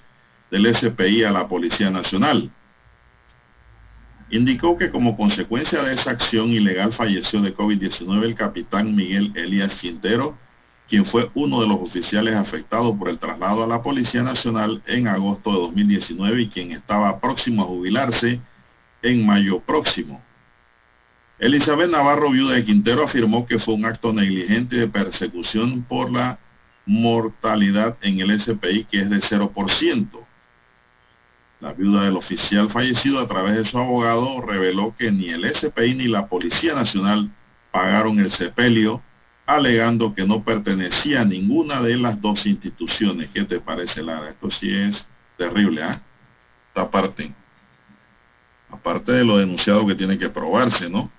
del 0.49 0.73
SPI 0.73 1.26
a 1.26 1.31
la 1.31 1.49
Policía 1.49 1.91
Nacional. 1.91 2.49
Indicó 4.30 4.77
que 4.77 4.89
como 4.89 5.18
consecuencia 5.18 5.84
de 5.84 5.95
esa 5.95 6.11
acción 6.11 6.52
ilegal 6.52 6.94
falleció 6.94 7.41
de 7.41 7.53
COVID-19 7.53 8.23
el 8.23 8.35
capitán 8.35 8.95
Miguel 8.95 9.34
Elías 9.35 9.76
Quintero, 9.76 10.38
quien 10.88 11.05
fue 11.05 11.30
uno 11.34 11.61
de 11.61 11.68
los 11.68 11.80
oficiales 11.80 12.35
afectados 12.35 12.95
por 12.97 13.09
el 13.09 13.19
traslado 13.19 13.64
a 13.64 13.68
la 13.68 13.81
Policía 13.81 14.23
Nacional 14.23 14.81
en 14.88 15.07
agosto 15.07 15.51
de 15.51 15.59
2019 15.59 16.41
y 16.41 16.47
quien 16.49 16.72
estaba 16.72 17.19
próximo 17.19 17.64
a 17.64 17.65
jubilarse 17.65 18.39
en 19.01 19.26
mayo 19.26 19.59
próximo. 19.59 20.22
Elizabeth 21.39 21.89
Navarro, 21.89 22.31
viuda 22.31 22.55
de 22.55 22.65
Quintero, 22.65 23.03
afirmó 23.03 23.45
que 23.45 23.59
fue 23.59 23.76
un 23.76 23.85
acto 23.85 24.11
negligente 24.11 24.77
de 24.77 24.88
persecución 24.88 25.84
por 25.84 26.11
la 26.11 26.39
mortalidad 26.85 27.97
en 28.01 28.19
el 28.22 28.39
SPI, 28.39 28.85
que 28.85 29.01
es 29.01 29.09
de 29.09 29.18
0%. 29.18 30.07
La 31.59 31.73
viuda 31.73 32.03
del 32.03 32.18
oficial 32.18 32.69
fallecido 32.69 33.19
a 33.19 33.27
través 33.27 33.55
de 33.55 33.65
su 33.65 33.77
abogado 33.77 34.41
reveló 34.41 34.95
que 34.97 35.11
ni 35.11 35.30
el 35.30 35.43
SPI 35.53 35.95
ni 35.95 36.07
la 36.07 36.27
Policía 36.27 36.73
Nacional 36.73 37.31
pagaron 37.72 38.19
el 38.19 38.31
sepelio, 38.31 39.03
alegando 39.48 40.14
que 40.14 40.28
no 40.28 40.44
pertenecía 40.44 41.22
a 41.22 41.26
ninguna 41.26 41.82
de 41.82 41.98
las 41.98 42.22
dos 42.22 42.45
instituciones. 42.45 43.30
¿Qué 43.34 43.45
te 43.45 43.60
parece, 43.60 44.03
Lara? 44.03 44.30
Esto 44.30 44.52
sí 44.52 44.72
es 44.72 45.07
terrible, 45.38 45.84
¿ah? 45.84 46.02
Aparte 48.69 49.14
de 49.14 49.24
lo 49.24 49.38
denunciado 49.38 49.88
que 49.88 49.95
tiene 49.95 50.19
que 50.19 50.30
probarse, 50.30 50.90
¿no? 50.90 51.10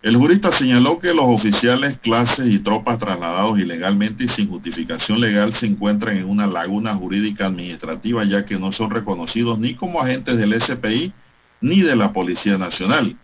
El 0.00 0.16
jurista 0.16 0.52
señaló 0.52 1.00
que 1.00 1.12
los 1.12 1.26
oficiales, 1.26 1.98
clases 1.98 2.46
y 2.52 2.60
tropas 2.60 2.98
trasladados 2.98 3.58
ilegalmente 3.58 4.24
y 4.24 4.28
sin 4.28 4.48
justificación 4.48 5.20
legal 5.20 5.54
se 5.54 5.66
encuentran 5.66 6.16
en 6.16 6.24
una 6.24 6.46
laguna 6.46 6.94
jurídica 6.94 7.46
administrativa 7.46 8.24
ya 8.24 8.44
que 8.44 8.58
no 8.58 8.72
son 8.72 8.90
reconocidos 8.90 9.58
ni 9.58 9.74
como 9.74 10.00
agentes 10.00 10.36
del 10.38 10.58
SPI 10.60 11.12
ni 11.60 11.82
de 11.82 11.96
la 11.96 12.12
Policía 12.12 12.56
Nacional. 12.56 13.16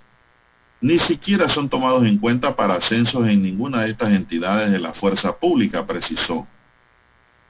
Ni 0.85 0.99
siquiera 0.99 1.49
son 1.49 1.71
tomados 1.71 2.05
en 2.05 2.19
cuenta 2.19 2.57
para 2.57 2.75
ascensos 2.75 3.27
en 3.27 3.43
ninguna 3.43 3.81
de 3.81 3.89
estas 3.93 4.13
entidades 4.13 4.71
de 4.71 4.79
la 4.79 4.93
fuerza 4.93 5.35
pública, 5.39 5.87
precisó. 5.87 6.47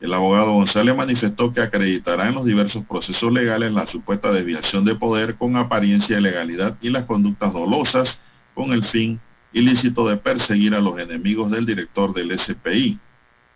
El 0.00 0.14
abogado 0.14 0.52
González 0.52 0.94
manifestó 0.94 1.52
que 1.52 1.60
acreditará 1.60 2.28
en 2.28 2.36
los 2.36 2.44
diversos 2.44 2.84
procesos 2.84 3.32
legales 3.32 3.72
la 3.72 3.88
supuesta 3.88 4.30
desviación 4.30 4.84
de 4.84 4.94
poder 4.94 5.34
con 5.34 5.56
apariencia 5.56 6.14
de 6.14 6.22
legalidad 6.22 6.78
y 6.80 6.90
las 6.90 7.06
conductas 7.06 7.52
dolosas 7.52 8.20
con 8.54 8.72
el 8.72 8.84
fin 8.84 9.20
ilícito 9.52 10.06
de 10.06 10.16
perseguir 10.16 10.72
a 10.76 10.80
los 10.80 11.00
enemigos 11.00 11.50
del 11.50 11.66
director 11.66 12.14
del 12.14 12.38
SPI 12.38 13.00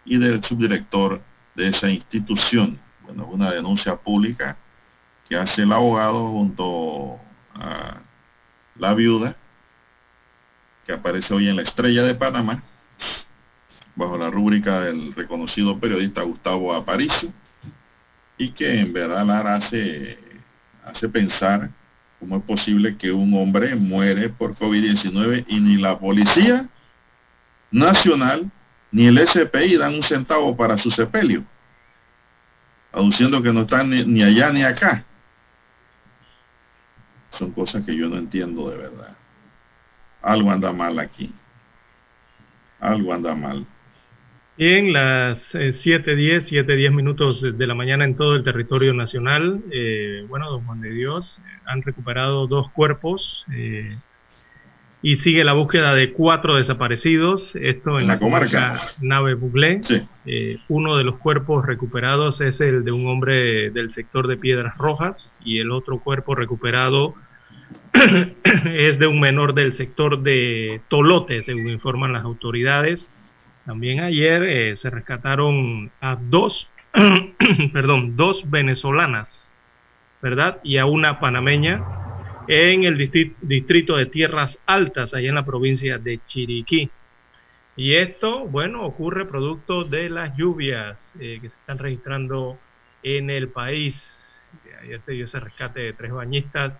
y 0.05 0.19
del 0.19 0.43
subdirector 0.43 1.23
de 1.55 1.69
esa 1.69 1.89
institución. 1.89 2.81
Bueno, 3.05 3.29
una 3.29 3.53
denuncia 3.53 3.95
pública 3.95 4.59
que 5.29 5.37
hace 5.37 5.63
el 5.63 5.71
abogado 5.71 6.27
junto 6.33 7.21
a 7.55 8.01
la 8.75 8.95
viuda 8.95 9.37
que 10.89 10.95
aparece 10.95 11.35
hoy 11.35 11.47
en 11.51 11.57
la 11.57 11.63
Estrella 11.63 12.03
de 12.03 12.15
Panamá 12.15 12.63
bajo 13.95 14.17
la 14.17 14.31
rúbrica 14.31 14.81
del 14.81 15.13
reconocido 15.15 15.79
periodista 15.79 16.23
Gustavo 16.23 16.73
Aparicio 16.73 17.31
y 18.39 18.53
que 18.53 18.81
en 18.81 18.95
verdad 18.95 19.27
Lara 19.27 19.57
hace, 19.57 20.19
hace 20.83 21.11
pensar 21.11 21.69
cómo 22.19 22.39
es 22.39 22.43
posible 22.43 22.97
que 22.97 23.13
un 23.13 23.35
hombre 23.35 23.75
muere 23.75 24.31
por 24.31 24.55
COVID-19 24.55 25.45
y 25.47 25.61
ni 25.61 25.77
la 25.77 25.99
policía 25.99 26.71
nacional 27.71 28.51
ni 28.91 29.09
el 29.09 29.19
SPI 29.19 29.77
dan 29.77 29.97
un 29.97 30.03
centavo 30.03 30.57
para 30.57 30.79
su 30.79 30.91
sepelio, 30.91 31.45
aduciendo 32.93 33.43
que 33.43 33.53
no 33.53 33.61
están 33.61 33.91
ni, 33.91 34.07
ni 34.07 34.23
allá 34.23 34.51
ni 34.53 34.63
acá. 34.63 35.05
Son 37.33 37.53
cosas 37.53 37.83
que 37.85 37.95
yo 37.95 38.09
no 38.09 38.17
entiendo 38.17 38.71
de 38.71 38.79
verdad. 38.79 39.19
Algo 40.23 40.51
anda 40.51 40.73
mal 40.73 40.99
aquí. 40.99 41.33
Algo 42.81 43.13
anda 43.13 43.35
mal. 43.35 43.67
En 44.57 44.93
las 44.93 45.55
7.10, 45.55 46.53
eh, 46.53 46.65
7.10 46.67 46.93
minutos 46.93 47.41
de 47.41 47.67
la 47.67 47.75
mañana 47.75 48.05
en 48.05 48.17
todo 48.17 48.35
el 48.35 48.43
territorio 48.43 48.93
nacional, 48.93 49.63
eh, 49.71 50.25
bueno, 50.29 50.51
don 50.51 50.65
Juan 50.65 50.81
de 50.81 50.91
Dios, 50.91 51.39
eh, 51.39 51.61
han 51.67 51.83
recuperado 51.83 52.49
dos 52.49 52.69
cuerpos 52.73 53.45
eh, 53.55 53.97
y 55.01 55.17
sigue 55.17 55.45
la 55.45 55.53
búsqueda 55.53 55.95
de 55.95 56.13
cuatro 56.13 56.57
desaparecidos. 56.57 57.55
Esto 57.55 57.99
en 57.99 58.09
la, 58.09 58.15
La 58.15 58.21
comarca. 58.21 58.81
Nave 59.01 59.35
Buglé. 59.35 59.81
Sí. 59.83 60.03
Eh, 60.27 60.59
uno 60.69 60.97
de 60.97 61.05
los 61.05 61.19
cuerpos 61.19 61.65
recuperados 61.65 62.41
es 62.41 62.61
el 62.61 62.85
de 62.85 62.93
un 62.93 63.07
hombre 63.07 63.71
del 63.71 63.95
sector 63.95 64.27
de 64.27 64.37
Piedras 64.37 64.77
Rojas 64.77 65.31
y 65.45 65.61
el 65.61 65.71
otro 65.71 66.01
cuerpo 66.01 66.35
recuperado 66.35 67.15
es 68.65 68.99
de 68.99 69.07
un 69.07 69.21
menor 69.21 69.55
del 69.55 69.75
sector 69.75 70.23
de 70.23 70.81
Tolote, 70.89 71.43
según 71.45 71.69
informan 71.69 72.13
las 72.13 72.25
autoridades. 72.25 73.09
También 73.67 74.01
ayer 74.01 74.43
eh, 74.45 74.77
se 74.77 74.91
rescataron 74.91 75.91
a 76.01 76.17
dos, 76.21 76.71
perdón, 77.73 78.17
dos 78.17 78.49
venezolanas, 78.51 79.51
¿verdad? 80.23 80.59
Y 80.63 80.79
a 80.79 80.87
una 80.87 81.21
panameña 81.21 81.83
en 82.49 82.85
el 82.85 82.97
distri- 82.97 83.35
distrito 83.43 83.97
de 83.97 84.07
Tierras 84.07 84.59
Altas, 84.67 85.13
allá 85.13 85.29
en 85.29 85.35
la 85.35 85.45
provincia 85.45 85.99
de 85.99 86.21
Chiriquí. 86.27 86.91
Y 87.77 87.95
esto, 87.95 88.47
bueno, 88.47 88.83
ocurre 88.85 89.27
producto 89.27 89.85
de 89.85 90.09
las 90.09 90.37
lluvias 90.37 90.99
eh, 91.21 91.39
que 91.41 91.49
se 91.51 91.57
están 91.57 91.79
registrando 91.79 92.59
en 93.03 93.31
el 93.31 93.49
país. 93.49 94.03
Ayer 94.83 95.01
se 95.03 95.13
dio 95.13 95.27
ese 95.27 95.39
rescate 95.41 95.81
de 95.81 95.93
tres 95.93 96.11
bañistas. 96.11 96.73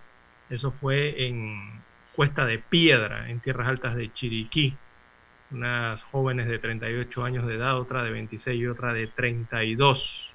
Eso 0.51 0.73
fue 0.73 1.27
en 1.27 1.81
Cuesta 2.15 2.47
de 2.47 2.59
Piedra, 2.59 3.31
en 3.31 3.41
Tierras 3.41 3.69
Altas 3.69 3.97
de 3.97 4.13
Chiriquí. 4.13 4.77
Unas 5.51 6.03
jóvenes 6.05 6.47
de 6.49 6.59
38 6.59 7.25
años 7.25 7.47
de 7.47 7.55
edad, 7.55 7.79
otra 7.79 8.03
de 8.03 8.11
26 8.11 8.61
y 8.61 8.67
otra 8.67 8.93
de 8.93 9.07
32, 9.07 10.31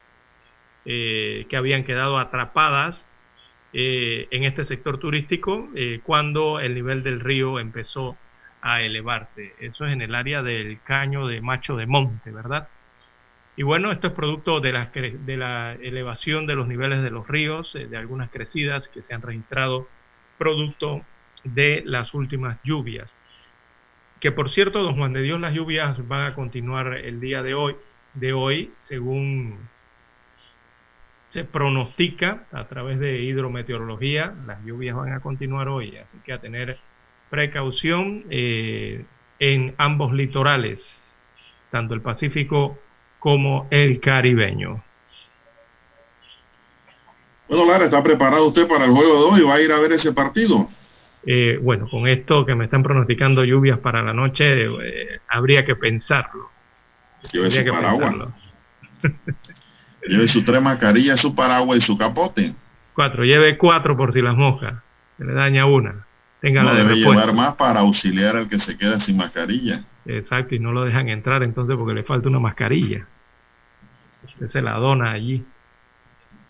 eh, 0.86 1.46
que 1.50 1.58
habían 1.58 1.84
quedado 1.84 2.18
atrapadas 2.18 3.06
eh, 3.74 4.28
en 4.30 4.44
este 4.44 4.66
sector 4.66 5.00
turístico 5.00 5.68
eh, 5.76 6.00
cuando 6.04 6.60
el 6.60 6.76
nivel 6.76 7.02
del 7.02 7.20
río 7.20 7.60
empezó 7.60 8.18
a 8.62 8.82
elevarse. 8.82 9.54
Eso 9.60 9.86
es 9.86 9.94
en 9.94 10.02
el 10.02 10.14
área 10.14 10.44
del 10.44 10.80
caño 10.84 11.28
de 11.28 11.42
Macho 11.42 11.76
de 11.76 11.88
Monte, 11.88 12.32
¿verdad? 12.32 12.70
Y 13.56 13.64
bueno, 13.64 13.92
esto 13.92 14.08
es 14.08 14.14
producto 14.14 14.60
de 14.62 14.72
de 15.26 15.38
la 15.38 15.74
elevación 15.74 16.48
de 16.48 16.56
los 16.56 16.68
niveles 16.68 17.04
de 17.04 17.12
los 17.12 17.28
ríos, 17.28 17.74
eh, 17.76 17.88
de 17.88 17.98
algunas 17.98 18.30
crecidas 18.30 18.88
que 18.90 19.02
se 19.02 19.14
han 19.14 19.22
registrado 19.22 19.88
producto 20.38 21.02
de 21.44 21.84
las 21.86 22.14
últimas 22.14 22.58
lluvias. 22.64 23.10
Que 24.20 24.32
por 24.32 24.52
cierto, 24.52 24.82
don 24.82 24.96
Juan 24.96 25.14
de 25.14 25.22
Dios, 25.22 25.40
las 25.40 25.54
lluvias 25.54 26.08
van 26.08 26.28
a 26.28 26.36
continuar 26.36 26.94
el 26.94 27.20
día 27.20 27.44
de 27.44 27.54
hoy, 27.54 27.76
de 28.14 28.34
hoy, 28.34 28.72
según 28.88 29.58
se 31.34 31.44
pronostica 31.44 32.44
a 32.52 32.68
través 32.68 33.00
de 33.00 33.22
hidrometeorología, 33.22 34.36
las 34.46 34.64
lluvias 34.64 34.96
van 34.96 35.14
a 35.14 35.20
continuar 35.20 35.68
hoy, 35.68 35.98
así 35.98 36.18
que 36.24 36.32
a 36.32 36.40
tener 36.40 36.78
precaución 37.32 38.24
eh, 38.30 39.04
en 39.40 39.74
ambos 39.80 40.14
litorales, 40.14 40.80
tanto 41.72 41.96
el 41.96 42.02
Pacífico 42.02 42.78
como 43.18 43.68
el 43.72 44.00
caribeño. 44.00 44.84
Bueno, 47.50 47.66
Lara, 47.66 47.86
¿está 47.86 48.02
preparado 48.02 48.48
usted 48.48 48.68
para 48.68 48.86
el 48.86 48.92
juego 48.92 49.14
de 49.14 49.36
hoy? 49.36 49.42
¿Va 49.42 49.56
a 49.56 49.62
ir 49.62 49.72
a 49.72 49.80
ver 49.80 49.92
ese 49.92 50.14
partido? 50.14 50.70
Eh, 51.26 51.58
bueno, 51.62 51.88
con 51.90 52.08
esto 52.08 52.46
que 52.46 52.56
me 52.56 52.66
están 52.66 52.84
pronosticando 52.84 53.44
lluvias 53.44 53.80
para 53.80 54.02
la 54.02 54.14
noche, 54.14 54.66
eh, 54.66 55.20
habría 55.28 55.66
que 55.66 55.76
pensarlo. 55.76 56.50
Lleve 57.32 57.46
Habría 57.48 57.64
su 57.64 57.72
paraguas. 57.72 58.16
Lleve 60.08 60.28
su 60.28 60.44
tres 60.44 60.62
mascarillas, 60.62 61.20
su 61.20 61.34
paraguas 61.34 61.80
y 61.80 61.82
su 61.82 61.98
capote. 61.98 62.54
Cuatro, 62.94 63.24
lleve 63.24 63.58
cuatro 63.58 63.96
por 63.96 64.12
si 64.12 64.22
las 64.22 64.36
moscas. 64.36 64.76
Se 65.18 65.24
le 65.24 65.34
daña 65.34 65.66
una. 65.66 66.06
Tenga 66.42 66.62
No 66.62 66.70
la 66.70 66.76
de 66.76 66.84
debe 66.84 66.96
llevar 66.96 67.34
más 67.34 67.56
para 67.56 67.80
auxiliar 67.80 68.36
al 68.36 68.50
que 68.50 68.60
se 68.60 68.78
queda 68.78 69.00
sin 69.00 69.16
mascarilla. 69.16 69.84
Exacto, 70.06 70.56
y 70.56 70.60
no 70.60 70.74
lo 70.74 70.84
dejan 70.84 71.08
entrar 71.08 71.42
entonces 71.44 71.78
porque 71.78 71.94
le 71.94 72.04
falta 72.04 72.28
una 72.28 72.40
mascarilla. 72.40 73.08
Usted 74.26 74.50
se 74.50 74.62
la 74.62 74.74
dona 74.74 75.12
allí. 75.12 75.46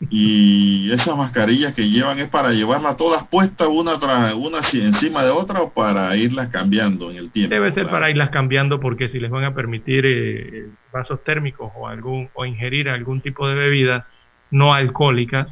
Y 0.10 0.92
esas 0.92 1.16
mascarillas 1.18 1.74
que 1.74 1.90
llevan 1.90 2.20
es 2.20 2.28
para 2.30 2.52
llevarlas 2.52 2.98
todas 2.98 3.28
puestas 3.28 3.68
una 3.68 4.00
tras 4.00 4.34
una 4.34 4.60
encima 4.74 5.24
de 5.24 5.32
otra 5.32 5.62
o 5.62 5.72
para 5.74 6.16
irlas 6.18 6.50
cambiando 6.50 7.12
en 7.12 7.18
el 7.18 7.32
tiempo. 7.32 7.54
Debe 7.54 7.68
ser 7.74 7.84
Claro. 7.84 7.92
para 7.92 8.10
irlas 8.10 8.30
cambiando 8.30 8.80
porque 8.80 9.10
si 9.10 9.20
les 9.20 9.30
van 9.32 9.44
a 9.44 9.54
permitir 9.54 10.06
eh, 10.06 10.68
vasos 10.92 11.24
térmicos 11.24 11.72
o 11.76 11.88
algún 11.88 12.30
o 12.34 12.46
ingerir 12.46 12.90
algún 12.90 13.22
tipo 13.22 13.48
de 13.48 13.56
bebida 13.56 14.08
no 14.52 14.74
alcohólicas, 14.74 15.48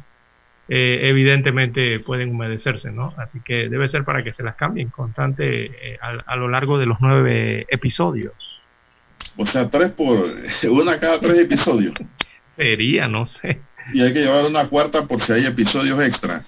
eh, 0.68 1.00
evidentemente 1.08 1.98
pueden 2.00 2.30
humedecerse, 2.30 2.92
¿no? 2.92 3.12
Así 3.18 3.40
que 3.44 3.68
debe 3.68 3.88
ser 3.88 4.04
para 4.04 4.22
que 4.22 4.32
se 4.32 4.42
las 4.42 4.54
cambien 4.54 4.90
constante 4.90 5.66
eh, 5.66 5.98
a, 6.00 6.10
a 6.32 6.36
lo 6.36 6.48
largo 6.48 6.78
de 6.78 6.86
los 6.86 6.98
nueve 7.00 7.66
episodios. 7.68 8.32
O 9.36 9.44
sea, 9.46 9.68
tres 9.70 9.90
por 9.92 10.24
una 10.70 10.98
cada 11.00 11.18
tres 11.20 11.38
episodios. 11.38 11.94
Sería, 12.56 13.08
no 13.08 13.26
sé. 13.26 13.60
Y 13.92 14.02
hay 14.02 14.12
que 14.12 14.20
llevar 14.20 14.44
una 14.44 14.68
cuarta 14.68 15.06
por 15.06 15.20
si 15.20 15.32
hay 15.32 15.46
episodios 15.46 16.00
extra. 16.00 16.44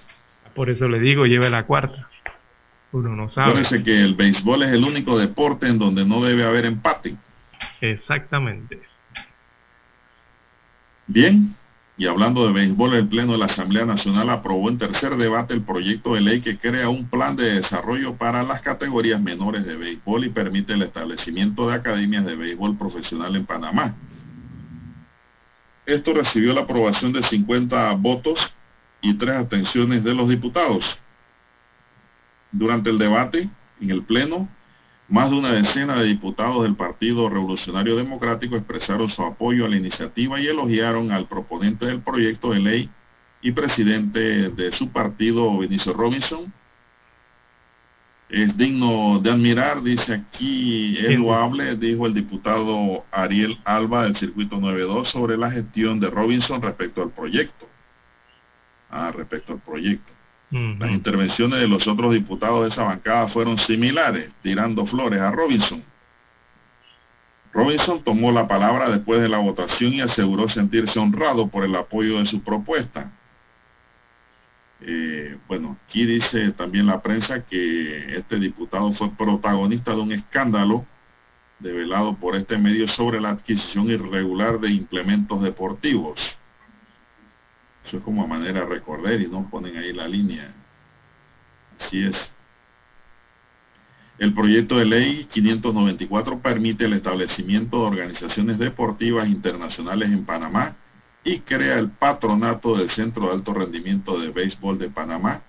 Por 0.53 0.69
eso 0.69 0.87
le 0.87 0.99
digo, 0.99 1.25
lleve 1.25 1.49
la 1.49 1.65
cuarta. 1.65 2.07
Uno 2.91 3.15
no 3.15 3.27
sabe. 3.27 3.49
Acuérdense 3.49 3.83
que 3.83 4.01
el 4.01 4.15
béisbol 4.15 4.63
es 4.63 4.71
el 4.71 4.83
único 4.83 5.19
deporte 5.19 5.67
en 5.67 5.77
donde 5.77 6.05
no 6.05 6.23
debe 6.23 6.45
haber 6.45 6.65
empate. 6.65 7.15
Exactamente. 7.81 8.79
Bien, 11.07 11.55
y 11.97 12.07
hablando 12.07 12.45
de 12.45 12.53
béisbol, 12.53 12.93
el 12.93 13.07
Pleno 13.07 13.33
de 13.33 13.37
la 13.37 13.45
Asamblea 13.45 13.85
Nacional 13.85 14.29
aprobó 14.29 14.69
en 14.69 14.77
tercer 14.77 15.15
debate 15.15 15.53
el 15.53 15.61
proyecto 15.61 16.15
de 16.15 16.21
ley 16.21 16.41
que 16.41 16.57
crea 16.57 16.89
un 16.89 17.07
plan 17.07 17.37
de 17.37 17.53
desarrollo 17.53 18.15
para 18.15 18.43
las 18.43 18.61
categorías 18.61 19.21
menores 19.21 19.65
de 19.65 19.77
béisbol 19.77 20.25
y 20.25 20.29
permite 20.29 20.73
el 20.73 20.81
establecimiento 20.81 21.69
de 21.69 21.75
academias 21.75 22.25
de 22.25 22.35
béisbol 22.35 22.77
profesional 22.77 23.35
en 23.35 23.45
Panamá. 23.45 23.95
Esto 25.85 26.13
recibió 26.13 26.53
la 26.53 26.61
aprobación 26.61 27.13
de 27.13 27.23
50 27.23 27.93
votos 27.93 28.39
y 29.01 29.13
tres 29.15 29.35
abstenciones 29.35 30.03
de 30.03 30.15
los 30.15 30.29
diputados. 30.29 30.97
Durante 32.51 32.89
el 32.89 32.97
debate 32.97 33.49
en 33.79 33.91
el 33.91 34.03
Pleno, 34.03 34.49
más 35.07 35.29
de 35.29 35.37
una 35.37 35.51
decena 35.51 35.99
de 35.99 36.05
diputados 36.05 36.63
del 36.63 36.75
Partido 36.75 37.29
Revolucionario 37.29 37.95
Democrático 37.95 38.55
expresaron 38.55 39.09
su 39.09 39.21
apoyo 39.23 39.65
a 39.65 39.69
la 39.69 39.75
iniciativa 39.75 40.39
y 40.39 40.47
elogiaron 40.47 41.11
al 41.11 41.27
proponente 41.27 41.85
del 41.85 42.01
proyecto 42.01 42.51
de 42.51 42.59
ley, 42.59 42.89
y, 43.45 43.51
presidente 43.51 44.49
de 44.49 44.71
su 44.71 44.89
partido, 44.89 45.55
Vinicio 45.59 45.93
Robinson, 45.93 46.51
Es 48.29 48.57
digno 48.57 49.19
de 49.19 49.31
admirar, 49.31 49.83
dice 49.83 50.13
aquí, 50.13 50.97
es 50.97 51.17
loable, 51.17 51.75
dijo 51.75 52.07
el 52.07 52.13
diputado 52.13 53.05
Ariel 53.11 53.59
Alba 53.63 54.05
del 54.05 54.15
Circuito 54.15 54.59
92 54.59 55.09
sobre 55.09 55.37
la 55.37 55.51
gestión 55.51 55.99
de 55.99 56.09
Robinson 56.09 56.61
respecto 56.61 57.03
al 57.03 57.11
proyecto. 57.11 57.67
Ah, 58.89 59.11
respecto 59.15 59.53
al 59.53 59.59
proyecto. 59.59 60.13
Las 60.51 60.91
intervenciones 60.91 61.59
de 61.59 61.67
los 61.67 61.85
otros 61.85 62.13
diputados 62.13 62.61
de 62.61 62.69
esa 62.69 62.83
bancada 62.85 63.27
fueron 63.27 63.57
similares, 63.57 64.31
tirando 64.41 64.85
flores 64.85 65.19
a 65.19 65.31
Robinson. 65.31 65.83
Robinson 67.51 68.03
tomó 68.03 68.31
la 68.31 68.47
palabra 68.47 68.89
después 68.89 69.21
de 69.21 69.29
la 69.29 69.39
votación 69.39 69.93
y 69.93 70.01
aseguró 70.01 70.47
sentirse 70.47 70.99
honrado 70.99 71.47
por 71.47 71.65
el 71.65 71.75
apoyo 71.75 72.19
de 72.19 72.25
su 72.25 72.41
propuesta. 72.41 73.11
Eh, 74.81 75.37
bueno, 75.47 75.77
aquí 75.85 76.05
dice 76.05 76.51
también 76.51 76.85
la 76.85 77.01
prensa 77.01 77.45
que 77.45 78.17
este 78.17 78.37
diputado 78.37 78.91
fue 78.93 79.09
protagonista 79.11 79.95
de 79.95 80.01
un 80.01 80.11
escándalo 80.11 80.85
develado 81.59 82.15
por 82.17 82.35
este 82.35 82.57
medio 82.57 82.87
sobre 82.87 83.21
la 83.21 83.29
adquisición 83.29 83.89
irregular 83.89 84.59
de 84.59 84.71
implementos 84.71 85.41
deportivos. 85.41 86.19
Eso 87.85 87.97
es 87.97 88.03
como 88.03 88.23
a 88.23 88.27
manera 88.27 88.61
de 88.61 88.65
recordar 88.65 89.21
y 89.21 89.27
no 89.27 89.49
ponen 89.49 89.77
ahí 89.77 89.93
la 89.93 90.07
línea. 90.07 90.53
Así 91.79 92.05
es. 92.05 92.33
El 94.17 94.33
proyecto 94.33 94.77
de 94.77 94.85
ley 94.85 95.25
594 95.25 96.39
permite 96.39 96.85
el 96.85 96.93
establecimiento 96.93 97.81
de 97.81 97.87
organizaciones 97.87 98.57
deportivas 98.57 99.27
internacionales 99.27 100.09
en 100.09 100.25
Panamá 100.25 100.75
y 101.25 101.39
crea 101.39 101.79
el 101.79 101.89
patronato 101.89 102.77
del 102.77 102.89
Centro 102.89 103.25
de 103.25 103.33
Alto 103.33 103.53
Rendimiento 103.53 104.17
de 104.19 104.29
Béisbol 104.29 104.77
de 104.77 104.91
Panamá. 104.91 105.41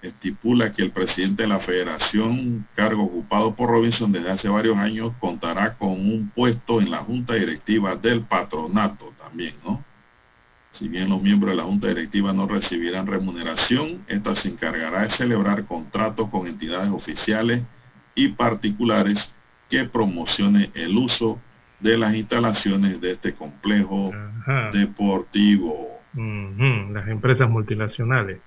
Estipula 0.00 0.72
que 0.72 0.82
el 0.82 0.90
presidente 0.90 1.42
de 1.42 1.48
la 1.50 1.60
federación, 1.60 2.66
cargo 2.74 3.04
ocupado 3.04 3.54
por 3.54 3.70
Robinson 3.70 4.10
desde 4.10 4.30
hace 4.30 4.48
varios 4.48 4.78
años, 4.78 5.12
contará 5.20 5.76
con 5.76 5.90
un 5.90 6.32
puesto 6.34 6.80
en 6.80 6.90
la 6.90 6.98
junta 6.98 7.34
directiva 7.34 7.94
del 7.94 8.22
patronato 8.22 9.12
también, 9.18 9.54
¿no? 9.64 9.84
Si 10.70 10.88
bien 10.88 11.10
los 11.10 11.20
miembros 11.20 11.50
de 11.50 11.56
la 11.58 11.64
junta 11.64 11.88
directiva 11.88 12.32
no 12.32 12.48
recibirán 12.48 13.06
remuneración, 13.06 14.02
esta 14.08 14.34
se 14.34 14.48
encargará 14.48 15.02
de 15.02 15.10
celebrar 15.10 15.66
contratos 15.66 16.30
con 16.30 16.46
entidades 16.46 16.90
oficiales 16.90 17.62
y 18.14 18.28
particulares 18.28 19.30
que 19.68 19.84
promocione 19.84 20.70
el 20.74 20.96
uso 20.96 21.38
de 21.82 21.98
las 21.98 22.14
instalaciones 22.14 23.00
de 23.00 23.12
este 23.12 23.34
complejo 23.34 24.12
deportivo. 24.72 26.00
Las 26.92 27.08
empresas 27.08 27.48
multinacionales. 27.48 28.40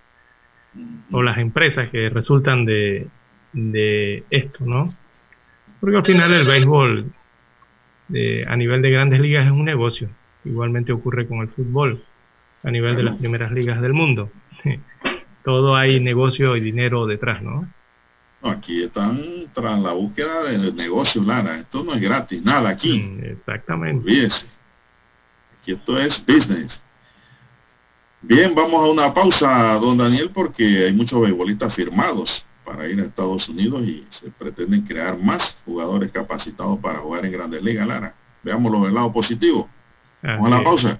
O 1.11 1.21
las 1.23 1.37
empresas 1.37 1.89
que 1.89 2.09
resultan 2.09 2.65
de, 2.65 3.07
de 3.53 4.23
esto, 4.29 4.65
¿no? 4.65 4.93
Porque 5.79 5.97
al 5.97 6.05
final 6.05 6.33
el 6.33 6.47
béisbol 6.47 7.11
eh, 8.13 8.43
a 8.47 8.55
nivel 8.55 8.81
de 8.81 8.91
grandes 8.91 9.19
ligas 9.19 9.45
es 9.45 9.51
un 9.51 9.65
negocio. 9.65 10.09
Igualmente 10.43 10.91
ocurre 10.91 11.27
con 11.27 11.39
el 11.39 11.47
fútbol 11.49 12.03
a 12.63 12.71
nivel 12.71 12.95
de 12.95 13.03
las 13.03 13.17
primeras 13.17 13.51
ligas 13.51 13.81
del 13.81 13.93
mundo. 13.93 14.31
Todo 15.43 15.75
hay 15.75 15.99
negocio 15.99 16.55
y 16.55 16.61
dinero 16.61 17.05
detrás, 17.05 17.41
¿no? 17.41 17.67
Aquí 18.41 18.83
están 18.83 19.47
tras 19.53 19.79
la 19.79 19.93
búsqueda 19.93 20.43
del 20.43 20.75
negocio, 20.75 21.23
Lara. 21.23 21.59
Esto 21.59 21.83
no 21.83 21.93
es 21.93 22.01
gratis, 22.01 22.43
nada 22.43 22.69
aquí. 22.69 23.17
Exactamente. 23.23 24.03
Olvídese. 24.03 24.45
Aquí 25.59 25.71
esto 25.71 25.97
es 25.97 26.23
business. 26.25 26.81
Bien, 28.21 28.53
vamos 28.55 28.83
a 28.83 28.91
una 28.91 29.13
pausa, 29.13 29.73
don 29.75 29.97
Daniel, 29.97 30.31
porque 30.33 30.85
hay 30.85 30.93
muchos 30.93 31.21
beisbolistas 31.21 31.73
firmados 31.73 32.45
para 32.63 32.87
ir 32.87 32.99
a 32.99 33.03
Estados 33.03 33.47
Unidos 33.49 33.83
y 33.83 34.05
se 34.09 34.31
pretenden 34.31 34.81
crear 34.81 35.17
más 35.17 35.57
jugadores 35.65 36.11
capacitados 36.11 36.79
para 36.79 36.99
jugar 36.99 37.25
en 37.25 37.31
Grandes 37.31 37.61
Ligas, 37.61 37.87
Lara. 37.87 38.15
Veámoslo 38.43 38.83
del 38.85 38.93
lado 38.93 39.11
positivo. 39.13 39.69
Vamos 40.21 40.47
a 40.47 40.57
la 40.57 40.63
pausa. 40.63 40.99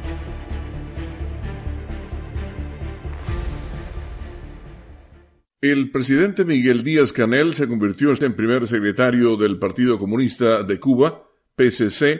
El 5.61 5.91
presidente 5.91 6.43
Miguel 6.43 6.83
Díaz 6.83 7.13
Canel 7.13 7.53
se 7.53 7.67
convirtió 7.67 8.11
en 8.19 8.33
primer 8.33 8.67
secretario 8.67 9.37
del 9.37 9.59
Partido 9.59 9.99
Comunista 9.99 10.63
de 10.63 10.79
Cuba, 10.79 11.21
PCC, 11.55 12.19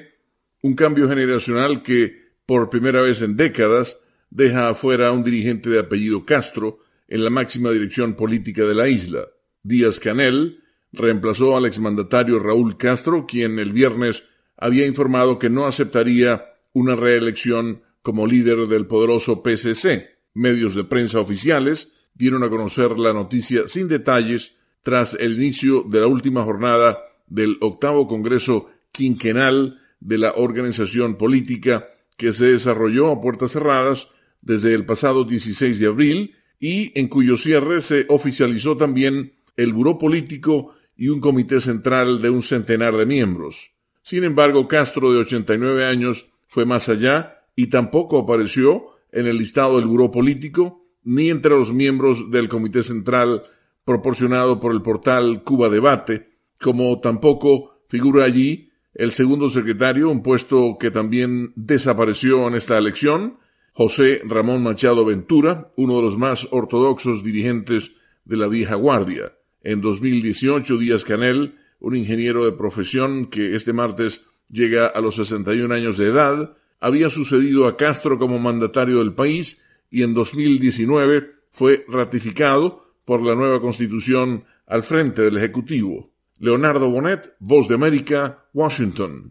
un 0.62 0.76
cambio 0.76 1.10
generacional 1.10 1.82
que, 1.82 2.34
por 2.46 2.70
primera 2.70 3.02
vez 3.02 3.20
en 3.24 3.36
décadas, 3.36 4.00
deja 4.30 4.70
afuera 4.70 5.08
a 5.08 5.12
un 5.12 5.24
dirigente 5.24 5.72
de 5.72 5.80
apellido 5.80 6.24
Castro 6.24 6.82
en 7.08 7.24
la 7.24 7.32
máxima 7.32 7.72
dirección 7.72 8.16
política 8.16 8.64
de 8.64 8.76
la 8.76 8.88
isla. 8.88 9.26
Díaz 9.64 10.00
Canel 10.00 10.60
reemplazó 10.92 11.58
al 11.58 11.66
exmandatario 11.66 12.38
Raúl 12.38 12.78
Castro, 12.78 13.26
quien 13.26 13.58
el 13.58 13.74
viernes 13.74 14.24
había 14.56 14.86
informado 14.86 15.40
que 15.40 15.50
no 15.50 15.66
aceptaría 15.66 16.44
una 16.74 16.96
reelección 16.96 17.82
como 18.04 18.28
líder 18.28 18.68
del 18.68 18.86
poderoso 18.86 19.42
PCC. 19.42 20.12
Medios 20.36 20.76
de 20.76 20.84
prensa 20.84 21.20
oficiales 21.20 21.92
dieron 22.22 22.43
a 22.43 22.49
conocer 22.49 22.99
la 22.99 23.14
noticia 23.14 23.68
sin 23.68 23.88
detalles 23.88 24.56
tras 24.84 25.15
el 25.19 25.41
inicio 25.41 25.81
de 25.89 26.02
la 26.02 26.06
última 26.06 26.43
jornada 26.43 26.99
del 27.26 27.57
octavo 27.61 28.07
Congreso 28.07 28.69
Quinquenal 28.91 29.80
de 29.99 30.19
la 30.19 30.34
organización 30.35 31.18
política 31.18 31.88
que 32.18 32.31
se 32.31 32.45
desarrolló 32.45 33.11
a 33.11 33.19
puertas 33.19 33.53
cerradas 33.53 34.07
desde 34.39 34.72
el 34.76 34.85
pasado 34.85 35.23
16 35.23 35.80
de 35.80 35.88
abril 35.88 36.35
y 36.60 36.91
en 36.99 37.07
cuyo 37.07 37.38
cierre 37.38 37.81
se 37.81 38.06
oficializó 38.07 38.77
también 38.77 39.34
el 39.57 39.73
Buró 39.73 39.98
Político 39.98 40.76
y 40.95 41.07
un 41.07 41.22
comité 41.22 41.60
central 41.60 42.22
de 42.22 42.30
un 42.30 42.43
centenar 42.43 42.95
de 42.98 43.07
miembros. 43.07 43.72
Sin 44.03 44.23
embargo, 44.23 44.68
Castro, 44.68 45.11
de 45.11 45.22
89 45.22 45.85
años, 45.85 46.27
fue 46.49 46.65
más 46.65 46.88
allá 46.88 47.39
y 47.56 47.68
tampoco 47.68 48.19
apareció 48.19 48.84
en 49.11 49.26
el 49.26 49.39
listado 49.39 49.77
del 49.77 49.88
Buró 49.88 50.11
Político 50.11 50.81
ni 51.03 51.30
entre 51.30 51.52
los 51.52 51.73
miembros 51.73 52.30
del 52.32 52.49
Comité 52.49 52.84
Central 52.84 53.44
proporcionado 53.86 54.60
por 54.60 54.73
el 54.73 54.82
portal 54.82 55.44
Cuba 55.44 55.69
Debate, 55.69 56.28
como 56.60 56.99
tampoco 56.99 57.72
figura 57.90 58.26
allí 58.26 58.69
el 58.94 59.11
segundo 59.11 59.49
secretario, 59.49 60.10
un 60.10 60.22
puesto 60.22 60.78
que 60.80 60.91
también 60.91 61.53
desapareció 61.56 62.48
en 62.48 62.56
esta 62.56 62.78
elección, 62.78 63.38
José 63.73 64.22
Ramón 64.26 64.64
Machado 64.64 65.06
Ventura, 65.06 65.72
uno 65.78 65.95
de 65.98 66.02
los 66.03 66.18
más 66.18 66.48
ortodoxos 66.52 67.23
dirigentes 67.23 67.95
de 68.26 68.38
la 68.38 68.48
vieja 68.48 68.76
guardia. 68.76 69.32
En 69.64 69.82
2018, 69.82 70.78
Díaz 70.78 71.06
Canel, 71.06 71.56
un 71.80 71.95
ingeniero 71.95 72.45
de 72.45 72.52
profesión 72.52 73.28
que 73.28 73.56
este 73.56 73.73
martes 73.73 74.23
llega 74.49 74.88
a 74.88 74.99
los 74.99 75.15
61 75.15 75.73
años 75.73 75.98
de 75.98 76.07
edad, 76.07 76.56
había 76.80 77.10
sucedido 77.10 77.68
a 77.68 77.78
Castro 77.78 78.19
como 78.19 78.40
mandatario 78.40 78.99
del 78.99 79.14
país 79.14 79.61
y 79.92 80.02
en 80.04 80.16
2019 80.16 81.28
fue 81.52 81.86
ratificado 81.88 82.86
por 83.06 83.22
la 83.22 83.36
nueva 83.36 83.60
constitución 83.60 84.46
al 84.66 84.82
frente 84.84 85.22
del 85.22 85.38
Ejecutivo. 85.38 86.10
Leonardo 86.40 86.90
Bonet, 86.90 87.34
Voz 87.40 87.68
de 87.68 87.76
América, 87.76 88.40
Washington. 88.54 89.30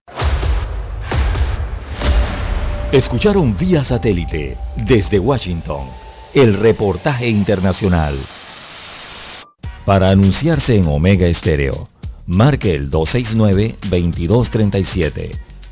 Escucharon 2.92 3.56
vía 3.56 3.84
satélite 3.84 4.56
desde 4.86 5.18
Washington 5.18 5.88
el 6.34 6.54
reportaje 6.54 7.28
internacional. 7.28 8.16
Para 9.84 10.10
anunciarse 10.10 10.76
en 10.76 10.86
Omega 10.86 11.26
Estéreo, 11.26 11.88
marque 12.26 12.72
el 12.74 12.90
269-2237. 12.90 15.49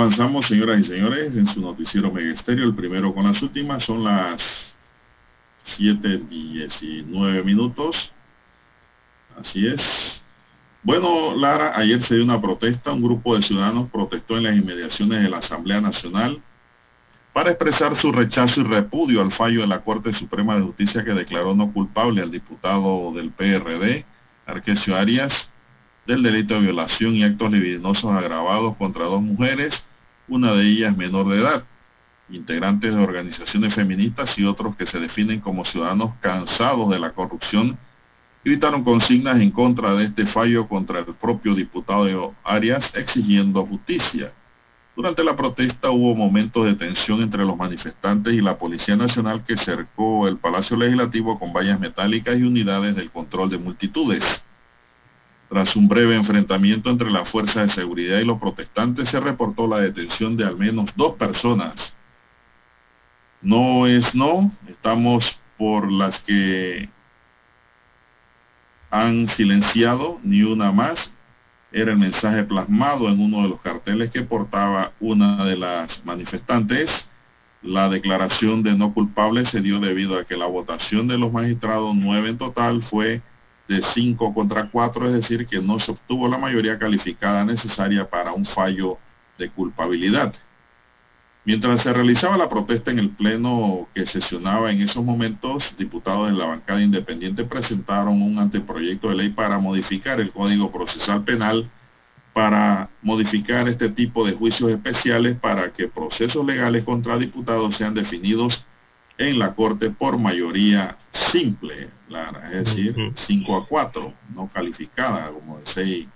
Avanzamos, 0.00 0.46
señoras 0.46 0.80
y 0.80 0.84
señores, 0.84 1.36
en 1.36 1.46
su 1.46 1.60
noticiero 1.60 2.10
Megesterio, 2.10 2.64
el 2.64 2.74
primero 2.74 3.14
con 3.14 3.24
las 3.24 3.40
últimas, 3.42 3.84
son 3.84 4.04
las 4.04 4.74
7.19 5.78 7.44
minutos. 7.44 8.10
Así 9.38 9.66
es. 9.66 10.24
Bueno, 10.82 11.34
Lara, 11.36 11.78
ayer 11.78 12.02
se 12.02 12.14
dio 12.14 12.24
una 12.24 12.40
protesta, 12.40 12.92
un 12.92 13.02
grupo 13.02 13.36
de 13.36 13.42
ciudadanos 13.42 13.90
protestó 13.90 14.38
en 14.38 14.44
las 14.44 14.56
inmediaciones 14.56 15.22
de 15.22 15.28
la 15.28 15.38
Asamblea 15.38 15.82
Nacional 15.82 16.42
para 17.34 17.50
expresar 17.50 17.96
su 18.00 18.10
rechazo 18.10 18.60
y 18.60 18.64
repudio 18.64 19.20
al 19.20 19.32
fallo 19.32 19.60
de 19.60 19.66
la 19.66 19.84
Corte 19.84 20.14
Suprema 20.14 20.56
de 20.56 20.62
Justicia 20.62 21.04
que 21.04 21.12
declaró 21.12 21.54
no 21.54 21.72
culpable 21.72 22.22
al 22.22 22.30
diputado 22.30 23.12
del 23.12 23.30
PRD, 23.30 24.06
Arquesio 24.46 24.96
Arias, 24.96 25.50
del 26.06 26.22
delito 26.22 26.54
de 26.54 26.60
violación 26.60 27.14
y 27.14 27.22
actos 27.22 27.52
libidinosos 27.52 28.10
agravados 28.10 28.76
contra 28.76 29.04
dos 29.04 29.20
mujeres, 29.20 29.84
una 30.30 30.54
de 30.54 30.62
ellas 30.62 30.96
menor 30.96 31.28
de 31.28 31.40
edad, 31.40 31.64
integrantes 32.30 32.94
de 32.94 33.02
organizaciones 33.02 33.74
feministas 33.74 34.38
y 34.38 34.44
otros 34.44 34.76
que 34.76 34.86
se 34.86 35.00
definen 35.00 35.40
como 35.40 35.64
ciudadanos 35.64 36.14
cansados 36.20 36.88
de 36.90 37.00
la 37.00 37.10
corrupción, 37.10 37.76
gritaron 38.44 38.84
consignas 38.84 39.40
en 39.40 39.50
contra 39.50 39.94
de 39.94 40.04
este 40.04 40.26
fallo 40.26 40.68
contra 40.68 41.00
el 41.00 41.06
propio 41.06 41.54
diputado 41.54 42.34
Arias 42.44 42.94
exigiendo 42.94 43.66
justicia. 43.66 44.32
Durante 44.96 45.24
la 45.24 45.36
protesta 45.36 45.90
hubo 45.90 46.14
momentos 46.14 46.64
de 46.64 46.74
tensión 46.74 47.22
entre 47.22 47.44
los 47.44 47.56
manifestantes 47.56 48.32
y 48.32 48.40
la 48.40 48.56
Policía 48.56 48.96
Nacional 48.96 49.44
que 49.44 49.56
cercó 49.56 50.28
el 50.28 50.36
Palacio 50.36 50.76
Legislativo 50.76 51.38
con 51.38 51.52
vallas 51.52 51.80
metálicas 51.80 52.38
y 52.38 52.42
unidades 52.42 52.94
del 52.94 53.10
control 53.10 53.50
de 53.50 53.58
multitudes. 53.58 54.44
Tras 55.50 55.74
un 55.74 55.88
breve 55.88 56.14
enfrentamiento 56.14 56.90
entre 56.90 57.10
la 57.10 57.24
fuerza 57.24 57.62
de 57.62 57.70
seguridad 57.70 58.20
y 58.20 58.24
los 58.24 58.38
protestantes, 58.38 59.08
se 59.08 59.18
reportó 59.18 59.66
la 59.66 59.78
detención 59.78 60.36
de 60.36 60.44
al 60.44 60.56
menos 60.56 60.90
dos 60.94 61.16
personas. 61.16 61.96
No 63.42 63.88
es 63.88 64.14
no, 64.14 64.52
estamos 64.68 65.40
por 65.58 65.90
las 65.90 66.20
que 66.20 66.88
han 68.90 69.26
silenciado, 69.26 70.20
ni 70.22 70.42
una 70.42 70.70
más. 70.70 71.12
Era 71.72 71.90
el 71.90 71.98
mensaje 71.98 72.44
plasmado 72.44 73.08
en 73.08 73.20
uno 73.20 73.42
de 73.42 73.48
los 73.48 73.60
carteles 73.60 74.12
que 74.12 74.22
portaba 74.22 74.92
una 75.00 75.44
de 75.44 75.56
las 75.56 76.04
manifestantes. 76.04 77.08
La 77.60 77.88
declaración 77.88 78.62
de 78.62 78.76
no 78.76 78.94
culpable 78.94 79.44
se 79.44 79.60
dio 79.60 79.80
debido 79.80 80.16
a 80.16 80.24
que 80.24 80.36
la 80.36 80.46
votación 80.46 81.08
de 81.08 81.18
los 81.18 81.32
magistrados, 81.32 81.92
nueve 81.96 82.28
en 82.28 82.38
total, 82.38 82.84
fue 82.84 83.20
de 83.70 83.82
5 83.82 84.34
contra 84.34 84.68
4, 84.68 85.06
es 85.06 85.12
decir, 85.12 85.46
que 85.46 85.62
no 85.62 85.78
se 85.78 85.92
obtuvo 85.92 86.26
la 86.26 86.38
mayoría 86.38 86.76
calificada 86.76 87.44
necesaria 87.44 88.10
para 88.10 88.32
un 88.32 88.44
fallo 88.44 88.98
de 89.38 89.48
culpabilidad. 89.48 90.34
Mientras 91.44 91.80
se 91.82 91.92
realizaba 91.92 92.36
la 92.36 92.48
protesta 92.48 92.90
en 92.90 92.98
el 92.98 93.10
Pleno 93.10 93.86
que 93.94 94.06
sesionaba 94.06 94.72
en 94.72 94.82
esos 94.82 95.04
momentos, 95.04 95.72
diputados 95.78 96.26
de 96.26 96.36
la 96.36 96.46
bancada 96.46 96.82
independiente 96.82 97.44
presentaron 97.44 98.20
un 98.20 98.40
anteproyecto 98.40 99.08
de 99.08 99.14
ley 99.14 99.28
para 99.30 99.60
modificar 99.60 100.20
el 100.20 100.32
Código 100.32 100.72
Procesal 100.72 101.22
Penal, 101.22 101.70
para 102.32 102.90
modificar 103.02 103.68
este 103.68 103.88
tipo 103.88 104.26
de 104.26 104.32
juicios 104.32 104.72
especiales 104.72 105.36
para 105.38 105.72
que 105.72 105.86
procesos 105.86 106.44
legales 106.44 106.82
contra 106.82 107.18
diputados 107.18 107.76
sean 107.76 107.94
definidos 107.94 108.64
en 109.20 109.38
la 109.38 109.54
Corte 109.54 109.90
por 109.90 110.18
mayoría 110.18 110.96
simple, 111.10 111.90
Lara, 112.08 112.50
es 112.52 112.64
decir, 112.64 112.96
5 113.12 113.56
a 113.56 113.66
4, 113.66 114.14
no 114.34 114.50
calificada 114.52 115.30
como 115.30 115.58
de 115.58 115.66
6 115.66 116.08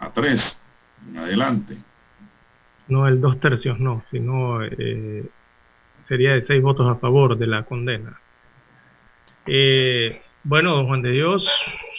a 0.00 0.12
3 0.12 0.60
en 1.08 1.16
adelante. 1.16 1.76
No 2.88 3.06
el 3.06 3.20
dos 3.20 3.38
tercios, 3.38 3.78
no, 3.78 4.02
sino 4.10 4.64
eh, 4.64 5.24
sería 6.08 6.32
de 6.32 6.42
6 6.42 6.60
votos 6.60 6.90
a 6.90 6.98
favor 6.98 7.38
de 7.38 7.46
la 7.46 7.62
condena. 7.62 8.18
Eh, 9.46 10.22
bueno, 10.42 10.74
don 10.74 10.88
Juan 10.88 11.02
de 11.02 11.12
Dios, 11.12 11.48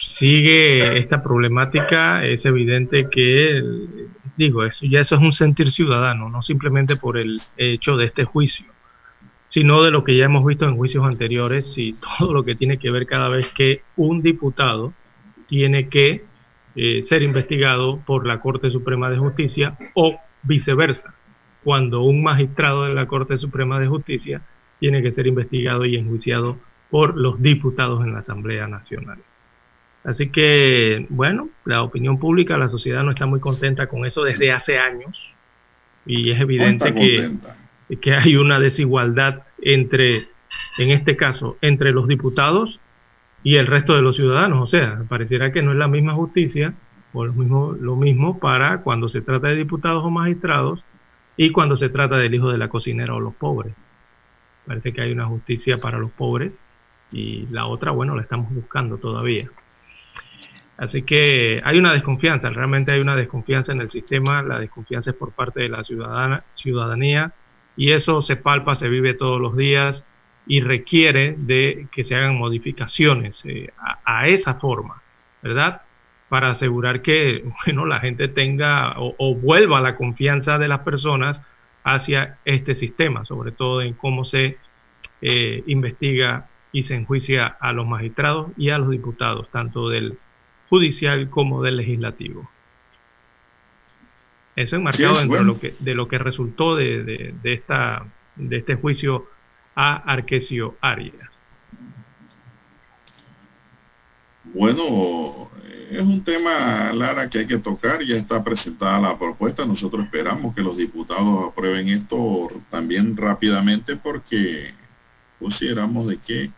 sigue 0.04 0.98
esta 0.98 1.22
problemática, 1.22 2.26
es 2.26 2.44
evidente 2.44 3.08
que, 3.10 3.62
digo, 4.36 4.66
eso, 4.66 4.84
ya 4.84 5.00
eso 5.00 5.14
es 5.14 5.22
un 5.22 5.32
sentir 5.32 5.72
ciudadano, 5.72 6.28
no 6.28 6.42
simplemente 6.42 6.96
por 6.96 7.16
el 7.16 7.40
hecho 7.56 7.96
de 7.96 8.04
este 8.04 8.24
juicio 8.24 8.75
sino 9.50 9.82
de 9.82 9.90
lo 9.90 10.04
que 10.04 10.16
ya 10.16 10.26
hemos 10.26 10.44
visto 10.44 10.66
en 10.66 10.76
juicios 10.76 11.04
anteriores 11.04 11.66
y 11.76 11.94
todo 12.18 12.32
lo 12.32 12.44
que 12.44 12.54
tiene 12.54 12.78
que 12.78 12.90
ver 12.90 13.06
cada 13.06 13.28
vez 13.28 13.48
que 13.54 13.82
un 13.96 14.22
diputado 14.22 14.92
tiene 15.48 15.88
que 15.88 16.24
eh, 16.74 17.02
ser 17.06 17.22
investigado 17.22 18.00
por 18.04 18.26
la 18.26 18.40
Corte 18.40 18.70
Suprema 18.70 19.08
de 19.10 19.18
Justicia 19.18 19.78
o 19.94 20.20
viceversa, 20.42 21.14
cuando 21.64 22.02
un 22.02 22.22
magistrado 22.22 22.84
de 22.84 22.94
la 22.94 23.06
Corte 23.06 23.38
Suprema 23.38 23.80
de 23.80 23.86
Justicia 23.86 24.42
tiene 24.78 25.02
que 25.02 25.12
ser 25.12 25.26
investigado 25.26 25.84
y 25.86 25.96
enjuiciado 25.96 26.58
por 26.90 27.16
los 27.16 27.40
diputados 27.40 28.04
en 28.04 28.12
la 28.12 28.20
Asamblea 28.20 28.68
Nacional. 28.68 29.18
Así 30.04 30.28
que, 30.28 31.06
bueno, 31.08 31.48
la 31.64 31.82
opinión 31.82 32.18
pública, 32.18 32.56
la 32.56 32.68
sociedad 32.68 33.02
no 33.02 33.10
está 33.10 33.26
muy 33.26 33.40
contenta 33.40 33.88
con 33.88 34.06
eso 34.06 34.22
desde 34.22 34.52
hace 34.52 34.78
años 34.78 35.34
y 36.04 36.30
es 36.30 36.40
evidente 36.40 36.94
que 36.94 37.30
que 38.00 38.14
hay 38.14 38.36
una 38.36 38.58
desigualdad 38.58 39.42
entre, 39.62 40.28
en 40.78 40.90
este 40.90 41.16
caso, 41.16 41.56
entre 41.60 41.92
los 41.92 42.08
diputados 42.08 42.80
y 43.42 43.56
el 43.56 43.66
resto 43.66 43.94
de 43.94 44.02
los 44.02 44.16
ciudadanos. 44.16 44.62
O 44.62 44.66
sea, 44.66 45.02
pareciera 45.08 45.52
que 45.52 45.62
no 45.62 45.72
es 45.72 45.78
la 45.78 45.88
misma 45.88 46.14
justicia 46.14 46.74
o 47.12 47.24
lo 47.24 47.32
mismo, 47.32 47.72
lo 47.78 47.96
mismo 47.96 48.38
para 48.38 48.82
cuando 48.82 49.08
se 49.08 49.20
trata 49.20 49.48
de 49.48 49.56
diputados 49.56 50.04
o 50.04 50.10
magistrados 50.10 50.82
y 51.36 51.50
cuando 51.50 51.76
se 51.76 51.88
trata 51.88 52.16
del 52.16 52.34
hijo 52.34 52.50
de 52.50 52.58
la 52.58 52.68
cocinera 52.68 53.14
o 53.14 53.20
los 53.20 53.34
pobres. 53.34 53.74
Parece 54.66 54.92
que 54.92 55.02
hay 55.02 55.12
una 55.12 55.26
justicia 55.26 55.78
para 55.78 55.98
los 55.98 56.10
pobres 56.10 56.52
y 57.12 57.46
la 57.50 57.66
otra, 57.66 57.92
bueno, 57.92 58.16
la 58.16 58.22
estamos 58.22 58.52
buscando 58.52 58.98
todavía. 58.98 59.48
Así 60.76 61.02
que 61.02 61.62
hay 61.64 61.78
una 61.78 61.92
desconfianza, 61.92 62.50
realmente 62.50 62.92
hay 62.92 63.00
una 63.00 63.16
desconfianza 63.16 63.72
en 63.72 63.80
el 63.80 63.90
sistema, 63.90 64.42
la 64.42 64.58
desconfianza 64.58 65.10
es 65.10 65.16
por 65.16 65.32
parte 65.32 65.62
de 65.62 65.68
la 65.68 65.84
ciudadana, 65.84 66.42
ciudadanía 66.54 67.32
y 67.76 67.92
eso 67.92 68.22
se 68.22 68.36
palpa, 68.36 68.76
se 68.76 68.88
vive 68.88 69.14
todos 69.14 69.40
los 69.40 69.56
días 69.56 70.02
y 70.46 70.60
requiere 70.60 71.34
de 71.36 71.88
que 71.92 72.04
se 72.04 72.14
hagan 72.14 72.38
modificaciones 72.38 73.40
eh, 73.44 73.70
a, 74.04 74.28
esa 74.28 74.54
forma, 74.54 75.02
¿verdad? 75.42 75.82
Para 76.28 76.50
asegurar 76.50 77.02
que, 77.02 77.44
bueno, 77.66 77.86
la 77.86 78.00
gente 78.00 78.28
tenga 78.28 78.94
o, 78.96 79.34
vuelva 79.34 79.80
la 79.80 79.96
confianza 79.96 80.58
de 80.58 80.68
las 80.68 80.80
personas 80.80 81.38
hacia 81.84 82.38
este 82.44 82.74
sistema, 82.76 83.24
sobre 83.24 83.52
todo 83.52 83.82
en 83.82 83.94
cómo 83.94 84.24
se 84.24 84.58
eh, 85.22 85.62
investiga 85.66 86.48
y 86.72 86.84
se 86.84 86.94
enjuicia 86.94 87.46
a 87.46 87.72
los 87.72 87.86
magistrados 87.86 88.50
y 88.56 88.70
a 88.70 88.78
los 88.78 88.90
diputados, 88.90 89.48
tanto 89.50 89.88
del 89.88 90.18
judicial 90.68 91.30
como 91.30 91.62
del 91.62 91.76
legislativo. 91.76 92.50
Eso 94.56 94.76
enmarcado 94.76 95.18
dentro 95.18 95.38
de, 95.38 95.44
lo 95.44 95.60
que, 95.60 95.74
de 95.78 95.94
lo 95.94 96.08
que 96.08 96.16
resultó 96.16 96.76
de, 96.76 97.34
esta, 97.44 98.06
de 98.36 98.56
este 98.56 98.74
juicio 98.74 99.26
a 99.74 99.96
Arquesio 99.96 100.76
Arias. 100.80 101.30
Bueno, 104.44 105.50
es 105.90 106.00
un 106.00 106.24
tema, 106.24 106.90
Lara, 106.94 107.28
que 107.28 107.40
hay 107.40 107.46
que 107.46 107.58
tocar. 107.58 108.02
Ya 108.02 108.16
está 108.16 108.42
presentada 108.42 108.98
la 108.98 109.18
propuesta. 109.18 109.66
Nosotros 109.66 110.06
esperamos 110.06 110.54
que 110.54 110.62
los 110.62 110.78
diputados 110.78 111.48
aprueben 111.48 111.88
esto 111.88 112.48
también 112.70 113.14
rápidamente 113.14 113.96
porque 113.96 114.72
consideramos 115.38 116.06
de 116.06 116.16
que 116.16 116.50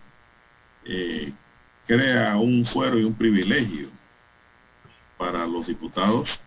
eh, 0.84 1.32
crea 1.88 2.36
un 2.36 2.64
fuero 2.64 2.96
y 2.96 3.02
un 3.02 3.14
privilegio 3.14 3.88
para 5.16 5.44
los 5.48 5.66
diputados 5.66 6.38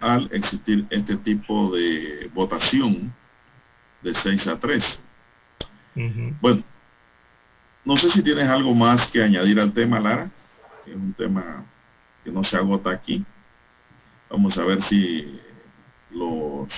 al 0.00 0.28
existir 0.32 0.86
este 0.90 1.16
tipo 1.16 1.74
de 1.74 2.30
votación 2.34 3.12
de 4.02 4.14
6 4.14 4.46
a 4.48 4.60
3. 4.60 5.02
Bueno, 6.40 6.62
no 7.84 7.96
sé 7.96 8.10
si 8.10 8.22
tienes 8.22 8.48
algo 8.50 8.74
más 8.74 9.10
que 9.10 9.22
añadir 9.22 9.58
al 9.58 9.72
tema, 9.72 9.98
Lara, 9.98 10.30
es 10.86 10.94
un 10.94 11.14
tema 11.14 11.64
que 12.22 12.30
no 12.30 12.44
se 12.44 12.56
agota 12.56 12.90
aquí. 12.90 13.24
Vamos 14.28 14.58
a 14.58 14.64
ver 14.64 14.82
si 14.82 15.40
los 16.10 16.68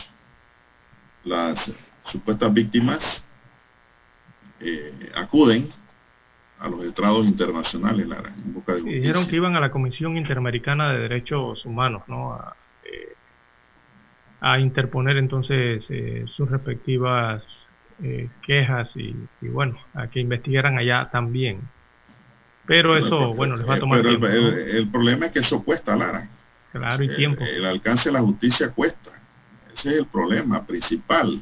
las 1.24 1.72
supuestas 2.04 2.52
víctimas 2.54 3.26
eh, 4.60 5.10
acuden 5.14 5.68
a 6.58 6.68
los 6.68 6.84
estrados 6.84 7.26
internacionales, 7.26 8.06
Lara, 8.06 8.32
en 8.34 8.52
busca 8.52 8.72
de 8.72 8.80
justicia. 8.80 9.00
Dijeron 9.00 9.28
que 9.28 9.36
iban 9.36 9.56
a 9.56 9.60
la 9.60 9.70
Comisión 9.70 10.16
Interamericana 10.16 10.92
de 10.92 11.00
Derechos 11.00 11.64
Humanos, 11.64 12.02
¿no? 12.08 12.32
A, 12.32 12.56
eh, 12.92 13.12
a 14.40 14.58
interponer 14.58 15.16
entonces 15.16 15.84
eh, 15.88 16.24
sus 16.36 16.50
respectivas 16.50 17.42
eh, 18.02 18.28
quejas 18.46 18.90
y, 18.96 19.14
y, 19.42 19.48
bueno, 19.48 19.76
a 19.94 20.06
que 20.08 20.20
investigaran 20.20 20.78
allá 20.78 21.08
también. 21.10 21.60
Pero 22.66 22.96
eso, 22.96 23.34
bueno, 23.34 23.56
les 23.56 23.68
va 23.68 23.74
a 23.74 23.80
tomar 23.80 23.98
Pero 24.02 24.10
tiempo. 24.10 24.26
el, 24.26 24.42
¿no? 24.42 24.48
el- 24.58 24.76
el 24.76 24.88
problema 24.88 25.26
es 25.26 25.32
que 25.32 25.38
eso 25.40 25.62
cuesta, 25.64 25.96
Lara. 25.96 26.28
Claro, 26.72 27.02
y 27.02 27.08
El- 27.08 27.16
tiempo. 27.16 27.44
El, 27.44 27.64
alcance 27.64 28.10
de 28.10 28.12
la 28.12 28.20
justicia 28.20 28.70
cuesta. 28.70 29.10
Ese 29.72 29.90
es 29.90 29.96
el 29.96 30.06
problema 30.06 30.64
principal. 30.64 31.40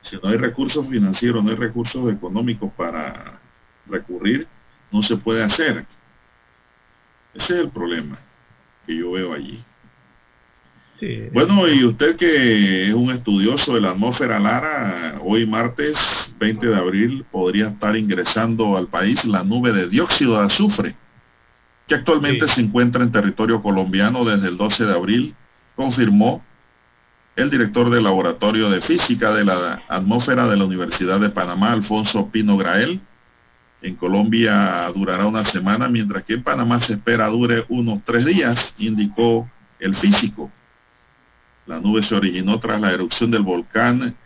Si 0.00 0.16
no 0.16 0.28
hay 0.28 0.36
recursos 0.36 0.88
financieros, 0.88 1.42
no 1.44 1.50
hay 1.50 1.56
recursos 1.56 2.10
económicos 2.12 2.72
para 2.74 3.40
recurrir, 3.86 4.46
no 4.90 5.02
se 5.02 5.16
puede 5.16 5.42
hacer. 5.42 5.84
Ese 7.34 7.54
es 7.54 7.60
el 7.60 7.70
problema 7.70 8.18
que 8.86 8.96
yo 8.96 9.12
veo 9.12 9.32
allí. 9.32 9.64
Sí, 11.02 11.28
Bueno, 11.32 11.66
y 11.66 11.82
usted 11.82 12.14
que 12.14 12.86
es 12.86 12.94
un 12.94 13.10
estudioso 13.10 13.74
de 13.74 13.80
la 13.80 13.90
atmósfera 13.90 14.38
Lara, 14.38 15.18
hoy 15.24 15.44
martes 15.44 15.98
20 16.38 16.68
de 16.68 16.76
abril 16.76 17.26
podría 17.28 17.70
estar 17.70 17.96
ingresando 17.96 18.76
al 18.76 18.86
país 18.86 19.24
la 19.24 19.42
nube 19.42 19.72
de 19.72 19.88
dióxido 19.88 20.38
de 20.38 20.46
azufre, 20.46 20.94
que 21.88 21.96
actualmente 21.96 22.46
se 22.46 22.60
encuentra 22.60 23.02
en 23.02 23.10
territorio 23.10 23.62
colombiano 23.62 24.24
desde 24.24 24.46
el 24.46 24.56
12 24.56 24.84
de 24.84 24.92
abril, 24.92 25.34
confirmó 25.74 26.44
el 27.34 27.50
director 27.50 27.90
del 27.90 28.04
Laboratorio 28.04 28.70
de 28.70 28.80
Física 28.80 29.34
de 29.34 29.44
la 29.44 29.82
Atmósfera 29.88 30.46
de 30.46 30.56
la 30.56 30.66
Universidad 30.66 31.18
de 31.18 31.30
Panamá, 31.30 31.72
Alfonso 31.72 32.28
Pino 32.30 32.56
Grael. 32.56 33.00
En 33.82 33.96
Colombia 33.96 34.88
durará 34.94 35.26
una 35.26 35.44
semana, 35.44 35.88
mientras 35.88 36.22
que 36.22 36.34
en 36.34 36.44
Panamá 36.44 36.80
se 36.80 36.92
espera 36.92 37.26
dure 37.26 37.64
unos 37.68 38.04
tres 38.04 38.24
días, 38.24 38.72
indicó 38.78 39.50
el 39.80 39.96
físico. 39.96 40.52
La 41.66 41.80
nube 41.80 42.02
se 42.02 42.14
originó 42.16 42.58
tras 42.58 42.80
la 42.80 42.92
erupción 42.92 43.30
del 43.30 43.42
volcán 43.42 44.16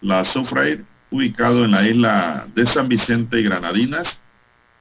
La 0.00 0.24
Soufrière, 0.24 0.84
ubicado 1.10 1.64
en 1.64 1.72
la 1.72 1.86
isla 1.86 2.46
de 2.54 2.64
San 2.64 2.88
Vicente 2.88 3.38
y 3.38 3.44
Granadinas, 3.44 4.18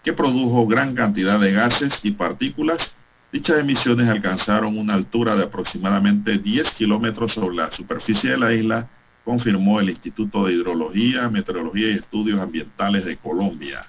que 0.03 0.13
produjo 0.13 0.65
gran 0.65 0.95
cantidad 0.95 1.39
de 1.39 1.51
gases 1.51 1.99
y 2.03 2.11
partículas. 2.11 2.93
Dichas 3.33 3.59
emisiones 3.59 4.07
alcanzaron 4.07 4.77
una 4.77 4.93
altura 4.93 5.35
de 5.35 5.43
aproximadamente 5.43 6.37
10 6.37 6.71
kilómetros 6.71 7.33
sobre 7.33 7.55
la 7.55 7.71
superficie 7.71 8.31
de 8.31 8.37
la 8.37 8.53
isla, 8.53 8.87
confirmó 9.25 9.81
el 9.81 9.89
Instituto 9.89 10.45
de 10.45 10.53
Hidrología, 10.53 11.29
Meteorología 11.29 11.89
y 11.89 11.95
Estudios 11.95 12.39
Ambientales 12.39 13.03
de 13.03 13.17
Colombia. 13.17 13.85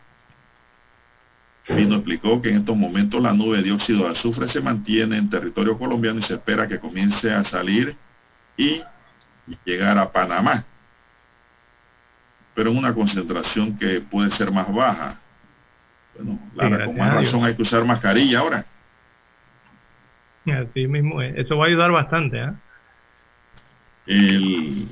Pino 1.67 1.97
explicó 1.97 2.41
que 2.41 2.51
en 2.51 2.59
estos 2.59 2.77
momentos 2.77 3.23
la 3.23 3.35
nube 3.35 3.59
de 3.59 3.65
dióxido 3.65 4.05
de 4.05 4.11
azufre 4.11 4.49
se 4.49 4.61
mantiene 4.61 5.17
en 5.17 5.31
territorio 5.31 5.79
colombiano 5.79 6.21
y 6.21 6.23
se 6.23 6.35
espera 6.35 6.67
que 6.67 6.79
comience 6.79 7.31
a 7.31 7.45
salir 7.45 7.97
y 8.57 8.83
llegar 9.65 9.99
a 9.99 10.11
Panamá, 10.11 10.65
pero 12.55 12.71
en 12.71 12.79
una 12.79 12.95
concentración 12.95 13.77
que 13.79 14.01
puede 14.01 14.31
ser 14.31 14.51
más 14.51 14.73
baja. 14.73 15.21
Bueno, 16.15 16.39
Lara, 16.55 16.85
con 16.87 16.97
más 16.97 17.09
razón 17.27 17.45
hay 17.45 17.55
que 17.55 17.63
usar 17.63 17.85
mascarilla 17.85 18.39
ahora. 18.41 18.67
Así 20.47 20.87
mismo 20.87 21.21
es. 21.21 21.37
Eso 21.37 21.59
va 21.59 21.65
a 21.65 21.69
ayudar 21.69 21.91
bastante, 21.91 22.41
¿ah? 22.41 22.55
El- 24.07 24.89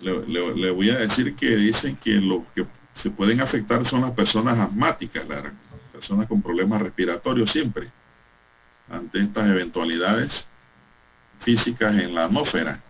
le, 0.00 0.26
le- 0.26 0.54
le 0.54 0.70
voy 0.70 0.90
a 0.90 0.96
decir 0.98 1.34
que 1.34 1.56
dicen 1.56 1.96
que 1.96 2.12
los 2.12 2.42
que 2.54 2.66
se 2.94 3.10
pueden 3.10 3.40
afectar 3.40 3.84
son 3.84 4.02
las 4.02 4.12
personas 4.12 4.58
asmáticas, 4.58 5.26
Lara, 5.28 5.52
personas 5.92 6.26
con 6.26 6.40
problemas 6.42 6.80
respiratorios 6.82 7.50
siempre, 7.50 7.90
ante 8.90 9.20
estas 9.20 9.46
eventualidades 9.48 10.46
físicas 11.40 11.96
en 11.96 12.14
la 12.14 12.24
atmósfera. 12.26 12.80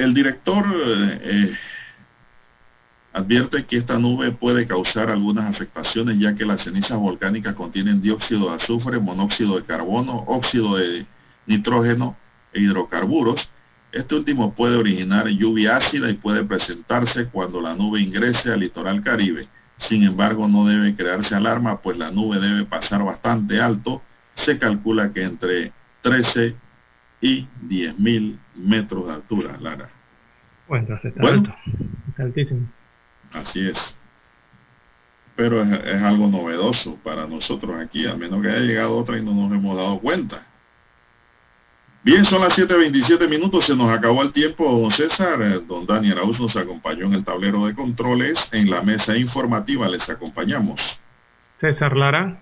El 0.00 0.14
director 0.14 0.64
eh, 0.74 1.54
advierte 3.12 3.66
que 3.66 3.76
esta 3.76 3.98
nube 3.98 4.32
puede 4.32 4.66
causar 4.66 5.10
algunas 5.10 5.44
afectaciones 5.44 6.18
ya 6.18 6.34
que 6.34 6.46
las 6.46 6.62
cenizas 6.62 6.98
volcánicas 6.98 7.52
contienen 7.52 8.00
dióxido 8.00 8.48
de 8.48 8.54
azufre, 8.54 8.98
monóxido 8.98 9.56
de 9.56 9.66
carbono, 9.66 10.24
óxido 10.26 10.78
de 10.78 11.06
nitrógeno 11.44 12.16
e 12.54 12.62
hidrocarburos. 12.62 13.50
Este 13.92 14.14
último 14.14 14.54
puede 14.54 14.78
originar 14.78 15.28
lluvia 15.28 15.76
ácida 15.76 16.08
y 16.08 16.14
puede 16.14 16.44
presentarse 16.44 17.26
cuando 17.26 17.60
la 17.60 17.76
nube 17.76 18.00
ingrese 18.00 18.50
al 18.50 18.60
litoral 18.60 19.02
caribe. 19.02 19.48
Sin 19.76 20.02
embargo, 20.04 20.48
no 20.48 20.64
debe 20.64 20.96
crearse 20.96 21.34
alarma, 21.34 21.82
pues 21.82 21.98
la 21.98 22.10
nube 22.10 22.40
debe 22.40 22.64
pasar 22.64 23.04
bastante 23.04 23.60
alto. 23.60 24.00
Se 24.32 24.58
calcula 24.58 25.12
que 25.12 25.24
entre 25.24 25.74
13 26.00 26.56
y 27.20 27.46
10 27.62 27.98
mil 27.98 28.38
metros 28.54 29.06
de 29.06 29.12
altura, 29.14 29.56
Lara. 29.60 29.88
Bueno, 30.68 30.94
está 31.02 31.10
Bueno. 31.20 31.38
alto. 31.38 31.54
Está 32.08 32.22
altísimo. 32.22 32.68
Así 33.32 33.68
es. 33.68 33.96
Pero 35.36 35.62
es, 35.62 35.70
es 35.84 36.02
algo 36.02 36.28
novedoso 36.28 36.96
para 37.02 37.26
nosotros 37.26 37.80
aquí, 37.80 38.06
al 38.06 38.18
menos 38.18 38.42
que 38.42 38.48
haya 38.48 38.60
llegado 38.60 38.96
otra 38.96 39.18
y 39.18 39.24
no 39.24 39.32
nos 39.34 39.52
hemos 39.52 39.76
dado 39.76 39.98
cuenta. 40.00 40.46
Bien, 42.02 42.24
son 42.24 42.40
las 42.40 42.58
7.27 42.58 43.28
minutos, 43.28 43.66
se 43.66 43.76
nos 43.76 43.90
acabó 43.90 44.22
el 44.22 44.32
tiempo, 44.32 44.64
don 44.64 44.90
César. 44.90 45.42
Eh, 45.42 45.60
Don 45.66 45.86
Daniel 45.86 46.16
Arauz 46.18 46.40
nos 46.40 46.56
acompañó 46.56 47.04
en 47.06 47.12
el 47.12 47.24
tablero 47.24 47.66
de 47.66 47.74
controles. 47.74 48.48
En 48.52 48.70
la 48.70 48.80
mesa 48.80 49.16
informativa 49.18 49.86
les 49.86 50.08
acompañamos. 50.08 50.80
César 51.58 51.94
Lara. 51.94 52.40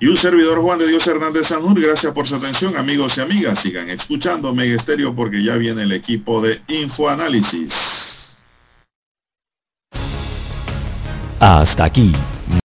Y 0.00 0.06
un 0.06 0.16
servidor 0.16 0.60
Juan 0.60 0.78
de 0.78 0.86
Dios 0.86 1.04
Hernández 1.06 1.48
Sanur, 1.48 1.80
gracias 1.80 2.12
por 2.12 2.26
su 2.26 2.36
atención, 2.36 2.76
amigos 2.76 3.18
y 3.18 3.20
amigas. 3.20 3.58
Sigan 3.58 3.90
escuchando 3.90 4.54
Mega 4.54 4.76
Estéreo 4.76 5.14
porque 5.14 5.42
ya 5.42 5.56
viene 5.56 5.82
el 5.82 5.92
equipo 5.92 6.40
de 6.40 6.60
Infoanálisis. 6.68 7.74
Hasta 11.40 11.84
aquí, 11.84 12.12